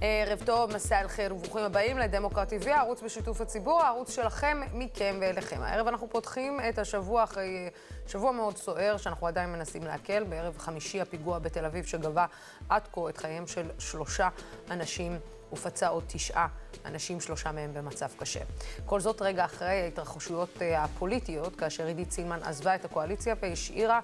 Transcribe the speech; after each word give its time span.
ערב 0.00 0.42
טוב, 0.44 0.74
מסע 0.74 1.00
אל 1.00 1.08
חיר 1.08 1.34
וברוכים 1.34 1.64
הבאים 1.64 1.98
לדמוקרט 1.98 2.52
TV, 2.52 2.68
הערוץ 2.70 3.02
בשיתוף 3.02 3.40
הציבור, 3.40 3.82
הערוץ 3.82 4.10
שלכם, 4.10 4.60
מכם 4.72 5.18
ואליכם. 5.20 5.62
הערב 5.62 5.86
אנחנו 5.86 6.10
פותחים 6.10 6.60
את 6.68 6.78
השבוע 6.78 7.24
אחרי 7.24 7.70
שבוע 8.06 8.32
מאוד 8.32 8.56
סוער, 8.56 8.96
שאנחנו 8.96 9.26
עדיין 9.26 9.52
מנסים 9.52 9.84
להקל. 9.84 10.24
בערב 10.24 10.58
חמישי 10.58 11.00
הפיגוע 11.00 11.38
בתל 11.38 11.64
אביב 11.64 11.84
שגבה 11.84 12.26
עד 12.68 12.88
כה 12.92 13.08
את 13.08 13.16
חייהם 13.16 13.46
של 13.46 13.70
שלושה 13.78 14.28
אנשים 14.70 15.18
ופצע 15.52 15.88
עוד 15.88 16.04
תשעה 16.06 16.48
אנשים, 16.84 17.20
שלושה 17.20 17.52
מהם 17.52 17.74
במצב 17.74 18.08
קשה. 18.18 18.40
כל 18.86 19.00
זאת 19.00 19.22
רגע 19.22 19.44
אחרי 19.44 19.82
ההתרחשויות 19.82 20.62
אה, 20.62 20.84
הפוליטיות, 20.84 21.56
כאשר 21.56 21.86
עידית 21.86 22.10
סילמן 22.10 22.38
עזבה 22.42 22.74
את 22.74 22.84
הקואליציה 22.84 23.34
והשאירה 23.42 24.00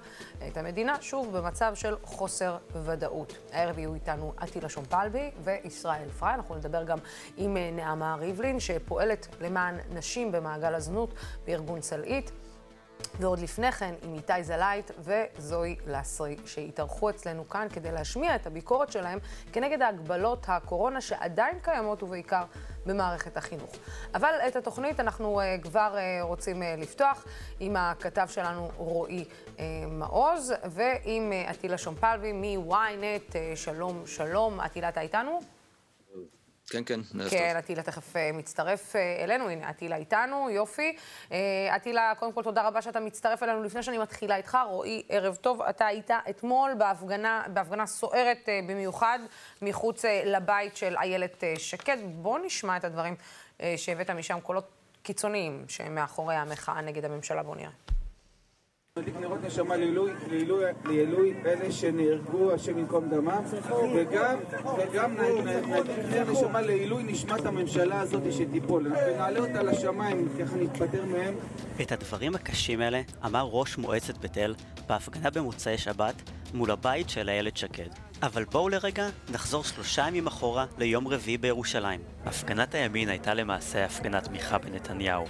את 0.47 0.57
המדינה 0.57 0.95
שוב 1.01 1.37
במצב 1.37 1.75
של 1.75 1.95
חוסר 2.03 2.57
ודאות. 2.85 3.37
הערב 3.51 3.79
יהיו 3.79 3.93
איתנו 3.93 4.33
אטילה 4.43 4.69
שומפלבי 4.69 5.31
וישראל 5.43 6.09
פריי. 6.19 6.33
אנחנו 6.33 6.55
נדבר 6.55 6.83
גם 6.83 6.97
עם 7.37 7.57
אה, 7.57 7.71
נעמה 7.71 8.15
ריבלין, 8.15 8.59
שפועלת 8.59 9.27
למען 9.41 9.77
נשים 9.89 10.31
במעגל 10.31 10.75
הזנות 10.75 11.13
בארגון 11.45 11.79
צלעית. 11.79 12.31
ועוד 13.19 13.39
לפני 13.39 13.71
כן 13.71 13.93
עם 14.01 14.13
איתי 14.13 14.43
זלייט 14.43 14.91
וזוהי 14.99 15.75
לסרי, 15.87 16.37
שהתארחו 16.45 17.09
אצלנו 17.09 17.49
כאן 17.49 17.67
כדי 17.73 17.91
להשמיע 17.91 18.35
את 18.35 18.47
הביקורת 18.47 18.91
שלהם 18.91 19.19
כנגד 19.53 19.81
ההגבלות 19.81 20.45
הקורונה 20.47 21.01
שעדיין 21.01 21.59
קיימות 21.61 22.03
ובעיקר 22.03 22.43
במערכת 22.85 23.37
החינוך. 23.37 23.71
אבל 24.15 24.33
את 24.47 24.55
התוכנית 24.55 24.99
אנחנו 24.99 25.41
uh, 25.41 25.63
כבר 25.63 25.95
uh, 25.95 26.23
רוצים 26.23 26.61
uh, 26.61 26.65
לפתוח 26.81 27.25
עם 27.59 27.75
הכתב 27.75 28.27
שלנו 28.29 28.71
רועי 28.77 29.25
uh, 29.25 29.59
מעוז 29.87 30.53
ועם 30.65 31.31
uh, 31.63 31.77
שומפלבי 31.77 32.33
מ-ynet, 32.33 33.31
uh, 33.31 33.35
שלום 33.55 34.03
שלום, 34.05 34.61
אטילה 34.61 34.89
אתה 34.89 35.01
איתנו? 35.01 35.62
כן, 36.73 36.83
כן, 36.85 36.99
ערב 37.19 37.29
טוב. 37.29 37.39
כן, 37.39 37.55
אטילה 37.57 37.83
תכף 37.83 38.15
אה, 38.15 38.31
מצטרף 38.33 38.95
אה, 38.95 39.23
אלינו, 39.23 39.49
הנה, 39.49 39.69
אטילה 39.69 39.95
איתנו, 39.95 40.49
יופי. 40.49 40.95
אה, 41.31 41.75
אטילה, 41.75 42.13
קודם 42.19 42.33
כל 42.33 42.43
תודה 42.43 42.67
רבה 42.67 42.81
שאתה 42.81 42.99
מצטרף 42.99 43.43
אלינו. 43.43 43.63
לפני 43.63 43.83
שאני 43.83 43.97
מתחילה 43.97 44.35
איתך, 44.35 44.57
רועי, 44.69 45.03
ערב 45.09 45.35
טוב. 45.35 45.61
אתה 45.61 45.85
היית 45.85 46.11
אתמול 46.29 46.73
בהפגנה, 46.77 47.43
בהפגנה 47.53 47.85
סוערת 47.85 48.49
במיוחד, 48.67 49.19
מחוץ 49.61 50.05
לבית 50.05 50.75
של 50.75 50.97
איילת 50.97 51.43
שקד. 51.57 51.97
בוא 52.03 52.39
נשמע 52.39 52.77
את 52.77 52.83
הדברים 52.83 53.15
שהבאת 53.77 54.09
משם, 54.09 54.39
קולות 54.39 54.69
קיצוניים 55.03 55.65
שמאחורי 55.67 56.35
המחאה 56.35 56.81
נגד 56.81 57.05
הממשלה. 57.05 57.43
בוא 57.43 57.55
נראה. 57.55 57.71
מדליק 58.99 59.15
נרות 59.21 59.43
נשמה 59.43 59.75
לעילוי 60.85 61.33
אלה 61.45 61.71
שנהרגו, 61.71 62.53
השם 62.53 62.77
ינקום 62.77 63.09
דמם, 63.09 63.41
וגם, 63.95 65.17
נר 66.09 66.31
נשמה 66.31 66.61
לעילוי 66.61 67.03
נשמת 67.03 67.45
הממשלה 67.45 67.99
הזאת 67.99 68.21
שתיפול. 68.31 68.87
ונעלה 68.87 69.39
אותה 69.39 69.63
לשמיים, 69.63 70.29
ככה 70.39 70.55
נתפטר 70.55 71.05
מהם. 71.05 71.33
את 71.81 71.91
הדברים 71.91 72.35
הקשים 72.35 72.81
האלה 72.81 73.01
אמר 73.25 73.47
ראש 73.51 73.77
מועצת 73.77 74.17
בית 74.17 74.37
אל 74.37 74.55
בהפגנה 74.87 75.29
במוצאי 75.29 75.77
שבת 75.77 76.15
מול 76.53 76.71
הבית 76.71 77.09
של 77.09 77.29
איילת 77.29 77.57
שקד. 77.57 77.89
אבל 78.21 78.43
בואו 78.43 78.69
לרגע 78.69 79.09
נחזור 79.29 79.63
שלושה 79.63 80.07
ימים 80.07 80.27
אחורה 80.27 80.65
ליום 80.77 81.07
רביעי 81.07 81.37
בירושלים. 81.37 81.99
הפגנת 82.25 82.75
הימין 82.75 83.09
הייתה 83.09 83.33
למעשה 83.33 83.85
הפגנת 83.85 84.23
תמיכה 84.23 84.57
בנתניהו. 84.57 85.25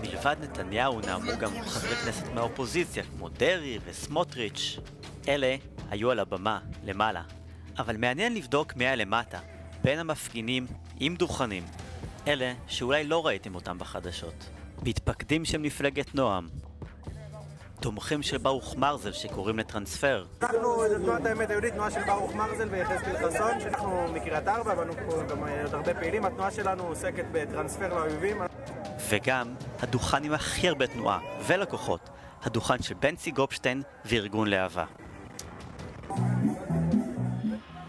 מלבד 0.00 0.36
נתניהו 0.40 1.00
נאמו 1.00 1.32
גם 1.38 1.50
חברי 1.66 1.96
כנסת 1.96 2.26
מהאופוזיציה, 2.34 3.04
כמו 3.04 3.28
דרעי 3.28 3.78
וסמוטריץ'. 3.84 4.78
אלה 5.28 5.56
היו 5.90 6.10
על 6.10 6.18
הבמה, 6.18 6.60
למעלה. 6.84 7.22
אבל 7.78 7.96
מעניין 7.96 8.34
לבדוק 8.34 8.76
מי 8.76 8.84
היה 8.84 8.96
למטה, 8.96 9.38
בין 9.84 9.98
המפגינים 9.98 10.66
עם 11.00 11.16
דוכנים. 11.16 11.62
אלה 12.28 12.52
שאולי 12.66 13.04
לא 13.04 13.26
ראיתם 13.26 13.54
אותם 13.54 13.78
בחדשות. 13.78 14.50
מתפקדים 14.82 15.44
של 15.44 15.58
מפלגת 15.58 16.14
נועם. 16.14 16.48
תומכים 17.80 18.22
של 18.22 18.38
ברוך 18.38 18.76
מרזל 18.76 19.12
שקוראים 19.12 19.58
לטרנספר. 19.58 20.26
אנחנו, 20.42 20.82
תנועת 20.96 21.26
האמת 21.26 21.50
היהודית, 21.50 21.72
תנועה 21.72 21.90
של 21.90 22.04
ברוך 22.06 22.34
מרזל 22.34 22.68
ויחזקאל 22.68 23.16
חסון, 23.16 23.60
שאנחנו 23.60 24.12
מקריית 24.12 24.48
ארבע, 24.48 24.74
ואנו 24.78 24.92
פה 24.92 25.22
גם 25.30 25.38
עוד 25.64 25.74
הרבה 25.74 25.94
פעילים. 25.94 26.24
התנועה 26.24 26.50
שלנו 26.50 26.82
עוסקת 26.82 27.24
בטרנספר 27.32 27.88
לאויבים. 27.88 28.42
וגם 29.08 29.54
הדוכן 29.80 30.24
עם 30.24 30.32
הכי 30.32 30.68
הרבה 30.68 30.86
תנועה 30.86 31.20
ולקוחות, 31.46 32.10
הדוכן 32.42 32.82
של 32.82 32.94
בנצי 32.94 33.30
גופשטיין 33.30 33.82
וארגון 34.04 34.48
להבה. 34.48 34.84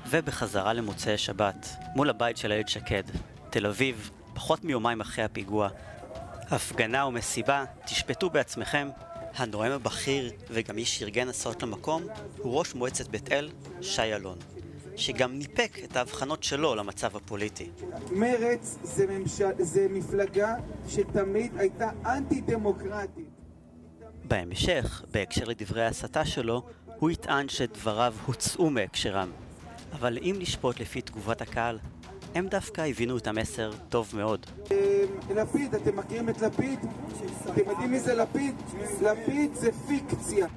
ובחזרה 0.10 0.74
למוצאי 0.74 1.18
שבת, 1.18 1.70
מול 1.96 2.10
הבית 2.10 2.38
של 2.38 2.52
איילת 2.52 2.70
שקד, 2.70 3.04
תל 3.50 3.66
אביב, 3.66 4.12
פחות 4.34 4.64
מיומיים 4.64 5.02
אחרי 5.02 5.24
הפיגוע, 5.24 5.70
הפגנה 6.50 7.06
ומסיבה, 7.06 7.66
תשפטו 7.86 8.30
בעצמכם. 8.30 8.90
הנואם 9.36 9.72
הבכיר 9.72 10.32
וגם 10.50 10.76
מי 10.76 10.86
שארגן 10.86 11.30
הסעות 11.30 11.64
למקום 11.64 12.04
הוא 12.38 12.60
ראש 12.60 12.76
מועצת 12.76 13.08
בית 13.08 13.32
אל, 13.32 13.50
שי 13.82 14.16
אלון. 14.16 14.38
שגם 15.02 15.38
ניפק 15.38 15.78
את 15.84 15.96
ההבחנות 15.96 16.44
שלו 16.44 16.76
למצב 16.76 17.16
הפוליטי. 17.16 17.70
מרץ 18.12 18.78
זה, 18.84 19.08
ממשל, 19.08 19.52
זה 19.60 19.88
מפלגה 19.90 20.56
שתמיד 20.88 21.52
הייתה 21.58 21.90
אנטי-דמוקרטית. 22.06 23.26
בהמשך, 24.24 25.04
בהקשר 25.12 25.46
לדברי 25.46 25.86
ההסתה 25.86 26.26
שלו, 26.26 26.62
הוא 27.00 27.12
יטען 27.12 27.50
שדבריו 27.50 28.14
הוצאו 28.26 28.70
מהקשרם. 28.70 29.32
אבל 29.94 30.18
אם 30.18 30.36
נשפוט 30.40 30.80
לפי 30.80 31.02
תגובת 31.02 31.42
הקהל, 31.42 31.80
הם 32.36 32.48
דווקא 32.48 32.82
הבינו 32.82 33.18
את 33.18 33.28
המסר 33.28 33.72
טוב 33.90 34.12
מאוד. 34.14 34.46
אה, 34.72 35.04
לפיד, 35.36 35.76
אתם 35.76 35.96
מכירים 35.96 36.30
את 36.30 36.42
לפיד? 36.42 36.80
אתם 37.50 37.70
יודעים 37.70 37.92
מי 37.92 38.00
זה 38.00 38.16
לפיד? 38.16 38.56
לפיד 39.02 39.56
זה 39.56 39.70
פיקציה. 39.88 40.48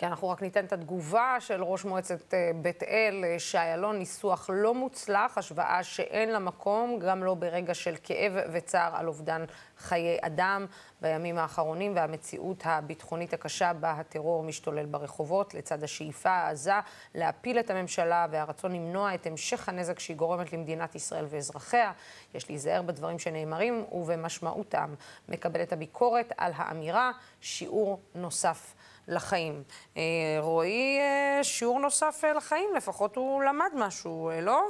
כי 0.00 0.06
אנחנו 0.06 0.28
רק 0.28 0.42
ניתן 0.42 0.64
את 0.64 0.72
התגובה 0.72 1.36
של 1.40 1.62
ראש 1.62 1.84
מועצת 1.84 2.34
אה, 2.34 2.50
בית 2.62 2.82
אל, 2.82 3.24
אה, 3.24 3.38
שי 3.38 3.58
אלון, 3.58 3.98
ניסוח 3.98 4.50
לא 4.52 4.74
מוצלח, 4.74 5.38
השוואה 5.38 5.82
שאין 5.82 6.28
לה 6.28 6.38
מקום, 6.38 6.98
גם 6.98 7.24
לא 7.24 7.34
ברגע 7.34 7.74
של 7.74 7.94
כאב 8.02 8.32
וצער 8.52 8.96
על 8.96 9.08
אובדן 9.08 9.44
חיי 9.78 10.18
אדם 10.20 10.66
בימים 11.00 11.38
האחרונים, 11.38 11.96
והמציאות 11.96 12.62
הביטחונית 12.64 13.34
הקשה 13.34 13.72
בה 13.72 13.90
הטרור 13.90 14.42
משתולל 14.42 14.86
ברחובות, 14.86 15.54
לצד 15.54 15.84
השאיפה 15.84 16.30
העזה 16.30 16.74
להפיל 17.14 17.58
את 17.58 17.70
הממשלה 17.70 18.26
והרצון 18.30 18.72
למנוע 18.72 19.14
את 19.14 19.26
המשך 19.26 19.68
הנזק 19.68 19.98
שהיא 19.98 20.16
גורמת 20.16 20.52
למדינת 20.52 20.94
ישראל 20.94 21.26
ואזרחיה. 21.28 21.92
יש 22.34 22.48
להיזהר 22.48 22.82
בדברים 22.82 23.18
שנאמרים 23.18 23.84
ובמשמעותם. 23.92 24.94
מקבל 25.28 25.62
את 25.62 25.72
הביקורת 25.72 26.32
על 26.36 26.52
האמירה, 26.56 27.10
שיעור 27.40 28.00
נוסף. 28.14 28.74
לחיים. 29.08 29.62
אה, 29.96 30.02
רועי, 30.40 30.98
אה, 30.98 31.44
שיעור 31.44 31.80
נוסף 31.80 32.20
אה, 32.24 32.32
לחיים, 32.32 32.70
לפחות 32.76 33.16
הוא 33.16 33.42
למד 33.42 33.70
משהו, 33.74 34.30
לא? 34.42 34.62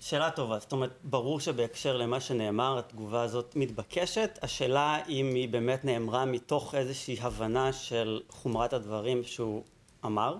שאלה 0.00 0.30
טובה, 0.30 0.58
זאת 0.58 0.72
אומרת, 0.72 0.90
ברור 1.04 1.40
שבהקשר 1.40 1.96
למה 1.96 2.20
שנאמר, 2.20 2.78
התגובה 2.78 3.22
הזאת 3.22 3.56
מתבקשת. 3.56 4.38
השאלה 4.42 4.98
אם 5.08 5.32
היא 5.34 5.48
באמת 5.48 5.84
נאמרה 5.84 6.24
מתוך 6.24 6.74
איזושהי 6.74 7.16
הבנה 7.20 7.72
של 7.72 8.20
חומרת 8.28 8.72
הדברים 8.72 9.24
שהוא 9.24 9.62
אמר. 10.04 10.36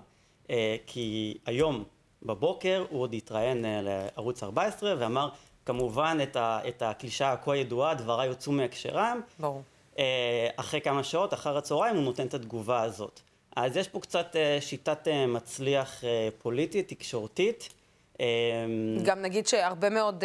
כי 0.87 1.37
היום 1.45 1.83
בבוקר 2.23 2.85
הוא 2.89 3.01
עוד 3.01 3.13
התראיין 3.13 3.65
לערוץ 3.81 4.43
14 4.43 4.95
ואמר, 4.99 5.29
כמובן, 5.65 6.17
את 6.67 6.81
הקלישה 6.81 7.31
הכה 7.31 7.55
ידועה, 7.55 7.93
דבריי 7.93 8.27
יוצאו 8.27 8.51
מהקשרם. 8.51 9.21
ברור. 9.39 9.61
אה, 9.99 10.47
אחרי 10.55 10.81
כמה 10.81 11.03
שעות, 11.03 11.33
אחר 11.33 11.57
הצהריים, 11.57 11.95
הוא 11.95 12.03
נותן 12.03 12.27
את 12.27 12.33
התגובה 12.33 12.81
הזאת. 12.81 13.19
אז 13.55 13.77
יש 13.77 13.87
פה 13.87 13.99
קצת 13.99 14.35
אה, 14.35 14.57
שיטת 14.61 15.07
אה, 15.07 15.27
מצליח 15.27 16.03
פוליטית, 16.37 16.89
תקשורתית. 16.89 17.69
גם 19.03 19.21
נגיד 19.21 19.47
שהרבה 19.47 19.89
מאוד, 19.89 20.23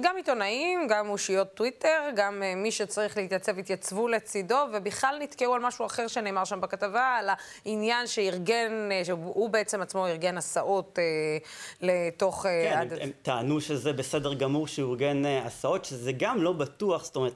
גם 0.00 0.16
עיתונאים, 0.16 0.86
גם 0.88 1.08
אושיות 1.08 1.54
טוויטר, 1.54 2.08
גם 2.16 2.42
מי 2.56 2.70
שצריך 2.72 3.16
להתייצב, 3.16 3.58
התייצבו 3.58 4.08
לצידו, 4.08 4.56
ובכלל 4.72 5.16
נתקעו 5.20 5.54
על 5.54 5.60
משהו 5.60 5.86
אחר 5.86 6.08
שנאמר 6.08 6.44
שם 6.44 6.60
בכתבה, 6.60 7.16
על 7.18 7.28
העניין 7.64 8.06
שארגן, 8.06 8.88
שהוא 9.04 9.50
בעצם 9.50 9.82
עצמו 9.82 10.06
ארגן 10.06 10.38
הסעות 10.38 10.98
לתוך... 11.80 12.42
כן, 12.42 12.78
עד... 12.78 12.92
הם, 12.92 12.98
הם 13.00 13.10
טענו 13.22 13.60
שזה 13.60 13.92
בסדר 13.92 14.34
גמור 14.34 14.66
שהוא 14.66 14.90
ארגן 14.90 15.22
הסעות, 15.26 15.84
שזה 15.84 16.12
גם 16.12 16.42
לא 16.42 16.52
בטוח, 16.52 17.04
זאת 17.04 17.16
אומרת... 17.16 17.34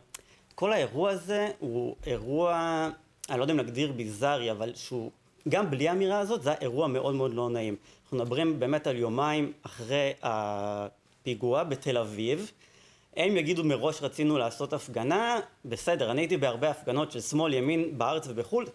כל 0.55 0.73
האירוע 0.73 1.11
הזה 1.11 1.49
הוא 1.59 1.97
אירוע, 2.07 2.89
אני 3.31 3.39
לא 3.39 3.45
יודע 3.45 3.55
אם 3.55 3.61
נגדיר 3.61 3.93
ביזארי, 3.93 4.51
אבל 4.51 4.73
שהוא, 4.75 5.11
גם 5.49 5.71
בלי 5.71 5.89
האמירה 5.89 6.19
הזאת, 6.19 6.43
זה 6.43 6.51
היה 6.51 6.59
אירוע 6.61 6.87
מאוד 6.87 7.15
מאוד 7.15 7.35
לא 7.35 7.51
נעים. 7.51 7.77
אנחנו 8.03 8.17
מדברים 8.17 8.61
באמת 8.61 8.87
על 8.87 8.97
יומיים 8.97 9.53
אחרי 9.63 10.13
הפיגוע 10.23 11.65
בתל 11.65 11.99
אביב, 11.99 12.51
הם 13.17 13.37
יגידו 13.37 13.65
מראש 13.65 14.03
רצינו 14.03 14.39
לעשות 14.39 14.73
הפגנה, 14.73 15.41
בסדר, 15.65 16.11
אני 16.11 16.21
הייתי 16.21 16.37
בהרבה 16.37 16.71
הפגנות 16.71 17.13
של 17.13 17.21
שמאל 17.21 17.55
ימין 17.55 17.99
בארץ 17.99 18.27
ובחו"ל, 18.29 18.67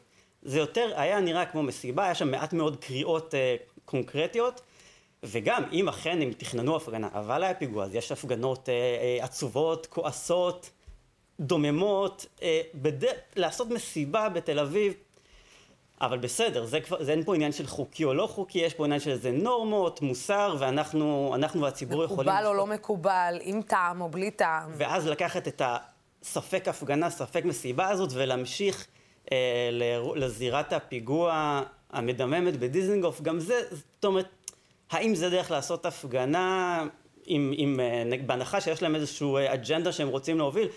זה 0.41 0.59
יותר 0.59 0.91
היה 0.95 1.19
נראה 1.19 1.45
כמו 1.45 1.63
מסיבה, 1.63 2.03
היה 2.03 2.15
שם 2.15 2.31
מעט 2.31 2.53
מאוד 2.53 2.75
קריאות 2.75 3.35
אה, 3.35 3.55
קונקרטיות, 3.85 4.61
וגם 5.23 5.63
אם 5.71 5.89
אכן 5.89 6.21
הם 6.21 6.33
תכננו 6.33 6.75
הפגנה, 6.75 7.09
אבל 7.13 7.43
היה 7.43 7.53
פיגוע, 7.53 7.85
אז 7.85 7.95
יש 7.95 8.11
הפגנות 8.11 8.69
אה, 8.69 8.73
אה, 8.73 9.25
עצובות, 9.25 9.85
כועסות, 9.85 10.69
דוממות, 11.39 12.25
אה, 12.41 12.61
בד... 12.75 13.03
לעשות 13.35 13.69
מסיבה 13.69 14.29
בתל 14.29 14.59
אביב, 14.59 14.93
אבל 16.01 16.17
בסדר, 16.17 16.65
זה, 16.65 16.81
כבר, 16.81 17.03
זה 17.03 17.11
אין 17.11 17.23
פה 17.23 17.35
עניין 17.35 17.51
של 17.51 17.67
חוקי 17.67 18.03
או 18.03 18.13
לא 18.13 18.27
חוקי, 18.27 18.59
יש 18.59 18.73
פה 18.73 18.85
עניין 18.85 18.99
של 18.99 19.11
איזה 19.11 19.31
נורמות, 19.31 20.01
מוסר, 20.01 20.55
ואנחנו 20.59 21.31
אנחנו 21.35 21.61
והציבור 21.61 22.03
יכולים... 22.03 22.29
מקובל 22.31 22.45
או 22.45 22.53
לא 22.53 22.67
מקובל, 22.67 23.39
עם 23.41 23.61
טעם 23.61 24.01
או 24.01 24.09
בלי 24.09 24.31
טעם. 24.31 24.71
ואז 24.77 25.07
לקחת 25.07 25.47
את 25.47 25.61
הספק 25.65 26.67
הפגנה, 26.67 27.09
ספק 27.09 27.45
מסיבה 27.45 27.89
הזאת, 27.89 28.09
ולהמשיך 28.13 28.87
אה, 29.31 29.69
לזירת 30.15 30.73
הפיגוע 30.73 31.61
המדממת 31.91 32.57
בדיזנגוף, 32.57 33.21
גם 33.21 33.39
זה, 33.39 33.61
זאת 33.71 34.05
אומרת, 34.05 34.29
האם 34.91 35.15
זה 35.15 35.29
דרך 35.29 35.51
לעשות 35.51 35.85
הפגנה, 35.85 36.83
עם, 37.25 37.53
עם, 37.55 37.79
אה, 37.79 38.17
בהנחה 38.25 38.61
שיש 38.61 38.81
להם 38.81 38.95
איזושהי 38.95 39.35
אה, 39.35 39.53
אג'נדה 39.53 39.91
שהם 39.91 40.07
רוצים 40.07 40.37
להוביל, 40.37 40.67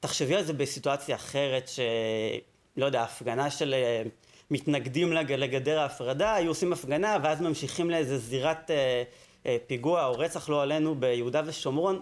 תחשבי 0.00 0.34
על 0.34 0.44
זה 0.44 0.52
בסיטואציה 0.52 1.16
אחרת, 1.16 1.68
שלא 1.68 2.86
יודע, 2.86 3.02
הפגנה 3.02 3.50
של 3.50 3.74
אה, 3.74 4.02
מתנגדים 4.50 5.12
לגדר 5.12 5.78
ההפרדה, 5.78 6.34
היו 6.34 6.48
עושים 6.48 6.72
הפגנה 6.72 7.16
ואז 7.22 7.40
ממשיכים 7.40 7.90
לאיזה 7.90 8.18
זירת 8.18 8.70
אה, 8.70 9.02
אה, 9.46 9.56
פיגוע 9.66 10.06
או 10.06 10.18
רצח 10.18 10.48
לא 10.48 10.62
עלינו 10.62 10.94
ביהודה 10.94 11.42
ושומרון. 11.46 12.00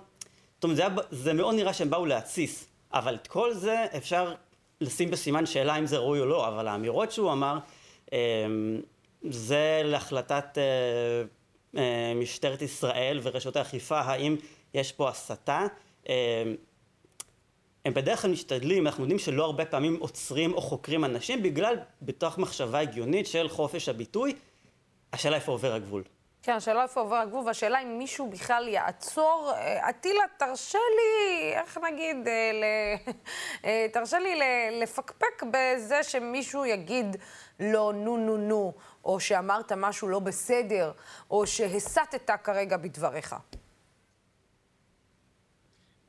זאת 0.55 0.65
אומרת, 0.65 0.77
זה, 0.77 0.85
זה 1.11 1.33
מאוד 1.33 1.55
נראה 1.55 1.73
שהם 1.73 1.91
באו 1.91 2.07
להתסיס, 2.07 2.67
אבל 2.93 3.15
את 3.15 3.27
כל 3.27 3.55
זה 3.55 3.85
אפשר 3.97 4.35
לשים 4.81 5.11
בסימן 5.11 5.47
שאלה 5.47 5.79
אם 5.79 5.87
זה 5.87 5.99
ראוי 5.99 6.21
או 6.21 6.27
לא, 6.27 6.49
אבל 6.49 6.69
האמירות 6.69 7.13
שהוא 7.13 7.33
אמר, 7.33 7.59
אה, 8.13 8.19
זה 9.31 9.81
להחלטת 9.85 10.59
משטרת 12.17 12.63
ישראל 12.63 13.21
ורשות 13.23 13.57
האכיפה, 13.57 14.01
האם 14.01 14.37
יש 14.75 14.93
פה 14.93 15.09
הסתה. 15.09 15.67
אה, 17.87 17.89
הם 17.89 17.95
בדרך 17.95 18.23
כלל 18.23 18.31
משתדלים, 18.31 18.87
אנחנו 18.87 19.03
יודעים 19.03 19.19
שלא 19.19 19.45
הרבה 19.45 19.65
פעמים 19.65 19.97
עוצרים 20.01 20.55
או 20.55 20.61
חוקרים 20.61 21.05
אנשים 21.05 21.43
בגלל 21.43 21.77
בתוך 22.03 22.39
מחשבה 22.39 22.79
הגיונית 22.79 23.27
של 23.27 23.49
חופש 23.49 23.89
הביטוי, 23.89 24.35
השאלה 25.13 25.37
איפה 25.37 25.53
עובר 25.53 25.73
הגבול. 25.73 26.03
כן, 26.43 26.53
השאלה 26.53 26.83
איפה 26.83 27.01
עובר 27.01 27.17
הגבול, 27.17 27.47
והשאלה 27.47 27.83
אם 27.83 27.99
מישהו 27.99 28.31
בכלל 28.31 28.69
יעצור. 28.69 29.53
אטילה, 29.89 30.23
תרשה 30.37 30.79
לי, 30.79 31.53
איך 31.53 31.79
נגיד, 31.93 32.29
אה, 32.29 32.51
ל... 32.53 32.65
אה, 33.65 33.87
תרשה 33.93 34.19
לי 34.19 34.41
לפקפק 34.83 35.43
בזה 35.51 36.03
שמישהו 36.03 36.65
יגיד 36.65 37.17
לא, 37.61 37.93
נו, 37.95 38.17
נו, 38.17 38.37
נו, 38.37 38.73
או 39.05 39.21
שאמרת 39.21 39.73
משהו 39.73 40.09
לא 40.09 40.19
בסדר, 40.19 40.93
או 41.31 41.47
שהסטת 41.47 42.31
כרגע 42.45 42.77
בדבריך. 42.77 43.37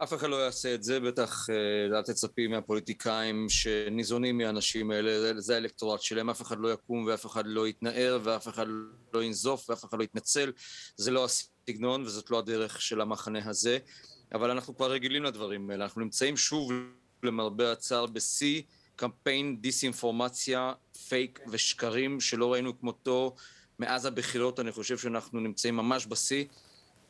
אף 0.03 0.13
אחד 0.13 0.30
לא 0.30 0.36
יעשה 0.36 0.75
את 0.75 0.83
זה, 0.83 1.00
בטח 1.00 1.50
אה, 1.50 1.97
אל 1.97 2.01
תצפי 2.01 2.47
מהפוליטיקאים 2.47 3.50
שניזונים 3.50 4.38
מהאנשים 4.38 4.92
האלה, 4.92 5.42
זה 5.42 5.56
האלקטורט 5.56 6.01
שלהם, 6.01 6.30
אף 6.30 6.42
אחד 6.42 6.59
לא 6.59 6.74
יקום 6.74 7.06
ואף 7.06 7.25
אחד 7.25 7.44
לא 7.47 7.68
יתנער 7.68 8.19
ואף 8.24 8.47
אחד 8.47 8.65
לא 9.13 9.24
ינזוף 9.24 9.69
ואף 9.69 9.86
אחד 9.86 9.97
לא 10.00 10.03
יתנצל, 10.03 10.51
זה 10.97 11.12
לא 11.12 11.25
הסגנון 11.25 12.03
וזאת 12.03 12.31
לא 12.31 12.39
הדרך 12.39 12.81
של 12.81 13.01
המחנה 13.01 13.50
הזה, 13.50 13.77
אבל 14.33 14.51
אנחנו 14.51 14.75
כבר 14.75 14.92
רגילים 14.92 15.24
לדברים 15.24 15.69
האלה, 15.69 15.83
אנחנו 15.83 16.01
נמצאים 16.01 16.38
שוב 16.38 16.71
למרבה 17.24 17.71
הצער 17.71 18.06
בשיא 18.06 18.62
קמפיין 18.95 19.62
דיסאינפורמציה, 19.62 20.74
פייק 21.09 21.39
ושקרים 21.51 22.19
שלא 22.19 22.53
ראינו 22.53 22.80
כמותו 22.80 23.36
מאז 23.80 24.06
הבחירות, 24.06 24.59
אני 24.59 24.71
חושב 24.71 24.98
שאנחנו 24.98 25.39
נמצאים 25.39 25.75
ממש 25.75 26.07
בשיא. 26.07 26.45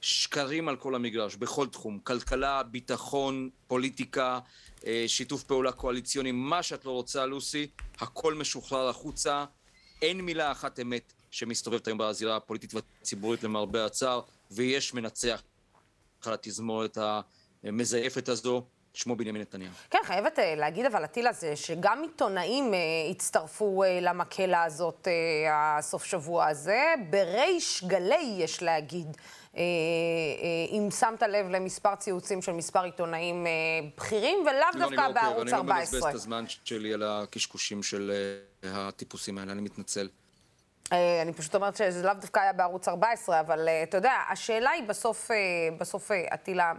שקרים 0.05 0.67
על 0.67 0.75
כל 0.75 0.95
המגרש, 0.95 1.35
בכל 1.35 1.67
תחום, 1.67 1.99
כלכלה, 1.99 2.63
ביטחון, 2.63 3.49
פוליטיקה, 3.67 4.39
אה, 4.85 5.03
שיתוף 5.07 5.43
פעולה 5.43 5.71
קואליציוני, 5.71 6.31
מה 6.31 6.63
שאת 6.63 6.85
לא 6.85 6.91
רוצה, 6.91 7.25
לוסי, 7.25 7.67
הכל 7.99 8.33
משוחרר 8.33 8.89
החוצה. 8.89 9.45
אין 10.01 10.21
מילה 10.21 10.51
אחת 10.51 10.79
אמת 10.79 11.13
שמסתובבת 11.31 11.87
היום 11.87 11.97
בזירה 11.97 12.35
הפוליטית 12.35 12.73
והציבורית 12.73 13.43
למרבה 13.43 13.85
הצער, 13.85 14.21
ויש 14.51 14.93
מנצח 14.93 15.43
על 16.25 16.33
התזמורת 16.33 16.97
המזייפת 17.63 18.29
הזו. 18.29 18.65
שמו 18.93 19.15
בנימין 19.15 19.41
נתניהו. 19.41 19.71
כן, 19.89 19.99
חייבת 20.03 20.39
אה, 20.39 20.55
להגיד 20.55 20.85
אבל 20.85 21.03
הטיל 21.03 21.27
הזה, 21.27 21.55
שגם 21.55 22.01
עיתונאים 22.01 22.73
אה, 22.73 22.79
הצטרפו 23.11 23.83
למקהלה 24.01 24.63
הזאת 24.63 25.07
הסוף 25.51 26.05
שבוע 26.05 26.47
הזה, 26.47 26.93
בריש 27.09 27.83
גלי, 27.87 28.35
יש 28.37 28.63
להגיד. 28.63 29.17
אם 30.71 30.87
שמת 30.99 31.21
לב 31.21 31.49
למספר 31.49 31.95
ציוצים 31.95 32.41
של 32.41 32.51
מספר 32.51 32.83
עיתונאים 32.83 33.47
בכירים, 33.97 34.39
ולאו 34.39 34.53
לא, 34.73 34.79
דווקא 34.79 35.01
לא 35.01 35.11
בערוץ 35.11 35.53
14. 35.53 35.59
אני 35.59 35.67
לא 35.67 35.75
מבזבז 35.75 36.03
את 36.03 36.13
הזמן 36.15 36.45
שלי 36.63 36.93
על 36.93 37.03
הקשקושים 37.03 37.83
של 37.83 38.11
הטיפוסים 38.63 39.37
האלה, 39.37 39.51
אני 39.51 39.61
מתנצל. 39.61 40.07
אה, 40.93 41.21
אני 41.21 41.33
פשוט 41.33 41.55
אומרת 41.55 41.75
שזה 41.75 42.03
לאו 42.03 42.13
דווקא 42.13 42.39
היה 42.39 42.53
בערוץ 42.53 42.87
14, 42.87 43.39
אבל 43.39 43.67
אה, 43.67 43.83
אתה 43.83 43.97
יודע, 43.97 44.13
השאלה 44.29 44.69
היא 44.69 44.83
בסוף, 44.87 45.31
אה, 45.31 45.37
בסוף, 45.77 46.11
עטילה, 46.29 46.73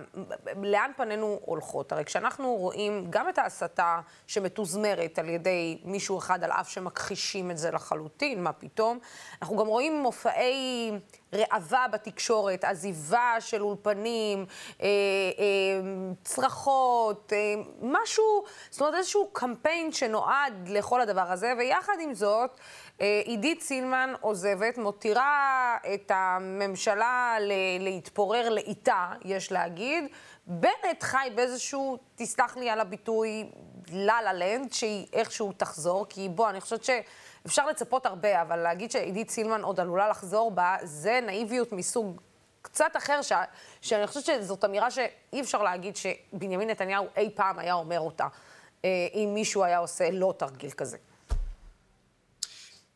לאן 0.62 0.90
פנינו 0.96 1.40
הולכות? 1.44 1.92
הרי 1.92 2.04
כשאנחנו 2.04 2.54
רואים 2.54 3.06
גם 3.10 3.28
את 3.28 3.38
ההסתה 3.38 4.00
שמתוזמרת 4.26 5.18
על 5.18 5.28
ידי 5.28 5.78
מישהו 5.84 6.18
אחד, 6.18 6.44
על 6.44 6.50
אף 6.50 6.70
שמכחישים 6.70 7.50
את 7.50 7.58
זה 7.58 7.70
לחלוטין, 7.70 8.42
מה 8.42 8.52
פתאום, 8.52 8.98
אנחנו 9.42 9.56
גם 9.56 9.66
רואים 9.66 10.02
מופעי 10.02 10.92
ראווה 11.32 11.86
בתקשורת, 11.92 12.64
עזיבה 12.64 13.36
של 13.40 13.62
אולפנים, 13.62 14.46
צרחות, 16.24 17.32
משהו, 17.82 18.44
זאת 18.70 18.80
אומרת 18.80 18.94
איזשהו 18.94 19.30
קמפיין 19.32 19.92
שנועד 19.92 20.68
לכל 20.68 21.00
הדבר 21.00 21.32
הזה, 21.32 21.52
ויחד 21.58 21.92
עם 22.00 22.14
זאת, 22.14 22.50
אה, 22.50 22.85
עידית 22.98 23.62
סילמן 23.62 24.14
עוזבת, 24.20 24.78
מותירה 24.78 25.76
את 25.94 26.12
הממשלה 26.14 27.36
להתפורר 27.80 28.48
לאיטה, 28.48 29.12
יש 29.24 29.52
להגיד. 29.52 30.04
בנט 30.46 31.02
חי 31.02 31.28
באיזשהו, 31.34 31.98
תסלח 32.14 32.56
לי 32.56 32.70
על 32.70 32.80
הביטוי, 32.80 33.50
לה 33.92 34.22
לה 34.22 34.32
לנד, 34.32 34.72
שהיא 34.72 35.06
איכשהו 35.12 35.52
תחזור, 35.56 36.06
כי 36.08 36.28
בוא, 36.28 36.50
אני 36.50 36.60
חושבת 36.60 36.84
שאפשר 36.84 37.66
לצפות 37.66 38.06
הרבה, 38.06 38.42
אבל 38.42 38.56
להגיד 38.56 38.90
שעידית 38.90 39.30
סילמן 39.30 39.62
עוד 39.62 39.80
עלולה 39.80 40.08
לחזור 40.08 40.50
בה, 40.50 40.76
זה 40.82 41.20
נאיביות 41.22 41.72
מסוג 41.72 42.20
קצת 42.62 42.96
אחר, 42.96 43.22
ש... 43.22 43.32
שאני 43.80 44.06
חושבת 44.06 44.24
שזאת 44.24 44.64
אמירה 44.64 44.90
שאי 44.90 45.40
אפשר 45.40 45.62
להגיד 45.62 45.96
שבנימין 45.96 46.70
נתניהו 46.70 47.06
אי 47.16 47.30
פעם 47.34 47.58
היה 47.58 47.74
אומר 47.74 48.00
אותה, 48.00 48.26
אה, 48.84 48.90
אם 49.14 49.30
מישהו 49.34 49.64
היה 49.64 49.78
עושה 49.78 50.10
לא 50.10 50.34
תרגיל 50.38 50.70
כזה. 50.70 50.96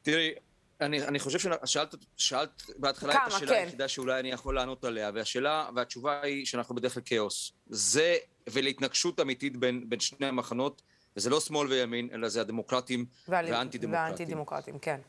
תראי, 0.02 0.32
אני, 0.80 1.02
אני 1.02 1.18
חושב 1.18 1.38
ששאלת 1.38 1.94
שאלת 2.16 2.62
בהתחלה 2.76 3.12
את 3.12 3.18
השאלה 3.26 3.50
כן. 3.50 3.62
היחידה 3.64 3.88
שאולי 3.88 4.20
אני 4.20 4.30
יכול 4.30 4.54
לענות 4.54 4.84
עליה, 4.84 5.10
והשאלה, 5.14 5.68
והתשובה 5.76 6.22
היא 6.22 6.46
שאנחנו 6.46 6.74
בדרך 6.74 6.94
כלל 6.94 7.02
כאוס. 7.06 7.52
זה, 7.66 8.16
ולהתנגשות 8.50 9.20
אמיתית 9.20 9.56
בין, 9.56 9.84
בין 9.88 10.00
שני 10.00 10.26
המחנות, 10.26 10.82
וזה 11.16 11.30
לא 11.30 11.40
שמאל 11.40 11.68
וימין, 11.68 12.08
אלא 12.12 12.28
זה 12.28 12.40
הדמוקרטים 12.40 13.06
והאנטי 13.28 13.78
דמוקרטים. 13.78 13.92
והאנטי 13.92 14.24
דמוקרטים, 14.24 14.78
כן. 14.78 15.00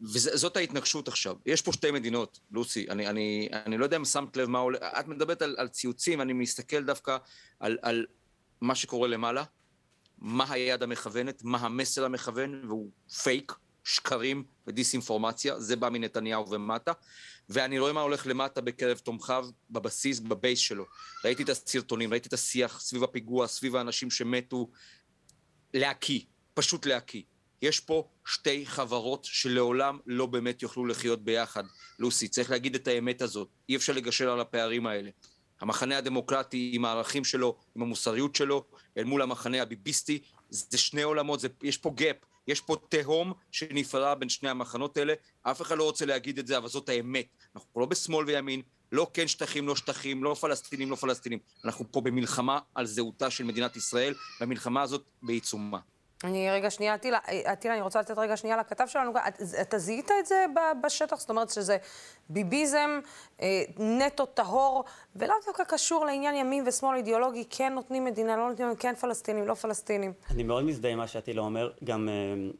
וזאת 0.00 0.56
ההתנגשות 0.56 1.08
עכשיו. 1.08 1.36
יש 1.46 1.62
פה 1.62 1.72
שתי 1.72 1.90
מדינות, 1.90 2.40
לוסי, 2.50 2.86
אני, 2.90 3.06
אני, 3.06 3.48
אני 3.52 3.78
לא 3.78 3.84
יודע 3.84 3.96
אם 3.96 4.04
שמת 4.04 4.36
לב 4.36 4.48
מה 4.48 4.58
עולה, 4.58 4.78
את 5.00 5.08
מדברת 5.08 5.42
על, 5.42 5.54
על 5.58 5.68
ציוצים, 5.68 6.20
אני 6.20 6.32
מסתכל 6.32 6.84
דווקא 6.84 7.16
על, 7.60 7.78
על 7.82 8.06
מה 8.60 8.74
שקורה 8.74 9.08
למעלה, 9.08 9.44
מה 10.18 10.44
היד 10.48 10.82
המכוונת, 10.82 11.44
מה 11.44 11.58
המסר 11.58 12.04
המכוון, 12.04 12.64
והוא 12.68 12.90
פייק, 13.22 13.52
שקרים 13.88 14.44
ודיסאינפורמציה, 14.66 15.60
זה 15.60 15.76
בא 15.76 15.88
מנתניהו 15.88 16.50
ומטה, 16.50 16.92
ואני 17.48 17.78
רואה 17.78 17.92
מה 17.92 18.00
הולך 18.00 18.26
למטה 18.26 18.60
בקרב 18.60 18.98
תומכיו, 18.98 19.48
בבסיס, 19.70 20.20
בבייס 20.20 20.58
שלו. 20.58 20.84
ראיתי 21.24 21.42
את 21.42 21.48
הסרטונים, 21.48 22.10
ראיתי 22.10 22.28
את 22.28 22.32
השיח 22.32 22.80
סביב 22.80 23.04
הפיגוע, 23.04 23.46
סביב 23.46 23.76
האנשים 23.76 24.10
שמתו, 24.10 24.70
להקיא, 25.74 26.20
פשוט 26.54 26.86
להקיא. 26.86 27.22
יש 27.62 27.80
פה 27.80 28.08
שתי 28.26 28.66
חברות 28.66 29.24
שלעולם 29.24 29.98
לא 30.06 30.26
באמת 30.26 30.62
יוכלו 30.62 30.86
לחיות 30.86 31.24
ביחד. 31.24 31.64
לוסי, 31.98 32.28
צריך 32.28 32.50
להגיד 32.50 32.74
את 32.74 32.88
האמת 32.88 33.22
הזאת, 33.22 33.48
אי 33.68 33.76
אפשר 33.76 33.92
לגשר 33.92 34.30
על 34.30 34.40
הפערים 34.40 34.86
האלה. 34.86 35.10
המחנה 35.60 35.98
הדמוקרטי 35.98 36.70
עם 36.74 36.84
הערכים 36.84 37.24
שלו, 37.24 37.56
עם 37.76 37.82
המוסריות 37.82 38.34
שלו, 38.34 38.64
אל 38.98 39.04
מול 39.04 39.22
המחנה 39.22 39.62
הביביסטי, 39.62 40.18
זה 40.50 40.78
שני 40.78 41.02
עולמות, 41.02 41.40
זה, 41.40 41.48
יש 41.62 41.76
פה 41.76 41.94
gap, 41.98 42.26
יש 42.48 42.60
פה 42.60 42.76
תהום 42.88 43.32
שנפרדה 43.52 44.14
בין 44.14 44.28
שני 44.28 44.48
המחנות 44.48 44.96
האלה, 44.96 45.14
אף 45.42 45.62
אחד 45.62 45.78
לא 45.78 45.84
רוצה 45.84 46.06
להגיד 46.06 46.38
את 46.38 46.46
זה, 46.46 46.58
אבל 46.58 46.68
זאת 46.68 46.88
האמת. 46.88 47.26
אנחנו 47.56 47.80
לא 47.80 47.86
בשמאל 47.86 48.26
וימין, 48.26 48.62
לא 48.92 49.10
כן 49.14 49.28
שטחים, 49.28 49.68
לא 49.68 49.76
שטחים, 49.76 50.24
לא 50.24 50.34
פלסטינים, 50.34 50.90
לא 50.90 50.96
פלסטינים. 50.96 51.38
אנחנו 51.64 51.84
פה 51.92 52.00
במלחמה 52.00 52.58
על 52.74 52.86
זהותה 52.86 53.30
של 53.30 53.44
מדינת 53.44 53.76
ישראל, 53.76 54.14
והמלחמה 54.40 54.82
הזאת 54.82 55.04
בעיצומה. 55.22 55.78
אני 56.24 56.50
רגע 56.50 56.70
שנייה, 56.70 56.94
אטילה, 56.94 57.18
אטילה, 57.52 57.74
אני 57.74 57.82
רוצה 57.82 58.00
לתת 58.00 58.18
רגע 58.18 58.36
שנייה 58.36 58.56
לכתב 58.56 58.84
שלנו. 58.86 59.12
אתה 59.60 59.78
זיהית 59.78 60.10
את 60.20 60.26
זה 60.26 60.44
בשטח? 60.84 61.16
זאת 61.16 61.30
אומרת 61.30 61.50
שזה 61.50 61.76
ביביזם 62.28 63.00
אה, 63.42 63.62
נטו 63.78 64.26
טהור, 64.26 64.84
ולאו 65.16 65.34
דווקא 65.46 65.64
קשור 65.64 66.04
לעניין 66.04 66.34
ימין 66.34 66.64
ושמאל 66.68 66.96
אידיאולוגי, 66.96 67.44
כן 67.50 67.72
נותנים 67.72 68.04
מדינה, 68.04 68.36
לא 68.36 68.48
נותנים, 68.48 68.76
כן 68.76 68.94
פלסטינים, 68.94 69.46
לא 69.46 69.54
פלסטינים. 69.54 70.12
אני 70.30 70.42
מאוד 70.42 70.64
מזדהה 70.64 70.92
עם 70.92 70.98
מה 70.98 71.06
שאטילה 71.06 71.42
אומר. 71.42 71.70
גם 71.84 72.08
אה, 72.08 72.14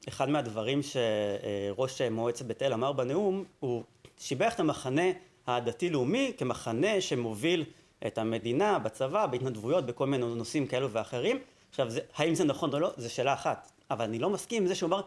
אחד 0.08 0.28
מהדברים 0.28 0.80
שראש 0.82 2.02
מועצת 2.02 2.44
בית 2.44 2.62
אל 2.62 2.72
אמר 2.72 2.92
בנאום, 2.92 3.44
הוא 3.60 3.82
שיבח 4.18 4.54
את 4.54 4.60
המחנה 4.60 5.10
הדתי-לאומי 5.46 6.32
כמחנה 6.38 7.00
שמוביל 7.00 7.64
את 8.06 8.18
המדינה 8.18 8.78
בצבא, 8.78 9.26
בהתנדבויות, 9.26 9.86
בכל 9.86 10.06
מיני 10.06 10.34
נושאים 10.34 10.66
כאלו 10.66 10.90
ואחרים. 10.90 11.38
עכשיו, 11.70 11.90
זה, 11.90 12.00
האם 12.14 12.34
זה 12.34 12.44
נכון 12.44 12.72
או 12.72 12.78
לא, 12.78 12.90
זו 12.96 13.14
שאלה 13.14 13.32
אחת. 13.32 13.70
אבל 13.90 14.04
אני 14.04 14.18
לא 14.18 14.30
מסכים 14.30 14.62
עם 14.62 14.68
זה 14.68 14.74
שהוא 14.74 14.88
אמר, 14.88 15.00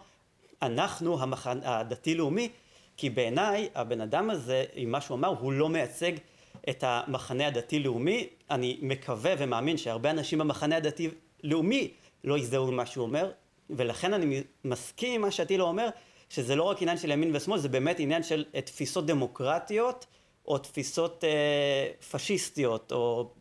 אנחנו 0.61 1.21
המחנה 1.21 1.79
הדתי-לאומי, 1.79 2.49
כי 2.97 3.09
בעיניי 3.09 3.69
הבן 3.75 4.01
אדם 4.01 4.29
הזה, 4.29 4.65
עם 4.73 4.91
מה 4.91 5.01
שהוא 5.01 5.17
אמר, 5.17 5.27
הוא 5.27 5.53
לא 5.53 5.69
מייצג 5.69 6.11
את 6.69 6.83
המחנה 6.87 7.47
הדתי-לאומי. 7.47 8.27
אני 8.49 8.77
מקווה 8.81 9.33
ומאמין 9.37 9.77
שהרבה 9.77 10.11
אנשים 10.11 10.39
במחנה 10.39 10.77
הדתי-לאומי 10.77 11.91
לא 12.23 12.37
יזדהו 12.37 12.67
עם 12.67 12.75
מה 12.75 12.85
שהוא 12.85 13.05
אומר, 13.05 13.31
ולכן 13.69 14.13
אני 14.13 14.43
מסכים 14.65 15.13
עם 15.13 15.21
מה 15.21 15.31
שאטילה 15.31 15.63
אומר, 15.63 15.89
שזה 16.29 16.55
לא 16.55 16.63
רק 16.63 16.81
עניין 16.81 16.97
של 16.97 17.11
ימין 17.11 17.35
ושמאל, 17.35 17.59
זה 17.59 17.69
באמת 17.69 17.99
עניין 17.99 18.23
של 18.23 18.45
תפיסות 18.65 19.05
דמוקרטיות, 19.05 20.05
או 20.47 20.57
תפיסות 20.57 21.23
אה, 21.23 21.91
פשיסטיות, 22.11 22.91
או 22.91 23.31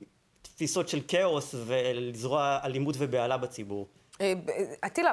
תפיסות 0.60 0.88
של 0.88 1.00
כאוס 1.08 1.54
ולזרוע 1.66 2.58
אלימות 2.64 2.94
ובהלה 2.98 3.36
בציבור. 3.36 3.86
אה, 4.20 4.32
אטילה, 4.86 5.12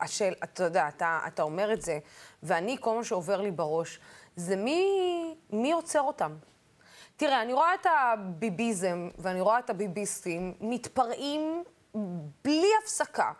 השאל, 0.00 0.34
אתה 0.44 0.64
יודע, 0.64 0.88
אתה, 0.88 1.20
אתה 1.26 1.42
אומר 1.42 1.72
את 1.72 1.82
זה, 1.82 1.98
ואני, 2.42 2.76
כל 2.80 2.96
מה 2.96 3.04
שעובר 3.04 3.40
לי 3.40 3.50
בראש, 3.50 3.98
זה 4.36 4.56
מי, 4.56 4.84
מי 5.50 5.72
עוצר 5.72 6.00
אותם? 6.00 6.36
תראה, 7.16 7.42
אני 7.42 7.52
רואה 7.52 7.74
את 7.74 7.86
הביביזם 7.86 9.08
ואני 9.18 9.40
רואה 9.40 9.58
את 9.58 9.70
הביביסטים 9.70 10.54
מתפרעים 10.60 11.64
בלי 12.44 12.68
הפסקה. 12.82 13.32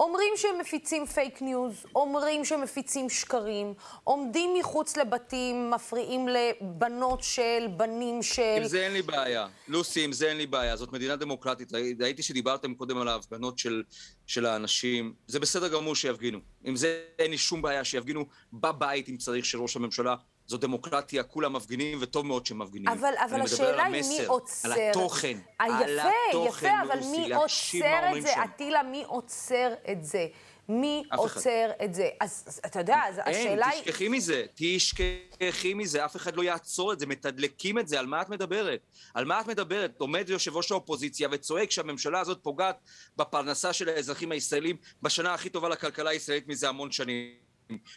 אומרים 0.00 0.32
שהם 0.36 0.58
מפיצים 0.60 1.06
פייק 1.06 1.42
ניוז, 1.42 1.86
אומרים 1.94 2.44
שהם 2.44 2.60
מפיצים 2.62 3.08
שקרים, 3.08 3.74
עומדים 4.04 4.50
מחוץ 4.58 4.96
לבתים, 4.96 5.70
מפריעים 5.70 6.28
לבנות 6.28 7.22
של, 7.22 7.66
בנים 7.76 8.22
של... 8.22 8.42
עם 8.56 8.64
זה 8.64 8.84
אין 8.84 8.92
לי 8.92 9.02
בעיה. 9.02 9.48
לוסי, 9.68 10.04
עם 10.04 10.12
זה 10.12 10.28
אין 10.28 10.36
לי 10.36 10.46
בעיה. 10.46 10.76
זאת 10.76 10.92
מדינה 10.92 11.16
דמוקרטית. 11.16 11.72
ראיתי 12.00 12.22
שדיברתם 12.22 12.74
קודם 12.74 12.98
על 12.98 13.08
ההפגנות 13.08 13.58
של, 13.58 13.82
של 14.26 14.46
האנשים. 14.46 15.14
זה 15.26 15.40
בסדר 15.40 15.68
גמור 15.68 15.94
שיפגינו. 15.94 16.38
עם 16.64 16.76
זה 16.76 17.04
אין 17.18 17.30
לי 17.30 17.38
שום 17.38 17.62
בעיה 17.62 17.84
שיפגינו 17.84 18.24
בבית, 18.52 19.08
אם 19.08 19.16
צריך, 19.16 19.44
של 19.44 19.58
ראש 19.58 19.76
הממשלה. 19.76 20.14
זו 20.50 20.56
דמוקרטיה, 20.56 21.22
כולם 21.22 21.52
מפגינים, 21.52 21.98
וטוב 22.00 22.26
מאוד 22.26 22.46
שהם 22.46 22.58
מפגינים. 22.58 22.88
אבל, 22.88 23.14
אבל 23.30 23.40
השאלה 23.40 23.84
היא 23.84 24.04
מי 24.08 24.26
עוצר. 24.26 24.72
על 24.72 24.78
התוכן. 24.80 25.28
יפה, 25.28 25.42
על 25.58 25.98
התוכן, 25.98 26.66
יפה, 26.66 26.82
אבל 26.82 26.98
מי 27.10 27.34
עוצר 27.34 28.16
את 28.16 28.22
זה? 28.22 28.44
אטילה, 28.44 28.82
מי 28.82 29.04
עוצר 29.06 29.72
את 29.92 30.04
זה? 30.04 30.26
מי 30.68 31.04
עוצר 31.16 31.70
את 31.84 31.94
זה? 31.94 32.08
אז 32.20 32.60
אתה 32.66 32.78
יודע, 32.80 33.00
אז 33.08 33.20
השאלה 33.24 33.66
היא... 33.66 33.74
אין, 33.74 33.84
תשכחי 33.84 34.08
מזה, 34.08 34.44
תשכחי 34.54 35.74
מזה, 35.74 36.04
אף 36.04 36.16
אחד 36.16 36.36
לא 36.36 36.42
יעצור 36.42 36.92
את 36.92 36.98
זה, 36.98 37.06
מתדלקים 37.06 37.78
את 37.78 37.88
זה, 37.88 37.98
על 37.98 38.06
מה 38.06 38.22
את 38.22 38.28
מדברת? 38.28 38.80
על 39.14 39.24
מה 39.24 39.40
את 39.40 39.46
מדברת? 39.46 40.00
עומד 40.00 40.28
יושב 40.28 40.56
ראש 40.56 40.72
האופוזיציה 40.72 41.28
וצועק 41.32 41.70
שהממשלה 41.70 42.20
הזאת 42.20 42.38
פוגעת 42.42 42.76
בפרנסה 43.16 43.72
של 43.72 43.88
האזרחים 43.88 44.32
הישראלים 44.32 44.76
בשנה 45.02 45.34
הכי 45.34 45.48
טובה 45.48 45.68
לכלכלה 45.68 46.10
הישראלית 46.10 46.48
מזה 46.48 46.68
המון 46.68 46.90
שנים. 46.90 47.39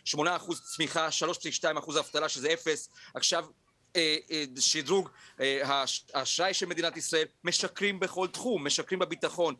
8% 0.08 0.18
צמיחה, 0.63 1.08
3.2% 1.08 2.00
אבטלה, 2.00 2.30
שזה 2.30 2.53
אפס. 2.53 2.89
עכשיו 3.13 3.46
אה, 3.96 4.18
אה, 4.32 4.44
שדרוג 4.60 5.10
אה, 5.39 5.84
האשראי 6.13 6.53
של 6.53 6.65
מדינת 6.65 6.98
ישראל, 6.98 7.25
משקרים 7.44 8.00
בכל 8.00 8.27
תחום, 8.27 8.65
משקרים 8.68 9.00
בביטחון. 9.00 9.56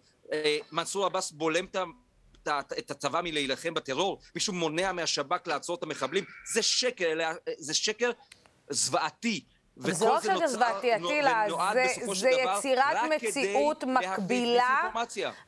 מנסור 0.72 1.06
עבאס 1.06 1.32
בולם 1.32 1.66
את 2.78 2.92
הצבא 2.92 3.22
מלהילחם 3.24 3.74
בטרור, 3.74 4.22
מישהו 4.36 4.54
מונע 4.54 4.92
מהשב"כ 4.92 5.48
לעצור 5.48 5.76
את 5.76 5.84
המחבלים, 5.84 6.24
זה 6.54 6.62
שקר, 6.62 7.14
זה 7.58 7.74
שקר 7.74 8.12
זוועתי. 8.70 9.44
וזה 9.78 10.06
לא 10.06 10.22
שקר 10.22 10.48
זוועתי, 10.48 10.96
אטילה, 10.96 11.46
זה 12.14 12.30
יצירת 12.30 12.98
מציאות 13.16 13.84
מקבילה, 13.84 14.90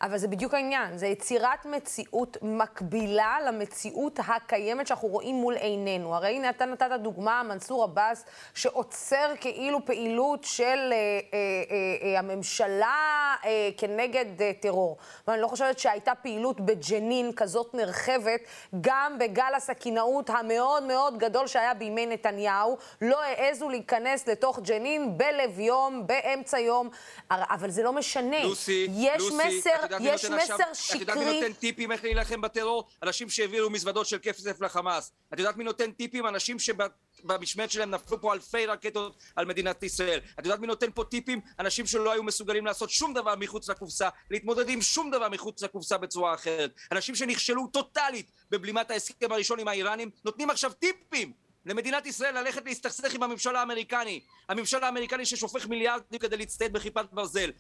אבל 0.01 0.17
זה 0.17 0.27
בדיוק 0.27 0.53
העניין, 0.53 0.97
זה 0.97 1.07
יצירת 1.07 1.65
מציאות 1.65 2.37
מקבילה 2.41 3.37
למציאות 3.47 4.19
הקיימת 4.27 4.87
שאנחנו 4.87 5.07
רואים 5.07 5.35
מול 5.35 5.55
עינינו. 5.55 6.15
הרי 6.15 6.35
הנה 6.35 6.49
אתה 6.49 6.65
נתת 6.65 6.89
דוגמה, 6.99 7.43
מנסור 7.43 7.83
עבאס, 7.83 8.25
שעוצר 8.53 9.31
כאילו 9.39 9.85
פעילות 9.85 10.43
של 10.43 10.63
אה, 10.63 10.69
אה, 10.73 10.89
אה, 10.93 12.13
אה, 12.13 12.19
הממשלה 12.19 13.35
אה, 13.45 13.69
כנגד 13.77 14.41
אה, 14.41 14.51
טרור. 14.59 14.97
ואני 15.27 15.41
לא 15.41 15.47
חושבת 15.47 15.79
שהייתה 15.79 16.15
פעילות 16.15 16.61
בג'נין 16.61 17.31
כזאת 17.35 17.73
נרחבת, 17.73 18.41
גם 18.81 19.17
בגל 19.19 19.53
הסכינאות 19.55 20.29
המאוד 20.29 20.83
מאוד 20.83 21.17
גדול 21.17 21.47
שהיה 21.47 21.73
בימי 21.73 22.05
נתניהו, 22.05 22.77
לא 23.01 23.23
העזו 23.23 23.69
להיכנס 23.69 24.14
להיכנס 24.15 24.27
לתוך 24.27 24.59
ג'נין 24.59 25.17
בלב 25.17 25.59
יום, 25.59 26.07
באמצע 26.07 26.59
יום, 26.59 26.89
אבל 27.31 27.69
זה 27.69 27.83
לא 27.83 27.93
משנה. 27.93 28.43
לוסי, 28.43 28.87
יש 28.91 29.21
לוסי, 29.21 29.35
מסר, 29.35 29.69
יש 29.99 30.25
מסר 30.25 30.53
עכשיו, 30.53 30.67
שקרי. 30.73 30.97
את 30.97 31.01
יודעת 31.01 31.17
מי 31.17 31.25
נותן 31.25 31.53
טיפים 31.53 31.91
איך 31.91 32.03
להילחם 32.03 32.41
בטרור? 32.41 32.87
אנשים 33.03 33.29
שהעבירו 33.29 33.69
מזוודות 33.69 34.07
של 34.07 34.17
כסף 34.21 34.61
לחמאס. 34.61 35.11
את 35.33 35.39
יודעת 35.39 35.57
מי 35.57 35.63
נותן 35.63 35.91
טיפים? 35.91 36.27
אנשים 36.27 36.57
שבמשמרת 36.59 37.71
שלהם 37.71 37.91
נפלו 37.91 38.21
פה 38.21 38.33
אלפי 38.33 38.65
רקטות 38.65 39.17
על 39.35 39.45
מדינת 39.45 39.83
ישראל. 39.83 40.19
את 40.39 40.45
יודעת 40.45 40.59
מי 40.59 40.67
נותן 40.67 40.87
פה 40.93 41.03
טיפים? 41.03 41.41
אנשים 41.59 41.85
שלא 41.85 42.11
היו 42.11 42.23
מסוגלים 42.23 42.65
לעשות 42.65 42.89
שום 42.89 43.13
דבר 43.13 43.35
מחוץ 43.35 43.69
לקופסה, 43.69 44.09
להתמודד 44.31 44.69
עם 44.69 44.81
שום 44.81 45.11
דבר 45.11 45.29
מחוץ 45.29 45.63
לקופסה 45.63 45.97
בצורה 45.97 46.33
אחרת. 46.33 46.71
אנשים 46.91 47.15
שנכשלו 47.15 47.67
טוטאלית 47.67 48.31
בבלימת 48.49 48.91
ההסכם 48.91 49.31
הראשון 49.31 49.59
עם 49.59 49.67
האיראנים, 49.67 50.09
נותנים 50.25 50.49
עכשיו 50.49 50.71
טיפים 50.73 51.44
למדינת 51.65 52.05
ישראל 52.05 52.39
ללכת 52.39 52.65
להסתכסך 52.65 53.13
עם 53.13 53.23
הממשל 53.23 53.55
האמריקני. 53.55 54.21
הממשל 54.49 54.83
האמריקני 54.83 55.25
ששופך 55.25 55.67
מיליארדים 55.67 56.19
כדי 56.19 56.37
להצטייד 56.37 56.73
בכיפת 56.73 57.05
ברזל. 57.11 57.51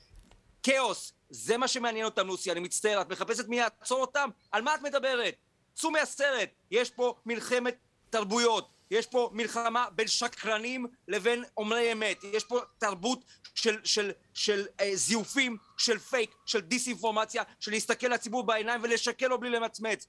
כאוס, 0.63 1.13
זה 1.29 1.57
מה 1.57 1.67
שמעניין 1.67 2.05
אותם, 2.05 2.27
לוסי, 2.27 2.51
אני 2.51 2.59
מצטער. 2.59 3.01
את 3.01 3.09
מחפשת 3.09 3.47
מי 3.47 3.57
יעצור 3.57 4.01
אותם? 4.01 4.29
על 4.51 4.61
מה 4.61 4.75
את 4.75 4.81
מדברת? 4.81 5.35
צאו 5.73 5.91
מהסרט. 5.91 6.49
יש 6.71 6.89
פה 6.89 7.15
מלחמת 7.25 7.77
תרבויות. 8.09 8.69
יש 8.91 9.05
פה 9.07 9.29
מלחמה 9.33 9.87
בין 9.95 10.07
שקרנים 10.07 10.85
לבין 11.07 11.43
אומרי 11.57 11.91
אמת. 11.91 12.23
יש 12.23 12.43
פה 12.43 12.59
תרבות 12.77 13.25
של, 13.55 13.79
של, 13.83 14.11
של 14.33 14.67
אה, 14.81 14.91
זיופים, 14.95 15.57
של 15.77 15.99
פייק, 15.99 16.35
של 16.45 16.59
דיסאינפורמציה, 16.59 17.43
של 17.59 17.71
להסתכל 17.71 18.07
לציבור 18.07 18.43
בעיניים 18.43 18.81
ולשקר 18.83 19.27
לו 19.27 19.39
בלי 19.39 19.49
למצמץ. 19.49 20.07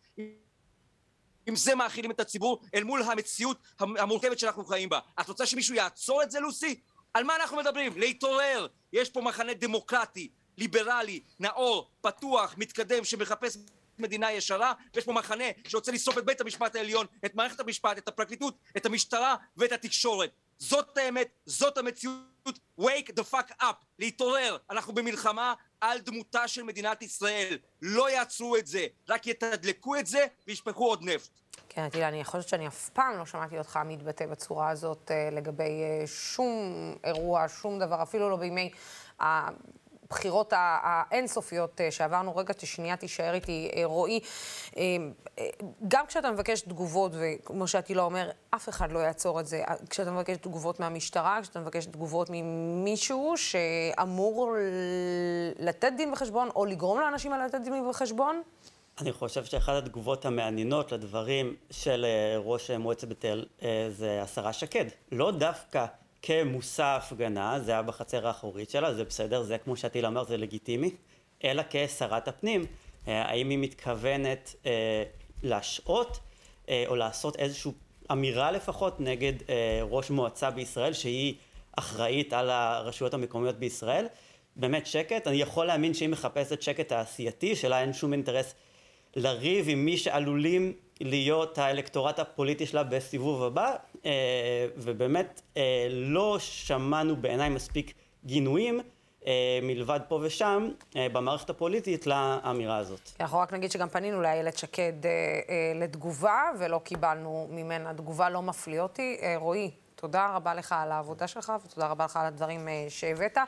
עם 1.47 1.57
זה 1.57 1.75
מאכילים 1.75 2.11
את 2.11 2.21
הציבור 2.21 2.61
אל 2.75 2.85
מול 2.85 3.03
המציאות 3.03 3.59
המורכבת 3.79 4.39
שאנחנו 4.39 4.65
חיים 4.65 4.89
בה. 4.89 4.99
את 5.21 5.29
רוצה 5.29 5.47
שמישהו 5.47 5.75
יעצור 5.75 6.23
את 6.23 6.31
זה, 6.31 6.41
לוסי? 6.41 6.81
על 7.15 7.25
מה 7.25 7.37
אנחנו 7.37 7.57
מדברים? 7.57 7.99
להתעורר. 7.99 8.67
יש 8.93 9.11
פה 9.11 9.21
מחנה 9.21 9.55
דמוקרטי, 9.55 10.29
ליברלי, 10.59 11.21
נאור, 11.41 11.91
פתוח, 12.01 12.55
מתקדם, 12.59 13.05
שמחפש 13.05 13.57
מדינה 13.99 14.33
ישרה, 14.33 14.73
ויש 14.95 15.05
פה 15.05 15.13
מחנה 15.13 15.45
שרוצה 15.69 15.93
לשרוף 15.93 16.19
את 16.19 16.25
בית 16.25 16.41
המשפט 16.41 16.77
העליון, 16.77 17.07
את 17.25 17.35
מערכת 17.35 17.61
המשפט, 17.61 17.99
את 17.99 18.09
הפרקליטות, 18.09 18.59
את 18.77 18.87
המשטרה 18.87 19.37
ואת 19.57 19.73
התקשורת. 19.73 20.31
זאת 20.59 20.99
האמת, 20.99 21.29
זאת 21.47 21.79
המציאות. 21.79 22.37
wake 22.81 23.11
the 23.21 23.33
fuck 23.33 23.63
up, 23.63 23.75
להתעורר. 23.99 24.57
אנחנו 24.71 24.93
במלחמה 24.93 25.55
על 25.81 25.99
דמותה 25.99 26.49
של 26.49 26.63
מדינת 26.63 27.03
ישראל. 27.03 27.59
לא 27.83 28.11
יעצרו 28.11 28.57
את 28.57 28.67
זה, 28.67 28.87
רק 29.09 29.27
יתדלקו 29.27 29.97
את 29.97 30.07
זה 30.07 30.27
וישפכו 30.47 30.89
עוד 30.89 31.03
נפט. 31.03 31.31
כן, 31.69 31.89
תראה, 31.89 32.09
אני 32.09 32.25
חושבת 32.25 32.49
שאני 32.49 32.69
אף 32.69 32.89
פעם 32.89 33.19
לא 33.19 33.27
שמעתי 33.27 33.59
אותך 33.59 33.79
מתבטא 33.85 34.27
בצורה 34.27 34.71
הזאת 34.71 35.11
אה, 35.11 35.29
לגבי 35.33 35.83
אה, 35.83 36.07
שום 36.07 36.95
אירוע, 37.05 37.47
שום 37.49 37.79
דבר, 37.79 38.03
אפילו 38.03 38.31
לא 38.31 38.37
בימי 38.37 38.71
הבחירות 40.07 40.53
האינסופיות 40.57 41.81
אה, 41.81 41.91
שעברנו. 41.91 42.37
רגע, 42.37 42.55
שנייה 42.65 42.97
תישאר 42.97 43.35
איתי, 43.35 43.71
אה, 43.77 43.85
רועי. 43.85 44.21
אה, 44.77 44.83
גם 45.89 46.07
כשאתה 46.07 46.31
מבקש 46.31 46.61
תגובות, 46.61 47.13
וכמו 47.15 47.69
שעטילה 47.69 48.03
אומר, 48.03 48.31
אף 48.51 48.69
אחד 48.69 48.93
לא 48.93 48.99
יעצור 48.99 49.41
את 49.41 49.47
זה. 49.47 49.65
כשאתה 49.91 50.11
מבקש 50.11 50.37
תגובות 50.37 50.81
מהמשטרה, 50.81 51.39
כשאתה 51.43 51.61
מבקש 51.61 51.87
תגובות 51.87 52.29
ממישהו 52.31 53.35
שאמור 53.37 54.55
לתת 55.59 55.93
דין 55.97 56.13
וחשבון, 56.13 56.49
או 56.57 56.65
לגרום 56.65 57.01
לאנשים 57.01 57.33
לתת 57.33 57.61
דין 57.65 57.87
וחשבון, 57.87 58.43
אני 59.01 59.13
חושב 59.13 59.45
שאחת 59.45 59.75
התגובות 59.75 60.25
המעניינות 60.25 60.93
לדברים 60.93 61.57
של 61.71 62.07
ראש 62.45 62.71
מועצת 62.71 63.09
בית 63.09 63.25
אל 63.25 63.47
זה 63.91 64.23
השרה 64.23 64.53
שקד. 64.53 64.85
לא 65.13 65.31
דווקא 65.31 65.87
כמושא 66.23 66.83
ההפגנה, 66.83 67.61
זה 67.61 67.73
היה 67.73 67.83
בחצר 67.83 68.27
האחורית 68.27 68.71
שלה, 68.71 68.95
זה 68.95 69.05
בסדר, 69.05 69.43
זה 69.43 69.59
כמו 69.59 69.77
שעטיל 69.77 70.07
אמר, 70.07 70.25
זה 70.25 70.37
לגיטימי, 70.37 70.91
אלא 71.45 71.63
כשרת 71.71 72.29
הפנים, 72.29 72.67
האם 73.07 73.51
היא 73.51 73.59
מתכוונת 73.59 74.55
להשעות 75.43 76.21
או 76.87 76.97
לעשות 76.97 77.37
איזושהי 77.37 77.73
אמירה 78.13 78.51
לפחות 78.51 79.01
נגד 79.01 79.33
ראש 79.83 80.11
מועצה 80.11 80.51
בישראל 80.51 80.93
שהיא 80.93 81.35
אחראית 81.79 82.33
על 82.33 82.51
הרשויות 82.51 83.15
המקומיות 83.15 83.57
בישראל. 83.57 84.07
באמת 84.57 84.87
שקט, 84.87 85.27
אני 85.27 85.37
יכול 85.37 85.67
להאמין 85.67 85.95
שהיא 85.95 86.09
מחפשת 86.09 86.63
שקט 86.63 86.89
תעשייתי, 86.89 87.57
שלה 87.57 87.81
אין 87.81 87.93
שום 87.93 88.13
אינטרס 88.13 88.55
לריב 89.17 89.67
עם 89.69 89.85
מי 89.85 89.97
שעלולים 89.97 90.73
להיות 91.01 91.59
האלקטורט 91.59 92.19
הפוליטי 92.19 92.67
שלה 92.67 92.85
בסיבוב 92.85 93.43
הבא, 93.43 93.75
אה, 94.07 94.11
ובאמת 94.77 95.41
אה, 95.57 95.87
לא 95.91 96.37
שמענו 96.39 97.17
בעיניי 97.17 97.49
מספיק 97.49 97.95
גינויים 98.25 98.81
אה, 99.27 99.59
מלבד 99.63 100.01
פה 100.09 100.21
ושם 100.23 100.69
במערכת 100.95 101.51
הפוליטית 101.51 102.07
לאמירה 102.07 102.77
הזאת. 102.77 103.11
אנחנו 103.21 103.39
רק 103.39 103.53
נגיד 103.53 103.71
שגם 103.71 103.89
פנינו 103.89 104.23
לאיילת 104.23 104.59
שקד 104.59 104.93
לתגובה 105.75 106.41
ולא 106.59 106.81
קיבלנו 106.85 107.49
ממנה 107.51 107.95
תגובה, 107.95 108.31
לא 108.31 108.43
מפליא 108.43 108.81
אותי. 108.81 109.17
רועי, 109.37 109.71
תודה 109.97 110.31
רבה 110.35 110.55
לך 110.55 110.75
על 110.79 110.93
העבודה 110.93 111.27
שלך, 111.27 111.53
ותודה 111.65 111.87
רבה 111.87 112.05
לך 112.05 112.17
על 112.17 112.27
הדברים 112.27 112.69
אה, 112.69 112.87
שהבאת. 112.89 113.39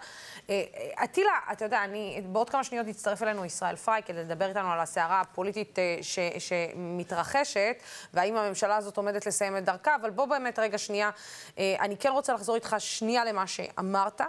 עטילה, 0.97 1.31
אה, 1.31 1.53
אתה 1.53 1.65
יודע, 1.65 1.85
אני, 1.85 2.23
בעוד 2.27 2.51
כמה 2.51 2.65
שניות 2.65 2.87
יצטרף 2.87 3.23
אלינו 3.23 3.45
ישראל 3.45 3.77
פריי 3.77 4.03
כדי 4.03 4.21
לדבר 4.21 4.49
איתנו 4.49 4.73
על 4.73 4.81
הסערה 4.81 5.21
הפוליטית 5.21 5.79
אה, 5.79 5.99
ש, 6.03 6.19
שמתרחשת, 6.39 7.77
והאם 8.15 8.37
הממשלה 8.37 8.77
הזאת 8.77 8.97
עומדת 8.97 9.27
לסיים 9.27 9.57
את 9.57 9.65
דרכה, 9.65 9.95
אבל 9.95 10.11
בוא 10.11 10.27
באמת 10.27 10.59
רגע 10.59 10.79
שנייה, 10.79 11.11
אני 11.59 11.97
כן 11.97 12.11
רוצה 12.11 12.35
לחזור 12.35 12.55
איתך 12.55 12.77
שנייה 12.79 13.25
למה 13.25 13.47
שאמרת, 13.47 14.21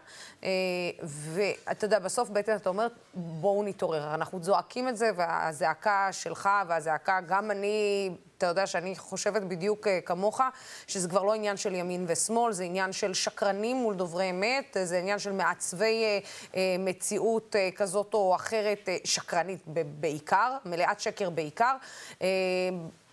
ואתה 1.03 1.85
יודע, 1.85 1.99
בסוף 1.99 2.29
בעצם 2.29 2.55
אתה 2.55 2.69
אומר, 2.69 2.87
בואו 3.13 3.63
נתעורר. 3.63 4.13
אנחנו 4.13 4.43
זועקים 4.43 4.87
את 4.87 4.97
זה, 4.97 5.09
והזעקה 5.15 6.07
שלך 6.11 6.49
והזעקה, 6.67 7.19
גם 7.27 7.51
אני... 7.51 8.09
אתה 8.39 8.47
יודע 8.47 8.67
שאני 8.67 8.95
חושבת 8.95 9.41
בדיוק 9.41 9.87
uh, 9.87 9.89
כמוך, 10.05 10.41
שזה 10.87 11.09
כבר 11.09 11.23
לא 11.23 11.33
עניין 11.33 11.57
של 11.57 11.75
ימין 11.75 12.05
ושמאל, 12.07 12.51
זה 12.51 12.63
עניין 12.63 12.91
של 12.93 13.13
שקרנים 13.13 13.77
מול 13.77 13.95
דוברי 13.95 14.29
אמת, 14.29 14.77
זה 14.83 14.99
עניין 14.99 15.19
של 15.19 15.31
מעצבי 15.31 16.03
uh, 16.03 16.25
uh, 16.51 16.55
מציאות 16.79 17.55
כזאת 17.75 18.13
או 18.13 18.35
אחרת, 18.35 18.89
שקרנית 19.03 19.59
בעיקר, 19.99 20.57
מלאת 20.65 20.99
שקר 20.99 21.29
בעיקר. 21.29 21.75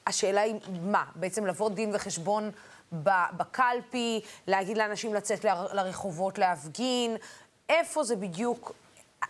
השאלה 0.06 0.40
היא 0.40 0.54
מה? 0.82 1.04
בעצם 1.14 1.46
לבוא 1.46 1.70
דין 1.70 1.90
וחשבון 1.94 2.50
בקלפי, 2.92 4.20
להגיד 4.46 4.78
לאנשים 4.78 5.14
לצאת 5.14 5.44
לרחובות 5.72 6.38
להפגין, 6.38 7.16
איפה 7.68 8.04
זה 8.04 8.16
בדיוק 8.16 8.72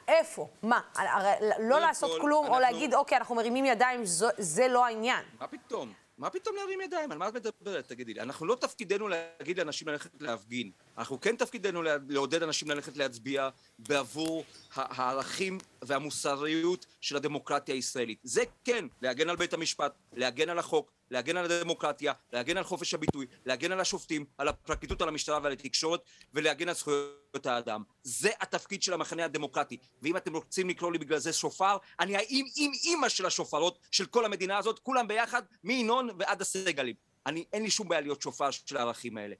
איפה? 0.08 0.48
מה? 0.62 0.80
הרי 0.94 1.32
לא 1.58 1.80
לעשות 1.80 2.20
כלום, 2.20 2.46
או 2.46 2.60
להגיד, 2.60 2.94
אוקיי, 2.94 3.18
אנחנו 3.18 3.34
מרימים 3.34 3.64
ידיים, 3.64 4.00
זה 4.38 4.68
לא 4.68 4.86
העניין. 4.86 5.24
מה 5.40 5.46
פתאום? 5.46 5.92
מה 6.18 6.30
פתאום 6.30 6.56
להרים 6.56 6.80
ידיים? 6.80 7.12
על 7.12 7.18
מה 7.18 7.28
את 7.28 7.34
מדברת? 7.34 7.88
תגידי 7.88 8.14
לי. 8.14 8.20
אנחנו 8.20 8.46
לא 8.46 8.54
תפקידנו 8.54 9.08
להגיד 9.08 9.58
לאנשים 9.58 9.88
ללכת 9.88 10.10
להפגין. 10.20 10.70
אנחנו 10.98 11.20
כן 11.20 11.36
תפקידנו 11.36 11.82
לעודד 12.08 12.42
אנשים 12.42 12.70
ללכת 12.70 12.96
להצביע 12.96 13.48
בעבור 13.78 14.44
הערכים 14.74 15.58
והמוסריות 15.82 16.86
של 17.00 17.16
הדמוקרטיה 17.16 17.74
הישראלית. 17.74 18.18
זה 18.22 18.42
כן, 18.64 18.84
להגן 19.02 19.30
על 19.30 19.36
בית 19.36 19.52
המשפט, 19.52 19.92
להגן 20.12 20.48
על 20.48 20.58
החוק, 20.58 20.92
להגן 21.10 21.36
על 21.36 21.52
הדמוקרטיה, 21.52 22.12
להגן 22.32 22.56
על 22.56 22.64
חופש 22.64 22.94
הביטוי, 22.94 23.26
להגן 23.46 23.72
על 23.72 23.80
השופטים, 23.80 24.24
על 24.38 24.48
הפרקליטות, 24.48 25.02
על 25.02 25.08
המשטרה 25.08 25.38
ועל 25.42 25.52
התקשורת, 25.52 26.00
ולהגן 26.34 26.68
על 26.68 26.74
זכויות 26.74 27.46
האדם. 27.46 27.82
זה 28.02 28.30
התפקיד 28.40 28.82
של 28.82 28.92
המחנה 28.92 29.24
הדמוקרטי. 29.24 29.76
ואם 30.02 30.16
אתם 30.16 30.34
רוצים 30.34 30.68
לקרוא 30.68 30.92
לי 30.92 30.98
בגלל 30.98 31.18
זה 31.18 31.32
שופר, 31.32 31.76
אני 32.00 32.16
האם 32.16 32.46
עם 32.56 32.72
אימא 32.84 33.08
של 33.08 33.26
השופרות 33.26 33.78
של 33.90 34.06
כל 34.06 34.24
המדינה 34.24 34.58
הזאת, 34.58 34.78
כולם 34.78 35.08
ביחד, 35.08 35.42
מינון 35.64 36.08
ועד 36.18 36.40
הסגלים. 36.40 36.94
אני, 37.26 37.44
אין 37.52 37.62
לי 37.62 37.70
שום 37.70 37.88
בעיה 37.88 38.00
להיות 38.00 38.22
שופר 38.22 38.50
של 38.50 38.76
הערכים 38.76 39.16
האלה. 39.16 39.34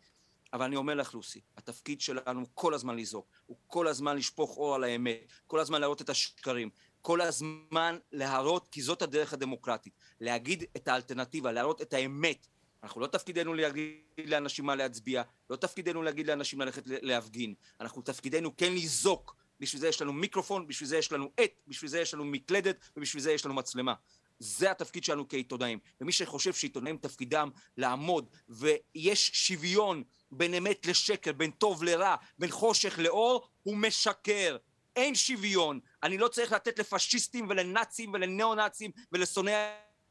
אבל 0.52 0.64
אני 0.64 0.76
אומר 0.76 0.94
לך, 0.94 1.14
לוסי, 1.14 1.40
התפקיד 1.57 2.00
שלנו 2.00 2.46
כל 2.55 2.74
הזמן 2.74 2.96
לזעוק, 2.96 3.26
הוא 3.46 3.57
כל 3.66 3.88
הזמן 3.88 4.16
לשפוך 4.16 4.57
אור 4.57 4.74
על 4.74 4.85
האמת, 4.85 5.33
כל 5.46 5.61
הזמן 5.61 5.81
להראות 5.81 6.02
את 6.02 6.11
השקרים, 6.11 6.70
כל 7.06 7.20
הזמן 7.20 7.98
להראות, 8.12 8.68
כי 8.68 8.82
זאת 8.82 9.02
הדרך 9.02 9.32
הדמוקרטית, 9.32 9.92
להגיד 10.20 10.64
את 10.76 10.88
האלטרנטיבה, 10.88 11.52
להראות 11.52 11.82
את 11.82 11.92
האמת. 11.92 12.46
אנחנו 12.82 13.00
לא 13.00 13.06
תפקידנו 13.06 13.54
להגיד 13.54 14.00
לאנשים 14.24 14.66
מה 14.66 14.74
להצביע, 14.74 15.22
לא 15.50 15.56
תפקידנו 15.56 16.02
להגיד 16.02 16.26
לאנשים 16.26 16.60
ללכת 16.60 16.82
להפגין, 16.86 17.54
אנחנו 17.80 18.02
תפקידנו 18.02 18.56
כן 18.56 18.72
לזעוק, 18.72 19.36
בשביל 19.60 19.80
זה 19.80 19.88
יש 19.88 20.02
לנו 20.02 20.12
מיקרופון, 20.12 20.66
בשביל 20.66 20.88
זה 20.88 20.96
יש 20.96 21.12
לנו 21.12 21.30
עט, 21.36 21.50
בשביל 21.68 21.90
זה 21.90 22.00
יש 22.00 22.14
לנו 22.14 22.24
מקלדת 22.24 22.76
ובשביל 22.96 23.22
זה 23.22 23.32
יש 23.32 23.44
לנו 23.44 23.54
מצלמה. 23.54 23.94
זה 24.38 24.70
התפקיד 24.70 25.04
שלנו 25.04 25.28
כעיתונאים. 25.28 25.78
ומי 26.00 26.12
שחושב 26.12 26.52
שעיתונאים 26.52 26.96
תפקידם 26.96 27.50
לעמוד 27.76 28.28
ויש 28.48 29.30
שוויון 29.34 30.02
בין 30.30 30.54
אמת 30.54 30.86
לשקר, 30.86 31.32
בין 31.32 31.50
טוב 31.50 31.84
לרע, 31.84 32.14
בין 32.38 32.50
חושך 32.50 32.98
לאור, 32.98 33.48
הוא 33.62 33.76
משקר. 33.76 34.56
אין 34.96 35.14
שוויון. 35.14 35.80
אני 36.06 36.18
לא 36.18 36.28
צריך 36.28 36.52
לתת 36.52 36.78
לפשיסטים 36.78 37.46
ולנאצים 37.48 38.12
ולניאו-נאצים 38.12 38.90
ולשונאי 39.12 39.54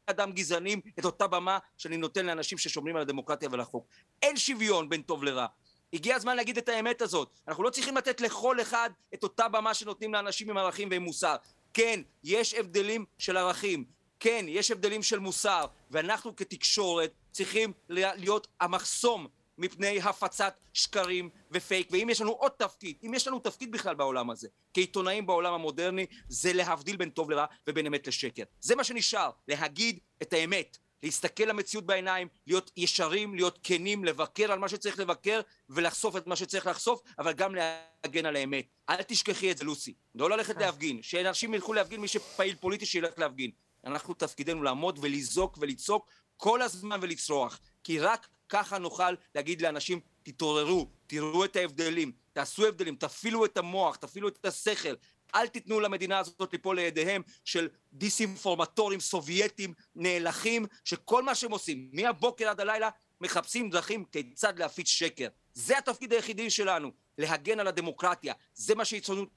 אדם 0.06 0.32
גזענים 0.32 0.80
את 0.98 1.04
אותה 1.04 1.26
במה 1.26 1.58
שאני 1.76 1.96
נותן 1.96 2.26
לאנשים 2.26 2.58
ששומרים 2.58 2.96
על 2.96 3.02
הדמוקרטיה 3.02 3.48
ועל 3.50 3.60
החוק. 3.60 3.86
אין 4.22 4.36
שוויון 4.36 4.88
בין 4.88 5.02
טוב 5.02 5.24
לרע. 5.24 5.46
הגיע 5.92 6.16
הזמן 6.16 6.36
להגיד 6.36 6.58
את 6.58 6.68
האמת 6.68 7.02
הזאת. 7.02 7.30
אנחנו 7.48 7.62
לא 7.62 7.70
צריכים 7.70 7.96
לתת 7.96 8.20
לכל 8.20 8.60
אחד 8.60 8.90
את 9.14 9.22
אותה 9.22 9.48
במה 9.48 9.74
שנותנים 9.74 10.14
לאנשים 10.14 10.50
עם 10.50 10.56
ערכים 10.56 10.88
ועם 10.90 11.02
מוסר. 11.02 11.36
כן, 11.74 12.00
יש 12.24 12.54
הבדלים 12.54 13.04
של 13.18 13.36
ערכים. 13.36 13.84
כן, 14.20 14.46
יש 14.48 14.70
הבדלים 14.70 15.02
של 15.02 15.18
מוסר. 15.18 15.66
ואנחנו 15.90 16.36
כתקשורת 16.36 17.12
צריכים 17.32 17.72
להיות 17.88 18.46
המחסום 18.60 19.26
מפני 19.58 20.00
הפצת 20.00 20.54
שקרים 20.72 21.30
ופייק. 21.50 21.88
ואם 21.90 22.08
יש 22.10 22.20
לנו 22.20 22.30
עוד 22.30 22.52
תפקיד, 22.58 22.96
אם 23.06 23.14
יש 23.14 23.28
לנו 23.28 23.38
תפקיד 23.38 23.72
בכלל 23.72 23.94
בעולם 23.94 24.30
הזה, 24.30 24.48
כעיתונאים 24.74 25.26
בעולם 25.26 25.54
המודרני, 25.54 26.06
זה 26.28 26.52
להבדיל 26.52 26.96
בין 26.96 27.10
טוב 27.10 27.30
לרע 27.30 27.46
ובין 27.66 27.86
אמת 27.86 28.06
לשקר. 28.06 28.42
זה 28.60 28.76
מה 28.76 28.84
שנשאר, 28.84 29.30
להגיד 29.48 29.98
את 30.22 30.32
האמת. 30.32 30.78
להסתכל 31.02 31.44
למציאות 31.44 31.86
בעיניים, 31.86 32.28
להיות 32.46 32.70
ישרים, 32.76 33.34
להיות 33.34 33.58
כנים, 33.62 34.04
לבקר 34.04 34.52
על 34.52 34.58
מה 34.58 34.68
שצריך 34.68 34.98
לבקר 34.98 35.40
ולחשוף 35.70 36.16
את 36.16 36.26
מה 36.26 36.36
שצריך 36.36 36.66
לחשוף, 36.66 37.00
אבל 37.18 37.32
גם 37.32 37.54
להגן 37.54 38.26
על 38.26 38.36
האמת. 38.36 38.66
אל 38.88 39.02
תשכחי 39.02 39.50
את 39.50 39.58
זה, 39.58 39.64
לוסי. 39.64 39.94
לא 40.14 40.30
ללכת 40.30 40.56
להפגין. 40.56 41.02
שאנשים 41.02 41.54
ילכו 41.54 41.72
להפגין, 41.72 42.00
מי 42.00 42.08
שפעיל 42.08 42.54
פוליטי 42.54 42.86
שילך 42.86 43.18
להפגין. 43.18 43.50
אנחנו 43.84 44.14
תפקידנו 44.14 44.62
לעמוד 44.62 44.98
ולזעוק 45.02 45.58
ולצעוק 45.60 46.10
כל 46.36 46.62
הזמן 46.62 46.98
ולצרוח. 47.02 47.60
כי 47.84 47.98
רק 47.98 48.28
ככה 48.48 48.78
נוכל 48.78 49.14
להגיד 49.34 49.62
לאנשים, 49.62 50.00
תתעוררו, 50.22 50.90
תראו 51.06 51.44
את 51.44 51.56
ההבדלים, 51.56 52.12
תעשו 52.32 52.66
הבדלים, 52.66 52.96
תפעילו 52.96 53.44
את 53.44 53.56
המוח, 53.56 53.96
תפעילו 53.96 54.28
את 54.28 54.44
השכל, 54.44 54.94
אל 55.34 55.46
תיתנו 55.46 55.80
למדינה 55.80 56.18
הזאת 56.18 56.52
ליפול 56.52 56.76
לידיהם 56.76 57.22
של 57.44 57.68
דיסאינפורמטורים 57.92 59.00
סובייטים 59.00 59.74
נאלחים, 59.94 60.66
שכל 60.84 61.22
מה 61.22 61.34
שהם 61.34 61.50
עושים, 61.50 61.90
מהבוקר 61.92 62.48
עד 62.48 62.60
הלילה, 62.60 62.90
מחפשים 63.20 63.70
דרכים 63.70 64.04
כיצד 64.04 64.58
להפיץ 64.58 64.88
שקר. 64.88 65.28
זה 65.54 65.78
התפקיד 65.78 66.12
היחידי 66.12 66.50
שלנו, 66.50 66.90
להגן 67.18 67.60
על 67.60 67.66
הדמוקרטיה. 67.66 68.34
זה 68.54 68.74
מה 68.74 68.84
שעיתונות 68.84 69.28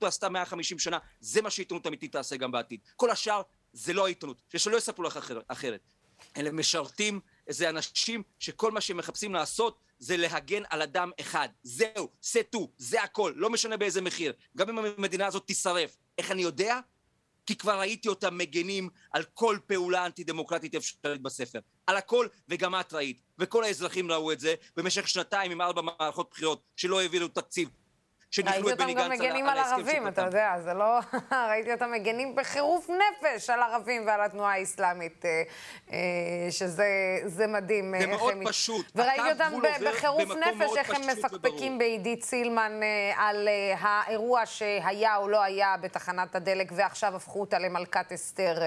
עשתה 0.00 0.28
150 0.28 0.78
שנה, 0.78 0.98
זה 1.20 1.42
מה 1.42 1.50
שעיתונות 1.50 1.86
אמיתית 1.86 2.12
תעשה 2.12 2.36
גם 2.36 2.52
בעתיד. 2.52 2.80
כל 2.96 3.10
השאר 3.10 3.42
זה 3.72 3.92
לא 3.92 4.04
העיתונות, 4.04 4.42
ושלא 4.54 4.76
יספרו 4.76 5.04
לך 5.04 5.32
אחרת. 5.48 5.80
אלה 6.36 6.52
משרתים 6.52 7.20
זה 7.48 7.68
אנשים 7.68 8.22
שכל 8.38 8.70
מה 8.72 8.80
שהם 8.80 8.96
מחפשים 8.96 9.34
לעשות 9.34 9.78
זה 9.98 10.16
להגן 10.16 10.62
על 10.70 10.82
אדם 10.82 11.10
אחד. 11.20 11.48
זהו, 11.62 12.08
סטו, 12.22 12.70
זה 12.76 13.02
הכל, 13.02 13.32
לא 13.36 13.50
משנה 13.50 13.76
באיזה 13.76 14.00
מחיר. 14.00 14.32
גם 14.56 14.68
אם 14.68 14.84
המדינה 14.98 15.26
הזאת 15.26 15.46
תישרף. 15.46 15.96
איך 16.18 16.30
אני 16.30 16.42
יודע? 16.42 16.80
כי 17.46 17.56
כבר 17.56 17.78
ראיתי 17.78 18.08
אותם 18.08 18.38
מגנים 18.38 18.88
על 19.10 19.24
כל 19.34 19.58
פעולה 19.66 20.06
אנטי 20.06 20.24
דמוקרטית 20.24 20.74
אפשרית 20.74 21.22
בספר. 21.22 21.58
על 21.86 21.96
הכל, 21.96 22.26
וגם 22.48 22.74
את 22.74 22.92
ראית. 22.92 23.20
וכל 23.38 23.64
האזרחים 23.64 24.12
ראו 24.12 24.32
את 24.32 24.40
זה 24.40 24.54
במשך 24.76 25.08
שנתיים 25.08 25.50
עם 25.50 25.60
ארבע 25.60 25.82
מערכות 25.82 26.30
בחירות 26.30 26.62
שלא 26.76 27.00
העבירו 27.00 27.28
תקציב. 27.28 27.68
שניחלו 28.32 28.70
את 28.70 28.78
בני 28.78 28.94
גנץ 28.94 29.02
על 29.02 29.08
ההסכם 29.08 29.22
ראיתי 29.22 29.22
אותם 29.22 29.28
גם 29.28 29.28
מגנים 29.28 29.48
על 29.48 29.58
ערבים, 29.58 30.08
אתה 30.08 30.22
יודע, 30.22 30.54
זה 30.64 30.74
לא... 30.74 30.98
ראיתי 31.50 31.72
אותם 31.72 31.92
מגנים 31.92 32.34
בחירוף 32.34 32.90
נפש 32.90 33.50
על 33.50 33.62
ערבים 33.62 34.06
ועל 34.06 34.20
התנועה 34.20 34.52
האסלאמית, 34.52 35.24
אה, 35.24 35.42
אה, 35.92 35.98
שזה 36.50 37.46
מדהים. 37.48 37.94
זה 38.00 38.06
מאוד 38.06 38.34
פשוט. 38.46 38.86
וראיתי 38.94 39.32
אותם 39.32 39.52
בחירוף 39.86 40.30
נפש, 40.30 40.76
איך 40.76 40.90
הם 40.90 41.02
מפקפקים 41.06 41.78
בעידית 41.78 42.24
סילמן 42.24 42.80
על 43.16 43.48
האירוע 43.78 44.46
שהיה 44.46 45.16
או 45.16 45.28
לא 45.28 45.42
היה 45.42 45.76
בתחנת 45.80 46.34
הדלק, 46.34 46.72
ועכשיו 46.74 47.16
הפכו 47.16 47.40
אותה 47.40 47.58
למלכת 47.58 48.12
אסתר 48.12 48.58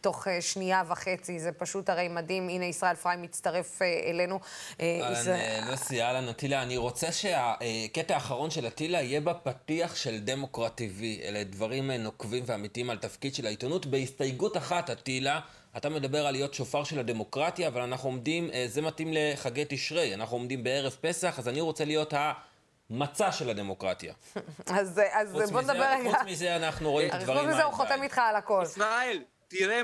תוך 0.00 0.26
שנייה 0.40 0.82
וחצי. 0.86 1.38
זה 1.38 1.52
פשוט 1.52 1.90
הרי 1.90 2.08
מדהים. 2.08 2.48
הנה, 2.48 2.64
ישראל 2.64 2.94
פריים 2.94 3.22
מצטרף 3.22 3.82
אלינו. 3.82 4.40
אהלן, 4.80 5.68
לוסי, 5.70 6.02
אהלן, 6.02 6.28
אטילה. 6.28 6.62
אני 6.62 6.76
רוצה 6.76 7.12
שהקטע 7.12 8.14
האחרון 8.14 8.50
של 8.50 8.66
אטילה 8.66 9.11
יהיה 9.12 9.20
בפתיח 9.20 9.96
של 9.96 10.18
דמוקרט 10.18 10.80
TV. 10.80 11.02
אלה 11.22 11.44
דברים 11.44 11.90
נוקבים 11.90 12.42
ואמיתיים 12.46 12.90
על 12.90 12.98
תפקיד 12.98 13.34
של 13.34 13.46
העיתונות. 13.46 13.86
בהסתייגות 13.86 14.56
אחת, 14.56 14.90
אטילה, 14.90 15.40
אתה 15.76 15.88
מדבר 15.88 16.26
על 16.26 16.32
להיות 16.32 16.54
שופר 16.54 16.84
של 16.84 16.98
הדמוקרטיה, 16.98 17.68
אבל 17.68 17.80
אנחנו 17.80 18.08
עומדים, 18.08 18.50
זה 18.66 18.82
מתאים 18.82 19.08
לחגי 19.12 19.64
תשרי, 19.68 20.14
אנחנו 20.14 20.36
עומדים 20.36 20.64
בערב 20.64 20.96
פסח, 21.00 21.38
אז 21.38 21.48
אני 21.48 21.60
רוצה 21.60 21.84
להיות 21.84 22.14
המצע 22.90 23.32
של 23.32 23.50
הדמוקרטיה. 23.50 24.14
אז, 24.80 25.00
אז 25.12 25.50
בוא 25.50 25.60
נדבר 25.60 25.90
רגע. 25.90 26.10
חוץ 26.10 26.20
מזה 26.26 26.56
אנחנו 26.56 26.90
רואים 26.90 27.08
את 27.08 27.14
הדברים 27.14 27.38
חוץ 27.38 27.48
מזה 27.48 27.64
הוא 27.64 27.72
חותם 27.72 28.02
איתך 28.02 28.18
על 28.18 28.36
הכל. 28.36 28.62
ישראל, 28.66 29.22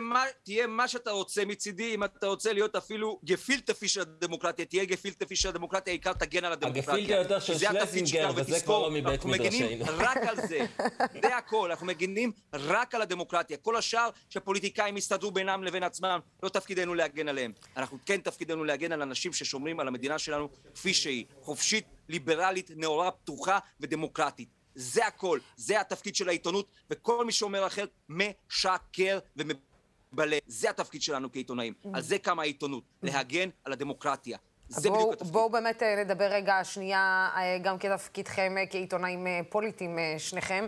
מה, 0.00 0.24
תהיה 0.42 0.66
מה 0.66 0.88
שאתה 0.88 1.11
רוצה 1.11 1.44
מצידי, 1.44 1.94
אם 1.94 2.04
אתה 2.04 2.26
רוצה 2.26 2.52
להיות 2.52 2.76
אפילו 2.76 3.20
גפילטפי 3.24 3.88
של 3.88 4.00
הדמוקרטיה, 4.00 4.64
תהיה 4.64 4.85
גפילטפי 4.85 5.37
של 5.37 5.48
הדמוקרטיה, 5.48 5.92
העיקר 5.92 6.12
תגן 6.12 6.44
על 6.44 6.52
הדמוקרטיה. 6.52 6.92
הגפילטה 6.94 7.14
יותר 7.14 7.40
של 7.40 7.59
שלזינגר, 7.59 8.31
וזה 8.37 8.61
כבר 8.61 8.78
לא 8.78 8.90
מבית 8.90 9.24
מדרשנו. 9.24 9.35
אנחנו 9.35 9.66
מגנים 9.66 9.83
רק 9.83 10.16
על 10.16 10.37
זה, 10.48 10.66
זה 11.22 11.37
הכל, 11.37 11.70
אנחנו 11.70 11.87
מגנים 11.87 12.33
רק 12.52 12.94
על 12.94 13.02
הדמוקרטיה. 13.02 13.57
כל 13.57 13.76
השאר 13.76 14.11
שפוליטיקאים 14.31 14.96
יסתדרו 14.96 15.31
בינם 15.31 15.64
לבין 15.64 15.83
עצמם, 15.83 16.20
לא 16.42 16.48
תפקידנו 16.48 16.94
להגן 16.94 17.28
עליהם. 17.28 17.52
אנחנו 17.76 17.98
כן 18.07 18.20
תפקידנו 18.20 18.64
להגן 18.64 18.92
על 18.92 19.02
אנשים 19.02 19.33
ששומרים 19.33 19.81
על 19.81 19.88
המדינה 19.88 20.18
שלנו 20.18 20.48
כפי 20.74 20.94
שהיא, 20.94 21.24
חופשית, 21.42 21.85
ליברלית, 22.09 22.70
נאורה, 22.76 23.11
פתוחה 23.11 23.59
ודמוקרטית. 23.81 24.57
זה 24.78 25.06
הכל, 25.06 25.38
זה 25.56 25.80
התפקיד 25.80 26.14
של 26.14 26.28
העיתונות, 26.28 26.66
וכל 26.90 27.24
מי 27.24 27.32
שאומר 27.32 27.66
אחר 27.66 27.84
משקר 28.08 29.18
ומבלה. 29.36 30.38
זה 30.46 30.70
התפקיד 30.70 31.02
שלנו 31.02 31.32
כעיתונאים. 31.32 31.74
על 31.94 32.02
זה 32.02 32.18
קמה 32.18 32.42
העיתונות, 32.42 32.84
להגן 33.02 33.48
על 33.64 33.72
הדמוקרטיה. 33.72 34.38
זה 34.68 34.90
בדיוק 34.90 35.12
התפקיד. 35.12 35.32
בואו 35.32 35.50
באמת 35.50 35.82
נדבר 35.82 36.24
רגע 36.24 36.64
שנייה 36.64 37.30
גם 37.62 37.78
כתפקידכם 37.78 38.54
כעיתונאים 38.70 39.26
פוליטיים, 39.50 39.98
שניכם. 40.18 40.66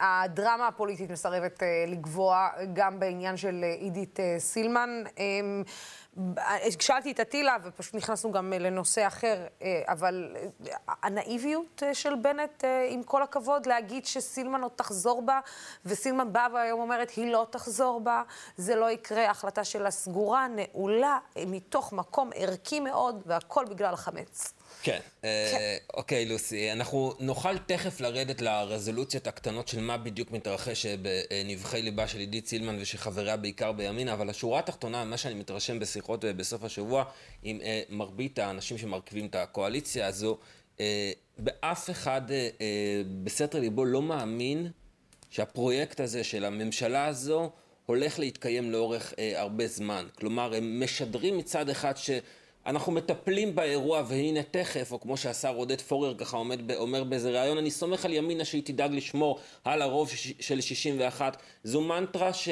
הדרמה 0.00 0.68
הפוליטית 0.68 1.10
מסרבת 1.10 1.62
לגבוה 1.86 2.48
גם 2.72 3.00
בעניין 3.00 3.36
של 3.36 3.64
עידית 3.80 4.18
סילמן. 4.38 5.04
שאלתי 6.80 7.12
את 7.12 7.20
אטילה, 7.20 7.56
ופשוט 7.64 7.94
נכנסנו 7.94 8.32
גם 8.32 8.52
לנושא 8.52 9.06
אחר, 9.06 9.46
אבל 9.88 10.36
הנאיביות 11.02 11.82
של 11.92 12.14
בנט, 12.14 12.64
עם 12.88 13.02
כל 13.02 13.22
הכבוד, 13.22 13.66
להגיד 13.66 14.06
שסילמן 14.06 14.62
עוד 14.62 14.72
תחזור 14.76 15.22
בה, 15.22 15.40
וסילמן 15.86 16.32
באה 16.32 16.46
והיום 16.52 16.80
אומרת, 16.80 17.10
היא 17.10 17.32
לא 17.32 17.46
תחזור 17.50 18.00
בה, 18.00 18.22
זה 18.56 18.76
לא 18.76 18.90
יקרה, 18.90 19.30
החלטה 19.30 19.64
שלה 19.64 19.90
סגורה, 19.90 20.46
נעולה, 20.48 21.18
מתוך 21.46 21.92
מקום 21.92 22.30
ערכי 22.34 22.80
מאוד, 22.80 23.22
והכל 23.26 23.64
בגלל 23.64 23.94
החמץ. 23.94 24.52
כן. 24.82 24.98
אוקיי, 25.94 26.26
לוסי, 26.26 26.72
אנחנו 26.72 27.14
נוכל 27.20 27.58
תכף 27.58 28.00
לרדת 28.00 28.40
לרזולוציות 28.40 29.26
הקטנות 29.26 29.68
של 29.68 29.80
מה 29.80 29.98
בדיוק 29.98 30.30
מתרחש 30.30 30.86
בנבחי 30.86 31.82
ליבה 31.82 32.08
של 32.08 32.18
עידית 32.18 32.46
סילמן 32.46 32.78
ושחבריה 32.80 33.36
בעיקר 33.36 33.72
בימינה, 33.72 34.12
אבל 34.12 34.30
השורה 34.30 34.58
התחתונה, 34.58 35.04
מה 35.04 35.16
שאני 35.16 35.34
מתרשם 35.34 35.78
בשיחות 35.78 36.24
בסוף 36.24 36.64
השבוע 36.64 37.04
עם 37.42 37.60
מרבית 37.88 38.38
האנשים 38.38 38.78
שמרכיבים 38.78 39.26
את 39.26 39.34
הקואליציה 39.34 40.06
הזו, 40.06 40.38
באף 41.38 41.90
אחד 41.90 42.22
בסתר 43.24 43.60
ליבו 43.60 43.84
לא 43.84 44.02
מאמין 44.02 44.70
שהפרויקט 45.30 46.00
הזה 46.00 46.24
של 46.24 46.44
הממשלה 46.44 47.06
הזו 47.06 47.50
הולך 47.86 48.18
להתקיים 48.18 48.72
לאורך 48.72 49.14
הרבה 49.36 49.66
זמן. 49.66 50.06
כלומר, 50.18 50.54
הם 50.54 50.82
משדרים 50.82 51.38
מצד 51.38 51.68
אחד 51.68 51.96
ש... 51.96 52.10
אנחנו 52.66 52.92
מטפלים 52.92 53.54
באירוע, 53.54 54.02
והנה 54.08 54.42
תכף, 54.50 54.92
או 54.92 55.00
כמו 55.00 55.16
שהשר 55.16 55.54
עודד 55.54 55.80
פורר 55.80 56.14
ככה 56.14 56.36
עומד, 56.36 56.72
אומר 56.72 57.04
באיזה 57.04 57.30
ראיון, 57.30 57.58
אני 57.58 57.70
סומך 57.70 58.04
על 58.04 58.12
ימינה 58.12 58.44
שהיא 58.44 58.62
תדאג 58.64 58.92
לשמור 58.92 59.38
על 59.64 59.82
הרוב 59.82 60.10
של 60.40 60.60
61. 60.60 61.42
זו 61.64 61.80
מנטרה 61.80 62.32
ש... 62.32 62.48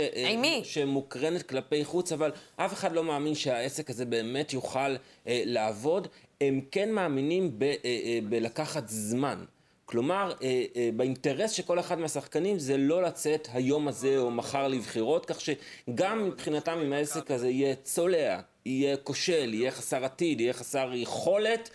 שמוקרנת 0.62 1.42
כלפי 1.42 1.85
חוץ, 1.85 2.12
אבל 2.12 2.33
אף 2.57 2.73
אחד 2.73 2.92
לא 2.92 3.05
מאמין 3.05 3.35
שהעסק 3.35 3.90
הזה 3.90 4.05
באמת 4.05 4.53
יוכל 4.53 4.79
אה, 4.81 4.96
לעבוד. 5.27 6.09
הם 6.40 6.61
כן 6.70 6.92
מאמינים 6.92 7.59
ב, 7.59 7.62
אה, 7.62 7.75
אה, 7.85 8.18
בלקחת 8.29 8.88
זמן. 8.88 9.44
כלומר, 9.90 10.33
אה, 10.42 10.64
אה, 10.77 10.90
באינטרס 10.96 11.51
של 11.51 11.62
כל 11.62 11.79
אחד 11.79 11.99
מהשחקנים 11.99 12.59
זה 12.59 12.77
לא 12.77 13.03
לצאת 13.03 13.49
היום 13.53 13.88
הזה 13.88 14.18
או 14.18 14.31
מחר 14.31 14.68
לבחירות, 14.68 15.27
כך 15.27 15.40
שגם 15.40 16.29
מבחינתם 16.29 16.79
אם 16.85 16.92
העסק 16.92 17.31
הזה 17.31 17.49
יהיה 17.49 17.75
צולע, 17.75 18.40
יהיה 18.66 18.96
כושל, 18.96 19.55
יהיה 19.55 19.70
חסר 19.70 20.05
עתיד, 20.05 20.40
יהיה 20.40 20.53
חסר 20.53 20.90
יכולת, 20.94 21.70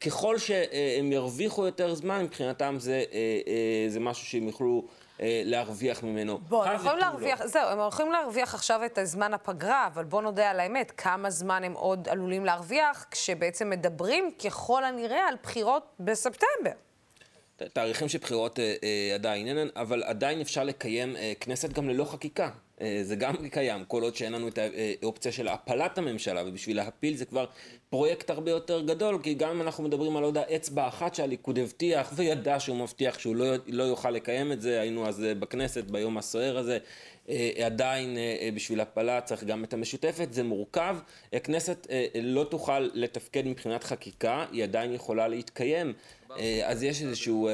ככל 0.00 0.38
שהם 0.38 1.12
ירוויחו 1.12 1.66
יותר 1.66 1.94
זמן, 1.94 2.22
מבחינתם 2.24 2.76
זה, 2.78 3.04
זה 3.88 4.00
משהו 4.00 4.26
שהם 4.26 4.46
יוכלו 4.46 4.88
להרוויח 5.20 6.02
ממנו. 6.02 6.38
בוא, 6.38 6.64
הם 6.64 6.74
יכולים 6.74 6.98
להרוויח, 6.98 7.40
לא. 7.40 7.46
זהו, 7.46 7.68
הם 7.68 7.78
הולכים 7.78 8.12
להרוויח 8.12 8.54
עכשיו 8.54 8.84
את 8.84 8.98
הזמן 8.98 9.34
הפגרה, 9.34 9.86
אבל 9.86 10.04
בוא 10.04 10.22
נודה 10.22 10.50
על 10.50 10.60
האמת, 10.60 10.92
כמה 10.96 11.30
זמן 11.30 11.64
הם 11.64 11.72
עוד 11.72 12.08
עלולים 12.08 12.44
להרוויח, 12.44 13.06
כשבעצם 13.10 13.70
מדברים 13.70 14.30
ככל 14.44 14.84
הנראה 14.84 15.28
על 15.28 15.34
בחירות 15.42 15.82
בספטמבר. 16.00 16.72
תאריכים 17.56 18.08
של 18.08 18.18
בחירות 18.18 18.58
אה, 18.58 18.74
אה, 18.84 19.14
עדיין 19.14 19.58
אין, 19.58 19.68
אבל 19.76 20.02
עדיין 20.02 20.40
אפשר 20.40 20.64
לקיים 20.64 21.16
אה, 21.16 21.32
כנסת 21.40 21.72
גם 21.72 21.88
ללא 21.88 22.04
חקיקה. 22.04 22.50
אה, 22.80 23.00
זה 23.02 23.16
גם 23.16 23.34
קיים, 23.50 23.84
כל 23.84 24.02
עוד 24.02 24.16
שאין 24.16 24.32
לנו 24.32 24.48
את 24.48 24.58
האופציה 25.02 25.32
של 25.32 25.48
הפלת 25.48 25.98
הממשלה, 25.98 26.42
ובשביל 26.46 26.76
להפיל 26.76 27.16
זה 27.16 27.24
כבר 27.24 27.44
פרויקט 27.90 28.30
הרבה 28.30 28.50
יותר 28.50 28.80
גדול, 28.80 29.18
כי 29.22 29.34
גם 29.34 29.50
אם 29.50 29.62
אנחנו 29.62 29.84
מדברים 29.84 30.16
על 30.16 30.24
עוד 30.24 30.38
האצבע 30.38 30.88
אחת 30.88 31.14
שהליכוד 31.14 31.58
הבטיח, 31.58 32.12
וידע 32.14 32.60
שהוא 32.60 32.76
מבטיח 32.76 33.18
שהוא 33.18 33.36
לא, 33.36 33.46
לא 33.66 33.82
יוכל 33.82 34.10
לקיים 34.10 34.52
את 34.52 34.60
זה, 34.60 34.80
היינו 34.80 35.08
אז 35.08 35.26
בכנסת 35.38 35.84
ביום 35.84 36.18
הסוער 36.18 36.58
הזה, 36.58 36.78
עדיין 37.64 38.16
בשביל 38.54 38.80
הפלה 38.80 39.20
צריך 39.20 39.44
גם 39.44 39.64
את 39.64 39.72
המשותפת, 39.72 40.32
זה 40.32 40.42
מורכב. 40.42 40.96
הכנסת 41.32 41.86
לא 42.22 42.44
תוכל 42.44 42.78
לתפקד 42.94 43.46
מבחינת 43.46 43.84
חקיקה, 43.84 44.46
היא 44.52 44.64
עדיין 44.64 44.94
יכולה 44.94 45.28
להתקיים. 45.28 45.92
אז 46.64 46.82
יש 46.82 47.02
איזשהו, 47.02 47.48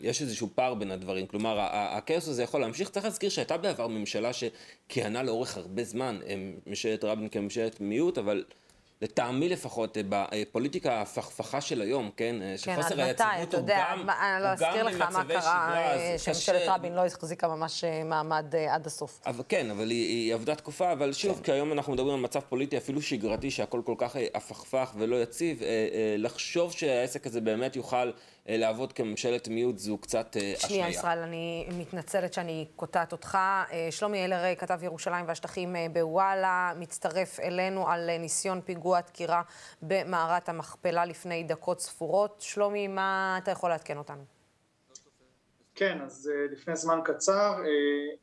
יש 0.00 0.22
איזשהו 0.22 0.48
פער 0.54 0.74
בין 0.74 0.90
הדברים, 0.90 1.26
כלומר 1.26 1.56
הכאוס 1.70 2.28
הזה 2.28 2.42
יכול 2.42 2.60
להמשיך, 2.60 2.90
צריך 2.90 3.04
להזכיר 3.04 3.30
שהייתה 3.30 3.56
בעבר 3.56 3.88
ממשלה 3.88 4.30
שכיהנה 4.32 5.22
לאורך 5.22 5.56
הרבה 5.56 5.84
זמן, 5.84 6.20
ממשלת 6.66 7.04
רבין 7.04 7.28
כממשלת 7.28 7.80
מיעוט, 7.80 8.18
אבל 8.18 8.44
לטעמי 9.02 9.48
לפחות, 9.48 9.96
בפוליטיקה 10.08 10.92
ההפכפכה 10.92 11.60
של 11.60 11.82
היום, 11.82 12.10
כן? 12.16 12.36
שחוסר 12.56 13.00
היציבות 13.00 13.54
הוא 13.54 13.66
גם, 13.66 13.98
הוא 14.00 14.10
אני 14.10 14.42
לא 14.42 14.48
אזכיר 14.48 14.82
לך 14.82 15.00
מה 15.00 15.24
קרה, 15.24 15.74
שממשלת 16.18 16.62
רבין 16.68 16.94
לא 16.94 17.06
החזיקה 17.06 17.48
ממש 17.48 17.84
מעמד 18.04 18.54
עד 18.70 18.86
הסוף. 18.86 19.20
אבל 19.26 19.44
כן, 19.48 19.70
אבל 19.70 19.90
היא, 19.90 20.08
היא 20.08 20.34
עבדה 20.34 20.54
תקופה, 20.54 20.92
אבל 20.92 21.12
שוב, 21.12 21.36
כן. 21.36 21.42
כי 21.42 21.52
היום 21.52 21.72
אנחנו 21.72 21.92
מדברים 21.92 22.14
על 22.14 22.20
מצב 22.20 22.40
פוליטי 22.40 22.76
אפילו 22.76 23.02
שגרתי, 23.02 23.50
שהכל 23.50 23.80
כל 23.84 23.94
כך 23.98 24.16
הפכפך 24.34 24.92
ולא 24.98 25.22
יציב, 25.22 25.62
לחשוב 26.18 26.72
שהעסק 26.72 27.26
הזה 27.26 27.40
באמת 27.40 27.76
יוכל 27.76 28.10
לעבוד 28.48 28.92
כממשלת 28.92 29.48
מיעוט 29.48 29.78
זו 29.78 29.98
קצת 29.98 30.36
אשליה. 30.36 30.56
שנייה, 30.56 30.88
ישראל, 30.88 31.18
אני 31.18 31.68
מתנצלת 31.78 32.32
שאני 32.32 32.68
קוטעת 32.76 33.12
אותך. 33.12 33.38
שלומי 33.90 34.24
אלר, 34.24 34.54
כתב 34.54 34.82
ירושלים 34.82 35.28
והשטחים 35.28 35.76
בוואלה, 35.92 36.72
מצטרף 36.76 37.40
אלינו 37.40 37.88
על 37.88 38.16
ניסיון 38.18 38.60
פיגוע 38.60 39.00
דקירה 39.00 39.42
במערת 39.82 40.48
המכפלה 40.48 41.04
לפני 41.04 41.44
דקות 41.44 41.80
ספורות. 41.80 42.40
שלומי, 42.40 42.88
מה 42.88 43.38
אתה 43.42 43.50
יכול 43.50 43.70
לעדכן 43.70 43.98
אותנו? 43.98 44.24
כן, 45.74 45.98
אז 46.04 46.30
לפני 46.52 46.76
זמן 46.76 47.00
קצר 47.04 47.54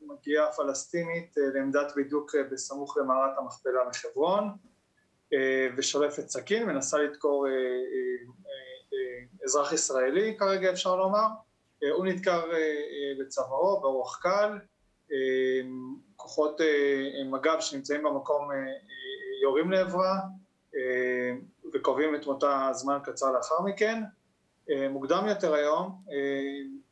מגיעה 0.00 0.52
פלסטינית 0.52 1.34
לעמדת 1.54 1.92
בידוק 1.96 2.34
בסמוך 2.52 2.96
למערת 2.96 3.38
המכפלה 3.38 3.80
מחברון 3.88 4.50
ושולפת 5.76 6.28
סכין, 6.28 6.66
מנסה 6.66 6.98
לדקור 6.98 7.46
אזרח 9.44 9.72
ישראלי 9.72 10.36
כרגע 10.38 10.70
אפשר 10.70 10.96
לומר, 10.96 11.26
הוא 11.94 12.06
נדקר 12.06 12.44
בצווארו, 13.20 13.80
באורח 13.80 14.20
קל, 14.22 14.58
כוחות 16.16 16.60
מג"ב 17.30 17.60
שנמצאים 17.60 18.02
במקום 18.02 18.48
יורים 19.42 19.70
לעברה 19.70 20.18
וקובעים 21.74 22.14
את 22.14 22.26
מותה 22.26 22.68
זמן 22.72 22.98
קצר 23.04 23.32
לאחר 23.32 23.60
מכן. 23.64 24.02
מוקדם 24.90 25.24
יותר 25.28 25.54
היום, 25.54 26.02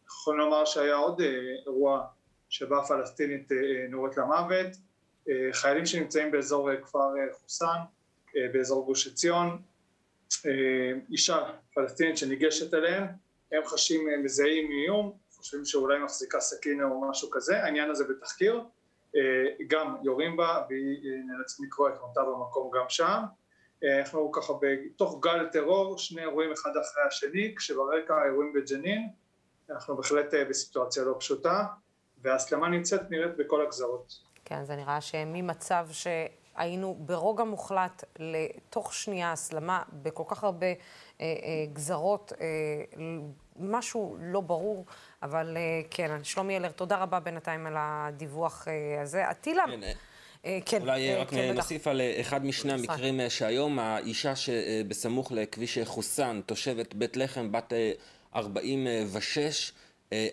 יכולים 0.06 0.40
לומר 0.40 0.64
שהיה 0.64 0.94
עוד 0.94 1.20
אירוע 1.66 2.04
שבה 2.48 2.82
פלסטינית 2.88 3.48
נורית 3.90 4.16
למוות, 4.16 4.66
חיילים 5.52 5.86
שנמצאים 5.86 6.30
באזור 6.30 6.76
כפר 6.76 7.08
חוסן, 7.32 7.76
באזור 8.52 8.86
גוש 8.86 9.06
עציון, 9.06 9.62
אישה 11.10 11.38
פלסטינית 11.74 12.18
שניגשת 12.18 12.74
אליהם, 12.74 13.06
הם 13.52 13.62
חשים 13.66 14.08
מזהים 14.24 14.68
מאיום, 14.68 15.12
חושבים 15.36 15.64
שאולי 15.64 15.98
מחזיקה 15.98 16.40
סכין 16.40 16.82
או 16.82 17.10
משהו 17.10 17.30
כזה, 17.30 17.62
העניין 17.62 17.90
הזה 17.90 18.04
בתחקיר, 18.04 18.64
גם 19.66 19.96
יורים 20.02 20.36
בה 20.36 20.64
והיא 20.68 21.12
נאלצת 21.26 21.60
לקרוא 21.60 21.88
את 21.88 21.94
מותה 22.00 22.20
במקום 22.20 22.70
גם 22.74 22.84
שם. 22.88 23.22
אנחנו 23.98 24.32
ככה 24.32 24.52
בתוך 24.60 25.20
גל 25.22 25.46
טרור, 25.52 25.98
שני 25.98 26.22
אירועים 26.22 26.52
אחד 26.52 26.70
אחרי 26.70 27.02
השני, 27.08 27.54
כשברקע 27.56 28.14
האירועים 28.14 28.52
בג'נין, 28.52 29.08
אנחנו 29.70 29.96
בהחלט 29.96 30.34
בסיטואציה 30.48 31.04
לא 31.04 31.16
פשוטה, 31.18 31.64
וההסלמה 32.22 32.68
נמצאת 32.68 33.10
נראית 33.10 33.36
בכל 33.36 33.66
הגזרות. 33.66 34.12
כן, 34.44 34.64
זה 34.64 34.76
נראה 34.76 35.00
שממצב 35.00 35.86
שהיינו 36.56 36.96
ברוגע 36.98 37.44
מוחלט 37.44 38.04
לתוך 38.18 38.94
שנייה 38.94 39.32
הסלמה 39.32 39.82
בכל 40.02 40.24
כך 40.26 40.44
הרבה 40.44 40.66
אה, 40.66 40.74
אה, 41.20 41.26
גזרות, 41.72 42.32
אה, 42.40 42.46
משהו 43.58 44.16
לא 44.20 44.40
ברור, 44.40 44.86
אבל 45.22 45.56
אה, 45.56 45.80
כן, 45.90 46.24
שלומי 46.24 46.56
אלר, 46.56 46.70
תודה 46.70 46.96
רבה 46.96 47.20
בינתיים 47.20 47.66
על 47.66 47.74
הדיווח 47.76 48.68
אה, 48.68 49.02
הזה. 49.02 49.30
אטילה... 49.30 49.64
כן, 49.66 49.80
אה, 50.44 50.58
כן, 50.66 50.82
אולי 50.82 51.14
רק 51.14 51.30
כן, 51.30 51.54
נוסיף 51.54 51.86
על 51.86 52.00
אחד 52.20 52.46
משני 52.46 52.72
המקרים 52.72 53.20
שהיום, 53.28 53.78
האישה 53.78 54.36
שבסמוך 54.36 55.32
לכביש 55.32 55.78
חוסן, 55.84 56.40
תושבת 56.46 56.94
בית 56.94 57.16
לחם, 57.16 57.52
בת 57.52 57.72
46, 58.34 59.72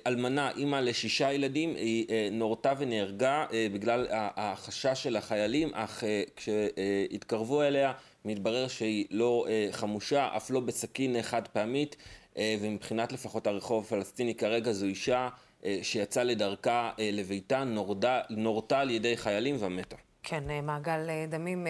אלמנה, 0.07 0.51
אימא 0.57 0.75
לשישה 0.75 1.33
ילדים, 1.33 1.75
היא 1.75 2.07
נורתה 2.31 2.73
ונהרגה 2.77 3.45
בגלל 3.73 4.07
החשש 4.11 5.03
של 5.03 5.15
החיילים, 5.15 5.69
אך 5.73 6.03
כשהתקרבו 6.35 7.61
אליה 7.61 7.91
מתברר 8.25 8.67
שהיא 8.67 9.05
לא 9.11 9.45
חמושה, 9.71 10.29
אף 10.37 10.49
לא 10.49 10.59
בסכין 10.59 11.21
חד 11.21 11.47
פעמית. 11.47 11.95
אה, 12.39 12.55
ומבחינת 12.61 13.11
לפחות 13.11 13.47
הרחוב 13.47 13.83
הפלסטיני 13.85 14.35
כרגע 14.35 14.71
זו 14.71 14.85
אישה 14.85 15.29
אה, 15.65 15.79
שיצאה 15.81 16.23
לדרכה 16.23 16.91
אה, 16.99 17.09
לביתה, 17.13 17.63
נורדה, 17.63 18.21
נורתה 18.29 18.79
על 18.79 18.89
ידי 18.89 19.17
חיילים 19.17 19.55
ומתה. 19.59 19.95
כן, 20.23 20.43
מעגל 20.65 20.99
דמים. 21.29 21.67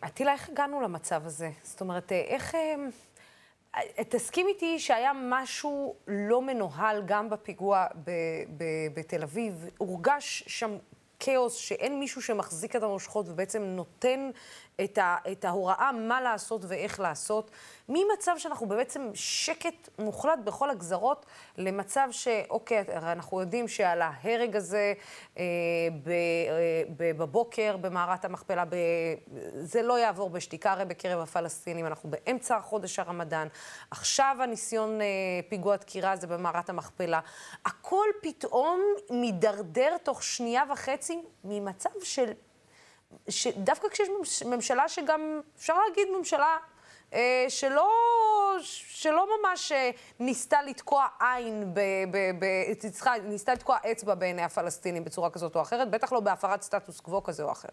עטילה, 0.00 0.32
איך 0.32 0.48
הגענו 0.48 0.80
למצב 0.80 1.26
הזה? 1.26 1.50
זאת 1.62 1.80
אומרת, 1.80 2.12
איך... 2.12 2.56
תסכים 4.08 4.46
איתי 4.48 4.78
שהיה 4.78 5.12
משהו 5.14 5.94
לא 6.06 6.42
מנוהל 6.42 7.02
גם 7.06 7.30
בפיגוע 7.30 7.86
בתל 8.94 9.22
אביב. 9.22 9.68
הורגש 9.78 10.44
שם 10.46 10.76
כאוס, 11.18 11.54
שאין 11.54 11.98
מישהו 11.98 12.22
שמחזיק 12.22 12.76
את 12.76 12.82
המושכות 12.82 13.28
ובעצם 13.28 13.62
נותן 13.62 14.30
את, 14.84 14.98
ה, 14.98 15.16
את 15.32 15.44
ההוראה 15.44 15.92
מה 15.92 16.20
לעשות 16.20 16.60
ואיך 16.64 17.00
לעשות. 17.00 17.50
ממצב 17.88 18.34
שאנחנו 18.38 18.68
בעצם 18.68 19.10
שקט 19.14 19.88
מוחלט 19.98 20.38
בכל 20.44 20.70
הגזרות, 20.70 21.26
למצב 21.56 22.08
שאוקיי, 22.10 22.84
אנחנו 22.92 23.40
יודעים 23.40 23.68
שעל 23.68 24.02
ההרג 24.02 24.56
הזה 24.56 24.94
אה, 25.38 25.44
ב, 26.02 26.08
אה, 26.08 26.14
ב, 26.96 27.18
בבוקר 27.18 27.76
במערת 27.76 28.24
המכפלה, 28.24 28.64
ב, 28.64 28.74
זה 29.60 29.82
לא 29.82 29.98
יעבור 29.98 30.30
בשתיקה, 30.30 30.72
הרי 30.72 30.84
בקרב 30.84 31.20
הפלסטינים, 31.20 31.86
אנחנו 31.86 32.10
באמצע 32.10 32.60
חודש 32.60 32.98
הרמדאן, 32.98 33.48
עכשיו 33.90 34.36
הניסיון 34.40 35.00
אה, 35.00 35.06
פיגוע 35.48 35.76
דקירה 35.76 36.16
זה 36.16 36.26
במערת 36.26 36.70
המכפלה. 36.70 37.20
הכל 37.64 38.06
פתאום 38.22 38.82
מידרדר 39.10 39.96
תוך 40.02 40.22
שנייה 40.22 40.62
וחצי 40.72 41.22
ממצב 41.44 41.90
של... 42.02 42.32
שדווקא 43.28 43.88
כשיש 43.88 44.08
ממשלה 44.46 44.88
שגם, 44.88 45.40
אפשר 45.56 45.74
להגיד 45.88 46.08
ממשלה 46.18 46.56
אה, 47.12 47.46
שלא, 47.48 47.90
שלא 48.60 49.26
ממש 49.40 49.72
אה, 49.72 49.90
ניסתה 50.20 50.62
לתקוע 50.62 51.06
עין, 51.20 51.74
צריכה, 52.92 53.12
ניסתה 53.18 53.54
לתקוע 53.54 53.76
אצבע 53.92 54.14
בעיני 54.14 54.42
הפלסטינים 54.42 55.04
בצורה 55.04 55.30
כזאת 55.30 55.56
או 55.56 55.62
אחרת, 55.62 55.90
בטח 55.90 56.12
לא 56.12 56.20
בהפרת 56.20 56.62
סטטוס 56.62 57.00
קוו 57.00 57.22
כזה 57.22 57.42
או 57.42 57.52
אחר. 57.52 57.68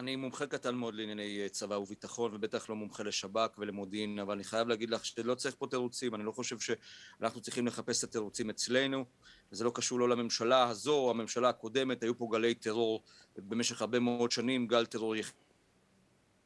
אני 0.00 0.16
מומחה 0.16 0.46
קטן 0.46 0.74
מאוד 0.74 0.94
לענייני 0.94 1.42
אה, 1.42 1.48
צבא 1.48 1.74
וביטחון, 1.74 2.34
ובטח 2.34 2.70
לא 2.70 2.76
מומחה 2.76 3.02
לשב"כ 3.02 3.58
ולמודיעין, 3.58 4.18
אבל 4.18 4.34
אני 4.34 4.44
חייב 4.44 4.68
להגיד 4.68 4.90
לך 4.90 5.04
שלא 5.04 5.34
צריך 5.34 5.54
פה 5.58 5.66
תירוצים, 5.66 6.14
אני 6.14 6.24
לא 6.24 6.32
חושב 6.32 6.56
שאנחנו 6.58 7.40
צריכים 7.40 7.66
לחפש 7.66 8.04
את 8.04 8.08
התירוצים 8.08 8.50
אצלנו, 8.50 9.04
וזה 9.52 9.64
לא 9.64 9.72
קשור 9.74 9.98
לא 9.98 10.08
לממשלה 10.08 10.68
הזו 10.68 11.10
הממשלה 11.10 11.48
הקודמת, 11.48 12.02
היו 12.02 12.18
פה 12.18 12.28
גלי 12.32 12.54
טרור 12.54 13.02
במשך 13.36 13.80
הרבה 13.80 14.00
מאוד 14.00 14.30
שנים, 14.30 14.66
גל 14.66 14.86
טרור 14.86 15.14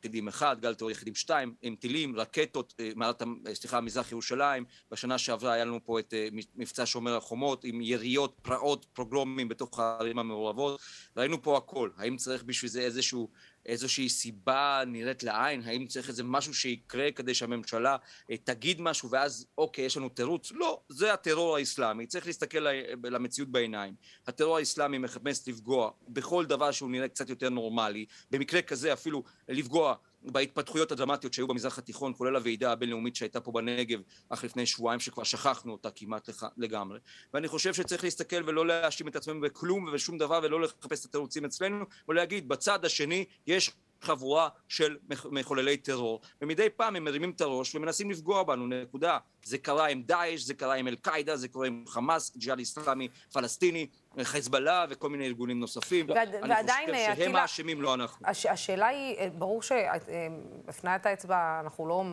יחידים 0.05 0.29
אחד, 0.29 0.57
גל 0.61 0.75
טרור 0.75 0.91
יחידים 0.91 1.15
שתיים, 1.15 1.55
עם 1.63 1.77
טילים, 1.77 2.17
רקטות, 2.17 2.75
אה, 2.81 2.91
מערת, 2.97 3.23
אה, 3.23 3.55
סליחה, 3.55 3.81
מזרח 3.81 4.13
ירושלים, 4.13 4.65
בשנה 4.91 5.19
שעברה 5.19 5.53
היה 5.53 5.65
לנו 5.65 5.85
פה 5.85 5.99
את 5.99 6.15
מבצע 6.57 6.87
שומר 6.87 7.17
החומות, 7.17 7.65
עם 7.65 7.81
יריות, 7.81 8.39
פרעות, 8.43 8.87
פרוגרומים 8.93 9.49
בתוך 9.49 9.79
הערים 9.79 10.19
המעורבות, 10.19 10.81
ראינו 11.17 11.43
פה 11.43 11.57
הכל, 11.57 11.91
האם 11.97 12.17
צריך 12.17 12.43
בשביל 12.43 12.71
זה 12.71 12.81
איזשהו 12.81 13.29
איזושהי 13.67 14.09
סיבה 14.09 14.83
נראית 14.87 15.23
לעין? 15.23 15.63
האם 15.65 15.87
צריך 15.87 16.09
איזה 16.09 16.23
משהו 16.25 16.55
שיקרה 16.55 17.11
כדי 17.11 17.35
שהממשלה 17.35 17.97
אה, 18.31 18.37
תגיד 18.37 18.81
משהו 18.81 19.11
ואז 19.11 19.47
אוקיי, 19.59 19.85
יש 19.85 19.97
לנו 19.97 20.09
תירוץ? 20.09 20.53
לא, 20.53 20.81
זה 20.89 21.13
הטרור 21.13 21.57
האסלאמי, 21.57 22.07
צריך 22.07 22.27
להסתכל 22.27 22.67
למציאות 23.05 23.49
בעיניים. 23.49 23.95
הטרור 24.27 24.57
האסלאמי 24.57 24.99
מחפש 24.99 25.49
לפגוע 25.49 25.91
בכל 26.09 26.47
דבר 26.47 26.71
שהוא 26.71 26.91
נראה 26.91 27.09
קצת 27.09 27.29
יותר 27.29 27.51
נורמלי, 27.51 28.07
במקרה 28.31 28.63
כזה 28.63 28.93
אפילו 28.93 29.23
לפגוע 29.49 29.95
בהתפתחויות 30.25 30.93
הדרמטיות 30.93 31.33
שהיו 31.33 31.47
במזרח 31.47 31.79
התיכון, 31.79 32.13
כולל 32.17 32.37
הוועידה 32.37 32.73
הבינלאומית 32.73 33.17
שהייתה 33.17 33.41
פה 33.41 33.53
בנגב 33.53 34.01
אך 34.29 34.45
לפני 34.45 34.67
שבועיים, 34.67 35.01
שכבר 35.01 35.23
שכחנו 35.23 35.73
אותה 35.73 35.91
כמעט 35.91 36.29
לגמרי. 36.57 36.99
ואני 37.35 37.49
חושב 37.49 37.75
שצריך 37.75 38.05
להסתכל 38.05 38.43
ולא 38.47 38.67
להאשים 38.67 39.09
את 39.09 39.17
עצמנו 39.17 39.41
בכלום 39.41 39.89
ובשום 39.89 40.19
דבר 40.19 40.41
ולא 40.43 40.61
לחפש 40.61 41.01
את 41.01 41.05
התירוצים 41.05 41.45
אצלנו, 41.45 41.85
ולהגיד 42.09 42.49
בצד 42.49 42.85
השני 42.85 43.25
יש 43.47 43.73
חבורה 44.05 44.49
של 44.69 44.97
מחוללי 45.31 45.77
טרור, 45.77 46.21
ומדי 46.43 46.71
פעם 46.71 46.97
הם 46.97 47.05
מרימים 47.05 47.31
את 47.31 47.41
הראש 47.41 47.75
ומנסים 47.75 48.11
לפגוע 48.11 48.43
בנו, 48.43 48.67
נקודה. 48.67 49.19
זה 49.45 49.59
קרה 49.59 49.87
עם 49.87 50.03
דאעש, 50.03 50.41
זה 50.41 50.55
קרה 50.55 50.75
עם 50.75 50.89
אל-קאעידה, 50.89 51.37
זה 51.37 51.49
קורה 51.49 51.67
עם 51.67 51.85
חמאס, 51.87 52.37
ג'יהאד 52.37 52.59
איסלאמי 52.59 53.09
פלסטיני, 53.33 53.87
חיזבאללה 54.23 54.85
וכל 54.91 55.09
מיני 55.09 55.27
ארגונים 55.27 55.61
נוספים. 55.61 56.07
ועד, 56.09 56.35
אני 56.35 56.51
ועדיין, 56.51 56.91
חושב 56.91 57.05
שהם 57.05 57.13
אטילה, 57.13 57.43
האשמים, 57.43 57.83
לא 57.83 57.95
אנחנו. 57.95 58.27
הש, 58.29 58.47
השאלה 58.47 58.87
היא, 58.87 59.17
אה, 59.17 59.29
ברור 59.39 59.63
שהפניית 59.63 61.07
האצבע, 61.07 61.61
אנחנו 61.65 61.87
לא, 61.87 62.05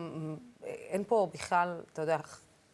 אין 0.64 1.04
פה 1.06 1.28
בכלל, 1.34 1.80
אתה 1.92 2.02
יודע, 2.02 2.18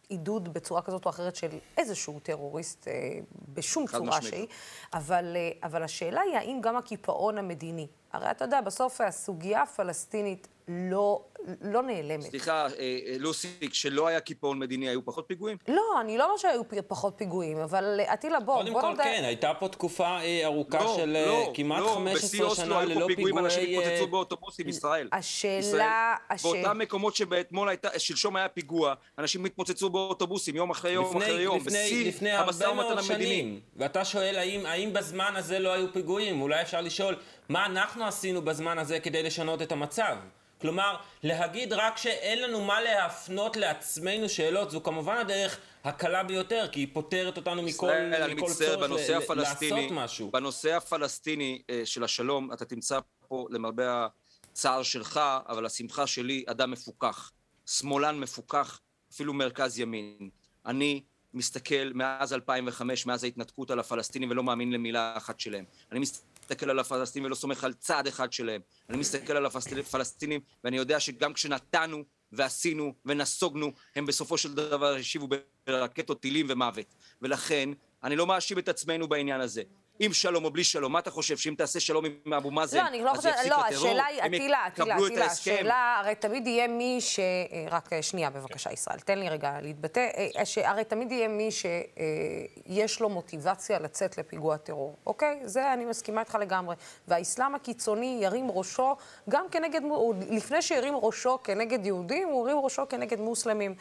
עידוד 0.09 0.53
בצורה 0.53 0.81
כזאת 0.81 1.05
או 1.05 1.09
אחרת 1.09 1.35
של 1.35 1.47
איזשהו 1.77 2.19
טרוריסט 2.19 2.87
אה, 2.87 3.19
בשום 3.53 3.87
צורה 3.87 4.21
שהיא, 4.21 4.47
אבל, 4.93 5.35
אה, 5.35 5.51
אבל 5.63 5.83
השאלה 5.83 6.21
היא 6.21 6.35
האם 6.35 6.59
גם 6.61 6.75
הקיפאון 6.75 7.37
המדיני, 7.37 7.87
הרי 8.13 8.31
אתה 8.31 8.45
יודע, 8.45 8.61
בסוף 8.61 9.01
הסוגיה 9.01 9.61
הפלסטינית 9.61 10.47
לא, 10.69 11.21
לא 11.61 11.83
נעלמת. 11.83 12.23
סליחה, 12.23 12.65
אה, 12.65 12.69
אה, 12.79 13.15
לוסי, 13.19 13.69
כשלא 13.69 14.07
היה 14.07 14.19
קיפאון 14.19 14.59
מדיני, 14.59 14.89
היו 14.89 15.05
פחות 15.05 15.25
פיגועים? 15.27 15.57
לא, 15.67 15.81
אני 16.01 16.17
לא 16.17 16.23
אומרת 16.23 16.39
שהיו 16.39 16.61
פחות 16.87 17.13
פיגועים, 17.17 17.57
אבל 17.57 17.99
עטילה, 18.07 18.39
בוא, 18.39 18.55
בוא 18.55 18.63
נדע... 18.63 18.73
קודם 18.73 18.95
כל, 18.95 19.03
כן, 19.03 19.23
הייתה 19.25 19.53
פה 19.59 19.67
תקופה 19.67 20.07
אה, 20.07 20.45
ארוכה 20.45 20.83
לא, 20.83 20.95
של 20.95 21.25
לא, 21.27 21.51
כמעט 21.55 21.79
לא, 21.79 21.93
15 21.95 22.55
שנה 22.55 22.85
ללא 22.85 23.07
פיגועי... 23.07 23.33
לא, 23.33 23.39
אנשים 23.39 23.79
התפוצצו 23.79 24.07
באוטובוסים, 24.07 24.69
ישראל. 24.69 25.09
השאלה... 25.11 26.15
באותם 26.43 26.77
מקומות 26.77 27.15
שבאתמול 27.15 27.69
הייתה, 27.69 27.99
שלשום 27.99 28.35
היה 28.35 28.49
פיגוע, 28.49 28.93
אנשים 29.17 29.45
התפוצצו 29.45 29.89
באוטובוסים 29.89 30.55
יום 30.55 30.69
אחרי 30.69 30.91
יום 30.91 31.17
אחרי 31.17 31.41
יום, 31.41 31.59
בשיא 31.63 32.11
המשא 32.33 32.63
ומתן 32.63 32.97
המדיני. 32.97 33.59
ואתה 33.75 34.05
שואל, 34.05 34.35
האם 34.65 34.93
בזמן 34.93 35.33
הזה 35.35 35.59
לא 35.59 35.73
היו 35.73 35.93
פיגועים? 35.93 36.41
אולי 36.41 36.61
אפשר 36.61 36.81
לשאול, 36.81 37.15
מה 37.49 37.65
אנחנו 37.65 38.05
עשינו 38.05 38.41
בזמן 38.41 38.79
הזה 38.79 38.99
כדי 38.99 39.23
לשנות 39.23 39.61
את 39.61 39.71
המצב? 39.71 40.15
כלומר, 40.61 40.95
להגיד 41.23 41.73
רק 41.73 41.97
שאין 41.97 42.41
לנו 42.41 42.65
מה 42.65 42.81
להפנות 42.81 43.57
לעצמנו 43.57 44.29
שאלות, 44.29 44.71
זו 44.71 44.83
כמובן 44.83 45.17
הדרך 45.17 45.59
הקלה 45.83 46.23
ביותר, 46.23 46.67
כי 46.71 46.79
היא 46.79 46.87
פותרת 46.93 47.37
אותנו 47.37 47.61
מכל, 47.61 47.91
מכל 48.35 48.45
צורך 48.53 49.29
ל- 49.29 49.33
לעשות 49.33 49.91
משהו. 49.91 50.31
בנושא 50.31 50.75
הפלסטיני 50.75 51.61
אה, 51.69 51.81
של 51.85 52.03
השלום, 52.03 52.53
אתה 52.53 52.65
תמצא 52.65 52.99
פה, 53.27 53.47
למרבה 53.49 54.07
הצער 54.51 54.83
שלך, 54.83 55.19
אבל 55.49 55.65
השמחה 55.65 56.07
שלי, 56.07 56.43
אדם 56.47 56.71
מפוכח. 56.71 57.31
שמאלן 57.65 58.19
מפוכח, 58.19 58.79
אפילו 59.13 59.33
מרכז 59.33 59.79
ימין. 59.79 60.29
אני 60.65 61.03
מסתכל 61.33 61.91
מאז 61.93 62.33
2005, 62.33 63.05
מאז 63.05 63.23
ההתנתקות 63.23 63.71
על 63.71 63.79
הפלסטינים, 63.79 64.29
ולא 64.31 64.43
מאמין 64.43 64.71
למילה 64.71 65.17
אחת 65.17 65.39
שלהם. 65.39 65.65
אני 65.91 65.99
מסתכל... 65.99 66.28
מסתכל 66.51 66.69
על 66.69 66.79
הפלסטינים 66.79 67.25
ולא 67.25 67.35
סומך 67.35 67.63
על 67.63 67.73
צעד 67.73 68.07
אחד 68.07 68.33
שלהם. 68.33 68.61
אני 68.89 68.97
מסתכל 68.97 69.33
על 69.33 69.45
הפלסטינים 69.45 70.41
ואני 70.63 70.77
יודע 70.77 70.99
שגם 70.99 71.33
כשנתנו 71.33 72.03
ועשינו 72.31 72.93
ונסוגנו, 73.05 73.71
הם 73.95 74.05
בסופו 74.05 74.37
של 74.37 74.53
דבר 74.53 74.95
השיבו 74.95 75.27
ברקטות 75.67 76.21
טילים 76.21 76.45
ומוות. 76.49 76.85
ולכן, 77.21 77.69
אני 78.03 78.15
לא 78.15 78.27
מאשים 78.27 78.59
את 78.59 78.69
עצמנו 78.69 79.07
בעניין 79.07 79.41
הזה. 79.41 79.63
עם 80.01 80.13
שלום 80.13 80.45
או 80.45 80.51
בלי 80.51 80.63
שלום, 80.63 80.91
מה 80.91 80.99
אתה 80.99 81.11
חושב, 81.11 81.37
שאם 81.37 81.53
תעשה 81.57 81.79
שלום 81.79 82.05
עם 82.25 82.33
אבו 82.33 82.51
מאזן, 82.51 82.77
לא, 82.77 82.87
אני 82.87 83.03
לא 83.03 83.11
חושבת, 83.15 83.35
לא, 83.49 83.65
השאלה 83.65 84.05
היא, 84.05 84.21
עטילה, 84.21 84.65
עטילה, 84.65 84.95
עטילה, 84.95 85.25
השאלה, 85.25 85.97
הרי 85.99 86.15
תמיד 86.15 86.47
יהיה 86.47 86.67
מי 86.67 86.97
ש... 87.01 87.19
אה, 87.19 87.65
רק 87.71 87.93
אה, 87.93 88.01
שנייה, 88.01 88.29
בבקשה, 88.29 88.71
ישראל, 88.71 88.99
תן 88.99 89.19
לי 89.19 89.29
רגע 89.29 89.61
להתבטא. 89.61 90.07
אה, 90.17 90.69
הרי 90.69 90.83
תמיד 90.83 91.11
יהיה 91.11 91.27
מי 91.27 91.49
שיש 91.51 92.99
לו 92.99 93.09
מוטיבציה 93.09 93.79
לצאת 93.79 94.17
לפיגוע 94.17 94.57
טרור, 94.57 94.95
אוקיי? 95.05 95.39
זה 95.43 95.73
אני 95.73 95.85
מסכימה 95.85 96.21
איתך 96.21 96.37
לגמרי. 96.41 96.75
והאסלאם 97.07 97.55
הקיצוני 97.55 98.19
ירים 98.21 98.51
ראשו 98.51 98.95
גם 99.29 99.45
כנגד, 99.51 99.81
לפני 100.29 100.61
שירים 100.61 100.95
ראשו 100.95 101.43
כנגד 101.43 101.85
יהודים, 101.85 102.27
הוא 102.27 102.49
ירים 102.49 102.63
ראשו 102.63 102.89
כנגד 102.89 103.19
מוסלמים 103.19 103.75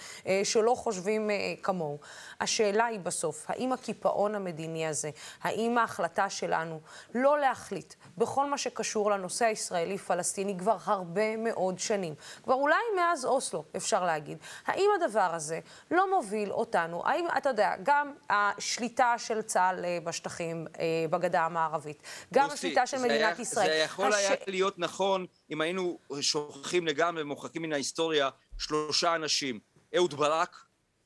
שלא 0.44 0.74
חושבים 0.74 1.30
כמוהו. 1.62 1.98
השאלה 2.40 2.84
היא 2.84 3.00
בסוף, 3.00 3.44
האם 3.48 3.72
הקיפאון 3.72 4.34
המדיני 4.34 4.86
הזה, 4.86 5.10
האם 5.42 5.78
ההחלטה 5.78 6.07
שלנו 6.28 6.80
לא 7.14 7.38
להחליט 7.38 7.94
בכל 8.18 8.50
מה 8.50 8.58
שקשור 8.58 9.10
לנושא 9.10 9.44
הישראלי-פלסטיני 9.44 10.58
כבר 10.58 10.76
הרבה 10.84 11.36
מאוד 11.36 11.78
שנים, 11.78 12.14
כבר 12.42 12.54
אולי 12.54 12.74
מאז 12.96 13.24
אוסלו, 13.24 13.64
אפשר 13.76 14.04
להגיד, 14.04 14.38
האם 14.66 14.90
הדבר 14.96 15.30
הזה 15.34 15.60
לא 15.90 16.10
מוביל 16.10 16.52
אותנו, 16.52 17.06
האם, 17.06 17.26
אתה 17.38 17.48
יודע, 17.48 17.74
גם 17.82 18.12
השליטה 18.30 19.14
של 19.18 19.42
צה"ל 19.42 19.84
אה, 19.84 19.98
בשטחים, 20.04 20.66
אה, 20.78 20.84
בגדה 21.10 21.44
המערבית, 21.44 22.02
גם 22.34 22.44
יוסי, 22.44 22.54
השליטה 22.54 22.86
של 22.86 22.98
מדינת 22.98 23.12
היה, 23.12 23.42
ישראל. 23.42 23.66
זה 23.66 23.74
יכול 23.74 24.12
הש... 24.12 24.14
היה 24.14 24.36
להיות 24.46 24.78
נכון 24.78 25.26
אם 25.50 25.60
היינו 25.60 25.98
שוכחים 26.20 26.86
לגמרי 26.86 27.22
ומוחקים 27.22 27.62
מן 27.62 27.72
ההיסטוריה 27.72 28.28
שלושה 28.58 29.14
אנשים, 29.14 29.60
אהוד 29.96 30.14
ברק, 30.14 30.56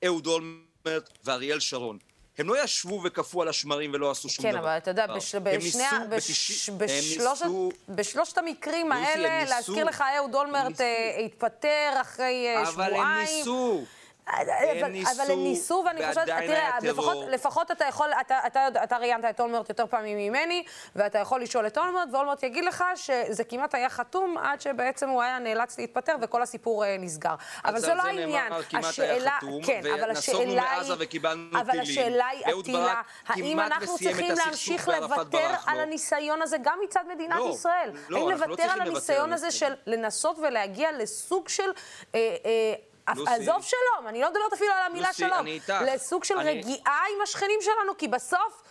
אהוד 0.05 0.27
אולמרט 0.27 1.19
ואריאל 1.25 1.61
שרון. 1.61 1.99
הם 2.39 2.49
לא 2.49 2.65
ישבו 2.65 3.01
וכפו 3.05 3.43
על 3.43 3.49
השמרים 3.49 3.91
ולא 3.95 4.11
עשו 4.11 4.29
שום 4.29 4.43
כן, 4.43 4.51
דבר. 4.51 4.61
כן, 4.61 4.65
אבל 4.65 4.77
אתה 4.77 4.91
יודע, 4.91 5.07
בש, 5.07 5.35
בשני, 5.35 5.85
בש, 6.09 6.71
בשלושת, 6.71 7.47
בשלושת 7.89 8.39
המקרים 8.39 8.93
האלה, 8.93 9.45
להזכיר 9.45 9.85
לך, 9.85 10.05
אהוד 10.17 10.35
אולמרט 10.35 10.81
אה, 10.81 11.21
התפטר 11.25 11.93
אחרי 12.01 12.47
אה, 12.49 12.63
אבל 12.63 12.71
שבועיים. 12.71 12.95
אבל 12.95 13.03
הם 13.03 13.19
ניסו. 13.19 13.85
אבל, 14.29 14.89
ניסו, 14.89 15.23
אבל 15.23 15.33
הם 15.33 15.43
ניסו, 15.43 15.85
ואני 15.87 16.09
חושבת, 16.09 16.27
תראה, 16.27 16.79
לפחות, 16.83 17.17
לפחות 17.29 17.71
אתה 17.71 17.85
יכול, 17.85 18.11
אתה, 18.21 18.39
אתה, 18.47 18.69
אתה 18.85 18.97
ראיינת 18.97 19.25
את 19.25 19.41
אולמרט 19.41 19.69
יותר 19.69 19.87
פעמים 19.87 20.19
ממני, 20.19 20.65
ואתה 20.97 21.19
יכול 21.19 21.43
לשאול 21.43 21.67
את 21.67 21.79
אולמרט, 21.79 22.09
ואולמרט 22.13 22.43
יגיד 22.43 22.65
לך 22.65 22.85
שזה 22.97 23.45
כמעט 23.45 23.75
היה 23.75 23.89
חתום 23.89 24.39
עד 24.39 24.61
שבעצם 24.61 25.09
הוא 25.09 25.23
היה 25.23 25.39
נאלץ 25.39 25.79
להתפטר 25.79 26.17
וכל 26.21 26.43
הסיפור 26.43 26.85
אה, 26.85 26.97
נסגר. 26.99 27.35
אבל 27.65 27.79
זה 27.79 27.95
לא 27.95 28.03
העניין. 28.03 28.53
השאלה, 28.73 29.39
כן, 29.65 29.83
אבל 29.95 30.11
השאלה 30.11 30.73
היא, 30.73 31.61
אבל 31.61 31.81
השאלה 31.81 32.27
היא, 32.27 32.45
עטילה, 32.59 33.03
האם 33.27 33.61
אנחנו 33.61 33.99
צריכים 33.99 34.35
להמשיך 34.35 34.89
לוותר 34.89 35.51
על 35.67 35.81
הניסיון 35.81 36.43
הזה 36.43 36.57
גם 36.63 36.79
מצד 36.85 37.05
מדינת 37.15 37.39
לא, 37.39 37.51
ישראל? 37.55 37.91
לא, 38.09 38.19
האם 38.19 38.31
לא 38.31 38.33
לוותר 38.35 38.63
על 38.63 38.81
הניסיון 38.81 39.33
הזה 39.33 39.51
של 39.51 39.75
לנסות 39.87 40.39
ולהגיע 40.39 40.93
לסוג 40.93 41.49
של... 41.49 41.71
אה, 42.15 42.37
אה, 42.45 42.75
עזוב 43.07 43.63
שלום, 43.63 44.09
אני 44.09 44.21
לא 44.21 44.31
מדברת 44.31 44.53
אפילו 44.53 44.73
על 44.73 44.91
המילה 44.91 45.07
לוסי, 45.07 45.19
שלום. 45.19 45.39
אני 45.39 45.51
איתך. 45.51 45.75
לסוג 45.95 46.25
של 46.25 46.39
אני... 46.39 46.51
רגיעה 46.51 47.01
עם 47.17 47.23
השכנים 47.23 47.59
שלנו, 47.61 47.97
כי 47.99 48.09
בסוף... 48.09 48.63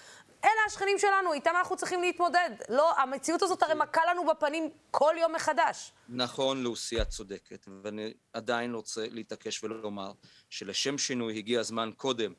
אלה 0.43 0.61
השכנים 0.67 0.99
שלנו, 0.99 1.33
איתם 1.33 1.51
אנחנו 1.59 1.75
צריכים 1.77 2.01
להתמודד. 2.01 2.49
לא, 2.69 2.99
המציאות 2.99 3.41
הזאת 3.41 3.63
הרי 3.63 3.73
מכה 3.73 4.01
לנו 4.09 4.25
בפנים 4.27 4.69
כל 4.91 5.15
יום 5.17 5.35
מחדש. 5.35 5.91
נכון, 6.09 6.63
לוסי, 6.63 7.01
את 7.01 7.09
צודקת, 7.09 7.65
ואני 7.83 8.13
עדיין 8.33 8.73
רוצה 8.73 9.05
להתעקש 9.11 9.63
ולומר 9.63 10.11
שלשם 10.49 10.97
שינוי 10.97 11.37
הגיע 11.37 11.59
הזמן 11.59 11.91
קודם 11.97 12.33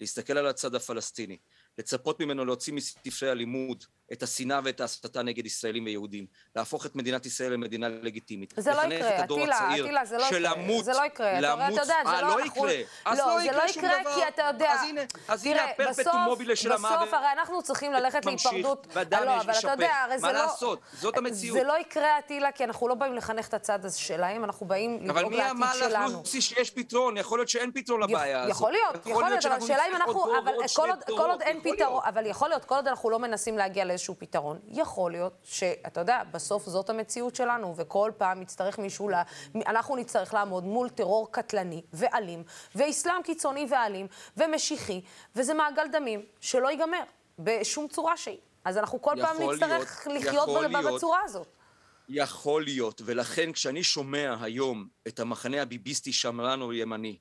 להסתכל 0.00 0.38
על 0.38 0.46
הצד 0.46 0.74
הפלסטיני, 0.74 1.38
לצפות 1.78 2.20
ממנו 2.20 2.44
להוציא 2.44 2.72
מספרי 2.72 3.30
הלימוד 3.30 3.84
את 4.12 4.22
השנאה 4.22 4.60
ואת 4.64 4.80
ההסתה 4.80 5.22
נגד 5.22 5.46
ישראלים 5.46 5.84
ויהודים, 5.84 6.26
להפוך 6.56 6.86
את 6.86 6.96
מדינת 6.96 7.26
ישראל 7.26 7.52
למדינה 7.52 7.88
לגיטימית. 7.88 8.54
זה 8.56 8.70
לא 8.70 8.80
יקרה, 8.94 9.22
עטילה, 9.22 9.72
עטילה, 9.72 10.04
זה 10.04 10.16
לא 10.16 10.22
יקרה. 10.22 10.38
שלמות, 10.38 10.84
זה 10.84 10.92
לא 10.92 11.06
יקרה. 11.06 11.40
למות, 11.40 11.72
אתה 11.72 11.82
יודע, 11.82 11.94
זה 12.04 12.10
אה, 12.10 12.22
לא, 12.22 12.28
לא 12.28 12.44
יקרה. 12.44 12.72
אז 13.04 13.18
לא, 13.18 13.38
זה 13.42 13.52
לא 13.52 13.62
יקרה 13.68 14.14
כי 14.14 14.28
אתה 14.28 14.42
יודע... 14.42 14.72
אז 14.72 14.82
הנה, 14.82 15.00
אז 15.28 15.46
הנה 15.46 15.64
הפרפטום 15.64 16.20
מובילה 16.24 16.56
של 16.56 16.72
המוות. 16.72 16.92
בסוף, 17.00 17.14
הרי 17.14 17.26
אנחנו 17.38 17.62
צריכים 17.62 17.92
ללכת 17.92 18.24
להיפרדות... 18.26 18.86
והדם 18.92 19.22
לא, 19.24 19.40
אבל 19.40 19.52
אתה 19.58 19.70
יודע, 19.70 19.92
הרי 20.04 20.18
זה 20.18 20.26
מה 20.26 20.32
לא... 20.32 20.38
לעשות? 20.38 20.80
זאת 21.00 21.16
המציאות. 21.16 21.58
זה 21.58 21.64
לא 21.64 21.78
יקרה, 21.80 22.18
עטילה, 22.18 22.52
כי 22.52 22.64
אנחנו 22.64 22.88
לא 22.88 22.94
באים 22.94 23.14
לחנך 23.14 23.48
את 23.48 23.54
הצד 23.54 23.84
הזה 23.84 23.98
שלהם, 23.98 24.44
אנחנו 24.44 24.66
באים 24.66 24.98
לדאוג 25.02 25.32
לעתיד 25.32 25.32
שלנו. 25.32 25.50
אבל 25.50 25.54
מי 25.54 25.90
אמר 25.90 26.06
לך, 26.06 26.12
לוסי, 26.12 26.40
שיש 26.40 26.70
פתרון? 26.70 27.16
יכול 27.16 27.38
להיות 27.38 27.48
שאין 27.48 27.72
פתרון 27.74 28.02
לבעיה 28.02 28.42
הזאת. 28.42 28.50
יכול 28.50 28.72
להיות, 28.72 29.06
יכול 29.06 29.24
להיות, 29.24 29.46
אבל 29.46 29.54
השאלה 29.56 29.82
אם 29.90 29.96
אנחנו... 29.96 30.38
אבל 30.38 30.52
כל 31.16 31.30
עוד 31.30 31.42
אין 31.42 31.60
פתרון, 31.62 32.02
אבל 32.04 32.26
יכול 32.26 32.48
להיות, 32.48 32.64
כל 32.64 32.74
עוד 32.74 32.88
אנחנו 32.88 33.10
לא 33.10 33.18
מנסים 33.18 33.58
להגיע 33.58 33.84
לאיזשהו 33.96 34.14
פתרון, 34.18 34.58
יכול 34.68 35.10
להיות 35.10 35.32
שאתה 35.42 36.00
יודע, 36.00 36.22
בסוף 36.32 36.66
זאת 36.66 36.90
המציאות 36.90 37.34
שלנו, 37.36 37.74
וכל 37.76 38.12
פעם 38.18 38.42
יצטרך 38.42 38.78
מישהו, 38.78 39.08
לה, 39.08 39.22
אנחנו 39.66 39.96
נצטרך 39.96 40.34
לעמוד 40.34 40.64
מול 40.64 40.88
טרור 40.88 41.32
קטלני 41.32 41.82
ואלים, 41.92 42.42
ואסלאם 42.74 43.22
קיצוני 43.22 43.66
ואלים, 43.70 44.06
ומשיחי, 44.36 45.00
וזה 45.36 45.54
מעגל 45.54 45.86
דמים 45.92 46.22
שלא 46.40 46.68
ייגמר 46.68 47.02
בשום 47.38 47.88
צורה 47.88 48.16
שהיא. 48.16 48.38
אז 48.64 48.78
אנחנו 48.78 49.02
כל 49.02 49.14
פעם 49.20 49.36
נצטרך 49.42 50.06
להיות, 50.06 50.24
לחיות 50.24 50.48
בצורה 50.94 51.20
הזאת. 51.24 51.48
יכול 52.08 52.64
להיות, 52.64 53.02
ולכן 53.04 53.52
כשאני 53.52 53.82
שומע 53.82 54.36
היום 54.40 54.88
את 55.08 55.20
המחנה 55.20 55.62
הביביסטי 55.62 56.12
שמרן 56.12 56.60
או 56.62 56.72
ימני, 56.72 57.16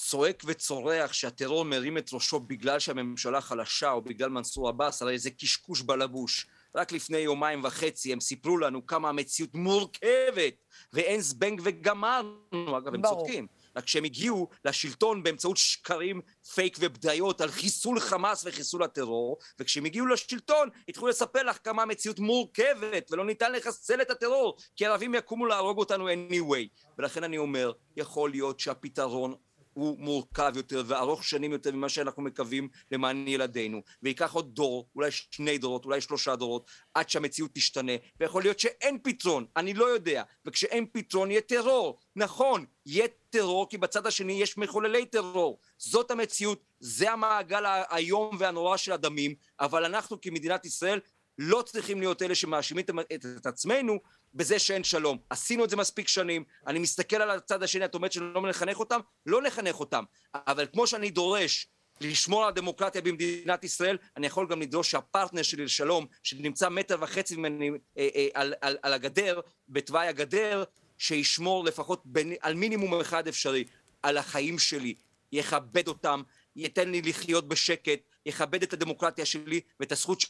צועק 0.00 0.42
וצורח 0.46 1.12
שהטרור 1.12 1.64
מרים 1.64 1.98
את 1.98 2.10
ראשו 2.12 2.40
בגלל 2.40 2.78
שהממשלה 2.78 3.40
חלשה 3.40 3.90
או 3.92 4.02
בגלל 4.02 4.30
מנסור 4.30 4.68
עבאס, 4.68 5.02
הרי 5.02 5.18
זה 5.18 5.30
קשקוש 5.30 5.82
בלבוש. 5.82 6.46
רק 6.74 6.92
לפני 6.92 7.18
יומיים 7.18 7.64
וחצי 7.64 8.12
הם 8.12 8.20
סיפרו 8.20 8.58
לנו 8.58 8.86
כמה 8.86 9.08
המציאות 9.08 9.54
מורכבת 9.54 10.54
ואין 10.92 11.20
זבנג 11.20 11.60
וגמרנו, 11.64 12.78
אגב 12.78 12.94
הם 12.94 13.02
ברור. 13.02 13.20
צודקים. 13.20 13.46
רק 13.76 13.84
כשהם 13.84 14.04
הגיעו 14.04 14.48
לשלטון 14.64 15.22
באמצעות 15.22 15.56
שקרים, 15.56 16.20
פייק 16.54 16.76
ובדיות 16.80 17.40
על 17.40 17.50
חיסול 17.50 18.00
חמאס 18.00 18.44
וחיסול 18.46 18.82
הטרור, 18.82 19.38
וכשהם 19.58 19.84
הגיעו 19.84 20.06
לשלטון 20.06 20.68
התחילו 20.88 21.08
לספר 21.08 21.42
לך 21.42 21.58
כמה 21.64 21.82
המציאות 21.82 22.18
מורכבת 22.18 23.10
ולא 23.10 23.24
ניתן 23.24 23.52
לחסל 23.52 24.02
את 24.02 24.10
הטרור, 24.10 24.56
כי 24.76 24.86
הערבים 24.86 25.14
יקומו 25.14 25.46
להרוג 25.46 25.78
אותנו 25.78 26.08
anyway. 26.08 26.84
ולכן 26.98 27.24
אני 27.24 27.38
אומר, 27.38 27.72
יכול 27.96 28.30
להיות 28.30 28.60
שהפתרון 28.60 29.34
הוא 29.78 29.98
מורכב 29.98 30.52
יותר 30.56 30.82
וארוך 30.86 31.24
שנים 31.24 31.52
יותר 31.52 31.72
ממה 31.72 31.88
שאנחנו 31.88 32.22
מקווים 32.22 32.68
למען 32.90 33.28
ילדינו. 33.28 33.82
וייקח 34.02 34.32
עוד 34.32 34.54
דור, 34.54 34.88
אולי 34.96 35.10
שני 35.10 35.58
דורות, 35.58 35.84
אולי 35.84 36.00
שלושה 36.00 36.36
דורות 36.36 36.70
עד 36.94 37.10
שהמציאות 37.10 37.50
תשתנה. 37.54 37.92
ויכול 38.20 38.42
להיות 38.42 38.60
שאין 38.60 38.98
פתרון, 39.02 39.46
אני 39.56 39.74
לא 39.74 39.84
יודע. 39.84 40.22
וכשאין 40.46 40.86
פתרון 40.92 41.30
יהיה 41.30 41.40
טרור, 41.40 41.98
נכון, 42.16 42.64
יהיה 42.86 43.06
טרור 43.30 43.68
כי 43.68 43.78
בצד 43.78 44.06
השני 44.06 44.32
יש 44.32 44.58
מחוללי 44.58 45.06
טרור. 45.06 45.58
זאת 45.78 46.10
המציאות, 46.10 46.62
זה 46.80 47.12
המעגל 47.12 47.64
האיום 47.66 48.36
והנורא 48.38 48.76
של 48.76 48.92
הדמים. 48.92 49.34
אבל 49.60 49.84
אנחנו 49.84 50.20
כמדינת 50.20 50.64
ישראל 50.64 51.00
לא 51.38 51.62
צריכים 51.62 52.00
להיות 52.00 52.22
אלה 52.22 52.34
שמאשימים 52.34 52.84
את, 52.84 53.12
את 53.36 53.46
עצמנו 53.46 53.98
בזה 54.34 54.58
שאין 54.58 54.84
שלום. 54.84 55.18
עשינו 55.30 55.64
את 55.64 55.70
זה 55.70 55.76
מספיק 55.76 56.08
שנים, 56.08 56.44
אני 56.66 56.78
מסתכל 56.78 57.16
על 57.16 57.30
הצד 57.30 57.62
השני, 57.62 57.84
את 57.84 57.94
אומרת 57.94 58.12
שלא 58.12 58.48
נחנך 58.48 58.80
אותם? 58.80 59.00
לא 59.26 59.42
נחנך 59.42 59.80
אותם. 59.80 60.04
אבל 60.34 60.66
כמו 60.72 60.86
שאני 60.86 61.10
דורש 61.10 61.68
לשמור 62.00 62.42
על 62.42 62.48
הדמוקרטיה 62.48 63.02
במדינת 63.02 63.64
ישראל, 63.64 63.98
אני 64.16 64.26
יכול 64.26 64.46
גם 64.46 64.62
לדרוש 64.62 64.90
שהפרטנר 64.90 65.42
שלי 65.42 65.64
לשלום, 65.64 66.06
שנמצא 66.22 66.68
מטר 66.68 66.96
וחצי 67.00 67.36
ממני 67.36 67.70
אה, 67.98 68.08
אה, 68.14 68.28
על, 68.34 68.54
על, 68.60 68.78
על 68.82 68.92
הגדר, 68.92 69.40
בתוואי 69.68 70.08
הגדר, 70.08 70.64
שישמור 70.98 71.64
לפחות 71.64 72.02
בין, 72.04 72.32
על 72.40 72.54
מינימום 72.54 73.00
אחד 73.00 73.28
אפשרי, 73.28 73.64
על 74.02 74.16
החיים 74.16 74.58
שלי, 74.58 74.94
יכבד 75.32 75.88
אותם, 75.88 76.22
ייתן 76.56 76.90
לי 76.90 77.02
לחיות 77.02 77.48
בשקט, 77.48 78.00
יכבד 78.26 78.62
את 78.62 78.72
הדמוקרטיה 78.72 79.24
שלי 79.24 79.60
ואת 79.80 79.92
הזכות 79.92 80.24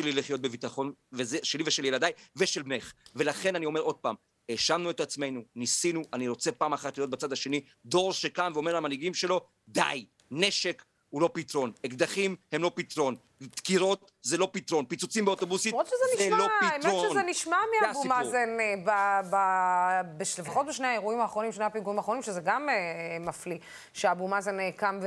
שלי 0.00 0.12
לחיות 0.12 0.40
בביטחון, 0.40 0.92
וזה 1.12 1.38
שלי 1.42 1.64
ושל 1.66 1.84
ילדיי 1.84 2.12
ושל 2.36 2.62
בנך. 2.62 2.92
ולכן 3.14 3.56
אני 3.56 3.66
אומר 3.66 3.80
עוד 3.80 3.96
פעם, 3.96 4.14
האשמנו 4.48 4.90
את 4.90 5.00
עצמנו, 5.00 5.44
ניסינו, 5.56 6.02
אני 6.12 6.28
רוצה 6.28 6.52
פעם 6.52 6.72
אחת 6.72 6.98
להיות 6.98 7.10
בצד 7.10 7.32
השני, 7.32 7.64
דור 7.84 8.12
שקם 8.12 8.52
ואומר 8.54 8.74
למנהיגים 8.74 9.14
שלו, 9.14 9.46
די, 9.68 10.06
נשק 10.30 10.84
הוא 11.14 11.22
לא 11.22 11.30
פתרון, 11.32 11.72
אקדחים 11.86 12.36
הם 12.52 12.62
לא 12.62 12.70
פתרון, 12.74 13.16
דקירות 13.40 14.10
זה 14.22 14.36
לא 14.36 14.48
פתרון, 14.52 14.84
פיצוצים 14.84 15.24
באוטובוסית 15.24 15.74
זה 15.86 16.24
נשמע, 16.24 16.38
לא 16.38 16.46
פתרון. 16.60 16.94
האמת 16.94 17.10
שזה 17.10 17.22
נשמע 17.22 17.56
מאבו 17.82 18.04
מאזן, 18.04 18.56
אה, 18.60 20.02
לפחות 20.38 20.66
בשני 20.66 20.86
האירועים 20.86 21.20
האחרונים, 21.20 21.52
שני 21.52 21.64
הפיגועים 21.64 21.98
האחרונים, 21.98 22.22
שזה 22.22 22.40
גם 22.40 22.68
אה, 22.68 23.18
מפליא, 23.20 23.58
שאבו 23.92 24.28
מאזן 24.28 24.60
אה, 24.60 24.70
קם 24.76 25.00
ו... 25.02 25.06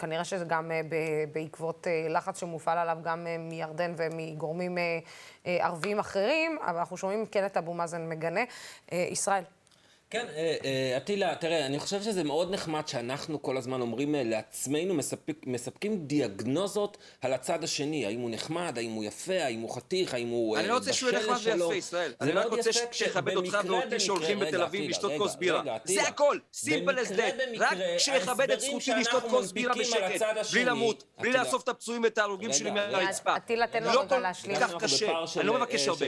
כנראה 0.00 0.24
שזה 0.24 0.44
גם 0.44 0.70
אה, 0.72 0.80
בעקבות 1.32 1.86
אה, 1.86 2.06
לחץ 2.08 2.40
שמופעל 2.40 2.78
עליו 2.78 2.98
גם 3.02 3.26
אה, 3.26 3.38
מירדן 3.38 3.94
ומגורמים 3.96 4.78
ערביים 5.44 5.98
אחרים, 5.98 6.58
אבל 6.62 6.78
אנחנו 6.78 6.96
שומעים 6.96 7.26
כן 7.26 7.46
את 7.46 7.56
אבו 7.56 7.74
מאזן 7.74 8.08
מגנה. 8.08 8.40
ישראל. 8.92 9.44
כן, 10.10 10.26
אטילה, 10.96 11.30
אה, 11.30 11.34
תראה, 11.34 11.66
אני 11.66 11.78
חושב 11.78 12.02
שזה 12.02 12.24
מאוד 12.24 12.50
נחמד 12.50 12.88
שאנחנו 12.88 13.42
כל 13.42 13.56
הזמן 13.56 13.80
אומרים 13.80 14.14
לעצמנו, 14.18 14.94
מספק, 14.94 15.36
מספקים 15.46 16.06
דיאגנוזות 16.06 16.96
על 17.20 17.32
הצד 17.32 17.64
השני, 17.64 18.06
האם 18.06 18.20
הוא 18.20 18.30
נחמד, 18.30 18.78
האם 18.78 18.90
הוא 18.90 19.04
יפה, 19.04 19.42
האם 19.42 19.60
הוא 19.60 19.74
חתיך, 19.74 20.14
האם 20.14 20.28
הוא 20.28 20.56
בשל 20.56 20.60
לשלום. 20.60 20.60
אני 20.60 20.68
לא 20.68 20.74
רוצה 20.74 20.92
שהוא 20.92 21.10
יהיה 21.10 21.20
נחמד 21.20 21.38
ויפה, 21.44 21.74
ישראל. 21.74 22.12
אני 22.20 22.32
רק 22.32 22.46
רוצה 22.46 22.70
שיכבד 22.92 23.36
אותך 23.36 23.58
ואותי 23.64 24.00
שהולכים 24.00 24.38
בתל 24.38 24.62
אביב 24.62 24.90
לשתות 24.90 25.12
כוס 25.18 25.34
בירה. 25.34 25.62
זה 25.84 26.02
הכל, 26.02 26.38
סימפל 26.52 26.98
as 26.98 27.08
that. 27.08 27.58
רק 27.58 27.78
שיכבד 27.98 28.50
את 28.50 28.60
זכותי 28.60 28.90
לשתות 28.94 29.22
כוס 29.30 29.52
בירה 29.52 29.74
בשקט, 29.74 30.22
בלי 30.52 30.64
למות, 30.64 31.04
בלי 31.18 31.32
לאסוף 31.32 31.62
את 31.64 31.68
הפצועים 31.68 32.02
ואת 32.02 32.18
ההרוגים 32.18 32.52
שלי 32.52 32.70
מהרצפה. 32.70 33.36
אטילה, 33.36 33.66
תן 33.66 33.82
לו 33.82 34.00
רגע 34.00 34.18
להשלים. 34.18 34.60
לא 34.60 34.66
כל 34.66 34.78
כך 34.78 34.84
קשה, 34.84 35.12
אני 35.36 35.46
לא 35.46 35.54
מבקש 35.54 35.88
הרבה. 35.88 36.06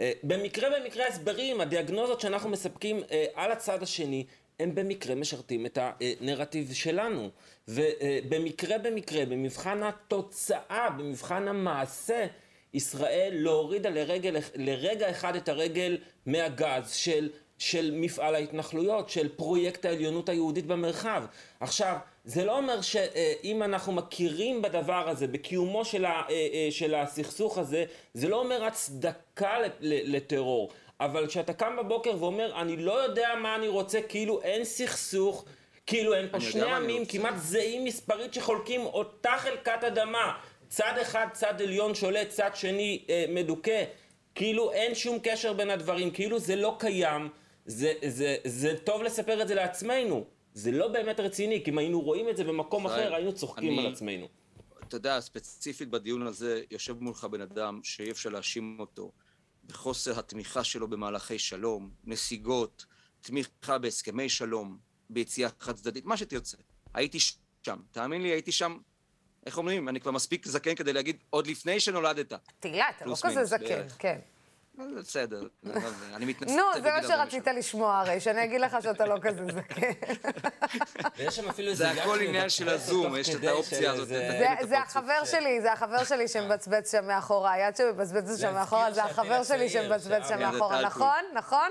אה, 0.00 0.12
במקרה 0.22 0.68
במקרה 0.80 1.06
הסברים, 1.06 1.60
הדיאגנוזות 1.60 2.20
שאנחנו 2.20 2.50
מספקים 2.50 3.02
אה, 3.10 3.24
על 3.34 3.52
הצד 3.52 3.82
השני, 3.82 4.24
הם 4.60 4.74
במקרה 4.74 5.14
משרתים 5.14 5.66
את 5.66 5.78
הנרטיב 5.80 6.72
שלנו. 6.72 7.30
ובמקרה 7.68 8.78
במקרה, 8.78 9.24
במבחן 9.24 9.82
התוצאה, 9.82 10.90
במבחן 10.90 11.48
המעשה, 11.48 12.26
ישראל 12.74 13.32
לא 13.34 13.50
הורידה 13.50 13.90
לרגל, 13.90 14.36
לרגע 14.54 15.10
אחד 15.10 15.36
את 15.36 15.48
הרגל 15.48 15.98
מהגז 16.26 16.90
של, 16.92 17.30
של 17.58 17.90
מפעל 17.94 18.34
ההתנחלויות, 18.34 19.10
של 19.10 19.28
פרויקט 19.28 19.84
העליונות 19.84 20.28
היהודית 20.28 20.66
במרחב. 20.66 21.24
עכשיו, 21.60 21.96
זה 22.24 22.44
לא 22.44 22.56
אומר 22.56 22.80
שאם 22.80 23.62
אנחנו 23.62 23.92
מכירים 23.92 24.62
בדבר 24.62 25.08
הזה, 25.08 25.26
בקיומו 25.26 25.84
של, 25.84 26.04
ה, 26.04 26.08
אה, 26.08 26.22
אה, 26.30 26.68
של 26.70 26.94
הסכסוך 26.94 27.58
הזה, 27.58 27.84
זה 28.14 28.28
לא 28.28 28.36
אומר 28.36 28.64
הצדקה 28.64 29.56
לטרור. 29.80 30.70
אבל 31.00 31.26
כשאתה 31.26 31.52
קם 31.52 31.76
בבוקר 31.78 32.16
ואומר, 32.20 32.60
אני 32.60 32.76
לא 32.76 32.92
יודע 32.92 33.28
מה 33.42 33.56
אני 33.56 33.68
רוצה, 33.68 34.02
כאילו 34.02 34.42
אין 34.42 34.64
סכסוך, 34.64 35.44
כאילו 35.86 36.14
אין 36.14 36.28
פה 36.30 36.40
שני 36.40 36.72
עמים 36.72 37.06
כמעט 37.06 37.34
זהים 37.36 37.84
מספרית 37.84 38.34
שחולקים 38.34 38.86
אותה 38.86 39.32
חלקת 39.38 39.84
אדמה. 39.86 40.32
צד 40.68 40.92
אחד, 41.02 41.26
צד 41.32 41.62
עליון 41.62 41.94
שולט, 41.94 42.28
צד 42.28 42.50
שני 42.54 43.02
אה, 43.08 43.24
מדוכא. 43.28 43.84
כאילו 44.34 44.72
אין 44.72 44.94
שום 44.94 45.18
קשר 45.22 45.52
בין 45.52 45.70
הדברים, 45.70 46.10
כאילו 46.10 46.38
זה 46.38 46.56
לא 46.56 46.76
קיים. 46.78 47.28
זה, 47.66 47.92
זה, 48.06 48.36
זה 48.44 48.74
טוב 48.84 49.02
לספר 49.02 49.42
את 49.42 49.48
זה 49.48 49.54
לעצמנו. 49.54 50.24
זה 50.54 50.70
לא 50.70 50.88
באמת 50.88 51.20
רציני, 51.20 51.64
כי 51.64 51.70
אם 51.70 51.78
היינו 51.78 52.00
רואים 52.00 52.28
את 52.28 52.36
זה 52.36 52.44
במקום 52.44 52.86
אחר, 52.86 53.14
היינו 53.14 53.32
צוחקים 53.32 53.78
אני, 53.78 53.86
על 53.86 53.92
עצמנו. 53.92 54.28
אתה 54.88 54.96
יודע, 54.96 55.20
ספציפית 55.20 55.88
בדיון 55.88 56.26
הזה, 56.26 56.62
יושב 56.70 57.00
מולך 57.00 57.24
בן 57.24 57.40
אדם 57.40 57.80
שאי 57.82 58.10
אפשר 58.10 58.30
להאשים 58.30 58.76
אותו 58.80 59.12
בחוסר 59.66 60.18
התמיכה 60.18 60.64
שלו 60.64 60.88
במהלכי 60.88 61.38
שלום, 61.38 61.90
נסיגות, 62.04 62.86
תמיכה 63.20 63.78
בהסכמי 63.78 64.28
שלום, 64.28 64.78
ביציאה 65.10 65.48
חד 65.60 65.72
צדדית, 65.72 66.04
מה 66.04 66.16
שתרצה. 66.16 66.56
הייתי 66.94 67.18
שם, 67.62 67.78
תאמין 67.90 68.22
לי, 68.22 68.28
הייתי 68.28 68.52
שם, 68.52 68.78
איך 69.46 69.58
אומרים, 69.58 69.88
אני 69.88 70.00
כבר 70.00 70.10
מספיק 70.10 70.46
זקן 70.46 70.74
כדי 70.74 70.92
להגיד, 70.92 71.16
עוד 71.30 71.46
לפני 71.46 71.80
שנולדת. 71.80 72.32
תהילה, 72.60 72.90
אתה 72.96 73.04
לא 73.04 73.14
כזה 73.22 73.44
זקן, 73.44 73.86
כן. 73.98 74.18
בסדר, 74.98 75.42
אני 76.14 76.24
מתנצל. 76.24 76.52
נו, 76.52 76.82
זה 76.82 76.90
מה 76.90 77.02
שרצית 77.02 77.46
לשמוע 77.46 77.98
הרי, 77.98 78.20
שאני 78.20 78.44
אגיד 78.44 78.60
לך 78.60 78.76
שאתה 78.82 79.06
לא 79.06 79.16
כזה 79.22 79.46
זקן. 79.52 79.90
ויש 81.16 81.36
שם 81.36 81.48
אפילו 81.48 81.70
איזה... 81.70 81.84
זה 81.84 82.02
הכל 82.02 82.20
עניין 82.20 82.48
של 82.48 82.68
הזום, 82.68 83.16
יש 83.16 83.34
את 83.34 83.44
האופציה 83.44 83.92
הזאת. 83.92 84.08
זה 84.62 84.78
החבר 84.78 85.24
שלי, 85.24 85.60
זה 85.60 85.72
החבר 85.72 86.04
שלי 86.04 86.28
שמבצבץ 86.28 86.92
שם 86.92 87.06
מאחורה, 87.06 87.52
היד 87.52 87.76
שמבצבצת 87.76 88.40
שם 88.40 88.54
מאחורה, 88.54 88.92
זה 88.92 89.04
החבר 89.04 89.44
שלי 89.44 89.68
שמבצבץ 89.68 90.28
שם 90.28 90.38
מאחורה, 90.38 90.82
נכון? 90.82 91.24
נכון? 91.34 91.70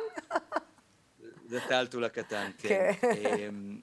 זה 1.49 1.59
טלטול 1.67 2.03
הקטן, 2.03 2.51
כן. 2.57 2.91
כן. 3.01 3.11
אמ, 3.47 3.79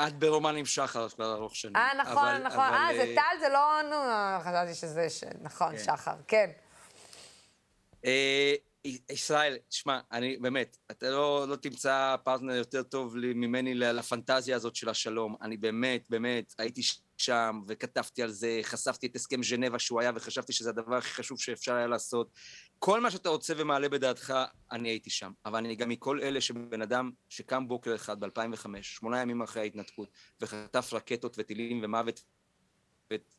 את 0.00 0.18
ברומן 0.18 0.56
עם 0.56 0.66
שחר 0.66 1.08
כבר 1.08 1.32
ארוך 1.32 1.56
שנים. 1.56 1.76
אה, 1.76 1.90
נכון, 1.98 2.36
נכון. 2.42 2.60
אה, 2.60 2.88
זה 2.96 3.02
אה, 3.02 3.14
טל, 3.14 3.40
זה 3.40 3.48
לא... 3.48 3.82
נו, 3.90 3.96
חשבתי 4.40 4.74
שזה... 4.74 5.06
נכון, 5.42 5.76
כן. 5.76 5.84
שחר, 5.84 6.14
כן. 6.28 6.50
אה, 8.04 8.54
ישראל, 9.10 9.56
תשמע, 9.68 10.00
אני 10.12 10.36
באמת, 10.36 10.76
אתה 10.90 11.10
לא, 11.10 11.46
לא 11.48 11.56
תמצא 11.56 12.16
פרטנר 12.24 12.54
יותר 12.54 12.82
טוב 12.82 13.16
לי, 13.16 13.34
ממני 13.34 13.74
לפנטזיה 13.74 14.56
הזאת 14.56 14.76
של 14.76 14.88
השלום. 14.88 15.36
אני 15.42 15.56
באמת, 15.56 16.04
באמת, 16.08 16.54
הייתי 16.58 16.82
שם 17.16 17.60
וכתבתי 17.68 18.22
על 18.22 18.30
זה, 18.30 18.60
חשפתי 18.62 19.06
את 19.06 19.16
הסכם 19.16 19.42
ז'נבה 19.42 19.78
שהוא 19.78 20.00
היה 20.00 20.12
וחשבתי 20.14 20.52
שזה 20.52 20.70
הדבר 20.70 20.96
הכי 20.96 21.14
חשוב 21.14 21.40
שאפשר 21.40 21.74
היה 21.74 21.86
לעשות. 21.86 22.30
כל 22.78 23.00
מה 23.00 23.10
שאתה 23.10 23.28
רוצה 23.28 23.54
ומעלה 23.56 23.88
בדעתך, 23.88 24.34
אני 24.72 24.88
הייתי 24.88 25.10
שם. 25.10 25.32
אבל 25.46 25.58
אני 25.58 25.76
גם 25.76 25.88
מכל 25.88 26.20
אלה 26.22 26.40
שבן 26.40 26.82
אדם 26.82 27.10
שקם 27.28 27.68
בוקר 27.68 27.94
אחד 27.94 28.20
ב-2005, 28.20 28.66
שמונה 28.82 29.20
ימים 29.20 29.42
אחרי 29.42 29.62
ההתנתקות, 29.62 30.08
וחטף 30.40 30.92
רקטות 30.92 31.36
וטילים 31.38 31.80
ומוות 31.84 32.20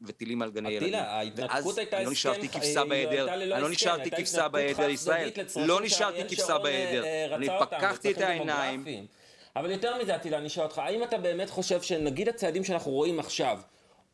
וטילים 0.02 0.42
על 0.42 0.52
גני 0.52 0.70
ילדים. 0.70 0.88
אטילה, 0.88 1.12
ההתנתקות 1.12 1.78
הייתה 1.78 1.98
הסכם... 1.98 2.06
לא 2.06 2.12
נשארתי 2.12 2.50
כבשה 2.50 2.86
בעדר, 2.86 3.34
אני 3.34 3.46
לא 3.50 3.70
נשארתי 3.70 4.12
כבשה 4.12 4.48
בעדר, 4.48 4.90
ישראל. 4.90 5.30
לא 5.56 5.82
נשארתי 5.82 6.36
כבשה 6.36 6.58
בעדר. 6.58 7.36
אני 7.36 7.48
פקחתי 7.60 8.12
את 8.12 8.18
העיניים. 8.18 9.08
אבל 9.56 9.72
יותר 9.72 9.98
מזה, 10.02 10.16
אטילה, 10.16 10.38
אני 10.38 10.48
אשאל 10.48 10.64
אותך, 10.64 10.80
האם 10.80 11.04
אתה 11.04 11.18
באמת 11.18 11.50
חושב 11.50 11.82
שנגיד 11.82 12.30
הצעדים 12.30 12.64
שאנחנו 12.64 12.92
רואים 12.92 13.20
עכשיו, 13.20 13.60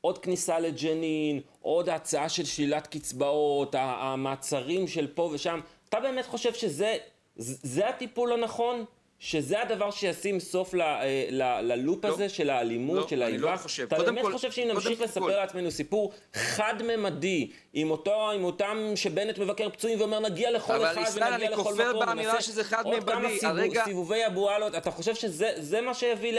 עוד 0.01 0.17
כניסה 0.17 0.59
לג'נין, 0.59 1.41
עוד 1.61 1.89
הצעה 1.89 2.29
של 2.29 2.45
שלילת 2.45 2.87
קצבאות, 2.87 3.75
המעצרים 3.77 4.87
של 4.87 5.07
פה 5.07 5.29
ושם, 5.33 5.59
אתה 5.89 5.99
באמת 5.99 6.25
חושב 6.25 6.53
שזה 6.53 7.87
הטיפול 7.87 8.33
הנכון? 8.33 8.85
שזה 9.23 9.61
הדבר 9.61 9.91
שישים 9.91 10.39
סוף 10.39 10.73
ל, 10.73 10.81
אה, 10.81 11.27
ל, 11.29 11.43
ללופ 11.61 12.05
לא, 12.05 12.09
הזה 12.09 12.29
של 12.29 12.49
האלימות, 12.49 12.97
לא, 12.97 13.07
של 13.07 13.21
האיבה? 13.21 13.51
לא 13.51 13.57
חושב. 13.57 13.83
אתה 13.83 14.03
באמת 14.03 14.21
כל, 14.21 14.33
חושב 14.33 14.51
שאם 14.51 14.67
נמשיך 14.67 15.01
לספר 15.01 15.19
כל... 15.19 15.31
לעצמנו 15.31 15.71
סיפור 15.71 16.11
חד-ממדי, 16.33 17.51
עם 17.73 17.91
אותו, 17.91 18.31
עם 18.31 18.43
אותם 18.43 18.77
שבנט 18.95 19.37
מבקר 19.37 19.69
פצועים 19.69 19.99
ואומר 19.99 20.19
נגיע 20.19 20.51
לכל 20.51 20.85
אחד 20.85 21.03
ונגיע 21.15 21.49
לכל 21.49 21.61
מקום, 21.61 21.71
אבל 21.71 21.77
ישראל, 21.77 21.83
אני 21.83 21.95
כופר 21.95 21.99
באמירה 22.05 22.41
שזה 22.41 22.63
חד-ממדי. 22.63 22.95
עוד 22.95 23.09
כמה 23.09 23.29
סיבוב, 23.29 23.57
הרגע... 23.57 23.83
סיבובי 23.85 24.27
אבו 24.27 24.49
עלות, 24.49 24.75
אתה 24.75 24.91
חושב 24.91 25.15
שזה 25.15 25.81
מה 25.81 25.93
שיביא 25.93 26.33
ל... 26.33 26.37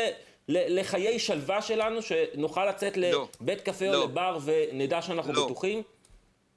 לחיי 0.48 1.18
שלווה 1.18 1.62
שלנו, 1.62 2.02
שנוכל 2.02 2.66
לצאת 2.68 2.96
לא, 2.96 3.28
לבית 3.40 3.60
קפה 3.60 3.86
לא, 3.86 4.02
או 4.02 4.04
לבר 4.04 4.38
ונדע 4.44 5.02
שאנחנו 5.02 5.32
לא, 5.32 5.44
בטוחים? 5.44 5.82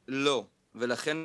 לא, 0.08 0.44
ולכן 0.76 1.18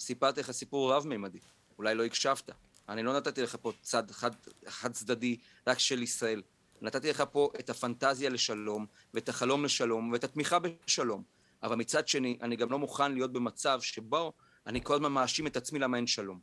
סיפרתי 0.00 0.40
לך 0.40 0.50
סיפור 0.50 0.92
רב-ממדי. 0.92 1.38
אולי 1.78 1.94
לא 1.94 2.04
הקשבת. 2.04 2.50
אני 2.92 3.02
לא 3.02 3.16
נתתי 3.16 3.42
לך 3.42 3.56
פה 3.62 3.72
צד 3.80 4.10
חד, 4.10 4.30
חד 4.68 4.92
צדדי 4.92 5.36
רק 5.66 5.78
של 5.78 6.02
ישראל. 6.02 6.42
נתתי 6.82 7.10
לך 7.10 7.24
פה 7.32 7.50
את 7.60 7.70
הפנטזיה 7.70 8.30
לשלום, 8.30 8.86
ואת 9.14 9.28
החלום 9.28 9.64
לשלום, 9.64 10.12
ואת 10.12 10.24
התמיכה 10.24 10.58
בשלום. 10.58 11.22
אבל 11.62 11.76
מצד 11.76 12.08
שני, 12.08 12.38
אני 12.42 12.56
גם 12.56 12.70
לא 12.70 12.78
מוכן 12.78 13.12
להיות 13.12 13.32
במצב 13.32 13.80
שבו 13.80 14.32
אני 14.66 14.80
כל 14.82 14.94
הזמן 14.94 15.12
מאשים 15.12 15.46
את 15.46 15.56
עצמי 15.56 15.78
למה 15.78 15.96
אין 15.96 16.06
שלום. 16.06 16.40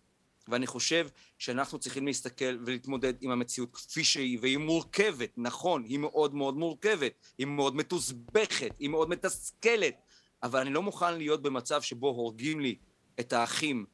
ואני 0.47 0.67
חושב 0.67 1.07
שאנחנו 1.37 1.79
צריכים 1.79 2.05
להסתכל 2.05 2.57
ולהתמודד 2.65 3.13
עם 3.21 3.31
המציאות 3.31 3.75
כפי 3.75 4.03
שהיא, 4.03 4.39
והיא 4.41 4.57
מורכבת, 4.57 5.29
נכון, 5.37 5.83
היא 5.83 5.99
מאוד 5.99 6.35
מאוד 6.35 6.57
מורכבת, 6.57 7.11
היא 7.37 7.47
מאוד 7.47 7.75
מתוסבכת, 7.75 8.71
היא 8.79 8.89
מאוד 8.89 9.09
מתסכלת, 9.09 9.95
אבל 10.43 10.59
אני 10.59 10.69
לא 10.69 10.81
מוכן 10.81 11.17
להיות 11.17 11.41
במצב 11.41 11.81
שבו 11.81 12.07
הורגים 12.07 12.59
לי 12.59 12.75
את 13.19 13.33
האחים 13.33 13.85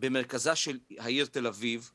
במרכזה 0.00 0.54
של 0.54 0.78
העיר 0.98 1.26
תל 1.26 1.46
אביב, 1.46 1.90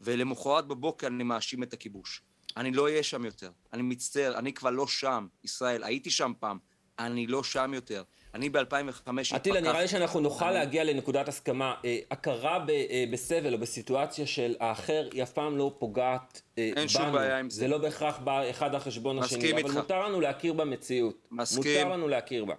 ולמחרת 0.00 0.66
בבוקר 0.66 1.06
אני 1.06 1.24
מאשים 1.24 1.62
את 1.62 1.72
הכיבוש. 1.72 2.22
אני 2.56 2.70
לא 2.70 2.82
אהיה 2.82 3.02
שם 3.02 3.24
יותר. 3.24 3.50
אני 3.72 3.82
מצטער, 3.82 4.38
אני 4.38 4.52
כבר 4.52 4.70
לא 4.70 4.86
שם, 4.86 5.26
ישראל. 5.44 5.84
הייתי 5.84 6.10
שם 6.10 6.32
פעם, 6.40 6.58
אני 6.98 7.26
לא 7.26 7.42
שם 7.42 7.74
יותר. 7.74 8.02
אני 8.34 8.50
ב-2005 8.50 8.60
התפקחתי... 8.60 9.36
אטילה, 9.36 9.60
נראה 9.60 9.82
לי 9.82 9.88
שאנחנו 9.88 10.20
נוכל 10.20 10.44
אני... 10.44 10.54
להגיע 10.54 10.84
לנקודת 10.84 11.28
הסכמה. 11.28 11.74
אה, 11.84 11.98
הכרה 12.10 12.58
ב, 12.58 12.70
אה, 12.70 13.04
בסבל 13.10 13.54
או 13.54 13.58
בסיטואציה 13.58 14.26
של 14.26 14.54
האחר, 14.60 15.08
היא 15.12 15.22
אף 15.22 15.32
פעם 15.32 15.58
לא 15.58 15.74
פוגעת 15.78 16.42
אה, 16.58 16.64
אין 16.64 16.74
בנו. 16.74 16.88
שום 16.88 17.12
בעיה 17.12 17.38
עם 17.38 17.50
זה. 17.50 17.60
זה 17.60 17.68
לא 17.68 17.78
בהכרח 17.78 18.18
בא 18.18 18.50
אחד 18.50 18.74
על 18.74 18.80
חשבון 18.80 19.18
השני, 19.18 19.44
איתך. 19.44 19.64
אבל 19.64 19.72
מותר 19.72 20.08
לנו 20.08 20.20
להכיר 20.20 20.52
במציאות. 20.52 21.28
מסכים. 21.30 21.58
מותר 21.58 21.88
לנו 21.88 22.08
להכיר 22.08 22.44
בה. 22.44 22.54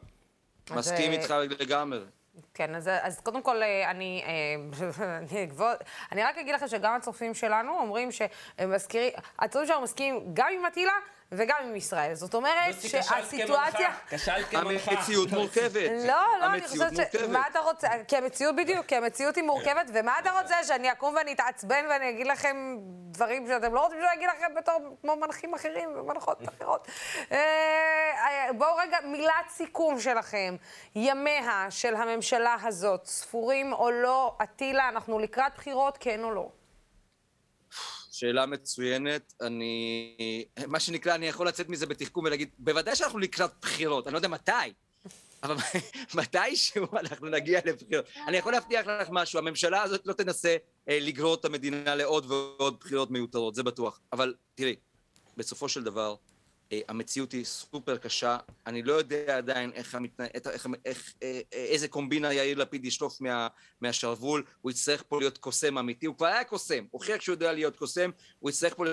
מסכים 0.72 1.12
איתך 1.12 1.34
לגמרי. 1.60 2.00
כן, 2.54 2.76
אז, 2.76 2.90
אז 3.02 3.20
קודם 3.20 3.42
כל, 3.42 3.64
אה, 3.64 3.92
אני, 3.92 4.24
אה, 4.26 5.06
אני, 5.18 5.48
אני 6.12 6.24
רק 6.24 6.38
אגיד 6.38 6.56
לכם 6.56 6.68
שגם 6.68 6.96
הצופים 6.96 7.34
שלנו 7.34 7.78
אומרים 7.78 8.12
שהם 8.12 8.72
מזכירים, 8.72 9.12
הצופים 9.40 9.68
שלנו 9.68 9.82
מסכימים 9.82 10.32
גם 10.34 10.48
עם 10.54 10.66
אטילה 10.66 10.94
וגם 11.32 11.58
עם 11.64 11.76
ישראל. 11.76 12.14
זאת 12.14 12.34
אומרת 12.34 12.76
שהסיטואציה... 12.82 13.90
כשלת 14.10 14.46
כמנחה. 14.46 14.92
המציאות 14.92 15.32
מורכבת. 15.32 15.92
לא, 16.08 16.24
לא, 16.42 16.46
אני 16.46 16.68
חושבת 16.68 16.96
ש... 16.96 17.16
מה 17.30 17.44
אתה 17.52 17.60
רוצה? 17.60 17.88
כי 18.08 18.18
המציאות 18.18 18.56
בדיוק, 18.56 18.86
כי 18.86 18.96
המציאות 18.96 19.36
היא 19.36 19.44
מורכבת, 19.44 19.90
ומה 19.94 20.20
אתה 20.20 20.32
רוצה? 20.32 20.64
שאני 20.64 20.92
אקום 20.92 21.16
ואני 21.16 21.34
אתעצבן 21.34 21.86
ואני 21.90 22.10
אגיד 22.10 22.28
לכם 22.28 22.78
דברים 23.14 23.48
שאתם 23.48 23.74
לא 23.74 23.84
רוצים 23.84 24.00
שאני 24.02 24.14
אגיד 24.14 24.30
לכם 24.38 24.56
בתור 24.56 24.98
כמו 25.02 25.16
מנחים 25.16 25.54
אחרים 25.54 25.90
ומנחות 25.96 26.42
אחרות. 26.50 26.88
אה, 28.54 28.58
בואו 28.58 28.76
רגע, 28.78 28.98
מילת 29.12 29.50
סיכום 29.50 30.00
שלכם. 30.00 30.56
ימיה 30.96 31.68
של 31.70 31.96
הממשלה 31.96 32.56
הזאת 32.62 33.06
ספורים 33.06 33.74
או 33.74 33.92
לא? 33.92 34.38
אטילה, 34.44 34.90
אנחנו 34.90 35.20
לקראת 35.20 35.52
בחירות, 35.56 35.98
כן 36.00 36.24
או 36.24 36.32
לא? 36.32 36.52
שאלה 38.12 38.46
מצוינת. 38.46 39.34
אני... 39.42 40.16
מה 40.68 40.80
שנקרא, 40.80 41.16
אני 41.16 41.28
יכול 41.28 41.48
לצאת 41.48 41.70
מזה 41.70 41.86
בתחכום 41.86 42.26
ולהגיד, 42.26 42.50
בוודאי 42.58 42.96
שאנחנו 42.96 43.20
לקראת 43.20 43.52
בחירות, 43.62 44.08
אני 44.08 44.14
לא 44.14 44.18
יודע 44.18 44.28
מתי, 44.28 44.52
אבל 45.44 45.56
מתישהו 46.20 46.88
אנחנו 46.94 47.30
נגיע 47.30 47.60
לבחירות. 47.66 48.06
אני 48.28 48.38
יכול 48.38 48.52
להבטיח 48.52 48.88
לך 48.88 49.08
משהו, 49.12 49.40
הממשלה 49.40 49.84
הזאת 49.84 50.08
לא 50.08 50.14
תנסה 50.14 50.56
אה, 50.90 50.98
לגרור 51.02 51.36
את 51.36 51.46
המדינה 51.46 51.96
לעוד 51.96 52.32
ועוד 52.32 52.80
בחירות 52.80 53.12
מיותרות, 53.12 53.56
זה 53.56 53.64
בטוח. 53.64 54.00
אבל 54.14 54.34
תראי, 54.56 54.76
בסופו 55.38 55.70
של 55.70 55.84
דבר, 55.84 56.16
המציאות 56.72 57.32
היא 57.32 57.46
סופר 57.46 57.98
קשה, 57.98 58.38
אני 58.68 58.84
לא 58.84 58.94
יודע 58.94 59.38
עדיין 59.38 59.72
איך, 59.74 59.96
איך, 59.96 60.46
איך, 60.46 60.68
איך, 60.86 61.14
אה, 61.24 61.42
איזה 61.52 61.88
קומבינה 61.88 62.34
יאיר 62.34 62.58
לפיד 62.58 62.86
ישלוף 62.86 63.22
מה, 63.22 63.48
מהשרוול, 63.82 64.44
הוא 64.62 64.72
יצטרך 64.72 65.04
פה 65.08 65.20
להיות 65.20 65.38
קוסם 65.38 65.78
אמיתי, 65.78 66.06
הוא 66.06 66.16
כבר 66.18 66.28
היה 66.28 66.44
קוסם, 66.44 66.86
הוכיח 66.92 67.22
שהוא 67.22 67.34
יודע 67.34 67.54
להיות 67.54 67.76
קוסם, 67.76 68.10
הוא 68.40 68.50
יצטרך 68.50 68.76
פה 68.76 68.84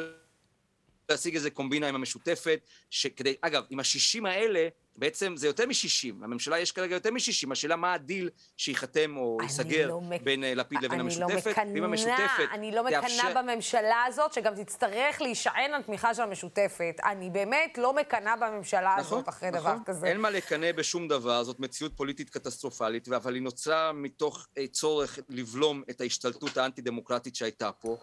להשיג 1.09 1.35
איזה 1.35 1.51
קומבינה 1.51 1.89
עם 1.89 1.95
המשותפת, 1.95 2.61
שכדי, 2.91 3.35
אגב, 3.41 3.65
עם 3.71 3.81
השישים 3.81 4.27
האלה, 4.27 4.69
בעצם 5.01 5.37
זה 5.37 5.47
יותר 5.47 5.67
מ-60, 5.67 6.23
לממשלה 6.23 6.59
יש 6.59 6.73
כרגע 6.73 6.95
יותר 6.95 7.11
מ-60, 7.11 7.53
השאלה 7.53 7.77
מה 7.77 7.93
הדיל 7.93 8.31
שייחתם 8.57 9.17
או 9.17 9.39
ייסגר 9.43 9.89
לא 9.89 10.01
בין 10.25 10.41
מק... 10.41 10.47
לפיד 10.57 10.83
לבין 10.83 11.01
המשותפת, 11.01 11.47
לא 11.47 11.53
מקנה, 11.53 11.73
ואם 11.75 11.85
המשותפת 11.85 12.49
אני 12.53 12.73
לא 12.73 12.85
מקנאה 12.85 13.01
תאפשר... 13.01 13.43
בממשלה 13.43 14.05
הזאת, 14.07 14.33
שגם 14.33 14.55
תצטרך 14.65 15.21
להישען 15.21 15.75
על 15.75 15.83
תמיכה 15.83 16.15
של 16.15 16.23
המשותפת. 16.23 16.95
אני 17.05 17.31
באמת 17.31 17.79
לא 17.79 17.95
מקנאה 17.95 18.37
בממשלה 18.37 18.97
נכון, 18.99 19.19
הזאת 19.19 19.29
אחרי 19.29 19.51
נכון. 19.51 19.61
דבר 19.61 19.85
כזה. 19.85 20.07
אין 20.07 20.21
מה 20.21 20.31
לקנא 20.31 20.73
בשום 20.73 21.09
דבר, 21.09 21.45
זאת 21.45 21.61
מציאות 21.61 21.97
פוליטית 21.97 22.31
קטסטרופלית, 22.31 23.09
אבל 23.09 23.35
היא 23.35 23.43
נוצרה 23.43 23.93
מתוך 23.93 24.47
אה, 24.59 24.67
צורך 24.67 25.19
לבלום 25.29 25.83
את 25.91 26.01
ההשתלטות 26.01 26.57
האנטי-דמוקרטית 26.57 27.37
שהייתה 27.37 27.73
פה. 27.73 27.97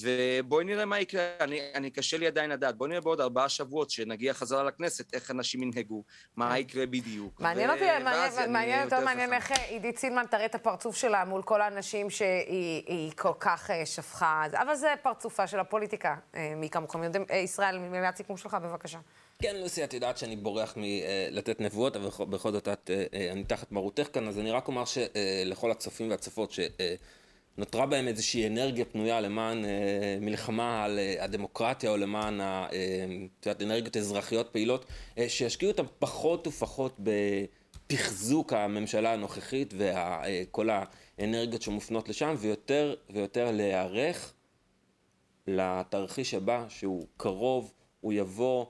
ובואי 0.00 0.64
נראה 0.64 0.84
מה 0.84 1.00
יקרה, 1.00 1.22
אני, 1.40 1.60
אני 1.74 1.90
קשה 1.90 2.18
לי 2.18 2.26
עדיין 2.26 2.50
לדעת, 2.50 2.76
בואי 2.76 2.90
נראה 2.90 3.00
בעוד 3.00 3.20
ארבעה 3.20 3.48
שבועות 3.48 3.90
שנגיע 3.90 4.34
חזרה 4.34 4.62
לכנסת, 4.62 5.14
איך 5.14 5.30
אנשים 5.30 5.62
ינהגו, 5.62 6.04
מה 6.36 6.50
כן. 6.50 6.56
יקרה 6.56 6.86
בדיוק. 6.86 7.40
מעניין 7.40 7.70
אותי, 7.70 7.84
מעניין 8.48 8.84
יותר 8.84 9.00
מעניין 9.00 9.32
איך 9.32 9.50
עידית 9.68 9.98
סילמן 9.98 10.24
תראה 10.30 10.44
את 10.44 10.54
הפרצוף 10.54 10.96
שלה 10.96 11.24
מול 11.24 11.42
כל 11.42 11.60
האנשים 11.60 12.10
שהיא 12.10 13.12
כל 13.16 13.32
כך 13.40 13.70
אה, 13.70 13.86
שפכה, 13.86 14.44
אבל 14.52 14.74
זה 14.74 14.94
פרצופה 15.02 15.46
של 15.46 15.60
הפוליטיקה, 15.60 16.16
אה, 16.34 16.52
מי 16.56 16.70
כמוכם 16.70 17.02
יודעים. 17.02 17.24
אה, 17.30 17.36
ישראל, 17.36 17.78
ממילה 17.78 18.10
סיכום 18.16 18.36
שלך, 18.36 18.56
בבקשה. 18.62 18.98
כן, 19.42 19.56
לוסי, 19.56 19.84
את 19.84 19.94
יודעת 19.94 20.18
שאני 20.18 20.36
בורח 20.36 20.74
מלתת 20.76 21.60
נבואות, 21.60 21.96
אבל 21.96 22.08
בכל 22.26 22.52
זאת 22.52 22.68
את, 22.68 22.90
אני 23.32 23.44
תחת 23.44 23.72
מרותך 23.72 24.08
כאן, 24.12 24.28
אז 24.28 24.38
אני 24.38 24.50
רק 24.50 24.68
אומר 24.68 24.84
שלכל 24.84 25.70
הצופים 25.70 26.10
והצופות, 26.10 26.50
ש... 26.52 26.60
נותרה 27.60 27.86
בהם 27.86 28.08
איזושהי 28.08 28.46
אנרגיה 28.46 28.84
פנויה 28.84 29.20
למען 29.20 29.64
אה, 29.64 30.18
מלחמה 30.20 30.84
על 30.84 30.98
אה, 30.98 31.24
הדמוקרטיה 31.24 31.90
או 31.90 31.96
למען 31.96 32.40
אה, 32.40 32.66
יודעת, 33.46 33.62
אנרגיות 33.62 33.96
אזרחיות 33.96 34.48
פעילות, 34.52 34.84
אה, 35.18 35.28
שישקיעו 35.28 35.72
אותם 35.72 35.84
פחות 35.98 36.46
ופחות 36.46 37.00
בתחזוק 37.86 38.52
הממשלה 38.52 39.12
הנוכחית 39.12 39.74
וכל 39.76 40.70
אה, 40.70 40.84
האנרגיות 41.18 41.62
שמופנות 41.62 42.08
לשם, 42.08 42.34
ויותר 42.38 42.94
ויותר 43.10 43.50
להיערך 43.50 44.32
לתרחיש 45.46 46.34
הבא 46.34 46.66
שהוא 46.68 47.06
קרוב, 47.16 47.72
הוא 48.00 48.12
יבוא, 48.12 48.66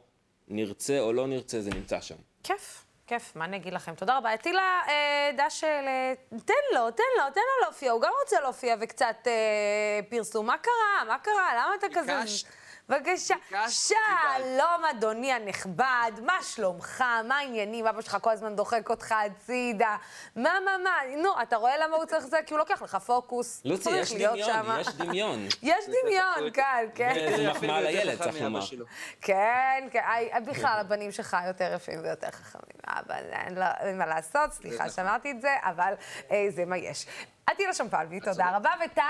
נרצה 0.48 1.00
או 1.00 1.12
לא 1.12 1.26
נרצה, 1.26 1.60
זה 1.60 1.70
נמצא 1.70 2.00
שם. 2.00 2.16
כיף. 2.42 2.89
כיף, 3.10 3.36
מה 3.36 3.44
אני 3.44 3.56
אגיד 3.56 3.72
לכם? 3.72 3.94
תודה 3.94 4.16
רבה. 4.16 4.34
אטילה 4.34 4.80
אה, 4.88 5.30
דש, 5.36 5.64
אה, 5.64 6.12
תן 6.44 6.54
לו, 6.74 6.90
תן 6.90 7.02
לו, 7.18 7.24
תן 7.34 7.40
לו 7.40 7.64
להופיע, 7.64 7.92
הוא 7.92 8.02
גם 8.02 8.10
רוצה 8.22 8.40
להופיע 8.40 8.76
וקצת 8.80 9.16
אה, 9.26 10.00
פרסום. 10.10 10.46
מה 10.46 10.58
קרה? 10.58 11.04
מה 11.08 11.18
קרה? 11.18 11.54
למה 11.54 11.74
אתה 11.78 11.86
כזה... 11.94 12.16
ביקשת. 12.16 12.59
בבקשה. 12.88 13.34
שלום, 13.68 14.84
אדוני 14.90 15.32
הנכבד, 15.32 16.12
מה 16.26 16.42
שלומך? 16.42 17.04
מה 17.28 17.38
העניינים? 17.38 17.86
אבא 17.86 18.00
שלך 18.00 18.16
כל 18.20 18.30
הזמן 18.30 18.56
דוחק 18.56 18.90
אותך 18.90 19.14
הצידה. 19.26 19.96
מה, 20.36 20.52
מה, 20.64 20.70
מה? 20.84 20.96
נו, 21.22 21.42
אתה 21.42 21.56
רואה 21.56 21.78
למה 21.78 21.96
הוא 21.96 22.04
צריך 22.04 22.26
זה? 22.26 22.38
כי 22.46 22.54
הוא 22.54 22.58
לוקח 22.58 22.82
לך 22.82 22.96
פוקוס. 22.96 23.62
לוצי, 23.64 23.90
יש 23.90 24.12
דמיון, 24.12 24.38
יש 24.80 24.88
דמיון. 24.88 25.46
יש 25.62 25.84
דמיון, 25.84 26.50
כן, 26.52 26.86
כן. 26.94 27.36
זה 27.36 27.50
מחמאה 27.50 27.80
לילד, 27.80 28.18
צריך 28.22 28.42
לומר. 28.42 28.60
כן, 29.20 29.88
כן. 29.90 30.00
בכלל, 30.46 30.76
הבנים 30.80 31.12
שלך 31.12 31.36
יותר 31.46 31.72
יפים 31.74 32.00
ויותר 32.02 32.30
חכמים. 32.30 32.80
אבל 32.86 33.22
אין 33.80 33.98
מה 33.98 34.06
לעשות, 34.06 34.52
סליחה 34.52 34.90
שאמרתי 34.90 35.30
את 35.30 35.40
זה, 35.40 35.54
אבל 35.62 35.92
אה, 36.30 36.46
זה 36.50 36.64
מה 36.64 36.76
יש. 36.76 37.06
עטילה 37.46 37.74
שומפלבי, 37.74 38.20
תודה 38.20 38.56
רבה, 38.56 38.70
וטל, 38.84 39.02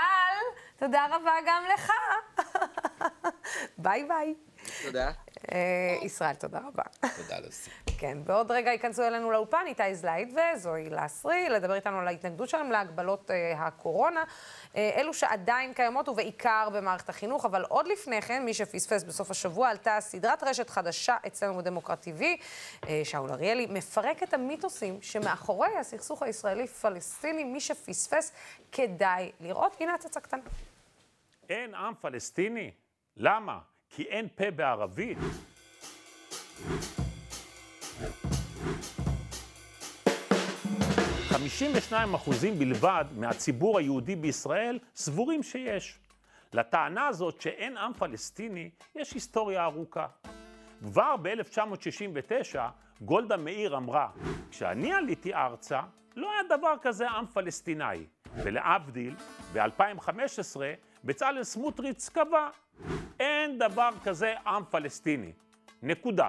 תודה 0.81 1.07
רבה 1.11 1.31
גם 1.47 1.63
לך. 1.73 1.91
ביי 3.77 4.05
ביי. 4.07 4.35
תודה. 4.85 5.11
אה, 5.51 5.97
ישראל, 6.01 6.35
תודה 6.35 6.59
רבה. 6.59 6.83
תודה, 7.17 7.39
לוסי. 7.39 7.69
כן, 7.97 8.17
בעוד 8.23 8.51
רגע 8.51 8.71
ייכנסו 8.71 9.03
אלינו 9.03 9.31
לאולפן 9.31 9.63
איתי 9.65 9.95
זלייט 9.95 10.29
וזוהי 10.33 10.89
לסרי, 10.89 11.49
לדבר 11.49 11.73
איתנו 11.73 11.99
על 11.99 12.07
ההתנגדות 12.07 12.49
שלהם 12.49 12.71
להגבלות 12.71 13.31
אה, 13.31 13.53
הקורונה. 13.57 14.23
אה, 14.75 14.91
אלו 14.95 15.13
שעדיין 15.13 15.73
קיימות 15.73 16.09
ובעיקר 16.09 16.69
במערכת 16.73 17.09
החינוך, 17.09 17.45
אבל 17.45 17.63
עוד 17.69 17.87
לפני 17.87 18.21
כן, 18.21 18.45
מי 18.45 18.53
שפספס 18.53 19.03
בסוף 19.03 19.31
השבוע, 19.31 19.69
עלתה 19.69 19.97
סדרת 19.99 20.43
רשת 20.43 20.69
חדשה 20.69 21.17
אצלנו 21.27 21.57
ב 21.57 22.07
DemocraTV, 22.07 22.23
אה, 22.87 23.01
שאול 23.03 23.31
אריאלי, 23.31 23.67
מפרק 23.69 24.23
את 24.23 24.33
המיתוסים 24.33 25.01
שמאחורי 25.01 25.77
הסכסוך 25.79 26.23
הישראלי-פלסטיני, 26.23 27.43
מי 27.43 27.59
שפספס, 27.59 28.31
כדאי 28.71 29.31
לראות. 29.39 29.77
הנה 29.79 29.93
הצצה 29.93 30.19
קטנה. 30.19 30.41
אין 31.51 31.75
עם 31.75 31.93
פלסטיני? 32.01 32.71
למה? 33.17 33.59
כי 33.89 34.03
אין 34.03 34.27
פה 34.35 34.51
בערבית. 34.51 35.17
52 41.29 42.13
אחוזים 42.13 42.59
בלבד 42.59 43.05
מהציבור 43.17 43.79
היהודי 43.79 44.15
בישראל 44.15 44.79
סבורים 44.95 45.43
שיש. 45.43 45.99
לטענה 46.53 47.07
הזאת 47.07 47.41
שאין 47.41 47.77
עם 47.77 47.93
פלסטיני 47.93 48.69
יש 48.95 49.13
היסטוריה 49.13 49.63
ארוכה. 49.63 50.07
כבר 50.83 51.15
ב-1969 51.21 52.59
גולדה 53.01 53.37
מאיר 53.37 53.77
אמרה, 53.77 54.09
כשאני 54.51 54.93
עליתי 54.93 55.33
ארצה 55.33 55.81
לא 56.15 56.31
היה 56.31 56.57
דבר 56.57 56.73
כזה 56.81 57.09
עם 57.09 57.25
פלסטיני, 57.25 58.05
ולהבדיל, 58.35 59.15
ב-2015 59.53 60.57
בצלאל 61.03 61.43
סמוטריץ 61.43 62.09
קבע, 62.09 62.49
אין 63.19 63.57
דבר 63.57 63.89
כזה 64.03 64.33
עם 64.47 64.63
פלסטיני. 64.69 65.31
נקודה. 65.83 66.27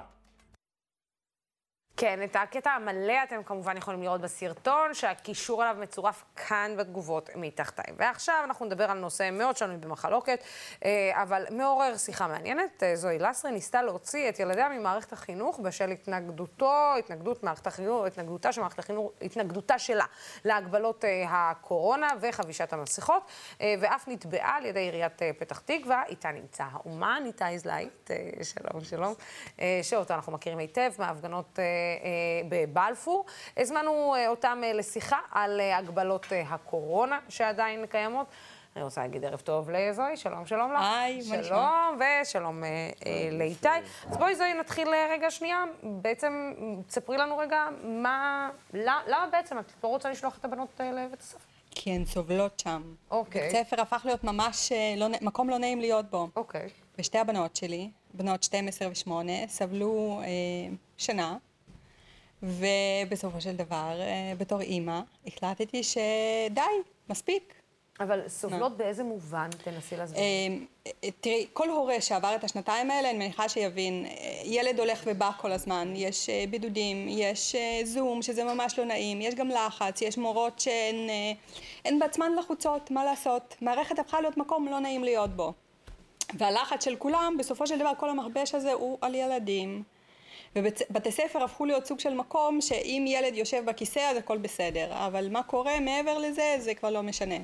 כן, 1.97 2.19
את 2.23 2.35
הקטע 2.35 2.71
המלא 2.71 3.13
אתם 3.23 3.43
כמובן 3.45 3.77
יכולים 3.77 4.01
לראות 4.01 4.21
בסרטון, 4.21 4.93
שהקישור 4.93 5.63
אליו 5.63 5.75
מצורף 5.79 6.23
כאן 6.35 6.75
בתגובות 6.77 7.29
מתחתיי. 7.35 7.93
ועכשיו 7.97 8.35
אנחנו 8.43 8.65
נדבר 8.65 8.91
על 8.91 8.99
נושא 8.99 9.29
מאוד 9.31 9.57
שנוי 9.57 9.77
במחלוקת, 9.77 10.43
אה, 10.85 11.11
אבל 11.21 11.45
מעורר 11.51 11.97
שיחה 11.97 12.27
מעניינת. 12.27 12.83
אה, 12.83 12.95
זוהי 12.95 13.19
לסרי 13.19 13.51
ניסתה 13.51 13.81
להוציא 13.81 14.29
את 14.29 14.39
ילדיה 14.39 14.69
ממערכת 14.69 15.13
החינוך 15.13 15.59
בשל 15.59 15.91
התנגדותו, 15.91 16.93
התנגדות 16.99 17.43
מערכת 17.43 17.67
החינוך, 17.67 18.05
התנגדותה 18.05 18.51
של 18.51 18.61
מערכת 18.61 18.79
החינוך, 18.79 19.11
התנגדותה 19.21 19.79
שלה 19.79 20.05
להגבלות 20.45 21.05
אה, 21.05 21.23
הקורונה 21.29 22.07
וחבישת 22.21 22.73
המסכות, 22.73 23.31
ואף 23.79 24.07
נתבעה 24.07 24.55
על 24.55 24.65
ידי 24.65 24.79
עיריית 24.79 25.21
פתח 25.39 25.59
תקווה. 25.59 26.03
איתה 26.07 26.31
נמצא 26.31 26.63
האומן, 26.71 27.23
איתי 27.25 27.59
זלייט, 27.59 28.11
שלום, 28.43 28.83
שלום, 28.83 29.13
שאותו 29.83 30.13
אנחנו 30.13 30.31
מכירים 30.31 30.57
היטב 30.57 30.91
מההפגנות 30.99 31.59
בבלפור. 32.49 33.25
הזמנו 33.57 34.15
אה, 34.15 34.27
אותם 34.27 34.61
אה, 34.63 34.73
לשיחה 34.73 35.17
על 35.31 35.59
אה, 35.59 35.77
הגבלות 35.77 36.25
הקורונה 36.49 37.19
שעדיין 37.29 37.85
קיימות. 37.85 38.27
אני 38.75 38.83
רוצה 38.83 39.01
להגיד 39.01 39.25
ערב 39.25 39.39
טוב 39.39 39.69
לזוהי, 39.69 40.17
שלום, 40.17 40.45
שלום 40.45 40.73
לך. 40.73 40.79
היי, 40.83 41.17
מה 41.29 41.37
נשמע? 41.37 41.43
שלום, 41.43 41.99
ושלום 42.21 42.63
לאיתי. 43.31 43.67
אז 44.09 44.17
בואי 44.17 44.35
זוהי 44.35 44.53
נתחיל 44.53 44.87
רגע 45.11 45.31
שנייה. 45.31 45.63
בעצם, 45.83 46.53
תספרי 46.87 47.17
לנו 47.17 47.37
רגע 47.37 47.67
מה, 47.83 48.49
למה 48.73 49.27
בעצם 49.31 49.59
את 49.59 49.71
לא 49.83 49.89
רוצה 49.89 50.09
לשלוח 50.09 50.37
את 50.37 50.45
הבנות 50.45 50.79
לבית 50.79 51.19
הספר? 51.19 51.39
כי 51.71 51.91
הן 51.91 52.05
סובלות 52.05 52.59
שם. 52.59 52.81
אוקיי. 53.11 53.41
בית 53.41 53.51
ספר 53.51 53.81
הפך 53.81 54.01
להיות 54.05 54.23
ממש 54.23 54.71
לא, 54.97 55.07
מקום 55.21 55.49
לא 55.49 55.57
נעים 55.57 55.79
להיות 55.79 56.09
בו. 56.09 56.27
אוקיי. 56.35 56.69
ושתי 56.99 57.17
הבנות 57.17 57.55
שלי, 57.55 57.89
בנות 58.13 58.43
12 58.43 58.87
ו-8, 58.87 59.11
סבלו 59.47 60.21
אה, 60.23 60.27
שנה. 60.97 61.37
ובסופו 62.43 63.41
של 63.41 63.55
דבר, 63.55 64.01
אה, 64.01 64.33
בתור 64.37 64.61
אימא, 64.61 64.99
החלטתי 65.27 65.83
שדי, 65.83 66.61
מספיק. 67.09 67.53
אבל 67.99 68.27
סובלות 68.27 68.77
באיזה 68.77 69.03
מובן? 69.03 69.49
תנסי 69.63 69.97
להסביר. 69.97 70.21
אה, 70.21 71.09
תראי, 71.21 71.47
כל 71.53 71.69
הורה 71.69 72.01
שעבר 72.01 72.35
את 72.35 72.43
השנתיים 72.43 72.91
האלה, 72.91 73.09
אני 73.09 73.17
מניחה 73.17 73.49
שיבין, 73.49 74.05
ילד 74.43 74.79
הולך 74.79 75.03
ובא 75.05 75.31
כל 75.37 75.51
הזמן, 75.51 75.93
יש 75.95 76.29
אה, 76.29 76.45
בידודים, 76.49 77.07
יש 77.09 77.55
זום, 77.83 78.21
שזה 78.21 78.43
ממש 78.43 78.79
לא 78.79 78.85
נעים, 78.85 79.21
יש 79.21 79.35
גם 79.35 79.49
לחץ, 79.49 80.01
יש 80.01 80.17
מורות 80.17 80.59
שהן 80.59 81.99
בעצמן 81.99 82.31
לחוצות, 82.39 82.91
מה 82.91 83.05
לעשות? 83.05 83.55
מערכת 83.61 83.99
הפכה 83.99 84.21
להיות 84.21 84.37
מקום 84.37 84.67
לא 84.67 84.79
נעים 84.79 85.03
להיות 85.03 85.35
בו. 85.35 85.53
והלחץ 86.37 86.85
של 86.85 86.95
כולם, 86.95 87.35
בסופו 87.39 87.67
של 87.67 87.79
דבר 87.79 87.91
כל 87.97 88.09
המכבש 88.09 88.55
הזה 88.55 88.73
הוא 88.73 88.97
על 89.01 89.15
ילדים. 89.15 89.83
ובתי 90.55 91.11
ספר 91.11 91.43
הפכו 91.43 91.65
להיות 91.65 91.85
סוג 91.85 91.99
של 91.99 92.13
מקום 92.13 92.61
שאם 92.61 93.05
ילד 93.07 93.35
יושב 93.35 93.65
בכיסא 93.65 93.99
אז 93.99 94.17
הכל 94.17 94.37
בסדר, 94.37 94.87
אבל 94.91 95.29
מה 95.29 95.43
קורה 95.43 95.79
מעבר 95.79 96.17
לזה 96.17 96.55
זה 96.59 96.73
כבר 96.73 96.89
לא 96.89 97.03
משנה. 97.03 97.37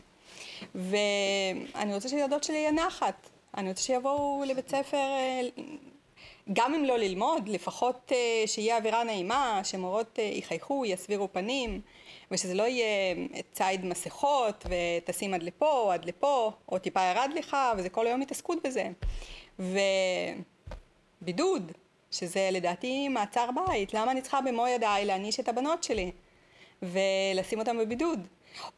ואני 0.76 1.96
רוצה 1.96 2.10
שילדות 2.10 2.44
שלי 2.44 2.58
יהיה 2.58 2.72
נחת, 2.72 3.30
אני 3.58 3.70
רוצה 3.70 3.82
שיבואו 3.82 4.44
לבית 4.48 4.70
ספר 4.70 4.98
אה, 4.98 5.42
גם 6.54 6.76
אם 6.76 6.86
לא 6.86 6.98
ללמוד, 6.98 7.50
לפחות 7.50 8.12
אה, 8.12 8.44
שיהיה 8.48 8.78
אווירה 8.78 9.04
נעימה, 9.04 9.62
שמורות 9.64 10.20
אה, 10.20 10.24
יחייכו, 10.24 10.86
יסבירו 10.86 11.28
פנים, 11.32 11.82
ושזה 12.32 12.54
לא 12.54 12.64
יהיה 12.64 13.16
ציד 13.52 13.86
מסכות 13.86 14.66
וטסים 14.70 15.34
עד 15.34 15.44
לפה 15.44 15.72
או 15.72 15.92
עד 15.92 16.06
לפה, 16.06 16.52
או 16.70 16.80
טיפה 16.80 17.02
ירד 17.02 17.30
לך, 17.36 17.58
וזה 17.78 17.90
כל 17.90 18.08
היום 18.08 18.22
התעסקות 18.22 18.58
בזה. 18.64 18.90
ובידוד, 21.22 21.72
שזה 22.12 22.50
לדעתי 22.52 23.08
מעצר 23.08 23.50
בית, 23.68 23.94
למה 23.94 24.12
אני 24.12 24.22
צריכה 24.22 24.42
במו 24.42 24.68
ידיי 24.68 25.06
להעניש 25.06 25.40
את 25.40 25.50
הבנות 25.50 25.84
שלי 25.84 26.12
ולשים 26.82 27.60
אותן 27.60 27.78
בבידוד? 27.78 28.28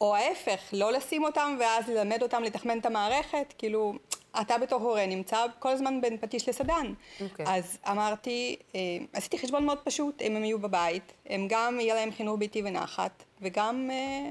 או 0.01 0.15
ההפך, 0.15 0.59
לא 0.73 0.91
לשים 0.91 1.23
אותם 1.23 1.57
ואז 1.59 1.89
ללמד 1.89 2.23
אותם 2.23 2.43
לתחמן 2.43 2.79
את 2.79 2.85
המערכת, 2.85 3.53
כאילו, 3.57 3.93
אתה 4.41 4.57
בתור 4.57 4.81
הורה 4.81 5.05
נמצא 5.05 5.45
כל 5.59 5.69
הזמן 5.69 6.01
בין 6.01 6.17
פטיש 6.17 6.49
לסדן. 6.49 6.93
Okay. 6.93 7.23
אוקיי. 7.23 7.45
אז 7.47 7.77
אמרתי, 7.91 8.55
אה, 8.75 8.79
עשיתי 9.13 9.37
חשבון 9.37 9.65
מאוד 9.65 9.77
פשוט, 9.83 10.21
אם 10.21 10.35
הם 10.35 10.43
יהיו 10.43 10.59
בבית, 10.59 11.13
הם 11.25 11.47
גם 11.49 11.79
יהיה 11.79 11.95
להם 11.95 12.11
חינוך 12.11 12.39
ביתי 12.39 12.61
ונחת, 12.65 13.23
וגם 13.41 13.89
אה, 13.91 14.29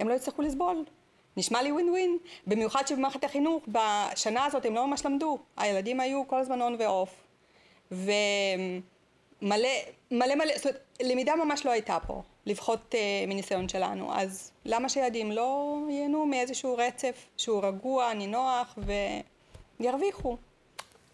הם 0.00 0.08
לא 0.08 0.14
יצטרכו 0.14 0.42
לסבול. 0.42 0.84
נשמע 1.36 1.62
לי 1.62 1.72
ווין 1.72 1.90
ווין, 1.90 2.18
במיוחד 2.46 2.86
שבמערכת 2.86 3.24
החינוך 3.24 3.64
בשנה 3.68 4.44
הזאת 4.44 4.66
הם 4.66 4.74
לא 4.74 4.86
ממש 4.86 5.06
למדו, 5.06 5.38
הילדים 5.56 6.00
היו 6.00 6.28
כל 6.28 6.38
הזמן 6.38 6.62
און 6.62 6.76
ואוף, 6.78 7.10
ומלא 7.92 9.68
מלא 10.10 10.34
מלא, 10.34 10.56
זאת 10.56 10.66
אומרת, 10.66 10.80
למידה 11.02 11.36
ממש 11.36 11.66
לא 11.66 11.70
הייתה 11.70 11.98
פה, 12.06 12.22
לפחות 12.46 12.94
uh, 12.94 13.28
מניסיון 13.28 13.68
שלנו, 13.68 14.14
אז 14.14 14.52
למה 14.64 14.88
שילדים 14.88 15.32
לא 15.32 15.78
ייהנו 15.90 16.26
מאיזשהו 16.26 16.76
רצף 16.76 17.26
שהוא 17.36 17.64
רגוע, 17.64 18.14
נינוח 18.14 18.78
וירוויחו? 19.80 20.36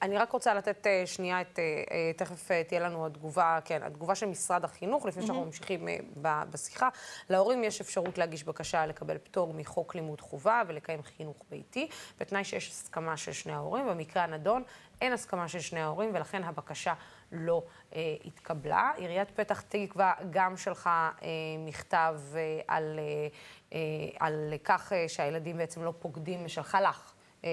אני 0.04 0.18
רק 0.18 0.32
רוצה 0.32 0.54
לתת 0.54 0.86
uh, 0.86 1.06
שנייה 1.06 1.40
את, 1.40 1.58
uh, 1.58 2.18
תכף 2.18 2.50
uh, 2.50 2.68
תהיה 2.68 2.80
לנו 2.80 3.06
התגובה, 3.06 3.58
כן, 3.64 3.82
התגובה 3.82 4.14
של 4.14 4.26
משרד 4.26 4.64
החינוך, 4.64 5.06
לפני 5.06 5.26
שאנחנו 5.26 5.44
ממשיכים 5.44 5.88
בשיחה. 6.22 6.88
להורים 7.30 7.64
יש 7.64 7.80
אפשרות 7.80 8.18
להגיש 8.18 8.44
בקשה 8.44 8.86
לקבל 8.86 9.18
פטור 9.18 9.54
מחוק 9.54 9.94
לימוד 9.94 10.20
חובה 10.20 10.62
ולקיים 10.66 11.02
חינוך 11.02 11.36
ביתי, 11.50 11.88
בתנאי 12.18 12.44
שיש 12.44 12.68
הסכמה 12.68 13.16
של 13.16 13.32
שני 13.32 13.52
ההורים. 13.52 13.86
במקרה 13.86 14.24
הנדון 14.24 14.62
אין 15.00 15.12
הסכמה 15.12 15.48
של 15.48 15.60
שני 15.60 15.80
ההורים, 15.80 16.10
ולכן 16.14 16.44
הבקשה 16.44 16.94
לא 17.32 17.62
אה, 17.94 18.16
התקבלה. 18.24 18.90
עיריית 18.96 19.30
פתח 19.30 19.60
תקווה 19.60 20.12
גם 20.30 20.56
שלחה 20.56 21.10
אה, 21.22 21.28
מכתב 21.58 22.20
אה, 22.34 22.60
על, 22.68 22.98
אה, 22.98 23.28
אה, 23.72 23.78
על 24.20 24.54
כך 24.64 24.92
אה, 24.92 25.08
שהילדים 25.08 25.56
בעצם 25.56 25.84
לא 25.84 25.94
פוקדים, 25.98 26.48
שלחה 26.48 26.80
לך. 26.80 27.13
אה, 27.44 27.48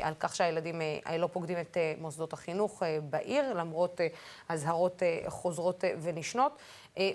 אה, 0.00 0.08
על 0.08 0.14
כך 0.20 0.36
שהילדים 0.36 0.80
אה, 0.82 1.16
לא 1.18 1.26
פוקדים 1.26 1.60
את 1.60 1.76
מוסדות 1.98 2.32
החינוך 2.32 2.82
בעיר, 3.02 3.54
למרות 3.54 4.00
אזהרות 4.48 5.02
חוזרות 5.26 5.84
ונשנות. 6.02 6.58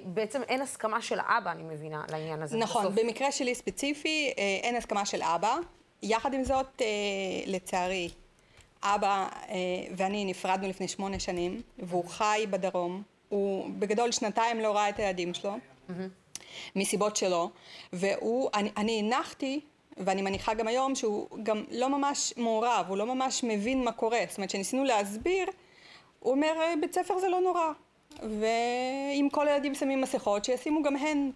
בעצם 0.06 0.42
אין 0.44 0.62
הסכמה 0.62 1.02
של 1.02 1.20
אבא, 1.20 1.52
אני 1.52 1.64
מבינה, 1.64 2.04
לעניין 2.12 2.42
הזה. 2.42 2.58
נכון, 2.58 2.86
בסוף. 2.86 3.00
במקרה 3.00 3.32
שלי 3.32 3.56
ספציפי 3.56 4.34
אין 4.64 4.76
הסכמה 4.76 5.06
של 5.06 5.22
אבא. 5.22 5.56
יחד 6.04 6.34
עם 6.34 6.44
זאת, 6.44 6.82
לצערי, 7.46 8.10
אבא 8.84 9.28
ואני 9.98 10.26
נפרדנו 10.26 10.68
לפני 10.70 10.88
שמונה 10.88 11.20
שנים, 11.20 11.62
והוא 11.80 12.06
חי 12.08 12.46
בדרום. 12.50 13.04
הוא 13.30 13.70
בגדול 13.80 14.12
שנתיים 14.12 14.60
לא 14.60 14.76
ראה 14.76 14.90
את 14.90 15.00
הילדים 15.00 15.34
שלו, 15.34 15.54
מסיבות 16.76 17.16
שלו, 17.16 17.50
והוא, 17.94 18.50
אני, 18.54 18.72
אני 18.78 19.00
הנחתי, 19.00 19.60
ואני 20.00 20.22
מניחה 20.22 20.54
גם 20.54 20.68
היום, 20.68 20.96
שהוא 20.96 21.28
גם 21.44 21.64
לא 21.72 21.90
ממש 21.90 22.34
מעורב, 22.38 22.86
הוא 22.88 22.98
לא 22.98 23.06
ממש 23.06 23.44
מבין 23.44 23.84
מה 23.84 23.92
קורה. 23.92 24.20
זאת 24.30 24.38
אומרת, 24.38 24.50
כשניסינו 24.50 24.84
להסביר, 24.84 25.46
הוא 26.20 26.32
אומר, 26.32 26.54
אה, 26.62 26.74
בית 26.82 26.94
ספר 26.94 27.20
זה 27.20 27.30
לא 27.30 27.42
נורא. 27.42 27.72
ואם 28.22 29.28
כל 29.32 29.48
הילדים 29.48 29.76
שמים 29.76 30.02
מסכות, 30.02 30.46
שישימו 30.46 30.84
גם 30.84 30.96
הן. 30.96 31.32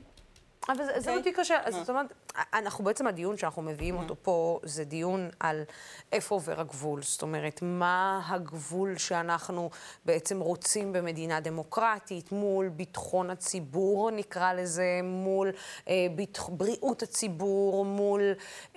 אבל 0.70 0.86
זה, 0.86 1.00
זה. 1.00 1.16
אותי 1.16 1.32
קשה, 1.32 1.58
אז 1.64 1.76
זאת 1.76 1.90
אומרת, 1.90 2.14
אנחנו 2.54 2.84
בעצם 2.84 3.08
הדיון 3.08 3.38
שאנחנו 3.38 3.62
מביאים 3.62 3.98
אותו 3.98 4.16
פה, 4.22 4.60
זה 4.64 4.84
דיון 4.84 5.30
על 5.40 5.64
איפה 6.12 6.36
עובר 6.36 6.60
הגבול. 6.60 7.02
זאת 7.02 7.22
אומרת, 7.22 7.60
מה 7.62 8.22
הגבול 8.28 8.98
שאנחנו 8.98 9.70
בעצם 10.06 10.40
רוצים 10.40 10.94
במדינה 10.94 11.40
דמוקרטית, 11.40 12.32
מול 12.32 12.70
ביטחון 12.70 13.30
הציבור, 13.30 14.12
נקרא 14.12 14.54
לזה, 14.54 15.00
מול 15.04 15.52
אה. 15.88 16.08
בריאות 16.48 17.04
הציבור, 17.04 17.86
מול... 17.86 18.22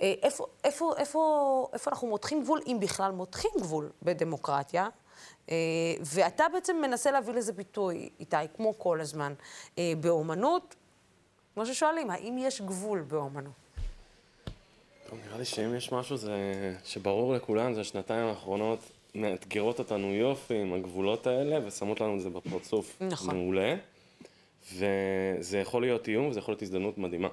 אה, 0.01 0.13
איפה, 0.21 0.45
איפה, 0.63 0.93
איפה, 0.97 1.69
איפה 1.73 1.91
אנחנו 1.91 2.07
מותחים 2.07 2.43
גבול, 2.43 2.61
אם 2.67 2.77
בכלל 2.81 3.11
מותחים 3.11 3.51
גבול 3.59 3.89
בדמוקרטיה. 4.01 4.87
Uh, 5.45 5.49
ואתה 6.01 6.43
בעצם 6.53 6.77
מנסה 6.81 7.11
להביא 7.11 7.33
לזה 7.33 7.53
ביטוי, 7.53 8.09
איתי, 8.19 8.37
כמו 8.55 8.79
כל 8.79 9.01
הזמן, 9.01 9.33
uh, 9.69 9.79
באומנות, 10.01 10.75
כמו 11.57 11.65
ששואלים, 11.65 12.09
האם 12.09 12.37
יש 12.37 12.61
גבול 12.61 13.01
באומנות? 13.01 13.53
טוב, 15.09 15.19
נראה 15.25 15.37
לי 15.37 15.45
שאם 15.45 15.75
יש 15.75 15.91
משהו 15.91 16.17
זה, 16.17 16.35
שברור 16.83 17.33
לכולם, 17.33 17.73
זה 17.73 17.81
השנתיים 17.81 18.25
האחרונות 18.25 18.79
מאתגרות 19.15 19.79
אותנו 19.79 20.13
יופי 20.13 20.57
עם 20.57 20.73
הגבולות 20.73 21.27
האלה, 21.27 21.67
ושמות 21.67 22.01
לנו 22.01 22.15
את 22.15 22.21
זה 22.21 22.29
בפרצוף 22.29 23.01
נכון. 23.01 23.35
מעולה. 23.35 23.75
וזה 24.73 25.59
יכול 25.61 25.81
להיות 25.81 26.07
איום, 26.07 26.27
וזה 26.27 26.39
יכול 26.39 26.51
להיות 26.51 26.61
הזדמנות 26.61 26.97
מדהימה. 26.97 27.29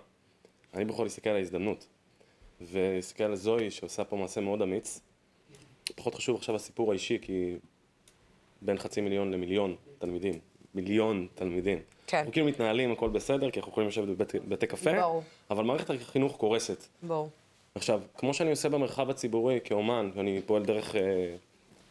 אני 0.75 0.85
בכל 0.85 1.03
להסתכל 1.03 1.31
על 1.31 1.37
ההזדמנות. 1.37 1.87
ולהסתכל 2.61 3.25
על 3.25 3.35
זוהי, 3.35 3.71
שעושה 3.71 4.05
פה 4.05 4.17
מעשה 4.17 4.41
מאוד 4.41 4.63
אמיץ. 4.63 5.01
פחות 5.95 6.15
חשוב 6.15 6.37
עכשיו 6.37 6.57
הסיפור 6.57 6.91
האישי, 6.91 7.19
כי 7.23 7.57
בין 8.63 8.79
חצי 8.79 9.01
מיליון 9.01 9.31
למיליון 9.31 9.77
תלמידים. 9.99 10.39
מיליון 10.75 11.27
תלמידים. 11.35 11.79
כן. 12.07 12.17
אנחנו 12.17 12.33
כאילו 12.33 12.47
מתנהלים, 12.47 12.93
הכל 12.93 13.09
בסדר, 13.09 13.51
כי 13.51 13.59
אנחנו 13.59 13.73
יכולים 13.73 13.89
לשבת 13.89 14.09
בבתי 14.35 14.67
קפה, 14.67 14.93
ברור. 14.93 15.23
אבל 15.51 15.65
מערכת 15.65 15.91
החינוך 15.91 16.37
קורסת. 16.37 16.85
ברור. 17.03 17.29
עכשיו, 17.75 18.01
כמו 18.19 18.35
שאני 18.35 18.51
עושה 18.51 18.69
במרחב 18.69 19.11
הציבורי 19.11 19.59
כאומן, 19.65 20.11
ואני 20.15 20.41
פועל 20.47 20.65
דרך 20.65 20.97
אה, 20.97 21.01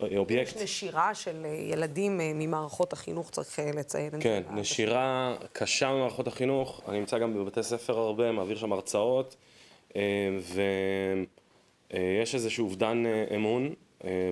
אה 0.03 0.18
אובייקט. 0.18 0.55
יש 0.55 0.61
נשירה 0.61 1.16
של 1.16 1.45
אה, 1.45 1.49
ילדים 1.49 2.22
אה, 2.22 2.32
ממערכות 2.36 2.93
החינוך, 2.93 3.30
צריך 3.30 3.59
לציין 3.76 4.07
את 4.07 4.11
זה. 4.11 4.20
כן, 4.20 4.43
נשירה 4.51 5.36
קשה 5.53 5.91
ממערכות 5.91 6.28
החינוך, 6.28 6.82
אני 6.88 6.99
נמצא 6.99 7.20
גם 7.20 7.34
בבתי 7.34 7.64
ספר 7.64 7.97
הרבה, 7.97 8.32
מעביר 8.32 8.57
שם 8.57 8.74
הרצאות, 8.74 9.36
ויש 11.93 12.36
איזשהו 12.36 12.66
אובדן 12.66 13.03
אמון, 13.36 13.74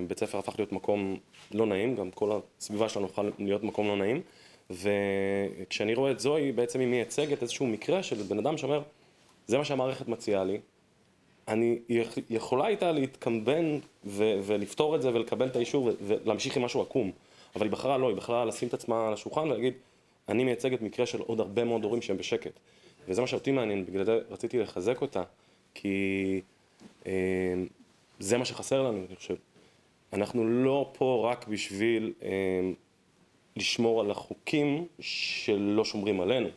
בית 0.08 0.18
ספר 0.18 0.38
הפך 0.38 0.54
להיות 0.58 0.72
מקום 0.72 1.16
לא 1.50 1.66
נעים, 1.66 1.96
גם 1.96 2.10
כל 2.10 2.40
הסביבה 2.58 2.88
שלנו 2.88 3.06
הפכה 3.06 3.22
להיות 3.38 3.62
מקום 3.62 3.86
לא 3.88 3.96
נעים. 3.96 4.20
וכשאני 4.72 5.94
רואה 5.94 6.10
את 6.10 6.20
זוהי, 6.20 6.52
בעצם 6.52 6.80
היא 6.80 6.88
מייצגת 6.88 7.42
איזשהו 7.42 7.66
מקרה 7.66 8.02
של 8.02 8.22
בן 8.22 8.38
אדם 8.38 8.56
שאומר, 8.56 8.82
זה 9.46 9.58
מה 9.58 9.64
שהמערכת 9.64 10.08
מציעה 10.08 10.44
לי, 10.44 10.60
אני 11.48 11.78
יכולה 12.30 12.68
איתה 12.68 12.92
להתקמבן 12.92 13.78
ו- 14.04 14.40
ולפתור 14.42 14.96
את 14.96 15.02
זה 15.02 15.14
ולקבל 15.14 15.46
את 15.46 15.56
האישור 15.56 15.90
ולהמשיך 16.06 16.56
עם 16.56 16.62
משהו 16.62 16.82
עקום, 16.82 17.10
אבל 17.56 17.66
היא 17.66 17.72
בחרה 17.72 17.98
לא, 17.98 18.08
היא 18.08 18.16
בחרה 18.16 18.44
לשים 18.44 18.68
את 18.68 18.74
עצמה 18.74 19.06
על 19.08 19.12
השולחן 19.12 19.40
ולהגיד, 19.40 19.74
אני 20.28 20.44
מייצגת 20.44 20.82
מקרה 20.82 21.06
של 21.06 21.20
עוד 21.20 21.40
הרבה 21.40 21.64
מאוד 21.64 21.84
הורים 21.84 22.02
שהם 22.02 22.16
בשקט. 22.16 22.52
וזה 23.08 23.20
מה 23.20 23.26
שאותי 23.26 23.50
מעניין, 23.50 23.86
בגלל 23.86 24.04
זה 24.04 24.18
רציתי 24.30 24.58
לחזק 24.58 25.00
אותה, 25.00 25.22
כי 25.74 26.40
אה, 27.06 27.12
זה 28.18 28.38
מה 28.38 28.44
שחסר 28.44 28.82
לנו, 28.82 29.04
אני 29.08 29.16
חושב. 29.16 29.34
אנחנו 30.12 30.48
לא 30.48 30.90
פה 30.98 31.28
רק 31.30 31.48
בשביל 31.48 32.12
אה, 32.22 32.28
לשמור 33.56 34.00
על 34.00 34.10
החוקים 34.10 34.86
שלא 35.00 35.84
שומרים 35.84 36.20
עלינו. 36.20 36.48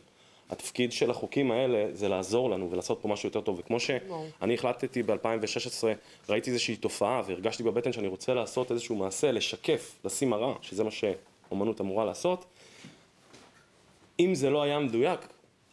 התפקיד 0.50 0.92
של 0.92 1.10
החוקים 1.10 1.50
האלה 1.50 1.86
זה 1.92 2.08
לעזור 2.08 2.50
לנו 2.50 2.70
ולעשות 2.70 2.98
פה 3.02 3.08
משהו 3.08 3.28
יותר 3.28 3.40
טוב. 3.40 3.58
וכמו 3.58 3.80
שאני 3.80 4.54
החלטתי 4.54 5.02
ב-2016, 5.02 5.84
ראיתי 6.28 6.50
איזושהי 6.50 6.76
תופעה 6.76 7.22
והרגשתי 7.26 7.62
בבטן 7.62 7.92
שאני 7.92 8.08
רוצה 8.08 8.34
לעשות 8.34 8.72
איזשהו 8.72 8.96
מעשה, 8.96 9.32
לשקף, 9.32 9.94
לשים 10.04 10.30
מראה, 10.30 10.52
שזה 10.62 10.84
מה 10.84 10.90
שאומנות 10.90 11.80
אמורה 11.80 12.04
לעשות. 12.04 12.44
אם 14.20 14.34
זה 14.34 14.50
לא 14.50 14.62
היה 14.62 14.78
מדויק, 14.78 15.20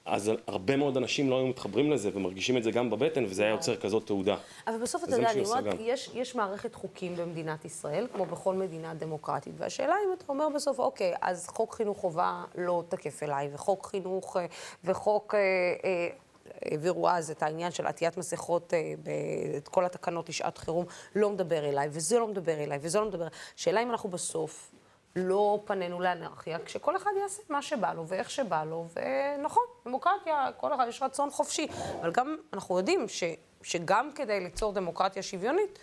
אז 0.05 0.31
הרבה 0.47 0.75
מאוד 0.75 0.97
אנשים 0.97 1.29
לא 1.29 1.37
היו 1.39 1.47
מתחברים 1.47 1.91
לזה 1.91 2.09
ומרגישים 2.13 2.57
את 2.57 2.63
זה 2.63 2.71
גם 2.71 2.89
בבטן, 2.89 3.25
וזה 3.25 3.43
היה 3.43 3.51
יוצר 3.51 3.75
כזאת 3.75 4.07
תעודה. 4.07 4.35
אבל 4.67 4.77
בסוף 4.77 5.03
אתה 5.03 5.15
יודע, 5.15 5.31
אני 5.31 5.45
אומרת, 5.45 5.75
יש, 5.79 6.09
יש 6.13 6.35
מערכת 6.35 6.75
חוקים 6.75 7.15
במדינת 7.15 7.65
ישראל, 7.65 8.07
כמו 8.13 8.25
בכל 8.25 8.55
מדינה 8.55 8.93
דמוקרטית, 8.93 9.53
והשאלה 9.57 9.95
אם 10.07 10.13
אתה 10.13 10.25
אומר 10.29 10.49
בסוף, 10.55 10.79
אוקיי, 10.79 11.13
אז 11.21 11.47
חוק 11.47 11.73
חינוך 11.73 11.97
חובה 11.97 12.43
לא 12.55 12.83
תקף 12.89 13.23
אליי, 13.23 13.49
וחוק 13.53 13.85
חינוך, 13.85 14.37
אה, 14.37 14.45
וחוק... 14.83 15.35
אה, 15.35 15.39
אה, 15.85 16.07
העבירו 16.61 17.09
אז 17.09 17.31
את 17.31 17.43
העניין 17.43 17.71
של 17.71 17.87
עטיית 17.87 18.17
מסכות, 18.17 18.73
את 19.57 19.67
כל 19.67 19.85
התקנות 19.85 20.29
לשעת 20.29 20.57
חירום, 20.57 20.85
לא 21.15 21.29
מדבר 21.29 21.65
אליי, 21.65 21.87
וזה 21.91 22.19
לא 22.19 22.27
מדבר 22.27 22.53
אליי, 22.53 22.79
וזה 22.81 22.99
לא 22.99 23.05
מדבר... 23.05 23.27
השאלה 23.55 23.83
אם 23.83 23.91
אנחנו 23.91 24.09
בסוף 24.09 24.71
לא 25.15 25.59
פנינו 25.65 25.99
לאנרכיה, 26.01 26.59
כשכל 26.59 26.95
אחד 26.95 27.11
יעשה 27.21 27.41
מה 27.49 27.61
שבא 27.61 27.93
לו 27.93 28.07
ואיך 28.07 28.29
שבא 28.29 28.63
לו, 28.63 28.85
ונכון, 28.95 29.63
דמוקרטיה, 29.85 30.49
כל 30.57 30.73
אחד 30.73 30.85
יש 30.87 31.01
רצון 31.01 31.29
חופשי, 31.29 31.67
אבל 32.01 32.11
גם 32.11 32.37
אנחנו 32.53 32.77
יודעים 32.77 33.09
ש, 33.09 33.23
שגם 33.61 34.11
כדי 34.15 34.39
ליצור 34.39 34.73
דמוקרטיה 34.73 35.23
שוויונית, 35.23 35.79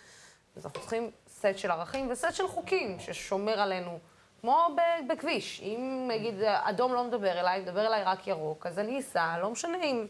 אז 0.55 0.65
אנחנו 0.65 0.79
צריכים 0.79 1.11
סט 1.27 1.57
של 1.57 1.71
ערכים 1.71 2.11
וסט 2.11 2.33
של 2.33 2.47
חוקים 2.47 2.99
ששומר 2.99 3.59
עלינו. 3.59 3.99
כמו 4.41 4.67
בכביש, 5.07 5.61
אם 5.61 6.05
נגיד 6.11 6.35
אדום 6.43 6.93
לא 6.93 7.03
מדבר 7.03 7.39
אליי, 7.39 7.61
מדבר 7.61 7.87
אליי 7.87 8.03
רק 8.03 8.27
ירוק, 8.27 8.65
אז 8.65 8.79
אני 8.79 8.99
אסע, 8.99 9.37
לא 9.41 9.49
משנה 9.49 9.83
אם... 9.83 10.07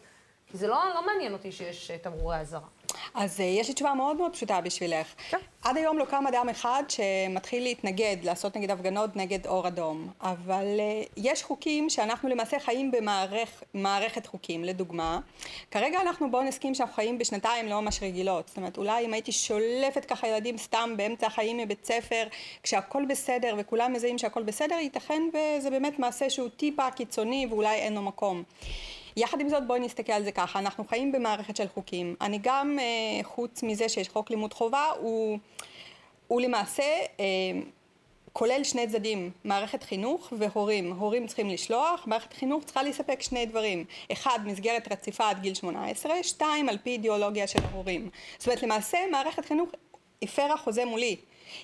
כי 0.48 0.58
זה 0.58 0.68
לא, 0.68 0.84
לא 0.94 1.06
מעניין 1.06 1.34
אותי 1.34 1.52
שיש 1.52 1.92
תמרורי 1.92 2.40
אזהרה. 2.40 2.68
אז 3.14 3.40
uh, 3.40 3.44
יש 3.44 3.68
לי 3.68 3.74
תשובה 3.74 3.94
מאוד 3.94 4.18
מאוד 4.18 4.34
פשוטה 4.34 4.62
בשבילך. 4.62 5.08
כן. 5.30 5.38
עד 5.64 5.78
היום 5.78 5.98
לא 5.98 6.06
קם 6.06 6.28
אדם 6.28 6.50
אחד 6.50 6.84
שמתחיל 6.90 7.64
להתנגד, 7.64 8.18
לעשות 8.24 8.58
נגד 8.58 8.72
הפגנות 8.72 9.16
נגד 9.16 9.48
אור 9.48 9.68
אדום. 9.68 10.08
אבל 10.22 10.66
uh, 10.78 11.10
יש 11.18 11.44
חוקים 11.44 11.90
שאנחנו 11.90 12.30
למעשה 12.30 12.60
חיים 12.60 12.92
במערכת 13.74 14.26
חוקים. 14.26 14.64
לדוגמה, 14.64 15.20
כרגע 15.72 16.02
אנחנו 16.02 16.32
בואו 16.32 16.44
נסכים 16.44 16.76
שאנחנו 16.76 16.96
חיים 16.96 17.18
בשנתיים 17.18 17.68
לא 17.68 17.82
ממש 17.82 18.04
רגילות. 18.04 18.48
זאת 18.48 18.58
אומרת, 18.58 18.78
אולי 18.78 19.06
אם 19.06 19.14
הייתי 19.14 19.32
שולפת 19.32 20.06
ככה 20.06 20.28
ילדים 20.28 20.58
סתם 20.58 20.94
באמצע 20.98 21.28
החיים 21.28 21.58
מבית 21.58 21.86
ספר, 21.86 22.24
כשהכול 22.64 23.06
בסדר 23.06 23.56
וכולם 23.58 23.94
מזהים 23.94 24.18
שהכול 24.18 24.44
בסדר, 24.44 24.76
ייתכן 24.76 25.22
וזה 25.34 25.70
באמת 25.70 26.00
מעשה 26.00 26.30
שהוא 26.30 26.50
טיפה 26.58 26.92
קיצוני 26.92 27.48
ואולי 27.50 27.76
אין 27.76 27.94
לו 27.94 28.02
מקום. 28.02 28.44
יחד 29.18 29.42
עם 29.42 29.50
זאת 29.50 29.68
בואי 29.68 29.80
נסתכל 29.80 30.14
על 30.14 30.24
זה 30.24 30.32
ככה, 30.32 30.60
אנחנו 30.60 30.86
חיים 30.86 31.12
במערכת 31.12 31.56
של 31.56 31.68
חוקים. 31.68 32.16
אני 32.22 32.40
גם, 32.42 32.78
אה, 32.80 33.24
חוץ 33.24 33.64
מזה 33.64 33.90
שיש 33.90 34.10
חוק 34.10 34.30
לימוד 34.30 34.54
חובה, 34.54 34.86
הוא, 35.00 35.38
הוא 36.28 36.42
למעשה 36.42 36.84
אה, 37.20 37.26
כולל 38.34 38.64
שני 38.64 38.88
צדדים, 38.88 39.32
מערכת 39.44 39.84
חינוך 39.84 40.34
והורים. 40.38 40.94
הורים 40.94 41.28
צריכים 41.28 41.50
לשלוח, 41.50 42.04
מערכת 42.08 42.34
חינוך 42.34 42.64
צריכה 42.64 42.84
לספק 42.84 43.22
שני 43.22 43.46
דברים. 43.46 43.86
אחד, 44.12 44.40
מסגרת 44.46 44.92
רציפה 44.92 45.30
עד 45.30 45.40
גיל 45.40 45.54
18, 45.54 46.24
שתיים, 46.24 46.70
על 46.70 46.78
פי 46.84 46.90
אידיאולוגיה 46.90 47.48
של 47.48 47.60
ההורים. 47.64 48.10
זאת 48.38 48.48
אומרת, 48.48 48.64
למעשה 48.64 48.98
מערכת 49.12 49.46
חינוך 49.46 49.70
הפרה 50.22 50.58
חוזה 50.58 50.86
מולי. 50.86 51.16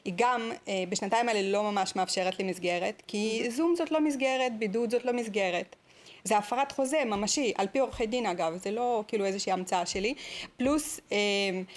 היא 0.05 0.13
גם 0.15 0.51
אה, 0.67 0.83
בשנתיים 0.89 1.29
האלה 1.29 1.41
לא 1.41 1.63
ממש 1.63 1.95
מאפשרת 1.95 2.39
לי 2.39 2.45
מסגרת, 2.45 3.03
כי 3.07 3.49
זום 3.49 3.75
זאת 3.75 3.91
לא 3.91 4.01
מסגרת, 4.01 4.57
בידוד 4.59 4.91
זאת 4.91 5.05
לא 5.05 5.13
מסגרת. 5.13 5.75
זה 6.23 6.37
הפרת 6.37 6.71
חוזה 6.71 7.05
ממשי, 7.05 7.53
על 7.57 7.67
פי 7.67 7.79
עורכי 7.79 8.05
דין 8.07 8.25
אגב, 8.25 8.57
זה 8.57 8.71
לא 8.71 9.03
כאילו 9.07 9.25
איזושהי 9.25 9.51
המצאה 9.51 9.85
שלי, 9.85 10.13
פלוס... 10.57 10.99
אה, 11.11 11.17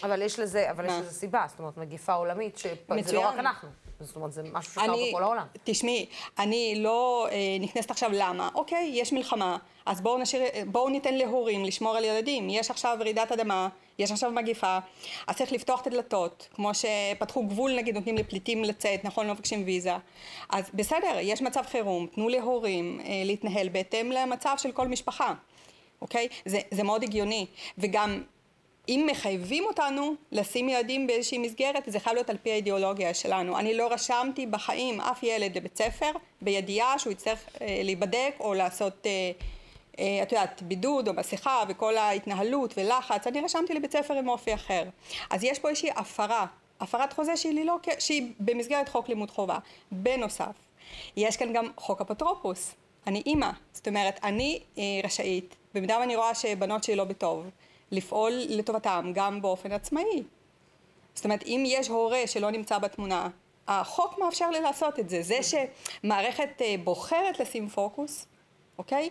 אבל 0.03 0.23
יש 0.23 0.39
לזה, 0.39 0.71
אבל 0.71 0.85
יש 0.85 0.93
לזה 0.93 1.11
סיבה, 1.11 1.45
זאת 1.49 1.59
אומרת, 1.59 1.77
מגיפה 1.77 2.13
עולמית, 2.13 2.59
שזה 2.59 3.13
לא 3.13 3.21
רק 3.21 3.39
אנחנו. 3.39 3.69
זאת 4.01 4.17
אומרת, 4.17 4.33
זה 4.33 4.43
משהו 4.53 4.73
שקרה 4.73 4.95
בכל 5.11 5.23
העולם. 5.23 5.47
תשמעי, 5.65 6.07
אני 6.39 6.75
לא 6.79 7.29
אה, 7.31 7.37
נכנסת 7.61 7.91
עכשיו 7.91 8.11
למה. 8.13 8.49
אוקיי, 8.55 8.91
יש 8.95 9.13
מלחמה, 9.13 9.57
אז 9.87 10.01
בואו 10.01 10.19
בואו 10.67 10.89
ניתן 10.89 11.15
להורים 11.15 11.65
לשמור 11.65 11.97
על 11.97 12.05
ילדים. 12.05 12.51
יש 12.51 12.71
עכשיו 12.71 12.97
רעידת 13.01 13.33
אדמה, 13.33 13.69
יש 14.01 14.11
עכשיו 14.11 14.31
מגיפה, 14.31 14.79
אז 15.27 15.37
צריך 15.37 15.53
לפתוח 15.53 15.81
את 15.81 15.87
הדלתות, 15.87 16.49
כמו 16.55 16.71
שפתחו 16.75 17.47
גבול 17.47 17.77
נגיד, 17.77 17.95
נותנים 17.95 18.17
לפליטים 18.17 18.65
לצאת, 18.65 19.05
נכון, 19.05 19.27
לא 19.27 19.33
מבקשים 19.33 19.63
ויזה. 19.67 19.97
אז 20.49 20.71
בסדר, 20.75 21.19
יש 21.21 21.43
מצב 21.43 21.63
חירום, 21.71 22.07
תנו 22.07 22.29
להורים 22.29 23.01
אה, 23.01 23.23
להתנהל 23.25 23.69
בהתאם 23.69 24.13
למצב 24.13 24.55
של 24.59 24.73
כל 24.73 24.89
משפחה, 24.89 25.35
אוקיי? 26.03 26.29
זה, 26.45 26.61
זה 26.71 26.83
מאוד 26.83 27.03
הגיוני. 27.03 27.47
וגם 27.79 28.23
אם 28.89 29.07
מחייבים 29.11 29.65
אותנו 29.65 30.15
לשים 30.33 30.69
ילדים 30.69 31.07
באיזושהי 31.07 31.39
מסגרת, 31.39 31.83
זה 31.87 32.01
חייב 32.01 32.15
להיות 32.15 32.31
על 32.31 32.37
פי 32.43 32.51
האידיאולוגיה 32.51 33.15
שלנו. 33.15 33.59
אני 33.59 33.75
לא 33.75 33.93
רשמתי 33.93 34.47
בחיים 34.47 35.01
אף 35.01 35.23
ילד 35.23 35.57
לבית 35.57 35.77
ספר 35.77 36.11
בידיעה 36.43 36.99
שהוא 36.99 37.13
יצטרך 37.13 37.49
אה, 37.61 37.81
להיבדק 37.85 38.35
או 38.41 38.55
לעשות, 38.55 39.07
אה, 39.07 39.31
את 40.23 40.33
יודעת, 40.33 40.63
בידוד 40.63 41.09
או 41.09 41.15
מסכה 41.15 41.63
וכל 41.69 41.97
ההתנהלות 41.97 42.75
ולחץ, 42.77 43.27
אני 43.27 43.41
רשמתי 43.41 43.75
לבית 43.75 43.93
ספר 43.93 44.15
עם 44.15 44.29
אופי 44.29 44.55
אחר. 44.55 44.85
אז 45.31 45.45
יש 45.45 45.59
פה 45.59 45.69
איזושהי 45.69 45.91
הפרה, 45.97 46.47
הפרת 46.81 47.13
חוזה 47.13 47.37
שהיא, 47.37 47.65
לא, 47.65 47.77
שהיא 47.99 48.33
במסגרת 48.41 48.89
חוק 48.89 49.09
לימוד 49.09 49.31
חובה. 49.31 49.59
בנוסף, 49.93 50.55
יש 51.17 51.37
כאן 51.37 51.53
גם 51.53 51.67
חוק 51.77 52.01
אפוטרופוס. 52.01 52.75
אני 53.07 53.23
אימא, 53.27 53.51
זאת 53.73 53.89
אומרת, 53.89 54.21
אני 54.23 54.61
אה, 54.79 54.83
רשאית, 55.05 55.57
במידה 55.75 55.99
ואני 56.01 56.17
רואה 56.17 56.35
שבנות 56.35 56.85
שלי 56.85 56.97
לא 56.97 57.05
בטוב, 57.05 57.47
לפעול 57.91 58.33
לטובתם 58.49 59.13
גם 59.15 59.43
באופן 59.43 59.73
עצמאי. 59.73 60.23
זאת 61.15 61.25
אומרת, 61.25 61.43
אם 61.47 61.63
יש 61.67 61.89
הורה 61.89 62.23
שלא 62.27 62.51
נמצא 62.51 62.79
בתמונה, 62.79 63.29
החוק 63.69 64.19
מאפשר 64.19 64.51
לי 64.51 64.61
לעשות 64.61 64.99
את 64.99 65.09
זה. 65.09 65.23
זה 65.23 65.39
שמערכת 65.43 66.63
אה, 66.63 66.75
בוחרת 66.85 67.41
לשים 67.41 67.69
פוקוס, 67.69 68.27
אוקיי? 68.79 69.11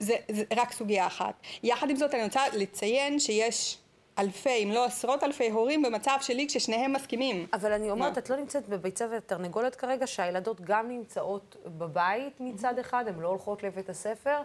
אה, 0.00 0.06
זה, 0.06 0.16
זה 0.28 0.44
רק 0.56 0.72
סוגיה 0.72 1.06
אחת. 1.06 1.34
יחד 1.62 1.90
עם 1.90 1.96
זאת 1.96 2.14
אני 2.14 2.24
רוצה 2.24 2.42
לציין 2.52 3.20
שיש 3.20 3.78
אלפי, 4.18 4.64
אם 4.64 4.70
לא 4.72 4.84
עשרות 4.84 5.22
אלפי 5.22 5.50
הורים 5.50 5.82
במצב 5.82 6.16
שלי 6.20 6.46
כששניהם 6.48 6.92
מסכימים. 6.92 7.46
אבל 7.52 7.72
אני 7.72 7.90
אומרת, 7.90 8.18
את 8.18 8.30
לא 8.30 8.36
נמצאת 8.36 8.68
בביצה 8.68 9.06
ותרנגולת 9.16 9.74
כרגע, 9.74 10.06
שהילדות 10.06 10.60
גם 10.60 10.88
נמצאות 10.88 11.56
בבית 11.66 12.40
מצד 12.40 12.78
אחד, 12.78 13.04
הן 13.08 13.20
לא 13.20 13.28
הולכות 13.28 13.62
לבית 13.62 13.88
הספר, 13.88 14.40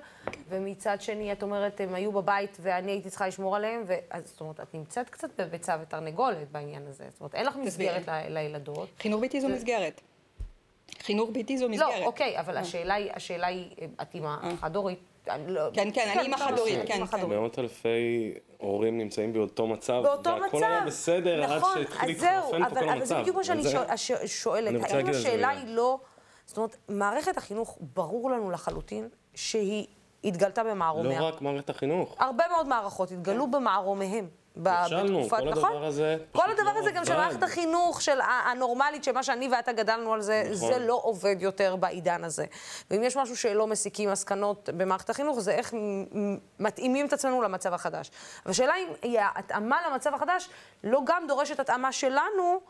ומצד 0.49 1.01
שני, 1.01 1.31
את 1.31 1.43
אומרת, 1.43 1.81
הן 1.81 1.95
היו 1.95 2.11
בבית 2.11 2.57
ואני 2.61 2.91
הייתי 2.91 3.09
צריכה 3.09 3.27
לשמור 3.27 3.55
עליהן, 3.55 3.83
ואז, 3.85 4.27
זאת 4.27 4.41
אומרת, 4.41 4.59
את 4.59 4.73
נמצאת 4.73 5.09
קצת 5.09 5.41
בביצה 5.41 5.77
ותרנגולת 5.81 6.51
בעניין 6.51 6.87
הזה. 6.87 7.05
זאת 7.09 7.19
אומרת, 7.19 7.35
אין 7.35 7.45
לך 7.45 7.55
מסגרת 7.55 8.03
לילדות. 8.29 8.89
חינוך 8.99 9.21
ביתי 9.21 9.41
זו 9.41 9.49
מסגרת. 9.49 10.01
חינוך 10.99 11.29
ביתי 11.33 11.57
זו 11.57 11.69
מסגרת. 11.69 11.89
לא, 11.99 12.05
אוקיי, 12.05 12.39
אבל 12.39 12.57
אה. 12.57 12.61
השאלה 13.15 13.45
היא, 13.47 13.69
את 14.01 14.13
אימא 14.13 14.35
אה. 14.43 14.51
לא- 15.47 15.61
כן, 15.73 15.89
כן, 15.93 16.09
אני 16.13 16.21
אימא 16.21 16.37
חד-הורית, 16.37 16.79
כן, 16.87 17.05
כן. 17.05 17.25
מאות 17.29 17.59
אלפי 17.59 18.33
הורים 18.57 18.97
נמצאים 18.97 19.33
באותו 19.33 19.67
מצב, 19.67 20.01
באותו 20.03 20.35
מצב, 20.35 20.41
והכל 20.43 20.63
היה 20.63 20.83
בסדר, 20.85 21.55
נכון, 21.55 21.77
עד 21.77 21.83
שהתחיל 21.83 22.09
להתחרפן 22.09 22.69
פה 22.69 22.75
כל 22.75 22.89
המצב. 22.89 22.93
אבל 22.97 23.05
זה 23.05 23.19
בדיוק 23.19 23.35
מה 23.37 23.43
שאני 23.43 23.63
שואלת, 24.25 24.83
האם 24.91 25.09
השאלה 25.09 25.49
היא 25.49 25.67
לא... 25.67 25.99
זאת 26.45 26.57
אומרת, 26.57 26.77
מערכת 26.89 27.37
החינוך, 27.37 27.77
ברור 27.81 28.31
לנו 28.31 28.51
לחלוטין 28.51 29.09
שהיא 29.35 29.87
התגלתה 30.23 30.63
במערומיה. 30.63 31.19
לא 31.19 31.25
רק 31.25 31.41
מערכת 31.41 31.69
החינוך. 31.69 32.15
הרבה 32.19 32.43
מאוד 32.51 32.67
מערכות 32.67 33.11
התגלו 33.11 33.51
במערומיהם. 33.51 34.29
נכשלנו, 34.55 35.29
כל 35.29 35.47
הדבר 35.47 35.51
נכון? 35.51 35.83
הזה... 35.83 36.17
כל 36.31 36.51
הדבר 36.51 36.71
הזה 36.77 36.91
גם 36.91 37.05
של 37.05 37.17
מערכת 37.17 37.43
החינוך 37.43 38.01
של 38.01 38.19
הנורמלית, 38.21 39.03
שמה 39.03 39.23
שאני 39.23 39.49
ואתה 39.51 39.71
גדלנו 39.71 40.13
על 40.13 40.21
זה, 40.21 40.43
נכון. 40.45 40.73
זה 40.73 40.79
לא 40.79 40.99
עובד 41.03 41.35
יותר 41.39 41.75
בעידן 41.75 42.23
הזה. 42.23 42.45
ואם 42.91 43.03
יש 43.03 43.17
משהו 43.17 43.37
שלא 43.37 43.67
מסיקים 43.67 44.09
מסקנות 44.09 44.69
במערכת 44.77 45.09
החינוך, 45.09 45.39
זה 45.39 45.51
איך 45.51 45.73
מתאימים 46.59 47.05
את 47.05 47.13
עצמנו 47.13 47.41
למצב 47.41 47.73
החדש. 47.73 48.11
והשאלה 48.45 48.73
אם 49.03 49.15
ההתאמה 49.19 49.77
למצב 49.89 50.13
החדש 50.13 50.49
לא 50.83 51.01
גם 51.05 51.23
דורשת 51.27 51.59
התאמה 51.59 51.91
שלנו 51.91 52.61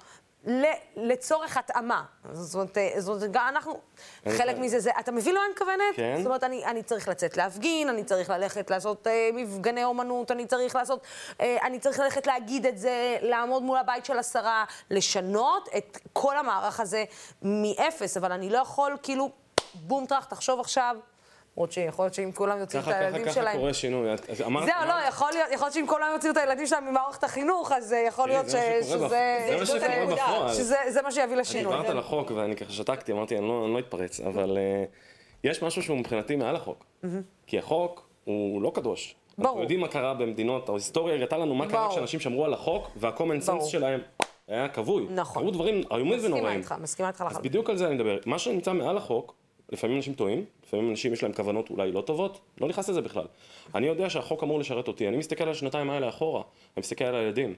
לצורך 0.96 1.58
התאמה. 1.58 2.04
זאת 2.32 2.56
אומרת, 2.56 2.78
אה, 2.78 2.94
זאת 2.98 3.36
אנחנו, 3.36 3.80
חלק 4.38 4.58
מזה 4.58 4.80
זה, 4.80 4.92
אתה 5.00 5.12
מבין 5.12 5.36
למה 5.36 5.44
אני 5.46 5.52
מתכוונת? 5.52 5.96
כן. 5.96 6.16
זאת 6.18 6.26
אומרת, 6.26 6.44
אני, 6.44 6.66
אני 6.66 6.84
צריך 6.84 7.08
לצאת 7.08 7.38
להפגין, 7.38 7.90
אני 7.90 8.04
צריך 8.04 8.30
ללכת 8.30 8.72
לעשות 8.72 9.08
אה, 9.08 9.30
מפגני 9.34 9.84
אומנות, 9.84 10.32
אני 10.32 10.46
צריך 10.46 10.76
לעשות, 10.76 11.04
אה, 11.42 11.58
אני 11.64 11.80
צריך 11.80 12.00
ללכת 12.00 12.28
להגיד 12.28 12.66
את 12.66 12.78
זה, 12.78 13.18
לעמוד 13.22 13.64
מול 13.64 13.78
הבית 13.78 14.06
של 14.06 14.20
השרה, 14.20 14.66
לשנות 14.90 15.70
את 15.78 15.98
כל 16.14 16.38
המערך 16.38 16.80
הזה 16.80 17.04
מאפס, 17.42 18.18
אבל 18.18 18.32
אני 18.32 18.50
לא 18.50 18.58
יכול, 18.58 18.98
כאילו, 19.04 19.30
בום 19.74 20.06
טראח, 20.06 20.26
תחשוב 20.26 20.60
עכשיו, 20.60 20.96
למרות 21.58 21.72
שיכול 21.72 22.06
להיות 22.06 22.14
שאם 22.14 22.32
כולם 22.32 22.60
יוציאו 22.60 22.82
את 22.84 22.88
הילדים 22.88 23.24
ככה, 23.24 23.34
שלהם... 23.34 23.48
ככה, 23.48 23.58
קורה 23.58 23.74
שינוי. 23.74 24.18
זהו, 24.38 24.52
לא, 24.88 24.94
יכול 25.08 25.32
להיות 25.50 25.74
שאם 25.74 25.88
כולם 25.88 26.08
יוציאו 26.14 26.32
את 26.32 26.38
הילדים 26.38 26.68
שלהם 26.68 26.86
ממערכת 26.86 27.24
החינוך, 27.24 27.72
אז 27.72 27.96
יכול 28.08 28.28
להיות 28.28 28.46
שזה... 28.50 28.78
זה 28.82 28.98
מה 29.60 29.66
שקורה 29.66 30.06
בפועל. 30.12 30.54
שזה 30.54 31.02
מה 31.04 31.12
שיביא 31.12 31.36
לשינוי. 31.36 31.74
דיברת 31.74 31.90
על 31.90 31.98
החוק, 31.98 32.32
ואני 32.36 32.56
ככה 32.56 32.72
שתקתי, 32.72 33.12
אמרתי, 33.12 33.38
אני 33.38 33.48
לא, 33.48 33.74
לא 33.74 33.80
אתפרץ, 33.80 34.20
אבל 34.20 34.58
אה, 34.58 34.84
יש 35.44 35.64
משהו 35.64 35.84
שהוא 35.84 35.98
מבחינתי 35.98 36.36
מעל 36.36 36.56
החוק. 36.56 36.86
כי 37.48 37.60
החוק 37.60 38.10
הוא 38.24 38.62
לא 38.62 38.72
קדוש. 38.76 39.16
ברור. 39.38 39.50
אנחנו 39.50 39.62
יודעים 39.62 39.80
מה 39.80 39.88
קרה 39.88 40.14
במדינות, 40.14 40.70
ההיסטוריה 40.70 41.16
הראתה 41.16 41.38
לנו 41.38 41.56
מה 41.56 41.70
קרה 41.70 41.90
כשאנשים 41.90 42.20
שמרו 42.20 42.46
על 42.46 42.54
החוק, 42.54 42.92
וה-common 42.96 43.48
sense 43.48 43.66
שלהם 43.66 44.00
היה 44.48 44.70
כבוי. 44.70 45.08
נכון. 45.10 45.42
קרו 45.42 45.52
דברים 45.52 45.84
איומים 45.92 46.20
ונוראים. 46.24 46.46
מסכימה 46.46 46.56
איתך, 46.56 46.76
מסכימה 46.82 47.08
איתך 47.08 47.22
לחלוטין. 47.22 47.38
אז 47.38 47.46
בדיוק 47.46 47.70
על 47.70 47.78
זה 47.78 47.88
אני 47.88 47.96
מדבר. 47.96 48.18
מה 48.26 48.40
שנמצא 48.40 48.74
מעל 48.74 48.98
החוק, 48.98 49.36
לפעמים 49.70 49.98
אנשים 49.98 50.14
טועים, 50.14 50.46
לפעמים 50.72 50.90
אנשים 50.90 51.14
יש 51.14 51.24
להם 51.24 51.34
כוונות 51.34 51.70
אולי 51.70 51.92
לא 51.92 52.02
טובות, 52.02 52.40
לא 52.62 52.68
נכנס 52.68 52.90
לזה 52.90 53.02
בכלל. 53.02 53.26
אני 53.76 53.88
יודע 53.88 54.10
שהחוק 54.10 54.44
אמור 54.44 54.60
לשרת 54.60 54.88
אותי, 54.88 55.08
אני 55.08 55.18
מסתכל 55.18 55.44
על 55.44 55.50
השנתיים 55.50 55.90
האלה 55.90 56.10
אחורה, 56.10 56.42
אני 56.42 56.82
מסתכל 56.82 57.04
על 57.04 57.16
הילדים, 57.16 57.56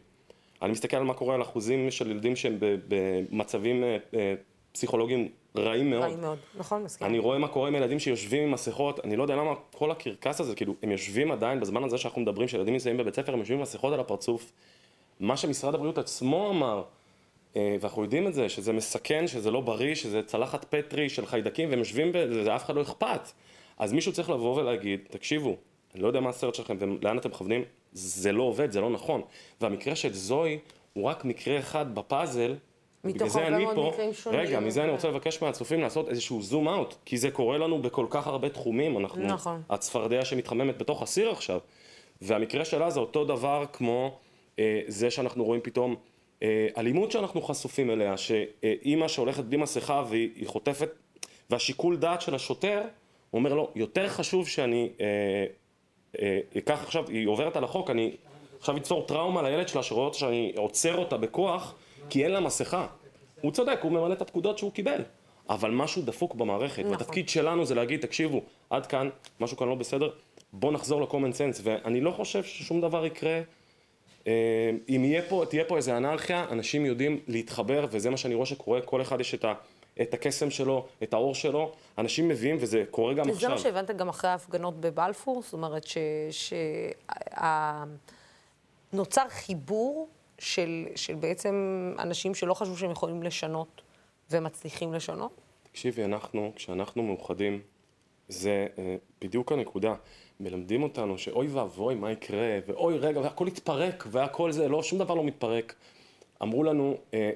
אני 0.62 0.72
מסתכל 0.72 0.98
על 0.98 1.04
מה 1.04 1.14
קורה 1.14 1.36
על 1.36 1.42
אחוזים 1.42 1.92
של 1.92 2.12
ילדים 2.12 2.36
שהם 2.36 2.58
במצבים 2.60 3.84
אה, 3.84 3.98
אה, 4.14 4.34
פסיכולוגיים 4.72 5.30
רעים 5.58 5.90
מאוד. 5.90 6.04
רעים 6.04 6.22
מאוד, 6.22 6.38
נכון, 6.56 6.84
מסכים. 6.84 7.08
אני 7.08 7.20
רואה 7.20 7.38
מה 7.38 7.48
קורה 7.48 7.68
עם 7.68 7.76
ילדים 7.76 8.00
שיושבים 8.00 8.44
עם 8.44 8.52
מסכות, 8.52 9.00
אני 9.06 9.16
לא 9.16 9.24
יודע 9.24 9.36
למה 9.36 9.54
כל 9.74 9.92
הקרקס 9.92 10.42
הזה, 10.42 10.56
כאילו, 10.56 10.74
הם 10.84 10.92
יושבים 10.92 11.32
עדיין, 11.32 11.60
בזמן 11.60 11.84
הזה 11.84 11.98
שאנחנו 11.98 12.22
מדברים, 12.22 12.48
שילדים 12.48 12.74
נמצאים 12.74 12.98
בבית 12.98 13.16
ספר, 13.16 13.34
הם 13.34 13.40
יושבים 13.40 13.58
עם 13.58 13.64
מסכות 13.64 13.94
על 13.94 14.00
הפרצוף. 14.00 14.52
מה 15.20 15.38
שמשרד 15.38 15.76
הבריאות 15.76 15.98
עצמו 15.98 16.50
אמר, 16.50 16.84
ואנחנו 17.56 18.04
יודעים 18.04 18.28
את 18.28 18.34
זה, 18.34 18.50
שזה 18.50 18.74
מסכן, 18.74 19.28
שזה 19.28 19.52
לא 19.52 19.62
בריא, 19.62 19.96
שזה 19.96 20.24
צלחת 20.24 20.66
פטרי 20.76 21.10
של 21.10 21.26
חיידקים, 21.26 21.70
והם 21.70 21.80
יושבים 21.80 22.12
בזה, 22.14 22.56
אף 22.56 22.66
אחד 22.66 22.76
לא 22.76 22.82
אכפת. 22.82 23.32
אז 23.78 23.94
מישהו 23.94 24.14
צריך 24.14 24.30
לבוא 24.30 24.56
ולהגיד, 24.62 25.00
תקשיבו, 25.10 25.56
אני 25.94 26.02
לא 26.02 26.08
יודע 26.08 26.20
מה 26.20 26.30
הסרט 26.30 26.56
שלכם 26.56 26.78
ולאן 26.80 27.18
אתם 27.18 27.30
מכוונים, 27.30 27.64
זה 27.94 28.32
לא 28.32 28.44
עובד, 28.44 28.72
זה 28.72 28.82
לא 28.82 28.90
נכון. 28.90 29.22
והמקרה 29.62 29.96
של 29.96 30.14
זוהי 30.14 30.60
הוא 30.94 31.04
רק 31.04 31.26
מקרה 31.26 31.60
אחד 31.60 31.96
בפאזל, 31.96 32.56
בגלל 33.04 33.30
זה 33.30 33.48
אני 33.48 33.66
פה, 33.76 33.92
רגע, 34.32 34.60
מזה 34.60 34.84
אני 34.84 34.92
רוצה 34.92 35.08
לבקש 35.08 35.42
מהצופים 35.42 35.82
לעשות 35.82 36.10
איזשהו 36.10 36.42
זום 36.42 36.68
אאוט, 36.68 36.96
כי 37.06 37.18
זה 37.18 37.32
קורה 37.32 37.58
לנו 37.58 37.82
בכל 37.82 38.06
כך 38.10 38.28
הרבה 38.28 38.50
תחומים, 38.50 38.98
אנחנו, 38.98 39.24
נכון. 39.24 39.62
הצפרדע 39.70 40.26
שמתחממת 40.26 40.78
בתוך 40.78 41.02
הסיר 41.02 41.32
עכשיו, 41.32 41.60
והמקרה 42.22 42.66
שלה 42.66 42.90
זה 42.90 43.00
אותו 43.00 43.26
דבר 43.26 43.66
כמו 43.74 44.18
אה, 44.60 44.82
זה 44.88 45.12
שאנחנו 45.12 45.44
רואים 45.44 45.62
פתאום 45.64 45.92
אה, 45.92 45.98
אלימות 46.78 47.12
שאנחנו 47.12 47.42
חשופים 47.42 47.92
אליה, 47.92 48.18
שאימא 48.18 49.08
שהולכת 49.08 49.44
בלי 49.44 49.58
מסכה 49.58 50.04
והיא 50.10 50.48
חוטפת, 50.48 50.90
והשיקול 51.50 51.98
דעת 51.98 52.22
של 52.22 52.36
השוטר, 52.36 52.82
הוא 53.34 53.40
אומר 53.40 53.54
לו, 53.54 53.72
יותר 53.76 54.10
חשוב 54.10 54.48
שאני 54.48 54.90
אה, 55.02 55.06
אה, 56.22 56.40
אקח 56.58 56.84
עכשיו, 56.84 57.10
היא 57.10 57.28
עוברת 57.28 57.56
על 57.56 57.64
החוק, 57.64 57.90
אני 57.90 58.12
עכשיו 58.60 58.78
אצור 58.78 59.08
טראומה 59.08 59.42
לילד 59.42 59.68
שלה 59.68 59.84
שרואה 59.84 60.06
אותה 60.06 60.18
שאני 60.18 60.54
עוצר 60.56 60.98
אותה 60.98 61.18
בכוח 61.18 61.76
כי 62.10 62.24
אין 62.24 62.32
לה 62.32 62.40
מסכה. 62.40 62.88
הוא 63.42 63.52
צודק, 63.52 63.80
הוא 63.82 63.92
ממלא 63.92 64.14
את 64.14 64.22
הפקודות 64.22 64.58
שהוא 64.58 64.72
קיבל. 64.72 65.02
אבל 65.50 65.72
משהו 65.72 66.02
דפוק 66.02 66.36
במערכת, 66.36 66.80
נכון. 66.80 66.92
והתפקיד 66.92 67.30
שלנו 67.30 67.66
זה 67.66 67.76
להגיד, 67.76 68.02
תקשיבו, 68.02 68.42
עד 68.70 68.86
כאן, 68.86 69.10
משהו 69.40 69.58
כאן 69.58 69.68
לא 69.68 69.76
בסדר, 69.76 70.10
בואו 70.54 70.72
נחזור 70.72 71.02
ל-common 71.02 71.34
sense, 71.36 71.62
ואני 71.64 72.02
לא 72.02 72.12
חושב 72.12 72.44
ששום 72.44 72.82
דבר 72.82 73.06
יקרה. 73.06 73.42
אם 74.28 75.02
יהיה 75.06 75.22
פה, 75.30 75.44
תהיה 75.50 75.66
פה 75.66 75.78
איזה 75.78 75.98
אנרכיה, 75.98 76.46
אנשים 76.52 76.86
יודעים 76.86 77.20
להתחבר, 77.28 77.86
וזה 77.92 78.10
מה 78.10 78.18
שאני 78.18 78.36
רואה 78.36 78.46
שקורה, 78.46 78.82
כל 78.82 79.02
אחד 79.02 79.22
יש 79.22 79.34
את, 79.34 79.46
ה, 79.46 79.54
את 80.02 80.14
הקסם 80.14 80.50
שלו, 80.50 80.86
את 81.04 81.14
האור 81.14 81.36
שלו, 81.36 81.72
אנשים 81.98 82.28
מביאים, 82.28 82.58
וזה 82.60 82.84
קורה 82.92 83.14
גם 83.14 83.22
וזה 83.22 83.32
עכשיו. 83.32 83.50
מה 83.50 83.58
שהבנת 83.58 83.92
גם 83.92 84.10
אחרי 84.10 84.30
ההפגנות 84.30 84.80
בבלפור? 84.80 85.42
זאת 85.42 85.54
אומרת 85.54 85.86
שנוצר 88.92 89.30
חיבור 89.30 90.08
של, 90.40 90.86
של 90.96 91.16
בעצם 91.16 91.56
אנשים 92.00 92.36
שלא 92.36 92.54
חשבו 92.54 92.78
שהם 92.78 92.92
יכולים 92.92 93.24
לשנות 93.24 93.82
ומצליחים 94.32 94.94
לשנות? 94.94 95.42
תקשיבי, 95.72 96.04
אנחנו, 96.04 96.52
כשאנחנו 96.56 97.04
מאוחדים, 97.04 97.62
זה 98.28 98.68
אה, 98.78 98.96
בדיוק 99.22 99.52
הנקודה. 99.52 99.96
מלמדים 100.44 100.84
אותנו 100.84 101.18
שאוי 101.18 101.48
ואבוי, 101.48 101.96
מה 101.96 102.12
יקרה, 102.12 102.60
ואוי 102.68 102.98
רגע, 102.98 103.20
והכל 103.20 103.48
יתפרק, 103.48 104.08
והכל 104.12 104.52
זה, 104.52 104.70
לא, 104.70 104.84
שום 104.84 105.00
דבר 105.00 105.14
לא 105.14 105.24
מתפרק. 105.24 105.76
אמרו 106.44 106.64
לנו, 106.64 106.98
אה, 107.14 107.32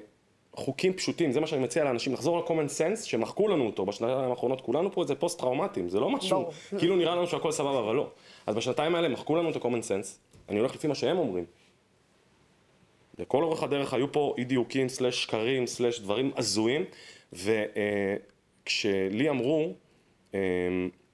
חוקים 0.54 0.92
פשוטים, 0.92 1.32
זה 1.32 1.40
מה 1.40 1.46
שאני 1.46 1.62
מציע 1.62 1.84
לאנשים, 1.84 2.12
לחזור 2.12 2.38
ל-common 2.38 2.68
sense, 2.78 3.04
שמחקו 3.04 3.48
לנו 3.48 3.66
אותו 3.66 3.86
בשנתיים 3.86 4.30
האחרונות, 4.30 4.60
כולנו 4.60 4.92
פה 4.92 5.04
זה 5.04 5.14
פוסט-טראומטיים, 5.14 5.88
זה 5.88 6.00
לא 6.00 6.10
משהו. 6.10 6.50
כאילו 6.78 6.96
נראה 6.96 7.14
לנו 7.14 7.26
שהכל 7.26 7.52
סבבה, 7.52 7.78
אבל 7.78 7.94
לא. 7.94 8.10
אז 8.46 8.54
בשנתיים 8.54 8.94
האלה 8.94 9.08
מחקו 9.08 9.36
לנו 9.36 9.50
את 9.50 9.56
ה-common 9.56 9.82
sense, 9.82 10.18
אני 10.48 10.58
הולך 10.58 10.74
לפי 10.74 10.88
מה 10.88 10.94
שהם 10.94 11.18
אומרים. 11.18 11.44
לכל 13.18 13.42
אורך 13.42 13.62
הדרך 13.62 13.94
היו 13.94 14.12
פה 14.12 14.34
אי 14.38 14.44
דיוקים, 14.44 14.88
סלש 14.88 15.22
שקרים, 15.22 15.66
סלש 15.66 16.00
דברים 16.00 16.32
הזויים, 16.36 16.84
וכשלי 17.32 19.30
אמרו, 19.30 19.72
אה, 20.34 20.38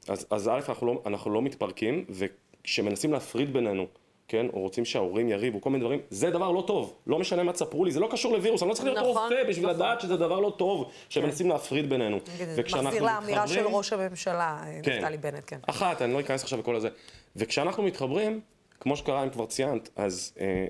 אז, 0.08 0.26
אז 0.30 0.48
א', 0.48 0.60
אנחנו 0.68 0.86
לא, 0.86 1.02
אנחנו 1.06 1.30
לא 1.30 1.42
מתפרקים, 1.42 2.04
וכשמנסים 2.10 3.12
להפריד 3.12 3.52
בינינו, 3.52 3.86
כן, 4.28 4.46
או 4.52 4.60
רוצים 4.60 4.84
שההורים 4.84 5.28
יריבו, 5.28 5.60
כל 5.60 5.70
מיני 5.70 5.84
דברים, 5.84 6.00
זה 6.10 6.30
דבר 6.30 6.50
לא 6.50 6.64
טוב. 6.66 6.94
לא 7.06 7.18
משנה 7.18 7.42
מה 7.42 7.52
תספרו 7.52 7.84
לי, 7.84 7.90
זה 7.90 8.00
לא 8.00 8.08
קשור 8.10 8.32
לווירוס, 8.32 8.62
אני 8.62 8.68
לא 8.68 8.74
צריך 8.74 8.86
להיות 8.86 8.98
נכון, 8.98 9.22
רופא 9.22 9.48
בשביל 9.48 9.66
נכון. 9.66 9.76
לדעת 9.76 10.00
שזה 10.00 10.16
דבר 10.16 10.40
לא 10.40 10.54
טוב, 10.56 10.90
שמנסים 11.08 11.46
כן. 11.46 11.52
להפריד 11.52 11.90
בינינו. 11.90 12.18
וכשאנחנו 12.56 12.88
מחזיר 12.88 13.04
לאמירה 13.04 13.48
של 13.48 13.66
ראש 13.66 13.92
הממשלה, 13.92 14.64
כן, 14.82 14.92
נפתלי 14.92 15.16
בנט, 15.16 15.42
כן. 15.46 15.58
אחת, 15.66 16.02
אני 16.02 16.12
לא 16.12 16.20
אכנס 16.20 16.42
עכשיו 16.42 16.58
לכל 16.58 16.76
הזה. 16.76 16.88
וכשאנחנו 17.36 17.82
מתחברים, 17.82 18.40
כמו 18.80 18.96
שקרה, 18.96 19.24
אם 19.24 19.30
כבר 19.30 19.46
ציינת, 19.46 19.88
אז 19.96 20.34
אה, 20.40 20.66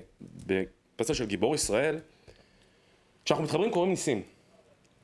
בפסל 0.47 1.15
של 1.15 1.27
גיבור 1.27 1.55
ישראל, 1.55 1.99
כשאנחנו 3.25 3.45
מתחברים 3.45 3.71
קוראים 3.71 3.91
ניסים. 3.91 4.23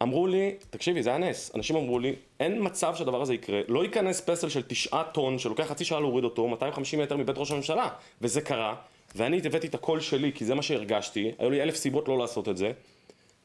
אמרו 0.02 0.26
לי, 0.26 0.54
תקשיבי, 0.70 1.02
זה 1.02 1.10
היה 1.10 1.18
נס. 1.18 1.50
אנשים 1.54 1.76
אמרו 1.76 1.98
לי, 1.98 2.14
אין 2.40 2.56
מצב 2.60 2.94
שהדבר 2.94 3.22
הזה 3.22 3.34
יקרה. 3.34 3.60
לא 3.68 3.84
ייכנס 3.84 4.20
פסל 4.20 4.48
של 4.48 4.62
תשעה 4.62 5.04
טון, 5.04 5.38
שלוקח 5.38 5.64
חצי 5.64 5.84
שעה 5.84 6.00
להוריד 6.00 6.24
אותו, 6.24 6.48
250 6.48 7.00
מטר 7.00 7.16
מבית 7.16 7.38
ראש 7.38 7.50
הממשלה. 7.50 7.88
וזה 8.20 8.40
קרה, 8.40 8.74
ואני 9.14 9.40
הבאתי 9.44 9.66
את 9.66 9.74
הקול 9.74 10.00
שלי, 10.00 10.32
כי 10.32 10.44
זה 10.44 10.54
מה 10.54 10.62
שהרגשתי, 10.62 11.32
היו 11.38 11.50
לי 11.50 11.62
אלף 11.62 11.76
סיבות 11.76 12.08
לא 12.08 12.18
לעשות 12.18 12.48
את 12.48 12.56
זה. 12.56 12.72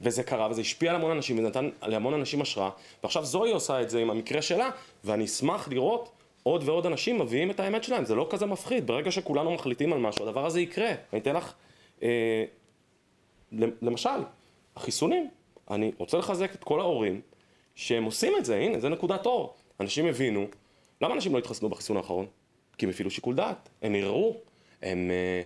וזה 0.01 0.23
קרה, 0.23 0.47
וזה 0.51 0.61
השפיע 0.61 0.89
על 0.89 0.95
המון 0.95 1.11
אנשים, 1.11 1.37
וזה 1.37 1.47
נתן 1.47 1.69
להמון 1.83 2.13
אנשים 2.13 2.41
השראה. 2.41 2.69
ועכשיו 3.03 3.25
זוהי 3.25 3.51
עושה 3.51 3.81
את 3.81 3.89
זה 3.89 3.99
עם 3.99 4.09
המקרה 4.09 4.41
שלה, 4.41 4.69
ואני 5.03 5.25
אשמח 5.25 5.67
לראות 5.67 6.09
עוד 6.43 6.63
ועוד 6.69 6.85
אנשים 6.85 7.19
מביאים 7.19 7.51
את 7.51 7.59
האמת 7.59 7.83
שלהם. 7.83 8.05
זה 8.05 8.15
לא 8.15 8.27
כזה 8.29 8.45
מפחיד, 8.45 8.87
ברגע 8.87 9.11
שכולנו 9.11 9.51
מחליטים 9.51 9.93
על 9.93 9.99
משהו, 9.99 10.27
הדבר 10.27 10.45
הזה 10.45 10.61
יקרה. 10.61 10.89
אני 11.13 11.21
אתן 11.21 11.35
לך, 11.35 11.53
אה, 12.03 12.43
למשל, 13.81 14.09
החיסונים. 14.75 15.29
אני 15.71 15.91
רוצה 15.97 16.17
לחזק 16.17 16.55
את 16.55 16.63
כל 16.63 16.79
ההורים 16.79 17.21
שהם 17.75 18.03
עושים 18.03 18.33
את 18.37 18.45
זה, 18.45 18.55
הנה, 18.55 18.79
זה 18.79 18.89
נקודת 18.89 19.25
אור. 19.25 19.55
אנשים 19.79 20.05
הבינו, 20.05 20.45
למה 21.01 21.13
אנשים 21.13 21.33
לא 21.33 21.37
התחסנו 21.37 21.69
בחיסון 21.69 21.97
האחרון? 21.97 22.25
כי 22.77 22.85
הם 22.85 22.89
הפעילו 22.89 23.11
שיקול 23.11 23.35
דעת, 23.35 23.69
הם 23.81 23.95
ערערו, 23.95 24.37
הם 24.81 25.11
אה, 25.11 25.41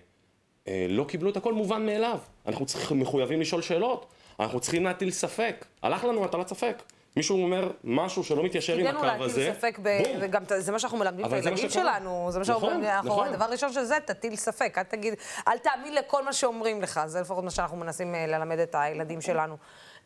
אה, 0.67 0.85
לא 0.89 1.03
קיבלו 1.03 1.29
את 1.29 1.37
הכל 1.37 1.53
מובן 1.53 1.85
מאליו. 1.85 2.19
אנחנו 2.45 2.65
צריכים, 2.65 2.99
מחויבים 2.99 3.41
לשאול 3.41 3.61
שאלות, 3.61 4.05
אנחנו 4.39 4.59
צריכים 4.59 4.83
להטיל 4.83 5.11
ספק. 5.11 5.65
הלך 5.81 6.03
לנו 6.03 6.25
הטלת 6.25 6.47
ספק. 6.47 6.83
מישהו 7.15 7.43
אומר 7.43 7.71
משהו 7.83 8.23
שלא 8.23 8.43
מתיישר 8.43 8.77
עם 8.77 8.87
הקו 8.87 9.05
הזה, 9.05 9.17
בום. 9.17 9.27
תפקידנו 9.27 9.83
להטיל 9.83 10.13
ספק, 10.13 10.19
וגם 10.21 10.43
זה 10.57 10.71
מה 10.71 10.79
שאנחנו 10.79 10.97
מלמדים 10.97 11.25
את 11.25 11.33
הילדים 11.33 11.69
שלנו, 11.69 12.27
זה 12.31 12.39
מה 12.39 12.45
שאנחנו 12.45 12.67
נכון, 12.67 12.73
אומרים, 12.73 12.91
נכון. 13.03 13.27
הדבר 13.27 13.45
הראשון 13.45 13.73
של 13.73 13.83
זה, 13.83 13.97
תטיל 14.05 14.35
ספק, 14.35 14.77
אל 14.77 14.83
תגיד, 14.83 15.13
אל 15.47 15.57
תאמין 15.57 15.95
לכל 15.95 16.23
מה 16.25 16.33
שאומרים 16.33 16.81
לך, 16.81 17.01
זה 17.05 17.21
לפחות 17.21 17.43
מה 17.43 17.51
שאנחנו 17.51 17.77
מנסים 17.77 18.15
אה, 18.15 18.27
ללמד 18.27 18.59
את 18.59 18.75
הילדים 18.79 19.21
שלנו. 19.21 19.57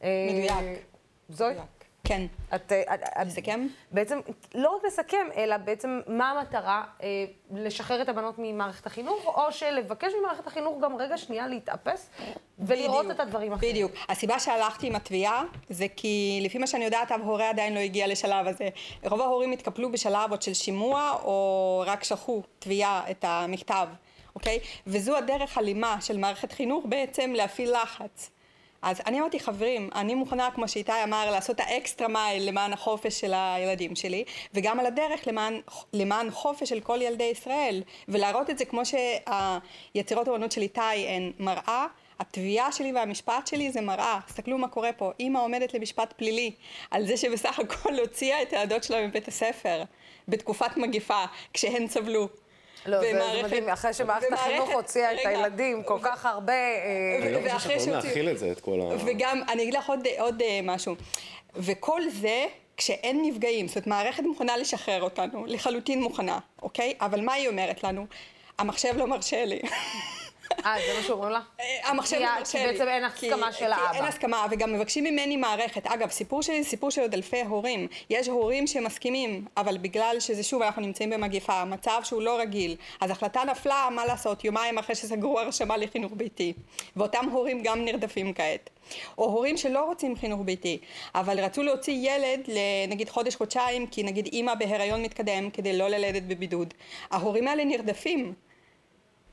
מדויק. 0.02 0.80
זוהי? 1.30 1.56
כן. 2.04 2.26
את... 2.56 2.72
לסכם? 3.26 3.68
בעצם, 3.92 4.20
לא 4.56 4.76
רק 4.76 4.86
לסכם, 4.86 5.28
אלא 5.36 5.58
בעצם 5.58 6.00
מה 6.08 6.32
המטרה? 6.32 6.84
אה, 7.04 7.26
לשחרר 7.52 8.02
את 8.02 8.10
הבנות 8.10 8.36
ממערכת 8.38 8.86
החינוך, 8.86 9.26
או 9.26 9.52
שלבקש 9.52 10.12
ממערכת 10.20 10.48
החינוך 10.48 10.82
גם 10.82 10.96
רגע 10.96 11.18
שנייה 11.18 11.48
להתאפס 11.48 12.10
ולראות 12.60 13.06
בדיוק, 13.06 13.16
את 13.16 13.20
הדברים 13.20 13.54
אחרים. 13.54 13.72
בדיוק. 13.72 13.92
הסיבה 14.10 14.40
שהלכתי 14.40 14.88
עם 14.88 14.96
התביעה 14.96 15.44
זה 15.70 15.86
כי 15.96 16.40
לפי 16.44 16.58
מה 16.58 16.68
שאני 16.68 16.86
יודעת, 16.86 17.12
ההורה 17.12 17.50
עדיין 17.50 17.74
לא 17.74 17.80
הגיע 17.80 18.08
לשלב 18.08 18.48
הזה. 18.48 18.70
רוב 19.04 19.22
ההורים 19.22 19.52
התקפלו 19.52 19.92
בשלב 19.92 20.32
עוד 20.32 20.42
של 20.42 20.54
שימוע, 20.54 21.18
או 21.24 21.84
רק 21.88 22.04
שלחו 22.04 22.44
תביעה 22.60 23.12
את 23.12 23.26
המכתב, 23.28 23.88
אוקיי? 24.36 24.60
וזו 24.88 25.18
הדרך 25.18 25.58
אלימה 25.58 25.98
של 26.02 26.18
מערכת 26.18 26.52
חינוך 26.52 26.86
בעצם 26.90 27.34
להפעיל 27.34 27.74
לחץ. 27.84 28.30
אז 28.84 29.02
אני 29.06 29.20
אמרתי, 29.20 29.40
חברים, 29.40 29.90
אני 29.96 30.16
מוכנה, 30.16 30.50
כמו 30.56 30.68
שאיתי 30.68 30.92
אמר, 31.04 31.32
לעשות 31.32 31.56
את 31.56 31.60
האקסטרה 31.60 32.08
מייל 32.08 32.50
למען 32.50 32.74
החופש 32.74 33.20
של 33.22 33.34
הילדים 33.36 33.96
שלי, 33.96 34.24
וגם 34.54 34.80
על 34.80 34.86
הדרך 34.86 35.28
למען, 35.28 35.62
למען 35.94 36.32
חופש 36.32 36.70
של 36.70 36.80
כל 36.80 37.02
ילדי 37.02 37.24
ישראל, 37.24 37.84
ולהראות 38.08 38.50
את 38.50 38.58
זה 38.58 38.66
כמו 38.66 38.82
שהיצירות 38.86 40.28
האמנות 40.28 40.52
של 40.52 40.62
איתי 40.62 41.08
הן 41.08 41.32
מראה. 41.40 41.86
התביעה 42.20 42.72
שלי 42.72 42.94
והמשפט 42.94 43.48
שלי 43.48 43.72
זה 43.72 43.82
מראה, 43.82 44.20
תסתכלו 44.28 44.58
מה 44.58 44.68
קורה 44.68 44.94
פה, 44.94 45.12
אימא 45.20 45.40
עומדת 45.40 45.74
למשפט 45.74 46.14
פלילי 46.18 46.52
על 46.92 47.06
זה 47.06 47.18
שבסך 47.18 47.60
הכל 47.60 48.00
הוציאה 48.00 48.42
את 48.42 48.54
הילדות 48.54 48.84
שלה 48.84 49.08
מבית 49.08 49.28
הספר 49.28 49.84
בתקופת 50.28 50.78
מגיפה 50.78 51.24
כשהן 51.54 51.88
סבלו 51.88 52.30
לא, 52.86 53.00
זה 53.02 53.44
מדהים, 53.44 53.70
אחרי 53.70 53.94
שמערכת 53.94 54.28
החינוך 54.34 54.70
הוציאה 54.70 55.14
את 55.14 55.26
הילדים 55.26 55.84
כל 55.84 55.98
כך 56.02 56.26
הרבה... 56.26 56.54
אני 57.22 57.32
לא 57.32 57.40
חושב 57.60 57.70
שיכולים 57.70 57.94
להכיל 57.94 58.30
את 58.30 58.38
זה, 58.38 58.52
את 58.52 58.60
כל 58.60 58.80
ה... 58.82 58.96
וגם, 59.06 59.42
אני 59.50 59.64
אגיד 59.64 59.74
לך 59.74 59.92
עוד 60.18 60.42
אה, 60.42 60.60
משהו. 60.64 60.96
וכל 61.56 62.02
זה... 62.10 62.46
כשאין 62.78 63.22
נפגעים, 63.26 63.68
זאת 63.68 63.76
אומרת 63.76 63.88
מערכת 63.88 64.24
מוכנה 64.24 64.58
לשחרר 64.58 65.02
אותנו, 65.02 65.46
לחלוטין 65.46 66.02
מוכנה, 66.02 66.40
אוקיי? 66.62 66.94
אבל 67.02 67.22
מה 67.22 67.34
היא 67.34 67.48
אומרת 67.48 67.84
לנו? 67.84 68.06
המחשב 68.60 68.94
לא 68.98 69.08
מרשה 69.08 69.46
לי. 69.46 69.62
אה, 70.66 70.76
זה 70.88 70.98
מה 70.98 71.04
שאומרים 71.04 71.32
לה? 71.32 71.40
אה, 71.60 71.90
המחשב 71.90 72.18
כי- 72.18 72.24
מרשה 72.40 72.58
כי 72.60 72.66
לי. 72.68 72.72
בעצם 72.74 72.88
אין 72.88 73.10
כי- 73.10 73.32
הסכמה 73.32 73.52
של 73.52 73.58
כי 73.60 73.66
האבא. 73.72 73.92
אין 73.98 74.06
הסכמה, 74.06 74.46
וגם 74.52 74.74
מבקשים 74.74 75.04
ממני 75.04 75.38
מערכת. 75.38 75.88
אגב, 75.88 76.10
סיפור 76.10 76.42
שלי 76.42 76.64
זה 76.64 76.70
סיפור 76.70 76.92
של 76.92 77.02
עוד 77.02 77.14
אלפי 77.14 77.42
הורים. 77.42 77.88
יש 78.10 78.28
הורים 78.28 78.68
שמסכימים, 78.68 79.46
אבל 79.58 79.78
בגלל 79.78 80.16
שזה, 80.20 80.44
שוב, 80.44 80.62
אנחנו 80.62 80.82
נמצאים 80.82 81.10
במגיפה, 81.10 81.66
מצב 81.66 82.02
שהוא 82.04 82.22
לא 82.22 82.40
רגיל. 82.40 82.76
אז 83.02 83.12
החלטה 83.12 83.44
נפלה, 83.44 83.88
מה 83.92 84.06
לעשות, 84.06 84.44
יומיים 84.46 84.78
אחרי 84.78 84.96
שסגרו 84.96 85.40
הרשמה 85.40 85.78
לחינוך 85.78 86.12
ביתי. 86.16 86.54
ואותם 86.96 87.26
הורים 87.32 87.64
גם 87.64 87.86
נרדפים 87.86 88.34
כעת. 88.34 88.70
או 89.18 89.24
הורים 89.26 89.58
שלא 89.58 89.86
רוצים 89.86 90.16
חינוך 90.16 90.42
ביתי, 90.46 90.78
אבל 91.16 91.40
רצו 91.40 91.64
להוציא 91.64 92.10
ילד 92.12 92.40
לנגיד 92.48 93.10
חודש-חודשיים, 93.10 93.88
כי 93.88 94.04
נגיד 94.04 94.26
אימא 94.34 94.54
בהיריון 94.56 95.02
מתקדם, 95.02 95.50
כדי 95.50 95.78
לא 95.78 95.88
ללדת 95.88 96.24
בבידוד. 96.24 96.74
ההורים 97.12 97.48
האלה 97.48 97.64
נרדפים. 97.66 98.34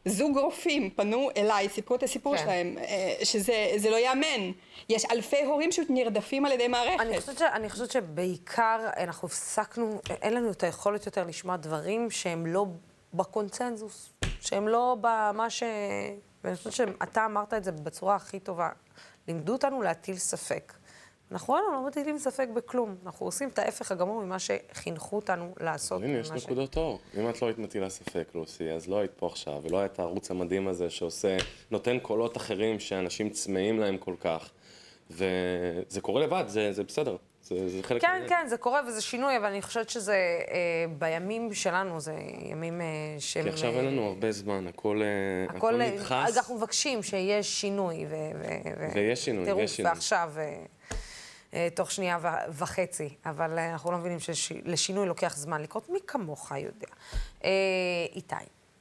זוג 0.05 0.39
רופאים 0.39 0.91
פנו 0.91 1.29
אליי, 1.37 1.69
סיפרו 1.69 1.97
את 1.97 2.03
הסיפור 2.03 2.37
כן. 2.37 2.43
שלהם, 2.43 2.79
אה, 2.79 3.15
שזה 3.25 3.73
זה 3.77 3.91
לא 3.91 3.97
ייאמן. 3.97 4.53
יש 4.89 5.05
אלפי 5.05 5.45
הורים 5.45 5.71
פשוט 5.71 5.87
נרדפים 5.91 6.47
על 6.47 6.53
ידי 6.53 6.69
מערכת. 6.69 7.01
אני 7.01 7.21
חושבת, 7.21 7.39
ש, 7.39 7.43
אני 7.43 7.71
חושבת 7.71 7.91
שבעיקר 7.91 8.89
אנחנו 8.97 9.29
הפסקנו, 9.29 10.01
אין 10.23 10.35
לנו 10.35 10.51
את 10.51 10.63
היכולת 10.63 11.07
יותר 11.07 11.25
לשמוע 11.25 11.57
דברים 11.57 12.11
שהם 12.11 12.47
לא 12.47 12.67
בקונצנזוס, 13.15 14.13
שהם 14.41 14.69
לא 14.69 14.97
במה 15.01 15.51
ש... 15.51 15.63
ואני 16.45 16.57
חושבת 16.57 16.73
שאתה 16.73 17.25
אמרת 17.25 17.55
את 17.55 17.65
זה 17.65 17.73
בצורה 17.73 18.17
הכי 18.17 18.41
טובה. 18.41 18.69
לימדו 19.29 19.53
אותנו 19.53 19.83
להטיל 19.83 20.17
ספק. 20.17 20.73
אנחנו 21.33 21.55
לא, 21.55 21.87
מטילים 21.87 22.19
ספק 22.19 22.49
בכלום. 22.55 22.97
אנחנו 23.07 23.27
עושים 23.27 23.49
את 23.49 23.59
ההפך 23.59 23.93
הגמור 23.93 24.23
ממה 24.23 24.37
שחינכו 24.39 25.17
אותנו 25.17 25.55
לעשות. 25.61 26.03
הנה, 26.03 26.19
יש 26.19 26.31
נקודות 26.31 26.77
אור. 26.77 26.99
אם 27.19 27.31
את 27.31 27.43
לא 27.43 27.47
היית 27.47 27.59
מטילה 27.59 27.91
ספק, 27.91 28.29
לוסי, 28.35 28.71
אז 28.71 28.89
לא 28.89 28.99
היית 28.99 29.11
פה 29.17 29.27
עכשיו, 29.27 29.61
ולא 29.63 29.77
היה 29.77 29.87
את 29.87 29.99
הערוץ 29.99 30.31
המדהים 30.31 30.69
הזה 30.69 30.91
שעושה, 30.91 31.37
נותן 31.71 31.99
קולות 31.99 32.37
אחרים 32.37 32.81
שאנשים 32.81 33.31
צמאים 33.31 33.81
להם 33.81 33.99
כל 33.99 34.15
כך. 34.21 34.51
וזה 35.11 36.01
קורה 36.01 36.23
לבד, 36.23 36.45
זה, 36.47 36.73
זה 36.73 36.85
בסדר. 36.85 37.17
זה, 37.43 37.69
זה 37.69 37.83
חלק 37.83 38.03
כן. 38.03 38.23
כן, 38.29 38.47
זה 38.49 38.57
קורה 38.57 38.81
וזה 38.89 39.03
שינוי, 39.03 39.37
אבל 39.37 39.47
אני 39.47 39.63
חושבת 39.63 39.91
שזה 39.91 40.15
אה, 40.51 40.85
בימים 40.99 41.55
שלנו, 41.55 42.01
זה 42.01 42.15
ימים 42.51 42.81
אה, 42.81 42.87
שהם... 43.19 43.43
כי 43.43 43.49
עכשיו 43.49 43.73
אה, 43.73 43.77
אין 43.77 43.87
לנו 43.87 44.03
הרבה 44.03 44.33
זמן, 44.33 44.67
הכל, 44.67 45.03
אה, 45.03 45.57
הכל, 45.57 45.57
הכל 45.57 45.83
נדחס. 45.83 46.37
אנחנו 46.37 46.57
מבקשים 46.57 47.03
שיש 47.03 47.61
שינוי. 47.61 48.07
ו, 48.09 48.15
ו, 48.35 48.45
ו, 48.81 48.95
ויש 48.95 49.25
שינוי, 49.25 49.63
יש 49.63 49.77
שינוי. 49.77 49.93
ועכשיו, 49.93 50.33
אה, 50.37 50.43
אה, 50.43 50.65
תוך 51.75 51.91
שנייה 51.91 52.19
וחצי, 52.49 53.15
אבל 53.27 53.59
אה, 53.59 53.73
אנחנו 53.73 53.93
לא 53.93 53.99
מבינים 53.99 54.19
שלשינוי 54.21 55.07
לוקח 55.07 55.37
זמן 55.37 55.63
לקרות. 55.63 55.89
מי 55.89 55.99
כמוך 56.07 56.53
יודע. 56.53 56.87
אה, 57.45 57.51
איתי 58.15 58.35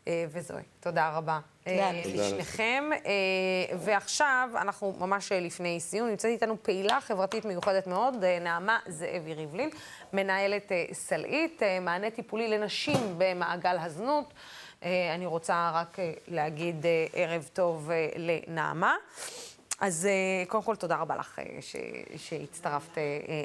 אה, 0.07 0.25
וזוהי, 0.31 0.63
תודה 0.79 1.09
רבה. 1.09 1.39
תודה. 1.63 1.77
אה. 1.77 2.01
לשניכם. 2.05 2.83
אה, 3.05 3.77
ועכשיו, 3.77 4.49
אנחנו 4.55 4.95
ממש 4.99 5.31
אה, 5.31 5.39
לפני 5.39 5.79
סיום, 5.79 6.07
נמצאת 6.09 6.31
איתנו 6.31 6.63
פעילה 6.63 7.01
חברתית 7.01 7.45
מיוחדת 7.45 7.87
מאוד, 7.87 8.23
אה, 8.23 8.39
נעמה 8.39 8.79
זאבי 8.87 9.33
ריבלין, 9.33 9.69
מנהלת 10.13 10.71
אה, 10.71 10.85
סלעית, 10.93 11.63
אה, 11.63 11.79
מענה 11.79 12.09
טיפולי 12.09 12.47
לנשים 12.47 13.15
במעגל 13.17 13.77
הזנות. 13.79 14.33
אה, 14.83 15.15
אני 15.15 15.25
רוצה 15.25 15.71
רק 15.73 15.99
אה, 15.99 16.13
להגיד 16.27 16.85
אה, 16.85 17.05
ערב 17.13 17.49
טוב 17.53 17.91
אה, 17.91 18.09
לנעמה. 18.15 18.95
אז 19.79 20.05
אה, 20.05 20.11
קודם 20.47 20.63
כל, 20.63 20.75
תודה 20.75 20.95
רבה 20.95 21.15
לך 21.15 21.39
אה, 21.39 21.57
ש- 21.61 21.75
שהצטרפת 22.29 22.97
אה, 22.97 23.03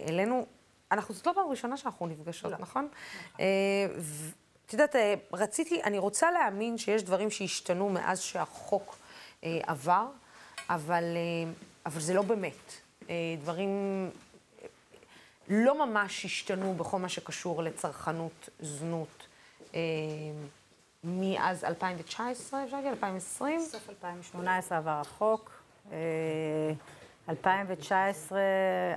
אלינו. 0.08 0.46
אנחנו, 0.92 1.14
זאת 1.14 1.26
לא 1.26 1.32
פעם 1.32 1.48
ראשונה 1.50 1.76
שאנחנו 1.76 2.06
נפגשות, 2.06 2.52
נכון? 2.58 2.88
אה, 3.40 3.44
ו- 3.98 4.30
את 4.66 4.72
יודעת, 4.72 4.96
רציתי, 5.32 5.82
אני 5.82 5.98
רוצה 5.98 6.30
להאמין 6.30 6.78
שיש 6.78 7.02
דברים 7.02 7.30
שהשתנו 7.30 7.88
מאז 7.90 8.20
שהחוק 8.20 8.96
עבר, 9.42 10.06
אבל, 10.70 11.04
אבל 11.86 12.00
זה 12.00 12.14
לא 12.14 12.22
באמת. 12.22 12.72
דברים 13.42 13.70
לא 15.48 15.86
ממש 15.86 16.24
השתנו 16.24 16.74
בכל 16.74 16.98
מה 16.98 17.08
שקשור 17.08 17.62
לצרכנות, 17.62 18.48
זנות. 18.60 19.26
מאז 21.04 21.64
2019, 21.64 22.64
אפשר 22.64 22.76
להגיד? 22.76 22.90
2020? 22.90 23.60
סוף 23.60 23.88
2018 23.90 24.78
עבר 24.78 24.90
החוק. 24.90 25.50
אה, 25.92 26.72
2019 27.28 28.38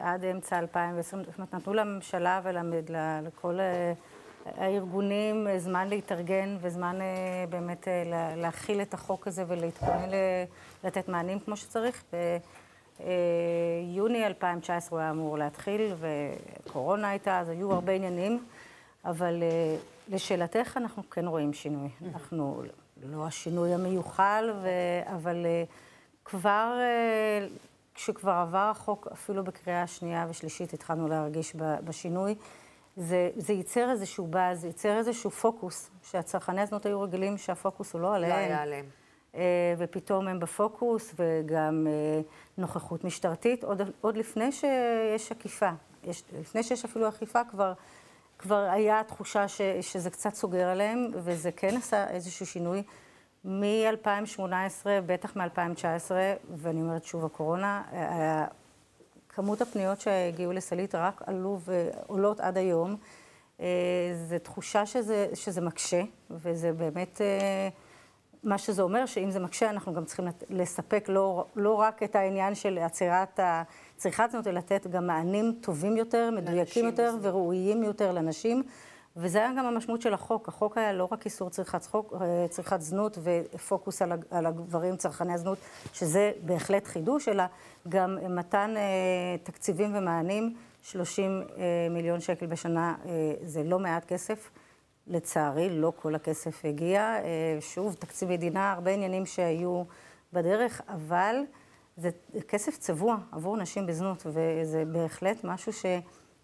עד 0.02 0.26
אמצע 0.26 0.60
2020, 0.60 1.24
זאת 1.24 1.36
אומרת, 1.38 1.54
נתנו 1.54 1.74
לממשלה 1.74 2.42
ולכל 2.44 3.60
אה, 3.60 3.94
הארגונים 4.58 5.48
אה, 5.48 5.60
זמן 5.60 5.88
להתארגן 5.88 6.58
וזמן 6.62 7.02
אה, 7.02 7.06
באמת 7.50 7.88
אה, 7.88 8.04
לה- 8.06 8.36
להכיל 8.36 8.82
את 8.82 8.94
החוק 8.94 9.28
הזה 9.28 9.44
ולהתכונן 9.48 10.10
לתת 10.84 11.08
מענים 11.10 11.40
כמו 11.40 11.58
שצריך. 11.58 12.04
ביוני 13.00 14.26
2019 14.26 14.90
הוא 14.98 15.04
היה 15.04 15.10
אמור 15.12 15.38
להתחיל, 15.38 15.94
וקורונה 16.00 17.10
הייתה, 17.10 17.40
אז 17.40 17.50
היו 17.50 17.72
הרבה 17.74 17.92
עניינים. 17.92 18.46
אבל 19.06 19.44
אה, 19.44 19.76
לשאלתך, 20.10 20.78
אנחנו 20.78 21.10
כן 21.10 21.28
רואים 21.28 21.54
שינוי. 21.54 21.90
אנחנו 22.14 22.62
לא 23.04 23.28
השינוי 23.28 23.74
המיוחל. 23.74 24.54
אבל 25.16 25.46
אה, 25.46 25.64
כבר, 26.30 26.78
אה, 26.80 27.48
כשכבר 27.96 28.32
עבר 28.32 28.70
החוק, 28.72 29.08
אפילו 29.14 29.44
בקריאה 29.44 29.88
שנייה 29.88 30.26
ושלישית, 30.30 30.74
התחלנו 30.74 31.08
להרגיש 31.08 31.54
בשינוי. 31.58 32.36
זה, 32.98 33.30
זה 33.36 33.54
ייצר 33.54 33.92
איזשהו 33.92 34.28
באז, 34.28 34.62
זה 34.62 34.68
ייצר 34.68 34.98
איזשהו 34.98 35.32
פוקוס, 35.32 35.90
שהצרכני 36.04 36.62
הזנות 36.62 36.86
היו 36.86 37.02
רגילים 37.02 37.38
שהפוקוס 37.38 37.94
הוא 37.94 38.02
לא 38.02 38.16
עליהם. 38.16 38.32
לא 38.32 38.38
היה 38.38 38.62
עליהם. 38.62 38.86
אה, 39.36 39.42
ופתאום 39.78 40.28
הם 40.28 40.40
בפוקוס, 40.40 41.14
וגם 41.16 41.88
אה, 41.88 42.22
נוכחות 42.58 43.04
משטרתית, 43.04 43.64
עוד, 43.64 43.82
עוד 44.02 44.18
לפני 44.18 44.52
שיש 44.52 45.32
אכיפה. 45.32 45.70
יש, 46.04 46.24
לפני 46.40 46.64
שיש 46.64 46.86
אפילו 46.86 47.10
אכיפה, 47.10 47.40
כבר, 47.52 47.74
כבר 48.40 48.70
היה 48.72 49.04
תחושה 49.04 49.48
ש, 49.48 49.62
שזה 49.82 50.10
קצת 50.10 50.34
סוגר 50.34 50.68
עליהם, 50.68 51.12
וזה 51.14 51.52
כן 51.52 51.78
עשה 51.78 52.10
איזשהו 52.10 52.46
שינוי. 52.46 52.84
מ-2018, 53.46 54.86
בטח 55.06 55.38
מ-2019, 55.38 56.12
ואני 56.58 56.82
אומרת 56.82 57.04
שוב, 57.04 57.26
הקורונה, 57.26 57.84
אה, 57.94 58.46
כמות 59.30 59.62
הפניות 59.62 60.02
שהגיעו 60.02 60.52
לסלית 60.54 60.96
רק 60.96 61.22
עלו 61.26 61.60
ועולות 61.60 62.40
עד 62.40 62.58
היום. 62.58 62.96
אה, 63.60 63.66
זו 64.14 64.40
תחושה 64.44 64.86
שזה, 64.86 65.28
שזה 65.34 65.62
מקשה, 65.62 66.02
וזה 66.32 66.74
באמת... 66.74 67.22
אה, 67.22 67.70
מה 68.44 68.58
שזה 68.58 68.82
אומר, 68.82 69.06
שאם 69.06 69.32
זה 69.32 69.40
מקשה, 69.40 69.70
אנחנו 69.70 69.94
גם 69.94 70.06
צריכים 70.06 70.26
לספק 70.50 71.06
לא, 71.10 71.46
לא 71.56 71.74
רק 71.74 72.04
את 72.04 72.16
העניין 72.16 72.56
של 72.56 72.78
עצירת 72.78 73.40
צריכת 73.96 74.30
זנות, 74.32 74.48
אלא 74.48 74.58
לתת 74.60 74.88
גם 74.88 75.08
מענים 75.08 75.54
טובים 75.62 75.98
יותר, 75.98 76.30
מדויקים 76.32 76.86
יותר 76.86 77.16
וראויים 77.22 77.84
יותר 77.84 78.12
לנשים. 78.12 78.64
וזה 79.18 79.38
היה 79.38 79.52
גם 79.58 79.66
המשמעות 79.66 80.02
של 80.02 80.14
החוק. 80.14 80.48
החוק 80.48 80.78
היה 80.78 80.94
לא 80.94 81.08
רק 81.12 81.26
איסור 81.26 81.50
צריכת, 81.50 81.86
חוק, 81.86 82.14
אה, 82.22 82.46
צריכת 82.50 82.82
זנות 82.82 83.18
ופוקוס 83.24 84.02
על, 84.02 84.12
על 84.32 84.46
הגברים 84.46 84.96
צרכני 84.96 85.34
הזנות, 85.34 85.58
שזה 85.94 86.32
בהחלט 86.46 86.88
חידוש, 86.88 87.28
אלא 87.28 87.44
גם 87.90 88.18
מתן 88.30 88.74
אה, 88.78 89.36
תקציבים 89.44 89.96
ומענים, 89.96 90.56
30 90.84 91.42
אה, 91.58 91.64
מיליון 91.92 92.20
שקל 92.20 92.46
בשנה, 92.46 92.96
אה, 93.06 93.34
זה 93.44 93.64
לא 93.64 93.80
מעט 93.80 94.06
כסף. 94.06 94.50
לצערי, 95.08 95.70
לא 95.70 95.94
כל 95.96 96.16
הכסף 96.16 96.66
הגיע. 96.66 97.02
אה, 97.02 97.58
שוב, 97.60 97.96
תקציב 98.00 98.30
מדינה, 98.30 98.72
הרבה 98.72 98.92
עניינים 98.92 99.26
שהיו 99.26 99.84
בדרך, 100.34 100.82
אבל 100.90 101.36
זה 101.98 102.10
כסף 102.48 102.78
צבוע 102.78 103.18
עבור 103.32 103.58
נשים 103.58 103.86
בזנות, 103.86 104.26
וזה 104.26 104.84
בהחלט 104.92 105.44
משהו 105.44 105.74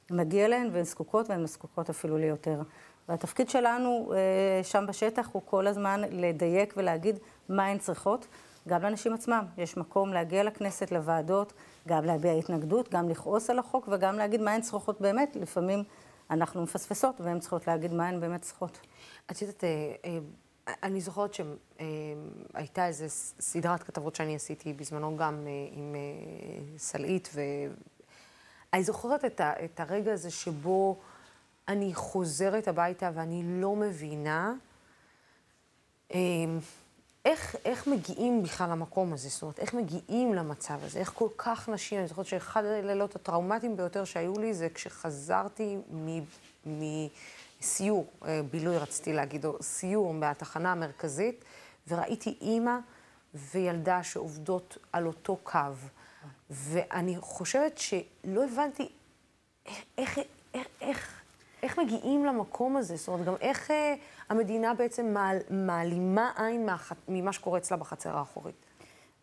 שמגיע 0.10 0.48
להן, 0.48 0.70
והן 0.72 0.84
זקוקות, 0.84 1.30
והן 1.30 1.46
זקוקות 1.46 1.90
אפילו 1.90 2.18
ליותר. 2.18 2.62
והתפקיד 3.10 3.50
שלנו 3.50 4.14
אה, 4.16 4.64
שם 4.64 4.86
בשטח 4.88 5.30
הוא 5.32 5.42
כל 5.46 5.68
הזמן 5.68 6.02
לדייק 6.10 6.74
ולהגיד 6.78 7.20
מה 7.50 7.66
הן 7.66 7.78
צריכות, 7.78 8.28
גם 8.68 8.82
לנשים 8.82 9.14
עצמם. 9.14 9.46
יש 9.58 9.78
מקום 9.78 10.14
להגיע 10.14 10.44
לכנסת, 10.44 10.92
לוועדות, 10.92 11.54
גם 11.88 12.06
להביע 12.06 12.32
התנגדות, 12.32 12.90
גם 12.90 13.10
לכעוס 13.10 13.50
על 13.50 13.60
החוק, 13.60 13.90
וגם 13.92 14.18
להגיד 14.18 14.42
מה 14.42 14.52
הן 14.52 14.62
צריכות 14.62 15.02
באמת. 15.02 15.36
לפעמים 15.36 15.84
אנחנו 16.30 16.64
מפספסות, 16.64 17.22
והן 17.22 17.40
צריכות 17.40 17.68
להגיד 17.68 17.94
מה 17.94 18.08
הן 18.08 18.20
באמת 18.20 18.42
צריכות. 18.42 18.80
את 19.32 19.42
יודעת, 19.42 19.64
אה, 19.64 19.70
אה, 20.06 20.18
אני 20.84 21.02
זוכרת 21.02 21.32
שהייתה 21.34 22.88
איזו 22.88 23.06
סדרת 23.40 23.84
כתבות 23.84 24.16
שאני 24.16 24.36
עשיתי 24.36 24.74
בזמנו 24.74 25.18
גם 25.18 25.48
עם 25.72 25.96
סלעית, 26.78 27.30
ואני 28.74 28.84
זוכרת 28.84 29.26
את, 29.26 29.42
ה, 29.42 29.54
את 29.66 29.80
הרגע 29.80 30.14
הזה 30.14 30.32
שבו 30.32 31.00
אני 31.68 31.94
חוזרת 31.94 32.68
הביתה 32.68 33.10
ואני 33.14 33.44
לא 33.62 33.76
מבינה 33.76 34.54
אה, 36.14 36.20
איך, 37.26 37.56
איך 37.66 37.88
מגיעים 37.88 38.44
בכלל 38.44 38.70
למקום 38.70 39.14
הזה, 39.14 39.30
זאת 39.30 39.42
אומרת, 39.42 39.60
איך 39.60 39.74
מגיעים 39.74 40.34
למצב 40.34 40.80
הזה, 40.84 41.00
איך 41.00 41.12
כל 41.16 41.28
כך 41.38 41.70
נשים, 41.70 42.00
אני 42.00 42.08
זוכרת 42.08 42.26
שאחד 42.26 42.66
הלילות 42.66 43.16
הטראומטיים 43.16 43.78
ביותר 43.78 44.06
שהיו 44.06 44.40
לי 44.40 44.54
זה 44.54 44.70
כשחזרתי 44.70 45.78
מ... 45.94 46.20
מסיור, 46.66 48.08
אה, 48.26 48.42
בילוי 48.52 48.78
רציתי 48.78 49.14
להגיד, 49.14 49.46
או 49.46 49.58
סיור 49.62 50.14
מהתחנה 50.14 50.72
המרכזית, 50.72 51.46
וראיתי 51.88 52.38
אימא 52.42 52.78
וילדה 53.34 54.04
שעובדות 54.04 54.78
על 54.92 55.08
אותו 55.08 55.38
קו. 55.44 55.60
ואני 56.50 57.16
חושבת 57.20 57.78
שלא 57.78 58.44
הבנתי 58.46 58.90
איך, 59.98 60.20
איך, 60.54 60.68
איך, 60.82 61.22
איך 61.64 61.80
מגיעים 61.80 62.26
למקום 62.26 62.78
הזה, 62.78 62.96
זאת 62.96 63.08
אומרת, 63.08 63.26
גם 63.26 63.36
איך 63.42 63.72
אה, 63.72 63.96
המדינה 64.30 64.74
בעצם 64.74 65.14
מעל, 65.14 65.38
מעלימה 65.50 66.32
עין 66.38 66.66
מהח, 66.66 66.92
ממה 67.08 67.34
שקורה 67.34 67.58
אצלה 67.58 67.78
בחצר 67.78 68.18
האחורית. 68.18 68.56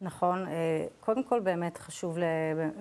נכון. 0.01 0.47
אה, 0.47 0.87
קודם 1.01 1.25
כל, 1.25 1.41
באמת 1.41 1.79
חשוב 1.79 2.19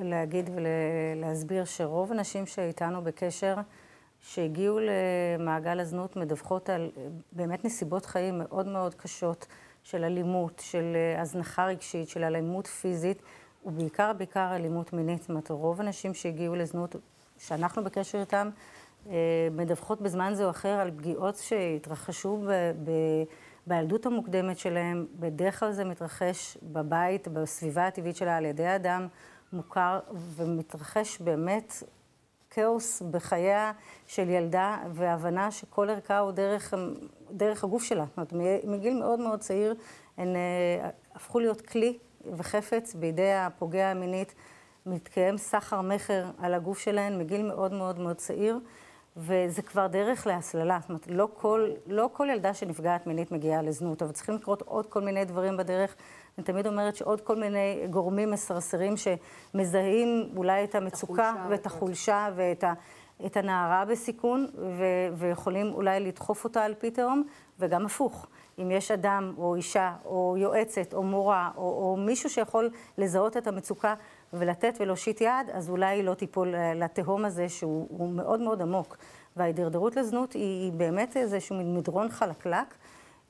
להגיד 0.02 0.50
ולהסביר 0.56 1.66
שרוב 1.66 2.12
הנשים 2.12 2.46
שאיתנו 2.46 3.02
בקשר, 3.02 3.56
שהגיעו 4.22 4.80
למעגל 4.80 5.80
הזנות, 5.80 6.16
מדווחות 6.16 6.70
על 6.70 6.92
אה, 6.98 7.08
באמת 7.32 7.66
נסיבות 7.66 8.06
חיים 8.06 8.40
מאוד 8.40 8.68
מאוד 8.68 8.96
קשות 8.96 9.48
של 9.84 10.04
אלימות, 10.04 10.62
של 10.66 10.96
אה, 10.96 11.22
הזנחה 11.22 11.66
רגשית, 11.66 12.10
של 12.10 12.24
אלימות 12.24 12.68
פיזית, 12.68 13.22
ובעיקר, 13.66 14.14
בעיקר 14.18 14.56
אלימות 14.56 14.94
מינית. 14.94 15.22
זאת 15.22 15.30
אומרת, 15.30 15.52
רוב 15.52 15.82
הנשים 15.82 16.14
שהגיעו 16.14 16.56
לזנות, 16.56 16.96
שאנחנו 17.38 17.84
בקשר 17.84 18.20
איתן, 18.20 18.50
מדווחות 19.52 20.02
בזמן 20.02 20.34
זה 20.34 20.46
או 20.46 20.50
אחר 20.50 20.70
על 20.70 20.92
פגיעות 20.92 21.36
שהתרחשו 21.36 22.38
ב... 22.38 22.52
ב 22.84 22.92
בילדות 23.68 24.06
המוקדמת 24.06 24.58
שלהם, 24.58 25.06
בדרך 25.20 25.60
כלל 25.60 25.72
זה 25.72 25.86
מתרחש 25.86 26.58
בבית, 26.64 27.28
בסביבה 27.28 27.88
הטבעית 27.88 28.16
שלה, 28.16 28.38
על 28.38 28.46
ידי 28.46 28.76
אדם 28.76 29.08
מוכר, 29.54 30.00
ומתרחש 30.12 31.22
באמת 31.22 31.74
כאוס 32.50 33.02
בחייה 33.12 33.72
של 34.08 34.30
ילדה, 34.30 34.78
והבנה 34.94 35.52
שכל 35.52 35.90
ערכה 35.90 36.20
הוא 36.20 36.32
דרך, 36.32 36.74
דרך 37.32 37.64
הגוף 37.64 37.84
שלה. 37.84 38.06
זאת 38.18 38.32
אומרת, 38.32 38.64
מגיל 38.64 39.00
מאוד 39.00 39.20
מאוד 39.20 39.40
צעיר 39.40 39.76
הן 40.18 40.36
אה, 40.36 40.90
הפכו 41.16 41.40
להיות 41.40 41.62
כלי 41.62 41.98
וחפץ 42.38 42.94
בידי 42.94 43.34
הפוגע 43.34 43.88
המינית. 43.88 44.36
מתקיים 44.86 45.38
סחר 45.38 45.82
מכר 45.82 46.26
על 46.38 46.54
הגוף 46.54 46.80
שלהן 46.80 47.20
מגיל 47.20 47.48
מאוד 47.48 47.74
מאוד 47.74 48.00
מאוד 48.00 48.16
צעיר. 48.16 48.60
וזה 49.18 49.62
כבר 49.62 49.88
דרך 49.88 50.28
להסללה. 50.28 50.78
זאת 50.82 50.90
אומרת, 50.90 51.08
לא 51.08 51.28
כל, 51.34 51.70
לא 51.88 52.10
כל 52.14 52.28
ילדה 52.32 52.54
שנפגעת 52.54 53.08
מינית 53.08 53.32
מגיעה 53.32 53.62
לזנות, 53.62 54.02
אבל 54.02 54.12
צריכים 54.12 54.36
לקרות 54.36 54.62
עוד 54.62 54.86
כל 54.86 55.02
מיני 55.02 55.26
דברים 55.26 55.58
בדרך. 55.58 55.96
אני 56.38 56.46
תמיד 56.46 56.68
אומרת 56.68 56.96
שעוד 56.96 57.22
כל 57.22 57.36
מיני 57.36 57.88
גורמים 57.90 58.32
מסרסרים 58.32 58.94
שמזהים 58.98 60.30
אולי 60.36 60.64
את 60.64 60.76
המצוקה 60.76 61.34
ואת 61.50 61.66
החולשה 61.66 62.30
ואת 62.36 62.64
ה... 62.64 62.74
את 63.26 63.38
הנערה 63.38 63.86
בסיכון, 63.86 64.48
ו- 64.58 65.18
ויכולים 65.18 65.74
אולי 65.74 66.00
לדחוף 66.00 66.44
אותה 66.44 66.64
על 66.64 66.74
פי 66.74 66.92
תהום, 66.92 67.24
וגם 67.60 67.86
הפוך. 67.86 68.28
אם 68.62 68.72
יש 68.72 68.92
אדם, 68.92 69.34
או 69.38 69.56
אישה, 69.56 69.94
או 70.06 70.36
יועצת, 70.38 70.94
או 70.94 71.04
מורה, 71.04 71.52
או, 71.58 71.62
או 71.62 71.98
מישהו 71.98 72.30
שיכול 72.30 72.70
לזהות 72.98 73.38
את 73.38 73.48
המצוקה 73.48 73.96
ולתת 74.34 74.78
ולהושיט 74.80 75.22
יד, 75.22 75.50
אז 75.54 75.70
אולי 75.70 75.96
היא 75.96 76.04
לא 76.04 76.14
תיפול 76.14 76.56
לתהום 76.76 77.26
הזה 77.26 77.50
שהוא 77.50 78.10
מאוד 78.10 78.40
מאוד 78.40 78.62
עמוק. 78.62 78.98
וההידרדרות 79.38 79.96
לזנות 79.96 80.34
היא, 80.34 80.64
היא 80.64 80.72
באמת 80.72 81.18
איזשהו 81.18 81.56
מדרון 81.56 82.10
חלקלק. 82.10 82.76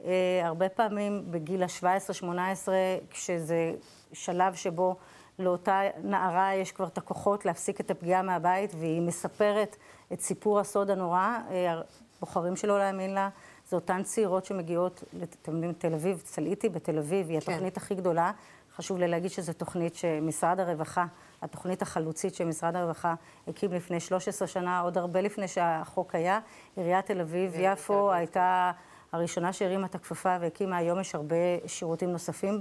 אה, 0.06 0.42
הרבה 0.44 0.70
פעמים 0.70 1.24
בגיל 1.32 1.64
ה-17-18, 1.64 2.68
כשזה 3.10 3.74
שלב 4.14 4.54
שבו 4.54 4.96
לאותה 5.40 5.82
נערה 6.04 6.56
יש 6.56 6.72
כבר 6.72 6.88
את 6.88 6.98
הכוחות 6.98 7.46
להפסיק 7.46 7.82
את 7.82 7.92
הפגיעה 7.92 8.22
מהבית, 8.22 8.72
והיא 8.80 9.02
מספרת 9.02 9.76
את 10.14 10.22
סיפור 10.22 10.60
הסוד 10.60 10.90
הנורא, 10.90 11.38
אה, 11.52 11.82
בוחרים 12.20 12.56
שלא 12.56 12.80
להאמין 12.80 13.14
לה. 13.14 13.30
זה 13.70 13.76
אותן 13.76 14.04
צעירות 14.04 14.46
שמגיעות, 14.46 15.04
אתם 15.42 15.52
יודעים, 15.52 15.74
תל 15.74 15.94
אביב, 15.94 16.22
צלעיתי 16.26 16.70
בתל 16.70 16.98
אביב, 16.98 17.30
היא 17.30 17.40
כן. 17.40 17.52
התוכנית 17.52 17.78
הכי 17.78 17.96
גדולה. 17.96 18.32
חשוב 18.76 18.98
לי 18.98 19.08
להגיד 19.08 19.32
שזו 19.32 19.54
תוכנית 19.54 19.96
שמשרד 19.96 20.60
הרווחה, 20.60 21.06
התוכנית 21.42 21.82
החלוצית 21.82 22.36
שמשרד 22.36 22.76
הרווחה 22.76 23.16
הקים 23.48 23.74
לפני 23.74 24.00
13 24.00 24.48
שנה, 24.48 24.80
עוד 24.80 24.98
הרבה 24.98 25.22
לפני 25.22 25.48
שהחוק 25.48 26.16
היה. 26.16 26.40
עיריית 26.76 27.06
תל 27.06 27.22
אביב-יפו 27.22 28.12
הייתה 28.12 28.72
הראשונה 29.12 29.54
שהרימה 29.54 29.88
את 29.88 29.96
הכפפה 29.96 30.38
והקימה, 30.42 30.78
היום 30.78 31.00
יש 31.00 31.16
הרבה 31.16 31.36
שירותים 31.68 32.12
נוספים 32.12 32.60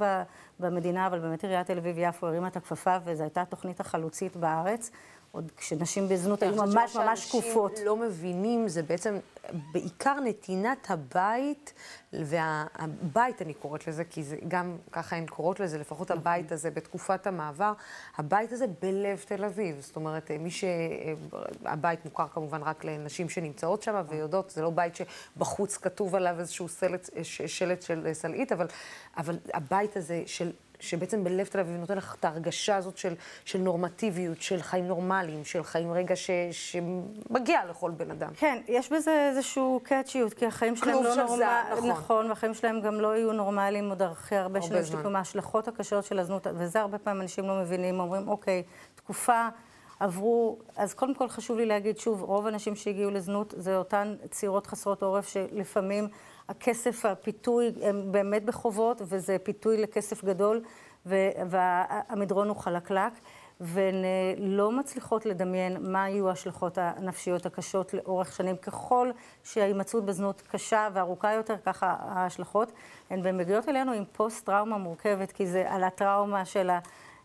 במדינה, 0.61 1.07
אבל 1.07 1.19
באמת 1.19 1.45
עיריית 1.45 1.67
תל 1.67 1.79
אביב-יפו 1.79 2.27
הרימה 2.27 2.49
את 2.49 2.57
הכפפה, 2.57 2.97
וזו 3.05 3.23
הייתה 3.23 3.43
התוכנית 3.43 3.81
החלוצית 3.81 4.37
בארץ. 4.37 4.91
עוד 5.39 5.53
כשנשים 5.57 6.09
בזנות 6.09 6.43
היו 6.43 6.57
ממש 6.57 6.97
ממש 6.97 7.25
שקופות. 7.25 7.71
שאנשים 7.71 7.87
לא 7.87 7.97
מבינים, 7.97 8.69
זה 8.69 8.83
בעצם 8.83 9.19
בעיקר 9.73 10.21
נתינת 10.25 10.91
הבית, 10.91 11.73
והבית 12.13 13.43
אני 13.43 13.55
קוראת 13.55 13.87
לזה, 13.87 14.05
כי 14.05 14.23
זה 14.23 14.37
גם 14.49 14.77
ככה 14.93 15.17
הן 15.17 15.27
קוראות 15.27 15.61
לזה, 15.61 15.79
לפחות 15.79 16.11
נכון. 16.11 16.21
הבית 16.21 16.53
הזה 16.53 16.71
בתקופת 16.71 17.27
המעבר, 17.27 17.73
הבית 18.17 18.53
הזה 18.53 18.67
בלב 18.83 19.25
תל 19.27 19.45
אביב. 19.45 19.81
זאת 19.81 19.97
אומרת, 19.97 20.31
מי 20.31 20.51
ש... 20.51 20.65
הבית 21.65 22.05
מוכר 22.05 22.29
כמובן 22.29 22.63
רק 22.63 22.85
לנשים 22.85 23.29
שנמצאות 23.29 23.83
שם 23.83 24.03
ויודעות, 24.09 24.51
זה 24.51 24.63
לא 24.63 24.71
בית 24.71 24.95
שבחוץ 24.97 25.77
כתוב 25.77 26.15
עליו 26.15 26.41
איזשהו 26.41 26.69
סלט, 26.69 27.11
שלט 27.23 27.83
של 27.83 28.09
סלעית, 28.13 28.53
אבל, 28.53 28.67
אבל 29.17 29.39
הבית 29.55 29.97
הזה 29.97 30.23
של 30.27 30.53
שבעצם 30.81 31.25
בלב 31.25 31.47
תל 31.47 31.61
אביב 31.61 31.77
נותן 31.77 31.97
לך 31.97 32.17
את 32.21 32.25
ההרגשה 32.25 32.77
הזאת 32.77 32.97
של, 32.97 33.15
של 33.45 33.59
נורמטיביות, 33.59 34.43
של 34.43 34.63
חיים 34.63 34.87
נורמליים, 34.87 35.45
של 35.45 35.65
חיים 35.65 35.93
רגע 35.93 36.17
ש, 36.17 36.31
שמגיע 36.51 37.61
לכל 37.71 37.91
בן 37.91 38.11
אדם. 38.11 38.31
כן, 38.37 38.59
יש 38.69 38.93
בזה 38.93 39.29
איזשהו 39.29 39.81
קאצ'יות, 39.83 40.35
כי 40.35 40.47
החיים 40.47 40.77
שלהם 40.77 41.05
לא 41.05 41.15
נורמליים. 41.15 41.51
נכון. 41.73 41.91
נכון, 41.91 42.29
והחיים 42.29 42.55
שלהם 42.55 42.81
גם 42.81 43.01
לא 43.01 43.17
יהיו 43.17 43.33
נורמליים 43.33 43.89
עוד 43.89 44.03
אחרי 44.03 44.39
הרבה 44.39 44.63
שנים. 44.63 44.83
יש 44.83 44.93
לי 44.95 44.99
ההשלכות 45.15 45.69
הקשות 45.69 46.05
של 46.05 46.19
הזנות, 46.19 46.47
וזה 46.55 46.81
הרבה 46.81 46.99
פעמים 46.99 47.23
אנשים 47.23 47.47
לא 47.47 47.61
מבינים, 47.61 48.01
אומרים, 48.01 48.29
אוקיי, 48.29 48.63
תקופה... 48.95 49.49
עברו, 50.01 50.59
אז 50.77 50.95
קודם 50.95 51.15
כל 51.15 51.29
חשוב 51.29 51.57
לי 51.57 51.67
להגיד 51.67 51.99
שוב, 51.99 52.23
רוב 52.23 52.47
האנשים 52.47 52.77
שהגיעו 52.77 53.11
לזנות 53.11 53.55
זה 53.57 53.77
אותן 53.77 54.15
צעירות 54.31 54.67
חסרות 54.67 55.03
עורף 55.03 55.29
שלפעמים 55.29 56.09
הכסף, 56.49 57.05
הפיתוי, 57.05 57.73
הם 57.83 58.13
באמת 58.13 58.45
בחובות, 58.45 59.03
וזה 59.05 59.37
פיתוי 59.43 59.77
לכסף 59.77 60.25
גדול, 60.25 60.63
והמדרון 61.07 62.49
הוא 62.49 62.57
חלקלק, 62.57 63.13
והן 63.61 64.05
אה, 64.05 64.35
לא 64.39 64.73
מצליחות 64.73 65.27
לדמיין 65.27 65.93
מה 65.93 66.09
יהיו 66.09 66.29
ההשלכות 66.29 66.79
הנפשיות 66.79 67.47
הקשות 67.47 67.95
לאורך 67.95 68.33
שנים. 68.33 68.57
ככל 68.57 69.11
שההימצאות 69.45 70.05
בזנות 70.05 70.43
קשה 70.51 70.89
וארוכה 70.93 71.33
יותר, 71.33 71.57
ככה 71.65 71.97
ההשלכות. 72.01 72.73
הן 73.11 73.37
מגיעות 73.37 73.69
אלינו 73.69 73.93
עם 73.93 74.05
פוסט-טראומה 74.13 74.79
מורכבת, 74.79 75.33
כי 75.33 75.47
זה 75.47 75.65
על 75.71 75.85
הטראומה 75.85 76.45
של 76.45 76.71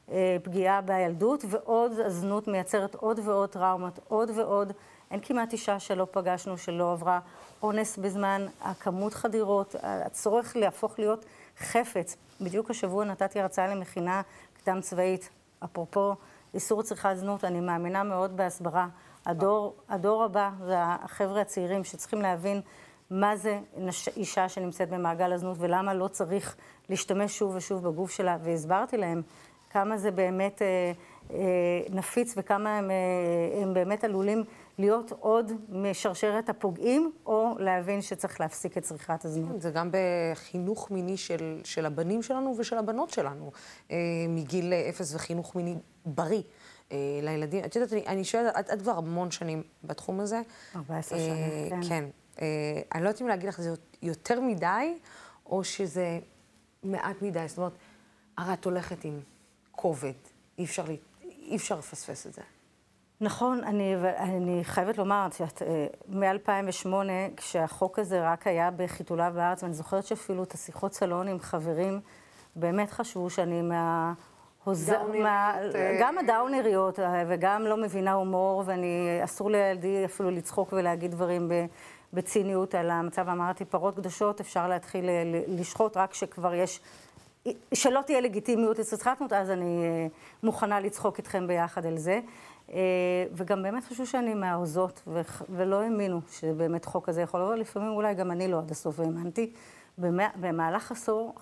הפגיעה 0.09 0.81
בילדות, 0.81 1.45
ועוד 1.49 1.91
הזנות 1.99 2.47
מייצרת 2.47 2.95
עוד 2.95 3.19
ועוד 3.23 3.49
טראומות, 3.49 3.99
עוד 4.07 4.29
ועוד. 4.35 4.73
אין 5.11 5.19
כמעט 5.19 5.53
אישה 5.53 5.79
שלא 5.79 6.07
פגשנו, 6.11 6.57
שלא 6.57 6.91
עברה 6.91 7.19
אונס 7.63 7.97
בזמן 7.97 8.45
הכמות 8.61 9.13
חדירות, 9.13 9.75
הצורך 9.81 10.55
להפוך 10.55 10.99
להיות 10.99 11.25
חפץ. 11.57 12.17
בדיוק 12.41 12.69
השבוע 12.69 13.05
נתתי 13.05 13.39
הרצאה 13.39 13.67
למכינה 13.67 14.21
קדם 14.63 14.81
צבאית. 14.81 15.29
אפרופו 15.63 16.15
איסור 16.53 16.83
צריכת 16.83 17.13
זנות, 17.15 17.43
אני 17.43 17.59
מאמינה 17.59 18.03
מאוד 18.03 18.37
בהסברה. 18.37 18.87
הדור, 19.25 19.75
הדור 19.89 20.23
הבא 20.23 20.49
זה 20.65 20.75
החבר'ה 20.77 21.41
הצעירים 21.41 21.83
שצריכים 21.83 22.21
להבין 22.21 22.61
מה 23.09 23.35
זה 23.35 23.59
נש... 23.77 24.07
אישה 24.07 24.49
שנמצאת 24.49 24.89
במעגל 24.89 25.33
הזנות 25.33 25.57
ולמה 25.59 25.93
לא 25.93 26.07
צריך 26.07 26.55
להשתמש 26.89 27.37
שוב 27.37 27.55
ושוב 27.55 27.87
בגוף 27.87 28.11
שלה. 28.11 28.37
והסברתי 28.43 28.97
להם 28.97 29.21
כמה 29.73 29.97
זה 29.97 30.11
באמת 30.11 30.61
אה, 30.61 30.91
אה, 31.31 31.37
נפיץ 31.89 32.33
וכמה 32.37 32.77
הם, 32.77 32.91
אה, 32.91 33.61
הם 33.61 33.73
באמת 33.73 34.03
עלולים 34.03 34.43
להיות 34.77 35.11
עוד 35.19 35.51
משרשרת 35.69 36.49
הפוגעים, 36.49 37.11
או 37.25 37.55
להבין 37.59 38.01
שצריך 38.01 38.41
להפסיק 38.41 38.77
את 38.77 38.83
צריכת 38.83 39.25
הזנות. 39.25 39.61
זה 39.61 39.71
גם 39.71 39.89
בחינוך 39.91 40.91
מיני 40.91 41.17
של, 41.17 41.61
של 41.63 41.85
הבנים 41.85 42.23
שלנו 42.23 42.55
ושל 42.57 42.77
הבנות 42.77 43.09
שלנו, 43.09 43.51
אה, 43.91 43.97
מגיל 44.29 44.73
אפס 44.73 45.15
וחינוך 45.15 45.55
מיני 45.55 45.75
בריא. 46.05 46.41
לילדים. 47.21 47.65
את 47.65 47.75
יודעת, 47.75 47.93
אני, 47.93 48.03
אני 48.07 48.23
שואלת, 48.23 48.55
את, 48.59 48.69
את 48.69 48.81
כבר 48.81 48.97
המון 48.97 49.31
שנים 49.31 49.63
בתחום 49.83 50.19
הזה. 50.19 50.41
14 50.75 51.17
אה, 51.17 51.25
שנים, 51.25 51.69
כן. 51.69 51.89
כן. 51.89 52.05
אה, 52.41 52.81
אני 52.95 53.03
לא 53.03 53.07
יודעת 53.07 53.21
אם 53.21 53.27
להגיד 53.27 53.49
לך, 53.49 53.61
זה 53.61 53.73
יותר 54.01 54.39
מדי, 54.39 54.97
או 55.45 55.63
שזה 55.63 56.19
מעט 56.83 57.21
מדי. 57.21 57.47
זאת 57.47 57.57
אומרת, 57.57 57.73
הרי 58.37 58.53
את 58.53 58.65
הולכת 58.65 59.05
עם 59.05 59.19
כובד, 59.75 60.13
אי 60.57 60.63
אפשר, 60.65 60.83
אי 61.23 61.55
אפשר 61.55 61.75
לפספס 61.75 62.27
את 62.27 62.33
זה. 62.33 62.41
נכון, 63.21 63.63
אני, 63.63 63.95
אני 64.17 64.59
חייבת 64.63 64.97
לומר, 64.97 65.27
שאת, 65.37 65.61
אה, 65.61 65.87
מ-2008, 66.07 66.87
כשהחוק 67.37 67.99
הזה 67.99 68.31
רק 68.31 68.47
היה 68.47 68.69
בחיתוליו 68.71 69.31
בארץ, 69.35 69.63
ואני 69.63 69.73
זוכרת 69.73 70.05
שאפילו 70.05 70.43
את 70.43 70.53
השיחות 70.53 70.93
סלון 70.93 71.27
עם 71.27 71.39
חברים, 71.39 71.99
באמת 72.55 72.91
חשבו 72.91 73.29
שאני 73.29 73.61
מה... 73.61 74.13
מה, 75.23 75.57
אה. 75.75 75.97
גם 76.01 76.17
הדאונריות, 76.17 76.99
אה, 76.99 77.23
וגם 77.27 77.61
לא 77.61 77.77
מבינה 77.77 78.13
הומור, 78.13 78.63
ואני, 78.65 79.19
אסור 79.23 79.51
לילדי 79.51 80.05
אפילו 80.05 80.31
לצחוק 80.31 80.73
ולהגיד 80.73 81.11
דברים 81.11 81.51
בציניות 82.13 82.75
על 82.75 82.89
המצב. 82.89 83.29
אמרתי, 83.29 83.65
פרות 83.65 83.95
קדושות 83.95 84.39
אפשר 84.39 84.67
להתחיל 84.67 85.09
לשחוט 85.47 85.97
רק 85.97 86.11
כשכבר 86.11 86.53
יש 86.53 86.79
שלא 87.73 88.01
תהיה 88.05 88.21
לגיטימיות 88.21 88.79
לצריכת 88.79 89.33
אז 89.33 89.49
אני 89.49 89.83
אה, 89.83 90.07
מוכנה 90.43 90.79
לצחוק 90.79 91.17
איתכם 91.17 91.47
ביחד 91.47 91.85
על 91.85 91.97
זה. 91.97 92.19
אה, 92.73 92.79
וגם 93.31 93.63
באמת 93.63 93.83
חשבו 93.83 94.05
שאני 94.05 94.33
מהעוזות, 94.33 95.07
ולא 95.49 95.81
האמינו 95.81 96.21
שבאמת 96.31 96.85
חוק 96.85 97.05
כזה 97.05 97.21
יכול 97.21 97.39
לבוא, 97.39 97.55
לפעמים 97.55 97.89
אולי 97.89 98.13
גם 98.13 98.31
אני 98.31 98.47
לא 98.47 98.59
עד 98.59 98.71
הסוף 98.71 98.99
האמנתי. 98.99 99.53
במהלך 100.35 100.91
עשור 100.91 101.35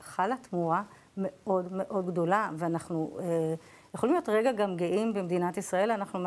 חלה 0.00 0.36
תמורה 0.42 0.82
מאוד 1.16 1.68
מאוד 1.72 2.06
גדולה, 2.06 2.50
ואנחנו 2.56 3.16
אה, 3.20 3.54
יכולים 3.94 4.14
להיות 4.14 4.28
רגע 4.28 4.52
גם 4.52 4.76
גאים 4.76 5.14
במדינת 5.14 5.56
ישראל, 5.56 5.90
אנחנו 5.90 6.18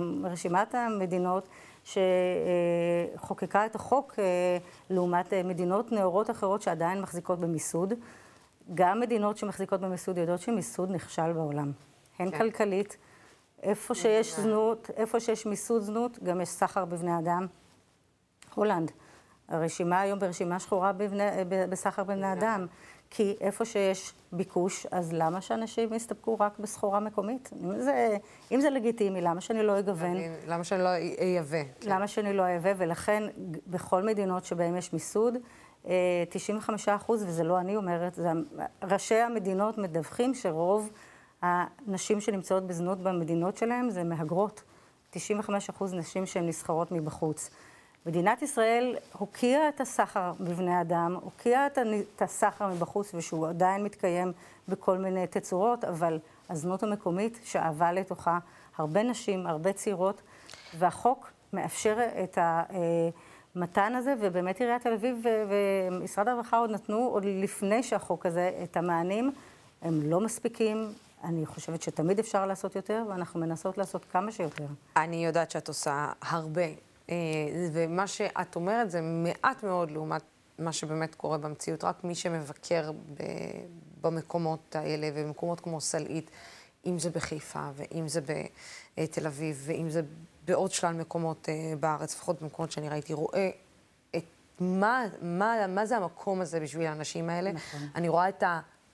מרשימת 0.00 0.74
המדינות 0.74 1.48
שחוקקה 1.84 3.66
את 3.66 3.74
החוק 3.74 4.18
לעומת 4.90 5.34
מדינות 5.34 5.92
נאורות 5.92 6.30
אחרות 6.30 6.62
שעדיין 6.62 7.00
מחזיקות 7.00 7.40
במיסוד. 7.40 7.94
גם 8.74 9.00
מדינות 9.00 9.36
שמחזיקות 9.36 9.80
במיסוד 9.80 10.18
יודעות 10.18 10.40
שמיסוד 10.40 10.90
נכשל 10.90 11.32
בעולם. 11.32 11.72
הן 12.18 12.30
כן. 12.30 12.38
כלכלית, 12.38 12.96
איפה 13.62 13.94
שיש 13.94 14.36
זנות, 14.36 14.90
איפה 14.96 15.20
שיש 15.20 15.46
מיסוד 15.46 15.82
זנות, 15.82 16.18
גם 16.22 16.40
יש 16.40 16.48
סחר 16.48 16.84
בבני 16.84 17.18
אדם. 17.18 17.46
הולנד, 18.54 18.90
הרשימה 19.48 20.00
היום 20.00 20.18
ברשימה 20.18 20.58
שחורה 20.58 20.92
בבני, 20.92 21.24
בסחר 21.48 22.04
בבני 22.04 22.32
אדם. 22.32 22.66
כי 23.10 23.36
איפה 23.40 23.64
שיש 23.64 24.14
ביקוש, 24.32 24.86
אז 24.90 25.12
למה 25.12 25.40
שאנשים 25.40 25.94
יסתפקו 25.94 26.36
רק 26.40 26.58
בסחורה 26.58 27.00
מקומית? 27.00 27.50
אם 27.62 27.80
זה, 27.80 28.16
אם 28.52 28.60
זה 28.60 28.70
לגיטימי, 28.70 29.20
למה 29.20 29.40
שאני 29.40 29.62
לא 29.62 29.78
אגוון? 29.78 30.16
למה 30.46 30.64
שאני 30.64 30.82
לא 30.82 30.88
אייבא? 31.18 31.64
כן. 31.80 31.90
למה 31.90 32.08
שאני 32.08 32.32
לא 32.32 32.42
אייבא? 32.42 32.72
ולכן, 32.76 33.22
בכל 33.66 34.02
מדינות 34.02 34.44
שבהן 34.44 34.76
יש 34.76 34.92
מיסוד, 34.92 35.34
95 36.30 36.88
אחוז, 36.88 37.22
וזה 37.22 37.44
לא 37.44 37.58
אני 37.58 37.76
אומרת, 37.76 38.14
זה 38.14 38.28
ראשי 38.82 39.14
המדינות 39.14 39.78
מדווחים 39.78 40.34
שרוב 40.34 40.90
הנשים 41.42 42.20
שנמצאות 42.20 42.66
בזנות 42.66 42.98
במדינות 42.98 43.56
שלהם 43.56 43.90
זה 43.90 44.04
מהגרות. 44.04 44.62
95 45.10 45.70
אחוז 45.70 45.94
נשים 45.94 46.26
שהן 46.26 46.46
נסחרות 46.46 46.92
מבחוץ. 46.92 47.50
מדינת 48.06 48.42
ישראל 48.42 48.96
הוקיעה 49.12 49.68
את 49.68 49.80
הסחר 49.80 50.32
בבני 50.40 50.80
אדם, 50.80 51.16
הוקיעה 51.22 51.66
את 51.66 52.22
הסחר 52.22 52.68
מבחוץ, 52.68 53.14
ושהוא 53.14 53.48
עדיין 53.48 53.84
מתקיים 53.84 54.32
בכל 54.68 54.98
מיני 54.98 55.26
תצורות, 55.26 55.84
אבל 55.84 56.18
הזנות 56.48 56.82
המקומית 56.82 57.38
שאבה 57.44 57.92
לתוכה 57.92 58.38
הרבה 58.78 59.02
נשים, 59.02 59.46
הרבה 59.46 59.72
צעירות, 59.72 60.22
והחוק 60.78 61.30
מאפשר 61.52 61.96
את 62.24 62.38
ה... 62.38 62.62
המתן 63.58 63.94
הזה, 63.94 64.14
ובאמת 64.20 64.60
עיריית 64.60 64.82
תל 64.82 64.92
אביב 64.92 65.24
ומשרד 65.48 66.28
הרווחה 66.28 66.58
עוד 66.58 66.70
נתנו, 66.70 66.98
עוד 66.98 67.24
לפני 67.24 67.82
שהחוק 67.82 68.26
הזה, 68.26 68.60
את 68.62 68.76
המענים. 68.76 69.32
הם 69.82 70.10
לא 70.10 70.20
מספיקים, 70.20 70.92
אני 71.24 71.46
חושבת 71.46 71.82
שתמיד 71.82 72.18
אפשר 72.18 72.46
לעשות 72.46 72.76
יותר, 72.76 73.04
ואנחנו 73.08 73.40
מנסות 73.40 73.78
לעשות 73.78 74.04
כמה 74.04 74.32
שיותר. 74.32 74.66
אני 74.96 75.26
יודעת 75.26 75.50
שאת 75.50 75.68
עושה 75.68 76.12
הרבה, 76.22 76.62
אה, 77.10 77.16
ומה 77.72 78.06
שאת 78.06 78.56
אומרת 78.56 78.90
זה 78.90 79.00
מעט 79.00 79.62
מאוד 79.62 79.90
לעומת 79.90 80.22
מה 80.58 80.72
שבאמת 80.72 81.14
קורה 81.14 81.38
במציאות. 81.38 81.84
רק 81.84 82.04
מי 82.04 82.14
שמבקר 82.14 82.90
במקומות 84.00 84.76
האלה, 84.76 85.10
ובמקומות 85.14 85.60
כמו 85.60 85.80
סלעית, 85.80 86.30
אם 86.86 86.98
זה 86.98 87.10
בחיפה, 87.10 87.68
ואם 87.74 88.08
זה 88.08 88.20
בתל 88.96 89.26
אביב, 89.26 89.62
ואם 89.66 89.90
זה 89.90 90.02
בעוד 90.48 90.70
שלל 90.70 90.92
מקומות 90.92 91.48
אה, 91.48 91.72
בארץ, 91.80 92.14
לפחות 92.14 92.42
במקומות 92.42 92.72
שאני 92.72 92.88
ראיתי, 92.88 93.12
רואה 93.12 93.50
את 94.16 94.24
מה, 94.60 95.04
מה, 95.22 95.66
מה 95.68 95.86
זה 95.86 95.96
המקום 95.96 96.40
הזה 96.40 96.60
בשביל 96.60 96.86
האנשים 96.86 97.30
האלה. 97.30 97.52
נכון. 97.52 97.80
אני 97.94 98.08
רואה 98.08 98.28
את 98.28 98.44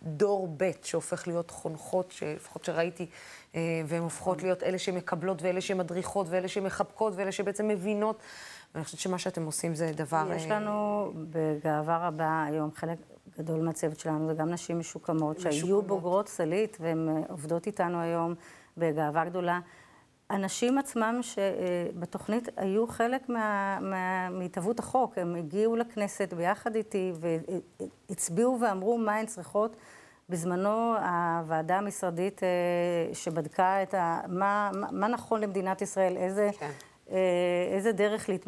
הדור 0.03 0.49
ב' 0.57 0.71
שהופך 0.83 1.27
להיות 1.27 1.51
חונכות, 1.51 2.15
לפחות 2.37 2.65
שראיתי, 2.65 3.07
אה, 3.55 3.61
והן 3.87 4.03
הופכות 4.03 4.43
להיות 4.43 4.63
אלה 4.63 4.79
שמקבלות 4.79 5.43
ואלה 5.43 5.61
שמדריכות 5.61 6.27
ואלה 6.31 6.49
שמחבקות 6.49 7.13
ואלה 7.17 7.33
שבעצם 7.33 7.69
מבינות. 7.69 8.19
ואני 8.75 8.85
חושבת 8.85 9.01
שמה 9.01 9.19
שאתם 9.19 9.45
עושים 9.45 9.75
זה 9.75 9.93
דבר... 9.97 10.33
יש 10.37 10.45
אה, 10.45 10.61
לנו 10.61 11.11
בגאווה 11.31 12.09
רבה 12.09 12.45
היום 12.49 12.71
חלק 12.75 12.99
גדול 13.39 13.61
מהצוות 13.61 14.01
שלנו, 14.01 14.29
זה 14.29 14.35
גם 14.35 14.51
נשים 14.51 14.79
משוקמות, 14.79 15.37
משוקמות. 15.37 15.55
שהיו 15.55 15.83
בוגרות 15.83 16.29
סלית 16.29 16.77
והן 16.81 17.09
עובדות 17.29 17.67
איתנו 17.67 18.01
היום 18.01 18.35
בגאווה 18.77 19.25
גדולה. 19.25 19.61
הנשים 20.31 20.79
עצמם 20.79 21.21
שבתוכנית 21.23 22.49
היו 22.57 22.87
חלק 22.87 23.29
מהתהוות 24.31 24.79
החוק, 24.79 25.19
הם 25.19 25.35
הגיעו 25.35 25.77
לכנסת 25.77 26.35
ביחד 26.35 26.75
איתי 26.77 27.13
והצביעו 28.11 28.59
ואמרו 28.61 28.99
מה 28.99 29.15
הן 29.15 29.27
צריכות. 29.27 29.77
בזמנו 30.29 30.97
הוועדה 30.97 31.79
המשרדית 31.79 32.43
אה, 32.43 33.15
שבדקה 33.15 33.83
את 33.83 33.95
ה... 33.95 34.21
מה, 34.29 34.71
מה 34.93 35.09
נכון 35.09 35.41
למדינת 35.41 35.83
ישראל, 35.83 36.17
איזה, 36.17 36.51
כן. 36.59 36.71
אה, 37.11 37.17
איזה 37.71 37.93
דרך 37.93 38.29
להת, 38.29 38.47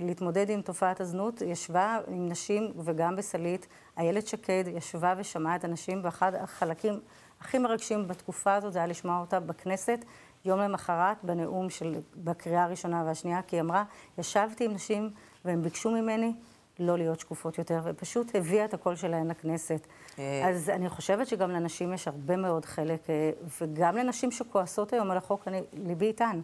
להתמודד 0.00 0.50
עם 0.50 0.62
תופעת 0.62 1.00
הזנות, 1.00 1.42
ישבה 1.42 1.98
עם 2.08 2.28
נשים 2.28 2.72
וגם 2.84 3.16
בסלית, 3.16 3.66
איילת 3.98 4.26
שקד 4.26 4.64
ישבה 4.66 5.14
ושמעה 5.18 5.56
את 5.56 5.64
הנשים, 5.64 6.00
ואחד 6.04 6.34
החלקים 6.34 7.00
הכי 7.40 7.58
מרגשים 7.58 8.08
בתקופה 8.08 8.54
הזאת 8.54 8.72
זה 8.72 8.78
היה 8.78 8.86
לשמוע 8.86 9.20
אותה 9.20 9.40
בכנסת. 9.40 10.04
יום 10.46 10.60
למחרת 10.60 11.16
בנאום 11.22 11.70
של, 11.70 11.94
בקריאה 12.16 12.64
הראשונה 12.64 13.02
והשנייה, 13.06 13.42
כי 13.42 13.56
היא 13.56 13.60
אמרה, 13.60 13.84
ישבתי 14.18 14.64
עם 14.64 14.72
נשים 14.72 15.10
והם 15.44 15.62
ביקשו 15.62 15.90
ממני 15.90 16.32
לא 16.78 16.98
להיות 16.98 17.20
שקופות 17.20 17.58
יותר, 17.58 17.80
ופשוט 17.84 18.34
הביאה 18.34 18.64
את 18.64 18.74
הקול 18.74 18.96
שלהן 18.96 19.30
לכנסת. 19.30 19.86
אה. 20.18 20.48
אז 20.48 20.70
אני 20.70 20.88
חושבת 20.88 21.26
שגם 21.26 21.50
לנשים 21.50 21.92
יש 21.92 22.08
הרבה 22.08 22.36
מאוד 22.36 22.64
חלק, 22.64 23.10
אה, 23.10 23.30
וגם 23.60 23.96
לנשים 23.96 24.30
שכועסות 24.30 24.92
היום 24.92 25.10
על 25.10 25.16
החוק, 25.16 25.48
אני, 25.48 25.62
ליבי 25.72 26.06
איתן. 26.06 26.40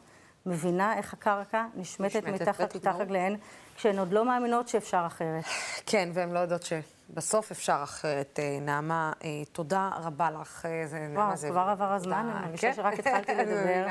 מבינה 0.46 0.96
איך 0.96 1.12
הקרקע 1.12 1.66
נשמטת 1.74 2.24
מתחת 2.28 2.86
רגליהן, 2.86 3.36
כשהן 3.76 3.98
עוד 3.98 4.12
לא 4.12 4.24
מאמינות 4.24 4.68
שאפשר 4.68 5.02
אחרת. 5.06 5.44
כן, 5.86 6.08
והן 6.14 6.30
לא 6.30 6.38
יודעות 6.38 6.62
ש... 6.62 6.72
בסוף 7.10 7.50
אפשר 7.50 7.80
אחרת. 7.82 8.38
אה, 8.42 8.58
נעמה, 8.60 9.12
אה, 9.24 9.42
תודה 9.52 9.90
רבה 10.02 10.30
לך. 10.30 10.66
אה, 10.66 11.08
וואו, 11.14 11.36
כבר 11.36 11.60
עבר 11.60 11.92
הזמן, 11.92 12.30
אני 12.30 12.46
מרגישה 12.46 12.68
כן. 12.68 12.74
שרק 12.76 12.98
התחלתי 12.98 13.34
לדבר. 13.44 13.86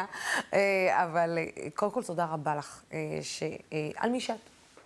אבל 0.90 1.38
קודם 1.76 1.92
כל, 1.92 2.04
תודה 2.04 2.26
רבה 2.26 2.56
לך 2.56 2.84
על 3.96 4.10
מי 4.10 4.20
שאת. 4.20 4.36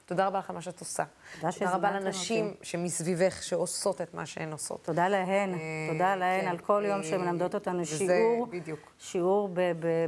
תודה 0.05 0.27
רבה 0.27 0.39
לך 0.39 0.49
על 0.49 0.55
מה 0.55 0.61
שאת 0.61 0.79
עושה. 0.79 1.03
תודה 1.39 1.51
תודה 1.51 1.71
רבה 1.71 1.91
לנשים 1.91 2.53
שמסביבך, 2.61 3.43
שעושות 3.43 4.01
את 4.01 4.13
מה 4.13 4.25
שהן 4.25 4.51
עושות. 4.51 4.83
תודה 4.83 5.07
להן, 5.07 5.55
תודה 5.91 6.15
להן 6.15 6.41
כן. 6.41 6.47
על 6.47 6.57
כל 6.57 6.83
יום 6.87 7.03
שהן 7.03 7.21
מלמדות 7.21 7.55
אותנו 7.55 7.85
שיעור. 7.85 8.47
בדיוק. 8.47 8.79
שיעור 8.99 9.49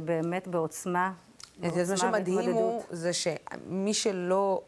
באמת 0.04 0.48
בעוצמה. 0.48 1.12
מה 1.58 1.96
שמדהים 1.96 2.52
הוא, 2.52 2.82
זה 2.90 3.12
שמי 3.12 3.94
שלא... 3.94 4.62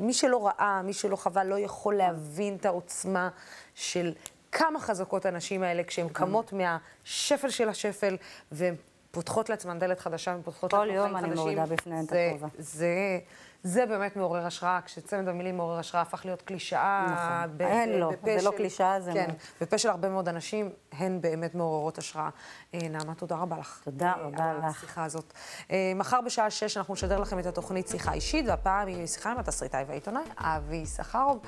מי 0.00 0.12
שלא 0.12 0.46
ראה, 0.46 0.82
מי 0.82 0.92
שלא 0.92 1.16
חווה, 1.16 1.44
לא 1.44 1.58
יכול 1.58 1.94
להבין 1.94 2.56
את 2.56 2.66
העוצמה 2.66 3.28
של 3.74 4.12
כמה 4.52 4.80
חזקות 4.80 5.26
הנשים 5.26 5.62
האלה 5.62 5.84
כשהן 5.84 6.08
קמות 6.08 6.52
מהשפל 6.52 7.50
של 7.50 7.68
השפל, 7.68 8.16
והן 8.52 8.74
פותחות 9.10 9.50
לעצמן 9.50 9.78
דלת 9.78 10.00
חדשה, 10.00 10.36
ופותחות 10.40 10.72
לעצמן 10.72 10.92
חיים 10.94 11.16
חדשים. 11.16 11.20
כל 11.20 11.24
יום 11.24 11.24
אני 11.24 11.34
מורידה 11.34 11.66
בפניהן 11.74 12.04
את 12.04 12.12
הכובע. 12.12 12.48
זה... 12.58 13.18
זה 13.62 13.86
באמת 13.86 14.16
מעורר 14.16 14.46
השראה, 14.46 14.80
כשצמד 14.84 15.28
המילים 15.28 15.56
מעורר 15.56 15.78
השראה 15.78 16.02
הפך 16.02 16.24
להיות 16.24 16.42
קלישאה. 16.42 17.06
נכון. 17.06 17.58
ב- 17.58 17.62
אין 17.62 17.98
לא, 17.98 18.10
זה 18.24 18.42
לא 18.42 18.52
קלישאה, 18.56 19.00
זה... 19.00 19.12
כן, 19.12 19.30
בפה 19.60 19.78
של 19.78 19.88
הרבה 19.88 20.08
מאוד 20.08 20.28
אנשים, 20.28 20.70
הן 20.92 21.20
באמת 21.20 21.54
מעוררות 21.54 21.98
השראה. 21.98 22.28
אה, 22.74 22.88
נעמה, 22.88 23.14
תודה 23.14 23.36
רבה 23.36 23.58
לך. 23.58 23.80
תודה 23.84 24.12
אה, 24.12 24.22
רבה 24.22 24.52
לך. 24.52 24.64
על 24.64 24.70
השיחה 24.70 25.04
הזאת. 25.04 25.32
אה, 25.70 25.92
מחר 25.94 26.20
בשעה 26.20 26.50
שש 26.50 26.76
אנחנו 26.76 26.94
נשדר 26.94 27.20
לכם 27.20 27.38
את 27.38 27.46
התוכנית 27.46 27.88
שיחה 27.88 28.12
אישית, 28.12 28.44
והפעם 28.48 28.88
היא 28.88 29.06
שיחה 29.06 29.32
עם 29.32 29.38
התסריטאי 29.38 29.84
והעיתונאי 29.88 30.22
אבי 30.38 30.86
סחרוב, 30.86 31.38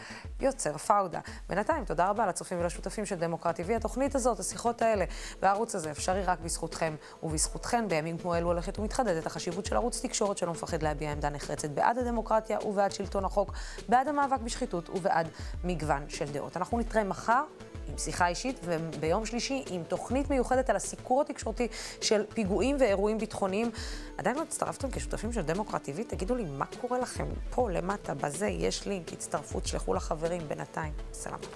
יוצר 0.40 0.78
פאודה. 0.78 1.20
בינתיים, 1.48 1.84
תודה 1.84 2.08
רבה 2.08 2.26
לצופים 2.26 2.60
ולשותפים 2.60 3.06
של 3.06 3.16
דמוקרט 3.16 3.60
TV. 3.60 3.72
התוכנית 3.76 4.14
הזאת, 4.14 4.40
השיחות 4.40 4.82
האלה, 4.82 5.04
והערוץ 5.42 5.74
הזה 5.74 5.90
אפשרי 5.90 6.22
רק 6.22 6.38
בזכותכם 6.40 6.94
ובזכותכן. 7.22 7.88
בימים 7.88 8.18
כמו 8.18 8.34
אלו 8.34 8.48
הולכת 8.48 8.78
ומתחדדת 8.78 9.26
החשיבות 9.26 9.66
של 9.66 9.76
ערוץ 9.76 10.00
תקשורת 10.00 10.38
שלא 10.38 10.52
מפחד 10.52 10.82
להביע 10.82 11.12
עמדה 11.12 11.30
נחרצת 11.30 11.70
בעד 11.70 12.01
הדמוקרטיה 12.02 12.58
ובעד 12.66 12.92
שלטון 12.92 13.24
החוק, 13.24 13.52
בעד 13.88 14.08
המאבק 14.08 14.40
בשחיתות 14.40 14.88
ובעד 14.88 15.28
מגוון 15.64 16.08
של 16.08 16.32
דעות. 16.32 16.56
אנחנו 16.56 16.78
נתראה 16.78 17.04
מחר. 17.04 17.42
עם 17.88 17.98
שיחה 17.98 18.28
אישית, 18.28 18.60
וביום 18.64 19.26
שלישי 19.26 19.64
עם 19.70 19.82
תוכנית 19.88 20.30
מיוחדת 20.30 20.70
על 20.70 20.76
הסיקור 20.76 21.20
התקשורתי 21.20 21.68
של 22.00 22.24
פיגועים 22.34 22.76
ואירועים 22.80 23.18
ביטחוניים. 23.18 23.70
עדיין 24.18 24.36
לא 24.36 24.42
הצטרפתם 24.42 24.90
כשותפים 24.90 25.32
של 25.32 25.42
דמוקרט 25.42 25.88
TV? 25.88 26.02
תגידו 26.08 26.34
לי, 26.34 26.44
מה 26.44 26.64
קורה 26.80 26.98
לכם? 26.98 27.26
פה 27.50 27.70
למטה, 27.70 28.14
בזה, 28.14 28.46
יש 28.46 28.86
לינק, 28.86 29.12
הצטרפות, 29.12 29.66
שלחו 29.66 29.94
לחברים 29.94 30.48
בינתיים. 30.48 30.92
סלאמת. 31.12 31.46